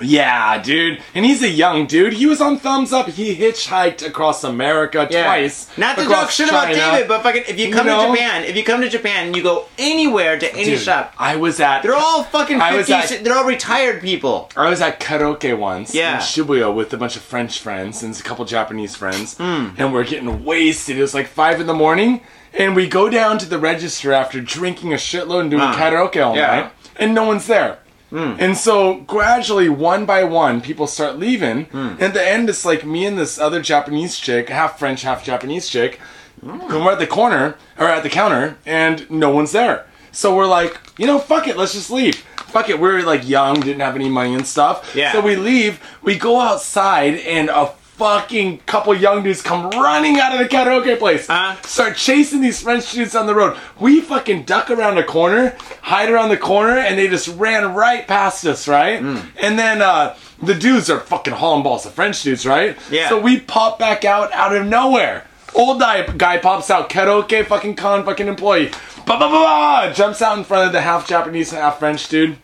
Yeah, 0.00 0.60
dude. 0.60 1.00
And 1.14 1.24
he's 1.24 1.42
a 1.42 1.48
young 1.48 1.86
dude. 1.86 2.14
He 2.14 2.24
was 2.26 2.40
on 2.40 2.58
Thumbs 2.58 2.92
Up. 2.94 3.08
He 3.08 3.36
hitchhiked 3.36 4.04
across 4.04 4.42
America 4.42 5.06
twice. 5.08 5.68
Not 5.76 5.96
to 5.98 6.04
talk 6.06 6.30
shit 6.30 6.48
about 6.48 6.68
David, 6.68 7.06
but 7.08 7.22
fucking 7.22 7.44
if 7.46 7.58
you 7.60 7.66
You 7.68 7.72
come 7.74 7.86
know? 7.86 8.06
to 8.10 8.12
Japan, 8.16 8.44
if 8.44 8.56
you 8.56 8.64
come 8.64 8.80
to 8.80 8.88
Japan 8.88 9.26
and 9.26 9.36
you 9.36 9.42
go 9.42 9.66
anywhere 9.78 10.38
to 10.38 10.52
any 10.54 10.64
Dude, 10.64 10.80
shop, 10.80 11.14
I 11.18 11.36
was 11.36 11.60
at 11.60 11.82
they're 11.82 11.94
all 11.94 12.24
fucking 12.24 12.60
I 12.60 12.74
was 12.74 12.86
fifty. 12.86 13.16
at- 13.16 13.22
They're 13.24 13.36
all 13.36 13.44
retired 13.44 14.00
people. 14.00 14.50
I 14.56 14.70
was 14.70 14.80
at 14.80 14.98
karaoke 14.98 15.56
once 15.56 15.94
Yeah. 15.94 16.14
in 16.16 16.20
Shibuya 16.20 16.74
with 16.74 16.92
a 16.94 16.96
bunch 16.96 17.14
of 17.16 17.22
French 17.22 17.60
friends 17.60 18.02
and 18.02 18.18
a 18.18 18.22
couple 18.22 18.44
Japanese 18.46 18.96
friends, 18.96 19.36
Hmm. 19.36 19.68
and 19.76 19.92
we're 19.92 20.04
getting 20.04 20.42
wasted. 20.44 20.96
It 20.96 21.02
was 21.02 21.14
like 21.14 21.28
five 21.28 21.60
in 21.60 21.66
the 21.66 21.74
morning, 21.74 22.22
and 22.58 22.76
we 22.76 22.86
go 22.88 23.08
down 23.08 23.38
to 23.38 23.46
the 23.46 23.58
register 23.58 24.12
after 24.12 24.40
drinking 24.40 24.92
a 24.92 24.96
shitload 24.96 25.40
and 25.42 25.50
doing 25.50 25.62
Ah. 25.62 25.74
karaoke 25.74 26.24
all 26.24 26.36
Yeah. 26.36 26.46
Night, 26.56 26.70
and 26.96 27.14
no 27.14 27.24
one's 27.24 27.46
there. 27.46 27.78
And 28.14 28.58
so 28.58 28.94
gradually, 29.06 29.70
one 29.70 30.04
by 30.04 30.22
one, 30.22 30.60
people 30.60 30.86
start 30.86 31.18
leaving. 31.18 31.64
Hmm. 31.66 31.78
And 31.98 32.02
at 32.02 32.12
the 32.14 32.28
end, 32.28 32.50
it's 32.50 32.62
like 32.62 32.84
me 32.84 33.06
and 33.06 33.18
this 33.18 33.38
other 33.38 33.62
Japanese 33.62 34.18
chick, 34.18 34.50
half 34.50 34.78
French, 34.78 35.00
half 35.00 35.24
Japanese 35.24 35.66
chick, 35.70 35.98
Hmm. 36.44 36.60
and 36.70 36.84
we're 36.84 36.92
at 36.92 36.98
the 36.98 37.06
corner 37.06 37.54
or 37.78 37.86
at 37.88 38.02
the 38.02 38.10
counter, 38.10 38.56
and 38.66 39.10
no 39.10 39.30
one's 39.30 39.52
there. 39.52 39.86
So 40.10 40.34
we're 40.36 40.46
like, 40.46 40.78
you 40.98 41.06
know, 41.06 41.18
fuck 41.18 41.48
it, 41.48 41.56
let's 41.56 41.72
just 41.72 41.90
leave. 41.90 42.16
Fuck 42.48 42.68
it, 42.68 42.78
we're 42.78 43.00
like 43.00 43.26
young, 43.26 43.60
didn't 43.60 43.80
have 43.80 43.96
any 43.96 44.10
money 44.10 44.34
and 44.34 44.46
stuff. 44.46 44.92
Yeah. 44.94 45.12
So 45.12 45.22
we 45.22 45.36
leave, 45.36 45.80
we 46.02 46.18
go 46.18 46.38
outside, 46.38 47.14
and 47.20 47.48
a 47.48 47.70
fucking 48.02 48.58
couple 48.66 48.92
young 48.96 49.22
dudes 49.22 49.42
come 49.42 49.70
running 49.70 50.18
out 50.18 50.32
of 50.32 50.40
the 50.40 50.48
karaoke 50.48 50.98
place. 50.98 51.30
Uh. 51.30 51.54
Start 51.62 51.96
chasing 51.96 52.40
these 52.40 52.60
French 52.60 52.90
dudes 52.90 53.14
on 53.14 53.26
the 53.26 53.34
road. 53.34 53.56
We 53.78 54.00
fucking 54.00 54.42
duck 54.42 54.70
around 54.70 54.98
a 54.98 55.04
corner, 55.04 55.56
hide 55.82 56.10
around 56.10 56.30
the 56.30 56.36
corner, 56.36 56.78
and 56.78 56.98
they 56.98 57.06
just 57.06 57.28
ran 57.28 57.74
right 57.74 58.04
past 58.08 58.44
us, 58.44 58.66
right? 58.66 58.98
Hmm. 58.98 59.18
And 59.40 59.56
then 59.56 59.82
uh, 59.82 60.16
the 60.42 60.56
dudes 60.56 60.90
are 60.90 60.98
fucking 60.98 61.34
hauling 61.34 61.62
balls, 61.62 61.84
the 61.84 61.90
French 61.90 62.20
dudes, 62.24 62.44
right? 62.44 62.76
Yeah. 62.90 63.08
So 63.08 63.20
we 63.20 63.38
pop 63.38 63.78
back 63.78 64.04
out 64.04 64.32
out 64.32 64.54
of 64.54 64.66
nowhere. 64.66 65.24
Old 65.54 65.78
guy, 65.78 66.04
guy 66.04 66.38
pops 66.38 66.70
out, 66.70 66.90
karaoke 66.90 67.46
fucking 67.46 67.76
con 67.76 68.04
fucking 68.04 68.26
employee. 68.26 68.70
Ba 69.06 69.16
ba 69.16 69.28
ba 69.28 69.86
ba! 69.86 69.92
Jumps 69.94 70.20
out 70.22 70.38
in 70.38 70.42
front 70.42 70.66
of 70.66 70.72
the 70.72 70.80
half 70.80 71.06
Japanese, 71.06 71.52
half 71.52 71.78
French 71.78 72.08
dude. 72.08 72.36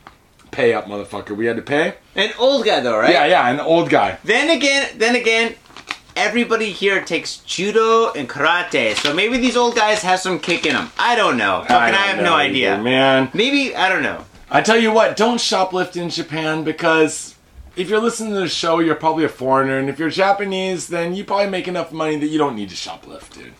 Pay 0.53 0.73
up, 0.73 0.87
motherfucker. 0.87 1.37
We 1.37 1.47
had 1.47 1.57
to 1.57 1.63
pay. 1.63 1.95
An 2.19 2.33
old 2.39 2.65
guy 2.65 2.81
though, 2.81 2.99
right? 2.99 3.13
Yeah, 3.13 3.27
yeah, 3.27 3.49
an 3.49 3.61
old 3.61 3.91
guy. 3.91 4.19
Then 4.25 4.51
again, 4.51 4.91
then 4.99 5.15
again, 5.15 5.55
everybody 6.17 6.73
here 6.73 7.05
takes 7.05 7.37
judo 7.39 8.13
and 8.13 8.29
karate, 8.29 8.97
so 8.97 9.15
maybe 9.15 9.39
these 9.39 9.57
old 9.57 9.77
guys 9.77 10.03
have 10.03 10.19
some 10.19 10.41
kick 10.41 10.67
in 10.67 10.75
them. 10.75 10.91
I 10.99 11.15
don't 11.15 11.37
know. 11.37 11.61
Fucking, 11.69 11.77
I, 11.77 11.91
don't 11.93 12.01
have 12.01 12.25
no 12.25 12.35
either, 12.35 12.51
idea. 12.51 12.79
man. 12.83 13.31
Maybe 13.35 13.75
I 13.77 13.89
don't 13.89 14.03
know. 14.03 14.25
I 14.51 14.63
tell 14.63 14.79
you 14.79 14.91
what, 14.91 15.17
don't 15.17 15.39
shoplift 15.39 15.97
in 15.97 16.11
Japan 16.11 16.65
because 16.65 17.37
if 17.77 17.89
you're 17.89 18.01
listening 18.01 18.33
to 18.35 18.41
the 18.41 18.49
show, 18.49 18.81
you're 18.81 18.97
probably 18.97 19.25
a 19.25 19.29
foreigner, 19.29 19.79
and 19.79 19.89
if 19.89 20.01
you're 20.01 20.11
Japanese, 20.11 20.89
then 20.89 21.15
you 21.15 21.23
probably 21.23 21.51
make 21.51 21.69
enough 21.69 21.93
money 21.93 22.17
that 22.17 22.27
you 22.27 22.39
don't 22.39 22.57
need 22.57 22.71
to 22.71 22.75
shoplift, 22.75 23.35
dude. 23.35 23.53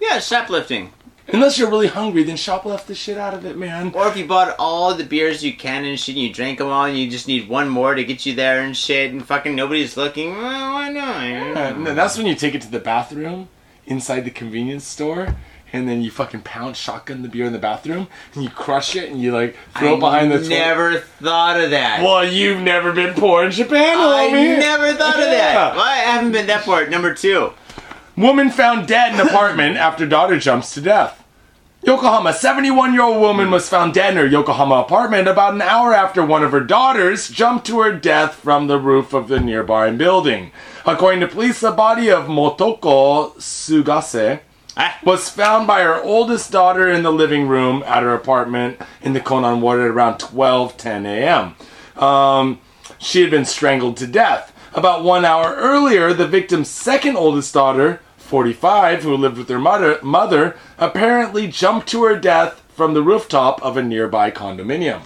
Yeah, 0.00 0.18
shoplifting. 0.18 0.92
Unless 1.32 1.58
you're 1.58 1.70
really 1.70 1.86
hungry, 1.86 2.22
then 2.24 2.36
shoplift 2.36 2.86
the 2.86 2.94
shit 2.94 3.16
out 3.16 3.34
of 3.34 3.44
it, 3.46 3.56
man. 3.56 3.92
Or 3.94 4.08
if 4.08 4.16
you 4.16 4.26
bought 4.26 4.54
all 4.58 4.94
the 4.94 5.04
beers 5.04 5.44
you 5.44 5.52
can 5.54 5.84
and 5.84 5.98
shit, 5.98 6.16
and 6.16 6.24
you 6.24 6.32
drank 6.32 6.58
them 6.58 6.68
all, 6.68 6.84
and 6.86 6.98
you 6.98 7.08
just 7.10 7.28
need 7.28 7.48
one 7.48 7.68
more 7.68 7.94
to 7.94 8.02
get 8.04 8.26
you 8.26 8.34
there 8.34 8.62
and 8.62 8.76
shit, 8.76 9.12
and 9.12 9.24
fucking 9.24 9.54
nobody's 9.54 9.96
looking. 9.96 10.30
Well, 10.36 10.72
why 10.74 10.88
not? 10.90 11.78
No, 11.78 11.94
that's 11.94 12.16
when 12.18 12.26
you 12.26 12.34
take 12.34 12.54
it 12.54 12.62
to 12.62 12.70
the 12.70 12.80
bathroom 12.80 13.48
inside 13.86 14.20
the 14.24 14.30
convenience 14.30 14.84
store, 14.84 15.36
and 15.72 15.88
then 15.88 16.02
you 16.02 16.10
fucking 16.10 16.40
pound 16.42 16.76
shotgun 16.76 17.22
the 17.22 17.28
beer 17.28 17.44
in 17.44 17.52
the 17.52 17.58
bathroom, 17.58 18.08
and 18.34 18.42
you 18.42 18.50
crush 18.50 18.96
it, 18.96 19.10
and 19.10 19.20
you 19.20 19.32
like 19.32 19.56
throw 19.78 19.94
it 19.94 20.00
behind 20.00 20.32
the 20.32 20.38
toilet. 20.38 20.48
never 20.48 20.98
thought 20.98 21.60
of 21.60 21.70
that. 21.70 22.02
Well, 22.02 22.24
you've 22.26 22.60
never 22.60 22.92
been 22.92 23.14
poor 23.14 23.44
in 23.44 23.52
Japan, 23.52 23.96
I 23.98 24.28
homie. 24.32 24.58
never 24.58 24.92
thought 24.94 25.14
of 25.14 25.26
Yeah. 25.26 25.30
that. 25.30 25.76
Well, 25.76 25.84
I 25.84 25.96
haven't 25.96 26.32
been 26.32 26.46
that 26.48 26.64
far. 26.64 26.86
Number 26.88 27.14
two. 27.14 27.52
Woman 28.16 28.50
found 28.50 28.86
dead 28.86 29.14
in 29.14 29.20
apartment 29.26 29.76
after 29.78 30.04
daughter 30.04 30.38
jumps 30.38 30.74
to 30.74 30.80
death. 30.80 31.19
Yokohama, 31.82 32.34
71 32.34 32.92
year 32.92 33.02
old 33.02 33.20
woman 33.22 33.50
was 33.50 33.70
found 33.70 33.94
dead 33.94 34.12
in 34.12 34.18
her 34.18 34.26
Yokohama 34.26 34.76
apartment 34.76 35.26
about 35.26 35.54
an 35.54 35.62
hour 35.62 35.94
after 35.94 36.22
one 36.24 36.44
of 36.44 36.52
her 36.52 36.60
daughters 36.60 37.30
jumped 37.30 37.66
to 37.66 37.80
her 37.80 37.90
death 37.92 38.34
from 38.34 38.66
the 38.66 38.78
roof 38.78 39.14
of 39.14 39.28
the 39.28 39.40
nearby 39.40 39.90
building. 39.90 40.52
According 40.84 41.20
to 41.20 41.26
police, 41.28 41.60
the 41.60 41.70
body 41.70 42.10
of 42.10 42.26
Motoko 42.26 43.34
Sugase 43.38 44.40
Ah. 44.76 44.98
was 45.02 45.30
found 45.30 45.66
by 45.66 45.80
her 45.80 46.00
oldest 46.02 46.52
daughter 46.52 46.86
in 46.88 47.02
the 47.02 47.10
living 47.12 47.48
room 47.48 47.82
at 47.86 48.02
her 48.02 48.14
apartment 48.14 48.78
in 49.00 49.14
the 49.14 49.20
Konan 49.20 49.60
ward 49.60 49.80
at 49.80 49.86
around 49.86 50.18
12:10 50.18 51.06
a.m. 51.06 51.56
Um, 52.02 52.60
she 52.98 53.22
had 53.22 53.30
been 53.30 53.46
strangled 53.46 53.96
to 53.96 54.06
death. 54.06 54.52
About 54.74 55.02
one 55.02 55.24
hour 55.24 55.54
earlier, 55.56 56.12
the 56.12 56.28
victim's 56.28 56.68
second 56.68 57.16
oldest 57.16 57.52
daughter, 57.54 58.00
45, 58.30 59.02
who 59.02 59.16
lived 59.16 59.38
with 59.38 59.48
her 59.48 59.58
mother, 59.58 59.98
mother 60.02 60.56
apparently 60.78 61.48
jumped 61.48 61.88
to 61.88 62.04
her 62.04 62.16
death 62.16 62.62
from 62.68 62.94
the 62.94 63.02
rooftop 63.02 63.60
of 63.60 63.76
a 63.76 63.82
nearby 63.82 64.30
condominium. 64.30 65.02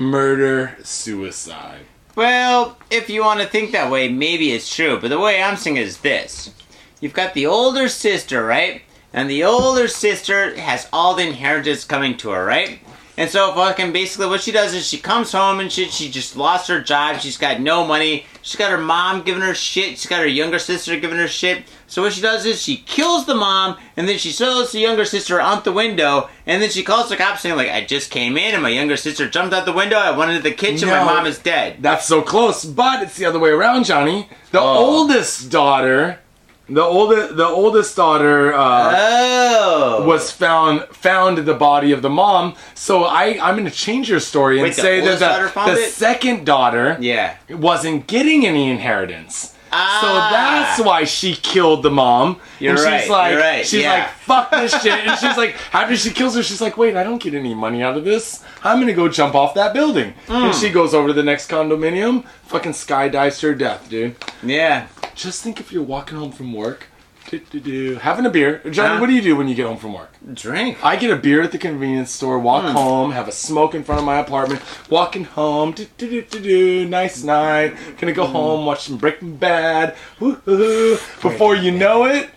Murder 0.00 0.76
suicide. 0.82 1.82
Well, 2.16 2.76
if 2.90 3.08
you 3.08 3.22
want 3.22 3.40
to 3.40 3.46
think 3.46 3.70
that 3.70 3.92
way, 3.92 4.08
maybe 4.08 4.52
it's 4.52 4.74
true. 4.74 4.98
But 5.00 5.10
the 5.10 5.20
way 5.20 5.40
I'm 5.40 5.56
seeing 5.56 5.76
it 5.76 5.86
is 5.86 5.98
this: 5.98 6.52
you've 7.00 7.14
got 7.14 7.32
the 7.32 7.46
older 7.46 7.88
sister, 7.88 8.44
right? 8.44 8.82
And 9.12 9.30
the 9.30 9.44
older 9.44 9.86
sister 9.86 10.58
has 10.58 10.88
all 10.92 11.14
the 11.14 11.28
inheritance 11.28 11.84
coming 11.84 12.16
to 12.16 12.30
her, 12.30 12.44
right? 12.44 12.80
And 13.18 13.28
so 13.28 13.52
fucking 13.52 13.92
basically 13.92 14.28
what 14.28 14.40
she 14.42 14.52
does 14.52 14.72
is 14.74 14.86
she 14.86 14.96
comes 14.96 15.32
home 15.32 15.58
and 15.58 15.72
shit, 15.72 15.90
she 15.92 16.08
just 16.08 16.36
lost 16.36 16.68
her 16.68 16.80
job, 16.80 17.18
she's 17.20 17.36
got 17.36 17.60
no 17.60 17.84
money, 17.84 18.26
she's 18.42 18.54
got 18.54 18.70
her 18.70 18.78
mom 18.78 19.22
giving 19.22 19.42
her 19.42 19.54
shit, 19.56 19.98
she's 19.98 20.06
got 20.06 20.20
her 20.20 20.26
younger 20.28 20.60
sister 20.60 20.98
giving 21.00 21.18
her 21.18 21.26
shit. 21.26 21.64
So 21.88 22.02
what 22.02 22.12
she 22.12 22.20
does 22.20 22.46
is 22.46 22.62
she 22.62 22.76
kills 22.76 23.26
the 23.26 23.34
mom 23.34 23.76
and 23.96 24.08
then 24.08 24.18
she 24.18 24.30
throws 24.30 24.70
the 24.70 24.78
younger 24.78 25.04
sister 25.04 25.40
out 25.40 25.64
the 25.64 25.72
window 25.72 26.30
and 26.46 26.62
then 26.62 26.70
she 26.70 26.84
calls 26.84 27.08
the 27.08 27.16
cops 27.16 27.40
saying 27.40 27.56
like 27.56 27.70
I 27.70 27.84
just 27.84 28.12
came 28.12 28.36
in 28.36 28.54
and 28.54 28.62
my 28.62 28.68
younger 28.68 28.96
sister 28.96 29.28
jumped 29.28 29.52
out 29.52 29.64
the 29.66 29.72
window, 29.72 29.96
I 29.96 30.16
went 30.16 30.30
into 30.30 30.42
the 30.48 30.54
kitchen, 30.54 30.88
my 30.88 31.02
mom 31.02 31.26
is 31.26 31.40
dead. 31.40 31.78
That's 31.80 32.06
so 32.06 32.22
close, 32.22 32.64
but 32.64 33.02
it's 33.02 33.16
the 33.16 33.24
other 33.24 33.40
way 33.40 33.50
around, 33.50 33.84
Johnny. 33.84 34.28
The 34.52 34.60
Oh. 34.60 34.64
oldest 34.78 35.50
daughter, 35.50 36.20
the 36.68 36.82
oldest, 36.82 37.36
the 37.36 37.46
oldest 37.46 37.96
daughter 37.96 38.52
uh, 38.52 38.92
Oh. 38.96 40.04
was 40.06 40.30
found 40.30 40.82
found 40.90 41.38
the 41.38 41.54
body 41.54 41.92
of 41.92 42.02
the 42.02 42.10
mom. 42.10 42.54
So 42.74 43.04
I 43.04 43.38
I'm 43.42 43.54
going 43.56 43.64
to 43.64 43.70
change 43.86 44.08
your 44.08 44.20
story 44.20 44.58
and 44.58 44.64
Wait, 44.64 44.74
say 44.74 45.00
that 45.00 45.18
the, 45.54 45.74
the 45.74 45.76
second 45.86 46.44
daughter 46.46 46.96
Yeah. 47.00 47.36
wasn't 47.50 48.06
getting 48.06 48.46
any 48.46 48.70
inheritance. 48.70 49.54
Ah. 49.70 49.98
So 50.00 50.08
that's 50.34 50.80
why 50.80 51.04
she 51.04 51.34
killed 51.34 51.82
the 51.82 51.90
mom. 51.90 52.40
You're 52.58 52.70
and 52.72 52.78
she's 52.78 52.86
right, 52.86 53.08
like, 53.10 53.32
you're 53.32 53.40
right, 53.40 53.66
she's 53.66 53.82
yeah. 53.82 53.92
like, 53.92 54.08
fuck 54.10 54.50
this 54.50 54.72
shit. 54.82 54.92
And 55.06 55.18
she's 55.18 55.36
like, 55.36 55.56
after 55.74 55.94
she 55.94 56.10
kills 56.10 56.34
her, 56.36 56.42
she's 56.42 56.62
like, 56.62 56.78
wait, 56.78 56.96
I 56.96 57.02
don't 57.02 57.20
get 57.22 57.34
any 57.34 57.54
money 57.54 57.82
out 57.82 57.96
of 57.98 58.04
this. 58.04 58.42
I'm 58.64 58.80
gonna 58.80 58.94
go 58.94 59.08
jump 59.10 59.34
off 59.34 59.52
that 59.54 59.74
building. 59.74 60.14
And 60.28 60.54
Hmm. 60.54 60.58
she 60.58 60.70
goes 60.70 60.94
over 60.94 61.08
to 61.08 61.14
the 61.14 61.22
next 61.22 61.50
condominium, 61.50 62.24
fucking 62.46 62.72
skydives 62.72 63.40
to 63.40 63.48
her 63.48 63.54
death, 63.54 63.88
dude. 63.90 64.16
Yeah. 64.42 64.86
Just 65.18 65.42
think 65.42 65.58
if 65.58 65.72
you're 65.72 65.82
walking 65.82 66.16
home 66.16 66.30
from 66.30 66.52
work, 66.52 66.86
do-do-do, 67.28 67.96
having 67.96 68.24
a 68.24 68.30
beer. 68.30 68.62
Johnny, 68.70 68.94
Huh? 68.94 69.00
what 69.00 69.08
do 69.08 69.14
you 69.14 69.20
do 69.20 69.34
when 69.34 69.48
you 69.48 69.56
get 69.56 69.66
home 69.66 69.76
from 69.76 69.92
work? 69.92 70.12
Drink. 70.32 70.78
I 70.80 70.94
get 70.94 71.10
a 71.10 71.16
beer 71.16 71.42
at 71.42 71.50
the 71.50 71.58
convenience 71.58 72.12
store, 72.12 72.38
walk 72.38 72.62
Hmm. 72.66 72.70
home, 72.70 73.10
have 73.10 73.26
a 73.26 73.32
smoke 73.32 73.74
in 73.74 73.82
front 73.82 73.98
of 73.98 74.04
my 74.04 74.18
apartment, 74.20 74.62
walking 74.88 75.24
home, 75.24 75.72
do 75.72 75.88
do 75.98 76.08
do 76.08 76.22
do 76.22 76.38
do, 76.40 76.84
nice 76.88 77.24
night. 77.24 77.74
Gonna 77.98 78.12
Hmm. 78.12 78.16
go 78.16 78.26
home, 78.26 78.64
watch 78.64 78.84
some 78.84 78.96
Breaking 78.96 79.34
Bad. 79.34 79.96
Woo-hoo. 80.20 80.98
Before 81.20 81.56
you 81.56 81.72
know 81.72 82.04
it, 82.04 82.30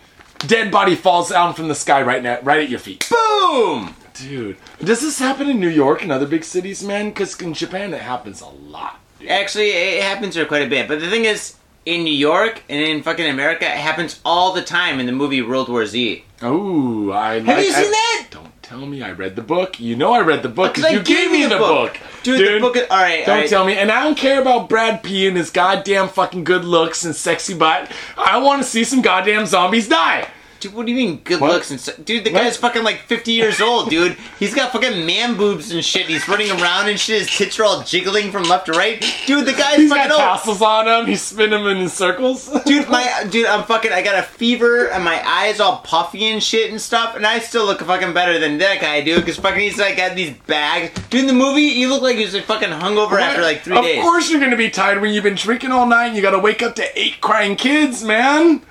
dead 0.47 0.71
body 0.71 0.95
falls 0.95 1.29
down 1.29 1.53
from 1.53 1.67
the 1.67 1.75
sky 1.75 2.01
right 2.01 2.23
now, 2.23 2.39
right 2.41 2.61
at 2.63 2.69
your 2.69 2.79
feet. 2.79 3.07
Boom. 3.11 3.93
Dude, 4.15 4.57
does 4.83 5.01
this 5.01 5.19
happen 5.19 5.47
in 5.51 5.59
New 5.59 5.69
York 5.69 6.01
and 6.01 6.11
other 6.11 6.25
big 6.25 6.43
cities, 6.43 6.81
man? 6.83 7.09
Because 7.09 7.39
in 7.39 7.53
Japan 7.53 7.93
it 7.93 8.01
happens 8.01 8.41
a 8.41 8.47
lot. 8.47 8.99
Actually, 9.29 9.69
it 9.69 10.01
happens 10.01 10.33
here 10.33 10.45
quite 10.45 10.63
a 10.63 10.67
bit. 10.69 10.87
But 10.87 10.99
the 10.99 11.09
thing 11.09 11.25
is, 11.25 11.53
in 11.85 12.03
New 12.03 12.13
York 12.13 12.63
and 12.69 12.79
in 12.81 13.01
fucking 13.03 13.27
America, 13.29 13.65
it 13.65 13.71
happens 13.77 14.19
all 14.23 14.53
the 14.53 14.61
time 14.61 14.99
in 14.99 15.05
the 15.05 15.11
movie 15.11 15.41
World 15.41 15.69
War 15.69 15.85
Z. 15.85 16.23
Oh, 16.41 17.11
I 17.11 17.35
Have 17.35 17.47
like- 17.47 17.65
you 17.65 17.71
seen 17.73 17.85
I- 17.85 17.89
that? 17.89 18.27
Don't 18.31 18.63
tell 18.63 18.85
me 18.85 19.01
I 19.03 19.11
read 19.11 19.35
the 19.35 19.41
book. 19.41 19.79
You 19.79 19.95
know 19.95 20.13
I 20.13 20.21
read 20.21 20.41
the 20.43 20.49
book 20.49 20.75
Because 20.75 20.91
you 20.91 21.01
gave 21.03 21.31
me 21.31 21.45
the 21.45 21.57
book. 21.57 21.97
Dude, 22.23 22.55
the 22.55 22.59
book 22.59 22.75
is. 22.77 22.83
Alright, 22.89 23.25
Don't 23.25 23.35
alright. 23.35 23.49
tell 23.49 23.65
me. 23.65 23.75
And 23.77 23.91
I 23.91 24.03
don't 24.03 24.17
care 24.17 24.41
about 24.41 24.69
Brad 24.69 25.03
P 25.03 25.27
and 25.27 25.35
his 25.35 25.49
goddamn 25.49 26.07
fucking 26.07 26.43
good 26.43 26.63
looks 26.65 27.03
and 27.03 27.15
sexy 27.15 27.53
butt. 27.53 27.91
I 28.17 28.37
want 28.37 28.61
to 28.61 28.67
see 28.67 28.83
some 28.83 29.01
goddamn 29.01 29.45
zombies 29.45 29.87
die. 29.89 30.27
Dude, 30.61 30.73
what 30.73 30.85
do 30.85 30.91
you 30.91 30.97
mean 30.97 31.17
good 31.23 31.41
What? 31.41 31.51
looks 31.51 31.71
and 31.71 31.79
stuff? 31.79 31.95
Dude, 32.05 32.23
the 32.23 32.31
What? 32.31 32.43
guy's 32.43 32.55
fucking 32.55 32.83
like 32.83 32.99
50 33.07 33.31
years 33.31 33.59
old, 33.59 33.89
dude. 33.89 34.15
He's 34.39 34.53
got 34.53 34.71
fucking 34.71 35.05
man 35.05 35.35
boobs 35.35 35.71
and 35.71 35.83
shit. 35.83 36.05
He's 36.05 36.27
running 36.29 36.51
around 36.51 36.87
and 36.87 36.99
shit. 36.99 37.19
His 37.21 37.35
tits 37.35 37.59
are 37.59 37.63
all 37.65 37.81
jiggling 37.83 38.31
from 38.31 38.43
left 38.43 38.67
to 38.67 38.71
right. 38.73 39.03
Dude, 39.25 39.45
the 39.47 39.53
guy's 39.53 39.77
He's 39.77 39.89
got 39.89 39.97
fucking 40.09 40.11
old. 40.11 40.19
tassels 40.21 40.61
on 40.61 40.87
him. 40.87 41.05
He's 41.07 41.21
spinning 41.23 41.63
them 41.63 41.77
in 41.77 41.89
circles. 41.89 42.47
Dude, 42.65 42.87
my 42.89 43.25
dude, 43.29 43.47
I'm 43.47 43.63
fucking. 43.63 43.91
I 43.91 44.01
got 44.03 44.19
a 44.19 44.23
fever 44.23 44.87
and 44.89 45.03
my 45.03 45.21
eyes 45.27 45.59
all 45.59 45.77
puffy 45.79 46.25
and 46.25 46.41
shit 46.43 46.69
and 46.69 46.79
stuff, 46.79 47.15
and 47.15 47.25
I 47.25 47.39
still 47.39 47.65
look 47.65 47.79
fucking 47.81 48.13
better 48.13 48.37
than 48.37 48.59
that 48.59 48.79
guy, 48.81 49.01
dude. 49.01 49.17
Because 49.21 49.37
fucking 49.37 49.59
he's 49.59 49.79
like 49.79 49.97
got 49.97 50.15
these 50.15 50.35
bags. 50.45 50.91
Dude, 51.09 51.21
in 51.21 51.27
the 51.27 51.33
movie, 51.33 51.63
you 51.63 51.89
look 51.89 52.03
like 52.03 52.17
he 52.17 52.23
was 52.23 52.33
like 52.35 52.43
fucking 52.45 52.69
hungover 52.69 53.19
after 53.19 53.41
like 53.41 53.61
three 53.63 53.75
of 53.77 53.83
days. 53.83 53.97
Of 53.97 54.03
course 54.03 54.29
you're 54.29 54.39
gonna 54.39 54.55
be 54.55 54.69
tired 54.69 55.01
when 55.01 55.11
you've 55.13 55.23
been 55.23 55.33
drinking 55.35 55.71
all 55.71 55.87
night 55.87 56.05
and 56.07 56.15
you 56.15 56.21
gotta 56.21 56.37
wake 56.39 56.61
up 56.61 56.75
to 56.75 56.99
eight 56.99 57.19
crying 57.19 57.55
kids, 57.55 58.03
man. 58.03 58.61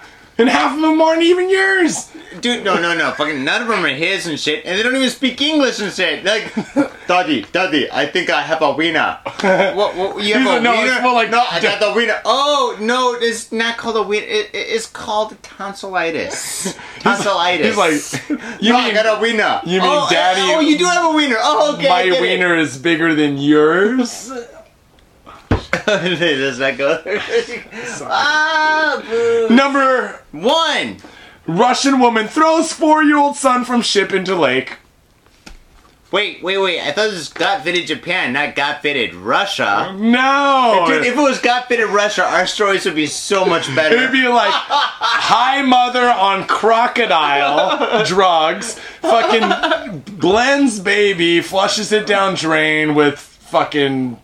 And 0.40 0.48
half 0.48 0.74
of 0.74 0.80
them 0.80 1.00
aren't 1.00 1.22
even 1.22 1.50
yours. 1.50 2.10
Dude, 2.40 2.64
no, 2.64 2.80
no, 2.80 2.96
no, 2.96 3.10
fucking 3.12 3.44
none 3.44 3.62
of 3.62 3.68
them 3.68 3.84
are 3.84 3.88
his 3.88 4.26
and 4.26 4.38
shit, 4.40 4.64
and 4.64 4.78
they 4.78 4.82
don't 4.82 4.96
even 4.96 5.10
speak 5.10 5.40
English 5.42 5.80
and 5.80 5.92
shit. 5.92 6.24
Like, 6.24 6.54
Daddy, 7.06 7.44
Daddy, 7.52 7.90
I 7.90 8.06
think 8.06 8.30
I 8.30 8.40
have 8.40 8.62
a 8.62 8.72
wiener. 8.72 9.18
what, 9.24 9.96
what, 9.96 10.24
you 10.24 10.34
have 10.34 10.42
He's 10.42 10.50
a 10.50 10.54
like, 10.54 10.62
"No, 10.62 10.72
wiener? 10.72 10.92
it's 10.92 11.02
more 11.02 11.12
like- 11.12 11.30
no, 11.30 11.44
I 11.50 11.60
got 11.60 11.80
the 11.80 11.92
wiener. 11.92 12.20
Oh 12.24 12.76
no, 12.80 13.14
it's 13.14 13.50
not 13.52 13.76
called 13.76 13.96
a 13.96 14.02
wiener. 14.02 14.24
It, 14.26 14.46
it- 14.54 14.68
it's 14.70 14.86
called 14.86 15.36
tonsillitis. 15.42 16.78
Tonsillitis. 17.00 17.66
He's 17.66 17.76
like, 17.76 18.28
you 18.62 18.72
no, 18.72 18.78
I 18.78 18.84
mean 18.86 18.94
got 18.94 19.18
a 19.18 19.20
wiener. 19.20 19.60
you 19.64 19.80
mean 19.80 19.90
oh, 19.90 20.06
daddy- 20.10 20.40
Oh, 20.54 20.60
you 20.60 20.78
do 20.78 20.84
have 20.84 21.12
a 21.12 21.14
wiener. 21.14 21.36
Oh, 21.38 21.74
okay. 21.74 21.88
I 21.88 22.10
my 22.10 22.20
wiener 22.20 22.56
is 22.56 22.78
bigger 22.78 23.14
than 23.14 23.38
yours? 23.38 24.30
Uh, 24.30 24.46
Does 25.98 26.58
that 26.58 26.76
go? 26.78 27.02
ah, 28.06 29.02
boo. 29.08 29.48
Number 29.54 30.22
One. 30.32 30.98
Russian 31.46 31.98
woman 31.98 32.28
throws 32.28 32.72
four-year-old 32.72 33.34
son 33.36 33.64
from 33.64 33.82
ship 33.82 34.12
into 34.12 34.34
lake. 34.36 34.76
Wait, 36.12 36.42
wait, 36.42 36.58
wait. 36.58 36.80
I 36.80 36.86
thought 36.86 37.10
this 37.10 37.14
was 37.14 37.28
Got 37.28 37.62
Faded 37.62 37.86
Japan, 37.86 38.32
not 38.32 38.56
Got 38.56 38.82
Faded 38.82 39.14
Russia. 39.14 39.94
No, 39.96 40.84
Dude, 40.88 41.06
if 41.06 41.16
it 41.16 41.20
was 41.20 41.38
Got 41.40 41.68
Faded 41.68 41.88
Russia, 41.88 42.24
our 42.24 42.46
stories 42.48 42.84
would 42.84 42.96
be 42.96 43.06
so 43.06 43.44
much 43.44 43.72
better. 43.76 43.94
It'd 43.96 44.10
be 44.12 44.26
like 44.26 44.50
high 44.52 45.62
mother 45.62 46.08
on 46.08 46.46
crocodile 46.48 48.04
drugs. 48.06 48.76
Fucking 49.02 50.02
Glenn's 50.18 50.80
baby 50.80 51.40
flushes 51.40 51.92
it 51.92 52.06
down 52.06 52.34
drain 52.34 52.94
with 52.96 53.18
fucking 53.18 54.20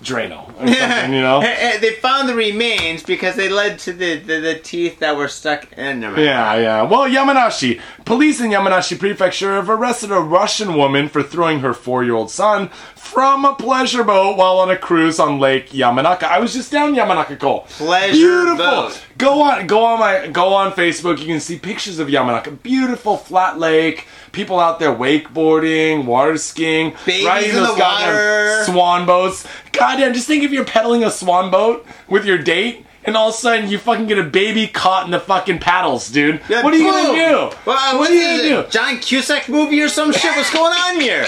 Drano 0.00 0.48
or 0.60 0.66
something, 0.66 1.12
you 1.12 1.20
know? 1.20 1.40
They 1.80 1.92
found 1.94 2.28
the 2.28 2.34
remains 2.34 3.02
because 3.02 3.36
they 3.36 3.48
led 3.48 3.78
to 3.80 3.92
the, 3.92 4.18
the, 4.18 4.40
the 4.40 4.54
teeth 4.58 4.98
that 5.00 5.16
were 5.16 5.28
stuck 5.28 5.72
in 5.72 6.00
them. 6.00 6.18
Yeah, 6.18 6.56
yeah. 6.56 6.82
Well, 6.82 7.08
Yamanashi. 7.08 7.80
Police 8.08 8.40
in 8.40 8.50
Yamanashi 8.50 8.98
Prefecture 8.98 9.52
have 9.56 9.68
arrested 9.68 10.10
a 10.10 10.18
Russian 10.18 10.72
woman 10.78 11.10
for 11.10 11.22
throwing 11.22 11.60
her 11.60 11.74
four 11.74 12.02
year 12.02 12.14
old 12.14 12.30
son 12.30 12.68
from 12.94 13.44
a 13.44 13.54
pleasure 13.54 14.02
boat 14.02 14.38
while 14.38 14.56
on 14.60 14.70
a 14.70 14.78
cruise 14.78 15.20
on 15.20 15.38
Lake 15.38 15.68
Yamanaka. 15.72 16.22
I 16.22 16.38
was 16.38 16.54
just 16.54 16.72
down 16.72 16.94
Yamanakako. 16.94 17.66
Pleasure 17.68 18.14
Beautiful. 18.14 18.56
boat. 18.56 19.04
Go 19.18 19.42
on 19.42 19.66
go 19.66 19.84
on 19.84 20.00
my 20.00 20.26
go 20.28 20.54
on 20.54 20.72
Facebook. 20.72 21.18
You 21.18 21.26
can 21.26 21.38
see 21.38 21.58
pictures 21.58 21.98
of 21.98 22.08
Yamanaka. 22.08 22.62
Beautiful 22.62 23.18
flat 23.18 23.58
lake. 23.58 24.06
People 24.32 24.58
out 24.58 24.78
there 24.78 24.94
wakeboarding, 24.94 26.06
water 26.06 26.38
skiing, 26.38 26.94
Babies 27.04 27.26
riding 27.26 27.50
in 27.50 27.56
those 27.56 27.76
goddamn 27.76 28.14
water. 28.14 28.64
swan 28.64 29.04
boats. 29.04 29.46
Goddamn, 29.72 30.14
just 30.14 30.26
think 30.26 30.44
if 30.44 30.50
you're 30.50 30.64
pedaling 30.64 31.04
a 31.04 31.10
swan 31.10 31.50
boat 31.50 31.86
with 32.08 32.24
your 32.24 32.38
date 32.38 32.86
and 33.08 33.16
all 33.16 33.30
of 33.30 33.34
a 33.34 33.38
sudden 33.38 33.70
you 33.70 33.78
fucking 33.78 34.06
get 34.06 34.18
a 34.18 34.22
baby 34.22 34.68
caught 34.68 35.06
in 35.06 35.10
the 35.10 35.18
fucking 35.18 35.58
paddles, 35.58 36.08
dude. 36.08 36.40
Yeah, 36.48 36.62
what 36.62 36.74
are 36.74 36.76
you 36.76 36.84
boom. 36.84 36.92
gonna 36.92 37.18
do? 37.50 37.56
Well, 37.64 37.98
what 37.98 38.10
are 38.10 38.14
you 38.14 38.52
gonna 38.52 38.64
do? 38.64 38.70
John 38.70 38.98
Cusack 38.98 39.48
movie 39.48 39.80
or 39.80 39.88
some 39.88 40.12
shit? 40.12 40.36
What's 40.36 40.52
going 40.52 40.72
on 40.72 41.00
here? 41.00 41.26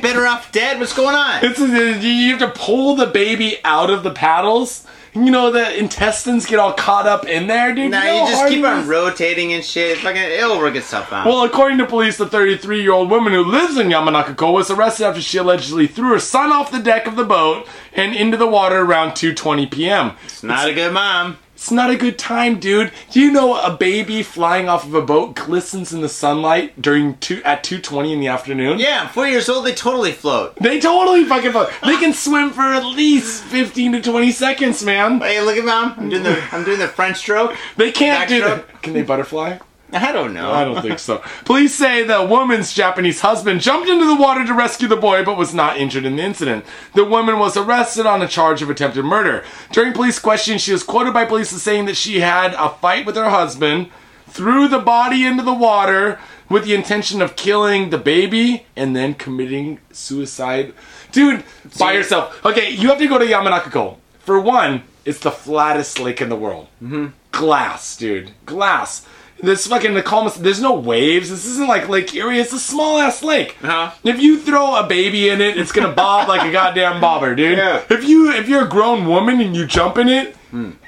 Better 0.00 0.26
off 0.26 0.50
dead. 0.52 0.80
What's 0.80 0.94
going 0.94 1.14
on? 1.14 1.44
It's 1.44 1.58
you 1.60 2.36
have 2.36 2.40
to 2.40 2.58
pull 2.58 2.96
the 2.96 3.06
baby 3.06 3.58
out 3.62 3.90
of 3.90 4.02
the 4.02 4.10
paddles. 4.10 4.86
You 5.24 5.30
know 5.30 5.50
the 5.50 5.78
intestines 5.78 6.46
get 6.46 6.58
all 6.58 6.72
caught 6.72 7.06
up 7.06 7.26
in 7.26 7.46
there, 7.46 7.74
dude. 7.74 7.90
Nah, 7.90 8.02
know 8.02 8.24
you 8.24 8.30
just 8.30 8.48
keep 8.48 8.64
on 8.64 8.86
rotating 8.86 9.52
and 9.52 9.64
shit. 9.64 9.98
Fucking, 9.98 10.20
it'll 10.20 10.58
work 10.58 10.74
itself 10.74 11.12
out. 11.12 11.26
Well, 11.26 11.44
according 11.44 11.78
to 11.78 11.86
police, 11.86 12.16
the 12.16 12.26
33 12.26 12.82
year 12.82 12.92
old 12.92 13.10
woman 13.10 13.32
who 13.32 13.44
lives 13.44 13.76
in 13.76 13.88
Yamanakako 13.88 14.52
was 14.52 14.70
arrested 14.70 15.06
after 15.06 15.20
she 15.20 15.38
allegedly 15.38 15.86
threw 15.86 16.10
her 16.12 16.20
son 16.20 16.52
off 16.52 16.70
the 16.70 16.78
deck 16.78 17.06
of 17.06 17.16
the 17.16 17.24
boat 17.24 17.66
and 17.92 18.14
into 18.14 18.36
the 18.36 18.46
water 18.46 18.80
around 18.80 19.12
2:20 19.12 19.70
p.m. 19.70 20.12
it's 20.24 20.42
not 20.42 20.68
a 20.68 20.74
good 20.74 20.92
mom. 20.92 21.38
It's 21.58 21.72
not 21.72 21.90
a 21.90 21.96
good 21.96 22.20
time, 22.20 22.60
dude. 22.60 22.92
Do 23.10 23.20
you 23.20 23.32
know 23.32 23.60
a 23.60 23.76
baby 23.76 24.22
flying 24.22 24.68
off 24.68 24.84
of 24.86 24.94
a 24.94 25.02
boat 25.02 25.34
glistens 25.34 25.92
in 25.92 26.02
the 26.02 26.08
sunlight 26.08 26.80
during 26.80 27.16
two 27.18 27.42
at 27.42 27.64
2:20 27.64 28.12
in 28.12 28.20
the 28.20 28.28
afternoon? 28.28 28.78
Yeah, 28.78 29.08
four 29.08 29.26
years 29.26 29.48
old, 29.48 29.66
they 29.66 29.74
totally 29.74 30.12
float. 30.12 30.54
They 30.60 30.78
totally 30.78 31.24
fucking 31.24 31.50
float. 31.50 31.70
They 31.84 31.96
can 31.96 32.12
swim 32.12 32.52
for 32.52 32.62
at 32.62 32.84
least 32.84 33.42
15 33.42 33.90
to 33.94 34.00
20 34.00 34.30
seconds, 34.30 34.84
man. 34.84 35.18
Hey, 35.20 35.40
look 35.40 35.56
at 35.56 35.64
mom. 35.64 35.94
I'm 35.98 36.08
doing 36.08 36.22
the 36.22 36.40
I'm 36.52 36.62
doing 36.62 36.78
the 36.78 36.86
French 36.86 37.16
stroke. 37.16 37.56
They 37.76 37.90
can't 37.90 38.28
do 38.28 38.40
Backstroke. 38.40 38.66
that. 38.68 38.82
Can 38.82 38.92
they 38.92 39.02
butterfly? 39.02 39.58
I 39.92 40.12
don't 40.12 40.34
know. 40.34 40.52
I 40.52 40.64
don't 40.64 40.82
think 40.82 40.98
so. 40.98 41.22
Police 41.44 41.74
say 41.74 42.02
the 42.02 42.22
woman's 42.24 42.74
Japanese 42.74 43.20
husband 43.20 43.62
jumped 43.62 43.88
into 43.88 44.04
the 44.04 44.14
water 44.16 44.44
to 44.44 44.52
rescue 44.52 44.86
the 44.86 44.96
boy 44.96 45.24
but 45.24 45.38
was 45.38 45.54
not 45.54 45.78
injured 45.78 46.04
in 46.04 46.16
the 46.16 46.22
incident. 46.22 46.64
The 46.94 47.04
woman 47.04 47.38
was 47.38 47.56
arrested 47.56 48.04
on 48.04 48.20
a 48.20 48.28
charge 48.28 48.60
of 48.60 48.68
attempted 48.68 49.04
murder. 49.04 49.44
During 49.72 49.94
police 49.94 50.18
questioning, 50.18 50.58
she 50.58 50.72
was 50.72 50.82
quoted 50.82 51.14
by 51.14 51.24
police 51.24 51.52
as 51.54 51.62
saying 51.62 51.86
that 51.86 51.96
she 51.96 52.20
had 52.20 52.52
a 52.54 52.68
fight 52.68 53.06
with 53.06 53.16
her 53.16 53.30
husband, 53.30 53.88
threw 54.26 54.68
the 54.68 54.78
body 54.78 55.24
into 55.24 55.42
the 55.42 55.54
water 55.54 56.18
with 56.50 56.64
the 56.64 56.74
intention 56.74 57.20
of 57.22 57.36
killing 57.36 57.90
the 57.90 57.98
baby, 57.98 58.66
and 58.74 58.96
then 58.96 59.14
committing 59.14 59.78
suicide. 59.92 60.72
Dude, 61.12 61.44
by 61.78 61.92
See- 61.92 61.94
yourself. 61.98 62.44
Okay, 62.44 62.70
you 62.70 62.88
have 62.88 62.98
to 62.98 63.06
go 63.06 63.18
to 63.18 63.24
Yamanakako. 63.26 63.96
For 64.20 64.40
one, 64.40 64.82
it's 65.04 65.20
the 65.20 65.30
flattest 65.30 65.98
lake 65.98 66.20
in 66.20 66.28
the 66.28 66.36
world. 66.36 66.68
Mm-hmm. 66.82 67.08
Glass, 67.32 67.96
dude. 67.96 68.32
Glass. 68.46 69.06
This 69.40 69.66
fucking 69.68 69.94
the 69.94 70.02
calmest. 70.02 70.42
There's 70.42 70.60
no 70.60 70.74
waves. 70.74 71.30
This 71.30 71.46
isn't 71.46 71.68
like 71.68 71.88
Lake 71.88 72.12
Erie. 72.14 72.40
It's 72.40 72.52
a 72.52 72.58
small 72.58 72.98
ass 72.98 73.22
lake. 73.22 73.56
Uh-huh. 73.62 73.92
If 74.02 74.20
you 74.20 74.40
throw 74.40 74.74
a 74.76 74.86
baby 74.86 75.28
in 75.28 75.40
it, 75.40 75.56
it's 75.56 75.70
gonna 75.70 75.92
bob 75.92 76.28
like 76.28 76.42
a 76.48 76.50
goddamn 76.50 77.00
bobber, 77.00 77.34
dude. 77.36 77.56
Yeah. 77.56 77.84
If 77.88 78.02
you 78.04 78.32
if 78.32 78.48
you're 78.48 78.64
a 78.64 78.68
grown 78.68 79.06
woman 79.06 79.40
and 79.40 79.54
you 79.54 79.64
jump 79.66 79.96
in 79.96 80.08
it, 80.08 80.36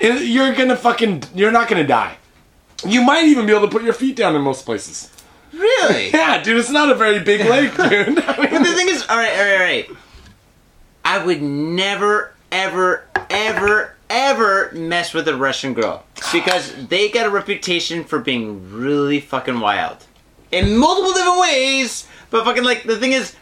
it- 0.01 0.23
you're 0.27 0.53
gonna 0.55 0.77
fucking 0.77 1.23
you're 1.35 1.53
not 1.53 1.69
gonna 1.69 1.87
die. 1.87 2.17
You 2.85 3.03
might 3.03 3.25
even 3.27 3.47
be 3.47 3.53
able 3.53 3.67
to 3.69 3.71
put 3.71 3.83
your 3.85 3.93
feet 3.93 4.17
down 4.17 4.35
in 4.35 4.43
most 4.43 4.65
places. 4.65 5.11
Really? 5.53 6.11
Yeah, 6.13 6.43
dude. 6.43 6.59
It's 6.59 6.71
not 6.71 6.91
a 6.91 6.95
very 6.95 7.21
big 7.21 7.49
lake, 7.49 7.77
dude. 7.77 8.19
I 8.19 8.37
But 8.37 8.51
the 8.65 8.75
thing 8.75 8.89
is, 8.89 9.07
all 9.09 9.17
right, 9.17 9.31
all 9.33 9.45
right, 9.45 9.53
all 9.53 9.59
right. 9.61 9.89
I 11.05 11.25
would 11.25 11.41
never, 11.43 12.33
ever, 12.51 13.05
ever, 13.31 13.95
ever 14.09 14.71
mess 14.73 15.13
with 15.15 15.29
a 15.29 15.37
Russian 15.37 15.73
girl 15.75 16.05
because 16.33 16.87
they 16.89 17.09
got 17.09 17.27
a 17.27 17.31
reputation 17.31 18.05
for 18.05 18.19
being 18.19 18.73
really 18.73 19.21
fucking 19.21 19.61
wild 19.61 20.07
in 20.53 20.77
multiple 20.77 21.13
different 21.13 21.41
ways. 21.41 22.07
But 22.31 22.45
fucking 22.45 22.65
like 22.65 22.85
the 22.85 22.99
thing 22.99 23.13
is, 23.13 23.35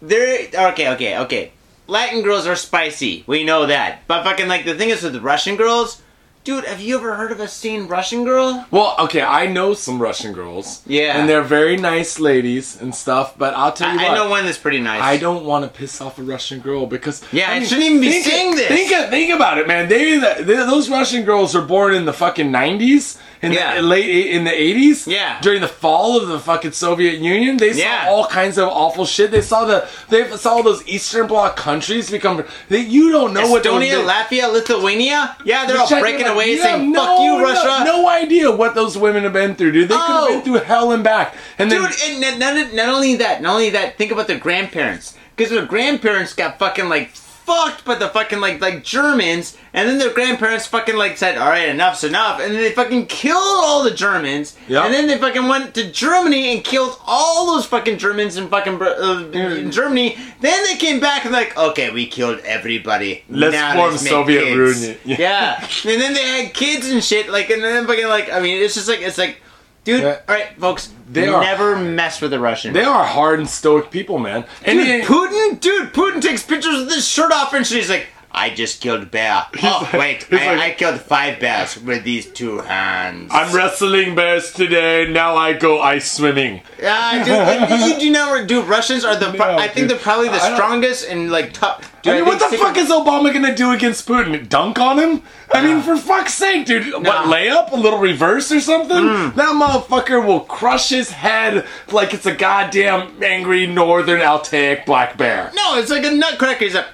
they're 0.00 0.48
okay, 0.70 0.90
okay, 0.92 1.18
okay. 1.18 1.52
Latin 1.86 2.22
girls 2.22 2.46
are 2.46 2.56
spicy. 2.56 3.24
We 3.26 3.44
know 3.44 3.66
that. 3.66 4.06
But 4.06 4.24
fucking 4.24 4.48
like 4.48 4.64
the 4.64 4.74
thing 4.74 4.90
is 4.90 5.02
with 5.02 5.16
Russian 5.16 5.56
girls, 5.56 6.02
dude. 6.48 6.64
Have 6.64 6.80
you 6.80 6.96
ever 6.96 7.14
heard 7.14 7.30
of 7.30 7.40
a 7.40 7.46
sane 7.46 7.86
Russian 7.88 8.24
girl? 8.24 8.66
Well, 8.70 8.96
okay, 9.00 9.20
I 9.20 9.46
know 9.46 9.74
some 9.74 10.00
Russian 10.00 10.32
girls. 10.32 10.82
Yeah. 10.86 11.18
And 11.18 11.28
they're 11.28 11.42
very 11.42 11.76
nice 11.76 12.18
ladies 12.18 12.80
and 12.80 12.94
stuff, 12.94 13.36
but 13.36 13.52
I'll 13.52 13.72
tell 13.72 13.92
you 13.92 14.00
I, 14.00 14.04
what. 14.04 14.12
I 14.12 14.14
know 14.14 14.30
one 14.30 14.46
that's 14.46 14.56
pretty 14.56 14.80
nice. 14.80 15.02
I 15.02 15.18
don't 15.18 15.44
want 15.44 15.66
to 15.66 15.78
piss 15.78 16.00
off 16.00 16.18
a 16.18 16.22
Russian 16.22 16.60
girl 16.60 16.86
because 16.86 17.22
Yeah, 17.32 17.50
I 17.50 17.62
shouldn't 17.62 17.84
even 17.84 18.00
be 18.00 18.10
think, 18.12 18.24
saying 18.24 18.56
this. 18.56 18.68
Think, 18.68 19.10
think 19.10 19.34
about 19.34 19.58
it, 19.58 19.68
man. 19.68 19.90
They, 19.90 20.18
they 20.18 20.56
those 20.56 20.88
Russian 20.88 21.24
girls 21.24 21.54
are 21.54 21.60
born 21.60 21.92
in 21.92 22.06
the 22.06 22.14
fucking 22.14 22.50
nineties, 22.50 23.18
in 23.42 23.52
Yeah. 23.52 23.76
the 23.76 23.82
late 23.82 24.26
in 24.30 24.44
the 24.44 24.52
eighties. 24.52 25.06
Yeah. 25.06 25.38
during 25.40 25.60
the 25.60 25.68
fall 25.68 26.20
of 26.20 26.28
the 26.28 26.38
fucking 26.38 26.72
Soviet 26.72 27.18
Union, 27.18 27.56
they 27.56 27.72
saw 27.72 27.78
Yeah. 27.78 28.06
all 28.08 28.26
kinds 28.26 28.58
of 28.58 28.68
awful 28.68 29.06
shit. 29.06 29.30
They 29.30 29.40
saw 29.40 29.64
the 29.64 29.86
they 30.08 30.28
saw 30.36 30.62
those 30.62 30.82
Eastern 30.86 31.26
Bloc 31.26 31.56
countries 31.56 32.10
become. 32.10 32.42
They, 32.68 32.80
you 32.80 33.10
don't 33.12 33.32
know 33.32 33.48
what 33.48 33.62
those- 33.62 33.82
Estonia, 33.82 34.04
Latvia, 34.04 34.52
Lithuania. 34.52 35.36
Yeah, 35.44 35.66
they're 35.66 35.78
all 35.78 35.88
breaking 36.00 36.26
out. 36.26 36.34
away 36.34 36.56
saying 36.58 36.94
have 36.94 37.04
"fuck 37.04 37.18
no- 37.18 37.24
you, 37.38 37.42
Russia." 37.42 37.84
No, 37.84 38.02
no 38.02 38.08
idea 38.08 38.50
what 38.50 38.74
those 38.74 38.96
women 38.98 39.22
have 39.24 39.32
been 39.32 39.54
through, 39.54 39.72
dude. 39.72 39.88
They 39.88 39.94
could 39.94 40.00
have 40.06 40.22
Oh. 40.24 40.28
been 40.28 40.42
through 40.42 40.60
hell 40.60 40.92
and 40.92 41.02
back. 41.04 41.34
And 41.58 41.70
then 41.70 41.82
Dude, 41.82 41.94
and 42.06 42.20
not, 42.40 42.54
not, 42.56 42.72
not 42.74 42.88
only 42.88 43.16
that, 43.16 43.40
not 43.42 43.54
only 43.54 43.70
that, 43.70 43.96
think 43.98 44.10
about 44.12 44.26
their 44.26 44.38
grandparents. 44.38 45.14
Because 45.36 45.52
their 45.52 45.66
grandparents 45.66 46.32
got 46.32 46.58
fucking 46.58 46.88
like 46.88 47.10
fucked 47.48 47.84
by 47.84 47.94
the 47.94 48.08
fucking 48.08 48.40
like 48.40 48.60
like 48.60 48.84
Germans, 48.84 49.56
and 49.72 49.88
then 49.88 49.98
their 49.98 50.12
grandparents 50.12 50.66
fucking 50.66 50.96
like 50.96 51.16
said, 51.16 51.38
"All 51.38 51.48
right, 51.48 51.68
enough's 51.68 52.04
enough," 52.04 52.40
and 52.40 52.54
then 52.54 52.60
they 52.62 52.72
fucking 52.72 53.06
killed 53.06 53.38
all 53.64 53.82
the 53.82 53.90
Germans, 53.90 54.56
Yep. 54.68 54.84
and 54.84 54.94
then 54.94 55.06
they 55.08 55.16
fucking 55.18 55.48
went 55.48 55.74
to 55.74 55.90
Germany 55.90 56.54
and 56.54 56.62
killed 56.62 57.00
all 57.06 57.46
those 57.54 57.64
fucking 57.66 57.96
Germans 57.98 58.36
in 58.36 58.48
fucking 58.48 58.80
uh, 58.82 59.30
in 59.32 59.70
Germany. 59.72 60.16
Then 60.40 60.62
they 60.64 60.76
came 60.76 61.00
back 61.00 61.24
and 61.24 61.32
like, 61.32 61.56
okay, 61.56 61.90
we 61.90 62.06
killed 62.06 62.40
everybody. 62.44 63.24
Let's 63.30 63.54
Now 63.54 63.74
form 63.74 63.92
make 63.92 64.00
Soviet 64.00 64.44
kids." 64.44 64.82
Union. 64.82 64.98
Yeah. 65.04 65.16
Yeah. 65.18 65.66
and 65.92 66.00
then 66.00 66.14
they 66.14 66.22
had 66.44 66.54
kids 66.54 66.88
and 66.90 67.02
shit. 67.02 67.28
Like, 67.30 67.48
and 67.50 67.64
then 67.64 67.86
fucking 67.86 68.06
like, 68.08 68.30
I 68.30 68.40
mean, 68.40 68.62
it's 68.62 68.74
just 68.74 68.88
like 68.88 69.00
it's 69.00 69.18
like. 69.18 69.40
Dude, 69.88 70.02
Yeah. 70.02 70.16
all 70.28 70.34
right, 70.34 70.48
folks. 70.60 70.90
They 71.10 71.28
are- 71.28 71.40
never 71.42 71.74
mess 71.76 72.20
with 72.20 72.30
the 72.32 72.38
Russian. 72.38 72.74
they 72.74 72.84
are 72.84 73.04
hard 73.04 73.38
and 73.40 73.48
stoic 73.48 73.90
people, 73.90 74.18
man. 74.18 74.44
And 74.64 74.78
Dude, 74.78 75.04
Putin, 75.04 75.58
dude, 75.60 75.92
Putin 75.94 76.20
takes 76.20 76.42
pictures 76.42 76.80
with 76.80 76.92
his 76.94 77.08
shirt 77.08 77.32
off 77.32 77.54
and 77.54 77.66
she's 77.66 77.88
like, 77.88 78.08
I 78.30 78.50
just 78.50 78.82
killed 78.82 79.02
a 79.02 79.06
bear. 79.06 79.46
Oh, 79.62 79.88
wait, 79.94 80.26
I, 80.30 80.34
like- 80.54 80.60
I 80.60 80.70
killed 80.74 81.00
five 81.00 81.40
bears 81.40 81.80
with 81.80 82.04
these 82.04 82.26
two 82.26 82.58
hands. 82.58 83.30
I'm 83.34 83.54
wrestling 83.56 84.14
bears 84.14 84.52
today. 84.52 85.08
Now 85.10 85.34
I 85.34 85.54
go 85.54 85.80
ice 85.80 86.12
swimming. 86.12 86.60
Ah, 86.84 87.22
dude, 87.24 87.70
like, 87.70 87.88
you 87.88 87.98
do 87.98 88.10
know, 88.10 88.44
dude, 88.44 88.66
Russians 88.66 89.06
are 89.06 89.16
the, 89.16 89.32
No, 89.38 89.56
I 89.56 89.62
think 89.68 89.74
dude. 89.88 89.90
they're 89.90 89.98
probably 90.04 90.28
the 90.28 90.54
strongest 90.54 91.08
and 91.08 91.30
like 91.30 91.54
tough. 91.54 91.90
Dude, 92.02 92.12
I 92.14 92.16
mean, 92.18 92.26
what 92.26 92.38
the 92.50 92.56
fuck 92.56 92.76
is 92.76 92.88
Obama 92.90 93.32
gonna 93.32 93.54
do 93.54 93.72
against 93.72 94.06
Putin? 94.06 94.48
Dunk 94.48 94.78
on 94.78 94.98
him? 94.98 95.22
I 95.52 95.62
mean, 95.66 95.80
for 95.82 95.96
fuck's 95.96 96.34
sake, 96.34 96.66
dude. 96.66 96.92
What, 96.92 97.02
Nah. 97.02 97.24
layup? 97.24 97.72
A 97.72 97.76
little 97.76 97.98
reverse 97.98 98.52
or 98.52 98.60
something? 98.60 98.96
Mm. 98.96 99.34
That 99.34 99.48
motherfucker 99.54 100.24
will 100.24 100.40
crush 100.40 100.90
his 100.90 101.10
head 101.10 101.66
like 101.90 102.12
it's 102.14 102.26
a 102.26 102.34
goddamn 102.34 103.22
angry 103.22 103.66
northern 103.66 104.20
Altaic 104.20 104.84
black 104.84 105.16
bear. 105.16 105.50
No, 105.54 105.78
it's 105.78 105.90
like 105.90 106.04
a 106.04 106.10
nutcracker. 106.10 106.64
He's 106.64 106.74
like, 106.74 106.86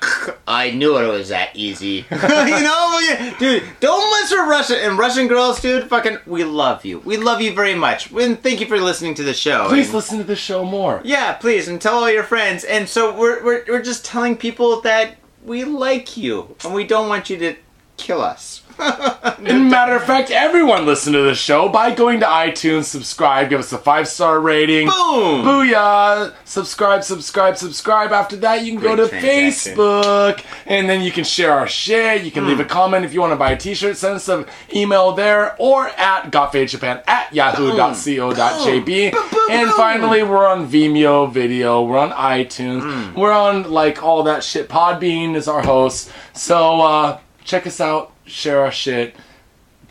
I 0.47 0.71
knew 0.71 0.97
it 0.99 1.09
was 1.09 1.29
that 1.31 1.51
easy. 1.55 2.07
you 2.11 2.19
know, 2.19 3.33
dude. 3.39 3.65
Don't 3.81 4.09
mess 4.21 4.31
with 4.31 4.49
Russia. 4.49 4.85
and 4.85 4.97
Russian 4.99 5.27
girls, 5.27 5.61
dude. 5.61 5.89
Fucking, 5.89 6.19
we 6.27 6.45
love 6.45 6.85
you. 6.85 7.01
We 7.01 7.17
love 7.17 7.41
you 7.43 7.53
very 7.55 7.75
much. 7.75 8.11
And 8.13 8.41
thank 8.43 8.61
you 8.61 8.67
for 8.67 8.79
listening 8.79 9.15
to 9.17 9.23
the 9.25 9.35
show. 9.35 9.67
Please 9.69 9.87
And- 9.87 9.95
listen 9.97 10.19
to 10.19 10.25
the 10.25 10.37
show 10.37 10.65
more. 10.65 11.01
Yeah, 11.05 11.33
please, 11.35 11.67
and 11.69 11.81
tell 11.81 11.97
all 11.99 12.11
your 12.11 12.23
friends. 12.23 12.63
And 12.65 12.89
so 12.89 13.13
we're 13.15 13.43
we're 13.45 13.65
we're 13.69 13.83
just 13.83 14.05
telling 14.05 14.37
people 14.37 14.81
that 14.83 15.04
we 15.45 15.65
like 15.65 16.17
you 16.17 16.57
and 16.65 16.75
we 16.75 16.85
don't 16.85 17.09
want 17.09 17.31
you 17.31 17.37
to 17.39 17.57
kill 17.97 18.21
us. 18.21 18.63
And 19.47 19.69
matter 19.71 19.95
of 19.95 20.05
fact, 20.05 20.31
everyone 20.31 20.87
listen 20.87 21.13
to 21.13 21.21
the 21.21 21.35
show 21.35 21.69
by 21.69 21.95
going 21.95 22.21
to 22.21 22.27
iTunes, 22.27 22.85
subscribe, 22.85 23.51
give 23.51 23.61
us 23.61 23.73
a 23.75 23.79
five 23.79 24.09
star 24.09 24.41
rating. 24.41 24.87
Boom! 24.87 25.45
Booyah! 25.45 26.33
Subscribe, 26.47 27.05
subscribe, 27.05 27.59
subscribe. 27.59 28.11
After 28.13 28.37
that, 28.37 28.65
you 28.65 28.73
can 28.73 28.81
go 28.81 28.97
to. 28.97 29.05
Facebook, 29.05 30.43
and 30.67 30.89
then 30.89 31.03
you 31.03 31.11
can 31.13 31.25
share 31.25 31.53
our 31.53 31.67
shit. 31.67 32.23
You 32.23 32.31
can 32.31 32.45
Hmm. 32.45 32.51
leave 32.51 32.61
a 32.61 32.65
comment 32.65 33.05
if 33.05 33.13
you 33.13 33.21
want 33.21 33.33
to 33.33 33.37
buy 33.37 33.51
a 33.51 33.57
T-shirt. 33.57 33.97
Send 33.99 34.15
us 34.15 34.29
an 34.29 34.47
email 34.75 35.13
there 35.13 35.55
or 35.59 35.89
at 35.89 36.31
gotfadedjapan 36.31 37.03
at 37.07 37.33
yahoo.co.jp. 37.35 39.13
Boom, 39.13 39.23
boom, 39.31 39.49
And 39.51 39.71
finally, 39.73 40.23
we're 40.23 40.47
on 40.49 40.67
Vimeo 40.69 41.31
video. 41.31 41.83
We're 41.83 41.99
on 41.99 42.13
iTunes. 42.13 42.81
Hmm. 42.83 43.19
We're 43.21 43.33
on 43.33 43.71
like 43.71 44.03
all 44.03 44.23
that 44.23 44.43
shit. 44.43 44.69
Podbean 44.71 45.35
is 45.37 45.49
our 45.49 45.63
host. 45.63 46.11
So 46.33 46.81
uh, 46.81 47.19
check 47.45 47.67
us 47.67 47.81
out. 47.81 48.13
Share 48.27 48.61
our 48.61 48.73
shit. 48.73 49.15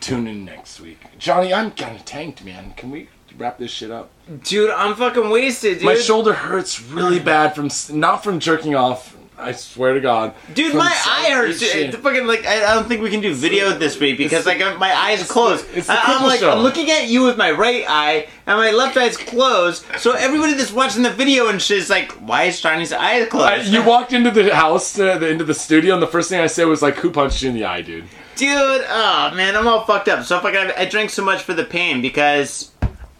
Tune 0.00 0.26
in 0.26 0.44
next 0.44 0.80
week. 0.80 0.98
Johnny, 1.18 1.54
I'm 1.54 1.70
kind 1.70 1.96
of 1.96 2.04
tanked, 2.04 2.44
man. 2.44 2.74
Can 2.76 2.90
we 2.90 3.08
wrap 3.38 3.58
this 3.58 3.70
shit 3.70 3.90
up? 3.90 4.10
Dude, 4.42 4.70
I'm 4.70 4.94
fucking 4.94 5.30
wasted, 5.30 5.78
dude. 5.78 5.86
My 5.86 5.94
shoulder 5.94 6.32
hurts 6.32 6.82
really 6.82 7.20
bad 7.20 7.54
from 7.54 7.70
not 7.96 8.24
from 8.24 8.40
jerking 8.40 8.74
off. 8.74 9.16
I 9.36 9.50
swear 9.50 9.94
to 9.94 10.00
God, 10.00 10.32
Dude, 10.54 10.76
my 10.76 10.84
eye 11.06 11.30
hurts. 11.32 11.58
Dude, 11.58 11.94
fucking 11.96 12.26
like 12.26 12.46
I, 12.46 12.70
I 12.70 12.74
don't 12.74 12.86
think 12.86 13.02
we 13.02 13.10
can 13.10 13.20
do 13.20 13.34
video 13.34 13.70
this 13.70 13.98
week 13.98 14.16
because 14.16 14.46
like 14.46 14.60
my 14.78 14.94
eyes 14.94 15.28
closed. 15.28 15.66
it's 15.74 15.88
the 15.88 15.92
I, 15.92 16.18
am 16.18 16.22
like 16.22 16.38
show. 16.38 16.52
I'm 16.52 16.60
looking 16.60 16.90
at 16.90 17.08
you 17.08 17.24
with 17.24 17.36
my 17.36 17.50
right 17.50 17.84
eye 17.88 18.28
and 18.46 18.58
my 18.58 18.70
left 18.70 18.96
eye's 18.96 19.16
closed. 19.16 19.84
So 19.98 20.12
everybody 20.12 20.54
that's 20.54 20.72
watching 20.72 21.02
the 21.02 21.10
video 21.10 21.48
and 21.48 21.60
shit 21.60 21.78
is 21.78 21.90
like, 21.90 22.12
why 22.12 22.44
is 22.44 22.60
Johnny's 22.60 22.92
eye 22.92 23.24
closed? 23.26 23.46
I, 23.46 23.56
you 23.62 23.82
walked 23.82 24.12
into 24.12 24.30
the 24.30 24.54
house, 24.54 24.96
uh, 24.98 25.18
the, 25.18 25.28
into 25.28 25.44
the 25.44 25.54
studio, 25.54 25.94
and 25.94 26.02
the 26.02 26.06
first 26.06 26.30
thing 26.30 26.40
I 26.40 26.46
said 26.46 26.66
was 26.66 26.80
like, 26.80 26.94
"Who 26.96 27.10
punched 27.10 27.42
you 27.42 27.48
in 27.48 27.56
the 27.56 27.64
eye, 27.64 27.82
dude?" 27.82 28.04
Dude, 28.36 28.84
oh 28.88 29.32
man, 29.34 29.54
I'm 29.56 29.68
all 29.68 29.84
fucked 29.84 30.08
up. 30.08 30.24
So 30.24 30.38
I, 30.38 30.72
I 30.76 30.84
drank 30.86 31.10
so 31.10 31.24
much 31.24 31.42
for 31.42 31.54
the 31.54 31.64
pain 31.64 32.02
because 32.02 32.72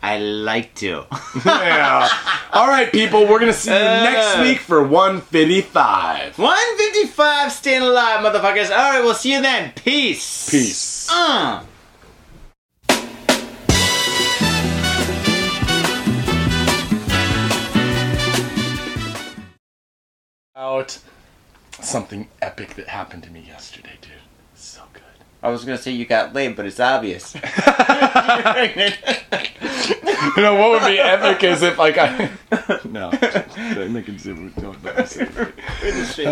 I 0.03 0.19
like 0.19 0.75
to. 0.77 1.05
yeah. 1.47 2.09
All 2.53 2.67
right, 2.67 2.91
people. 2.91 3.27
We're 3.27 3.39
gonna 3.39 3.53
see 3.53 3.71
you 3.71 3.79
next 3.79 4.37
Uh. 4.37 4.43
week 4.43 4.59
for 4.59 4.83
155. 4.83 6.39
155 6.39 7.53
staying 7.53 7.83
alive, 7.83 8.25
motherfuckers. 8.25 8.71
All 8.71 8.91
right, 8.91 9.01
we'll 9.03 9.15
see 9.15 9.33
you 9.33 9.41
then. 9.43 9.73
Peace. 9.77 10.51
Peace. 10.51 11.09
Uh. 11.11 11.63
Out 20.57 20.99
something 21.81 22.29
epic 22.41 22.75
that 22.75 22.89
happened 22.89 23.25
to 23.25 23.31
me 23.31 23.41
yesterday, 23.41 23.99
dude. 24.01 24.13
I 25.45 25.49
was 25.51 25.63
gonna 25.65 25.77
say 25.77 25.91
you 25.93 26.07
got 26.07 26.33
laid, 26.33 26.57
but 26.57 26.65
it's 26.65 26.81
obvious. 26.81 27.37
You 30.37 30.43
know 30.43 30.55
what 30.55 30.71
would 30.71 30.89
be 30.89 30.99
epic 30.99 31.45
is 31.45 31.63
if 31.63 31.79
like 31.79 31.97
I 31.99 32.31
no, 32.85 33.11
making 33.91 34.17
don't, 34.17 34.51
don't 34.57 35.07
say 35.07 35.29
it. 35.29 36.07
Shit. 36.07 36.27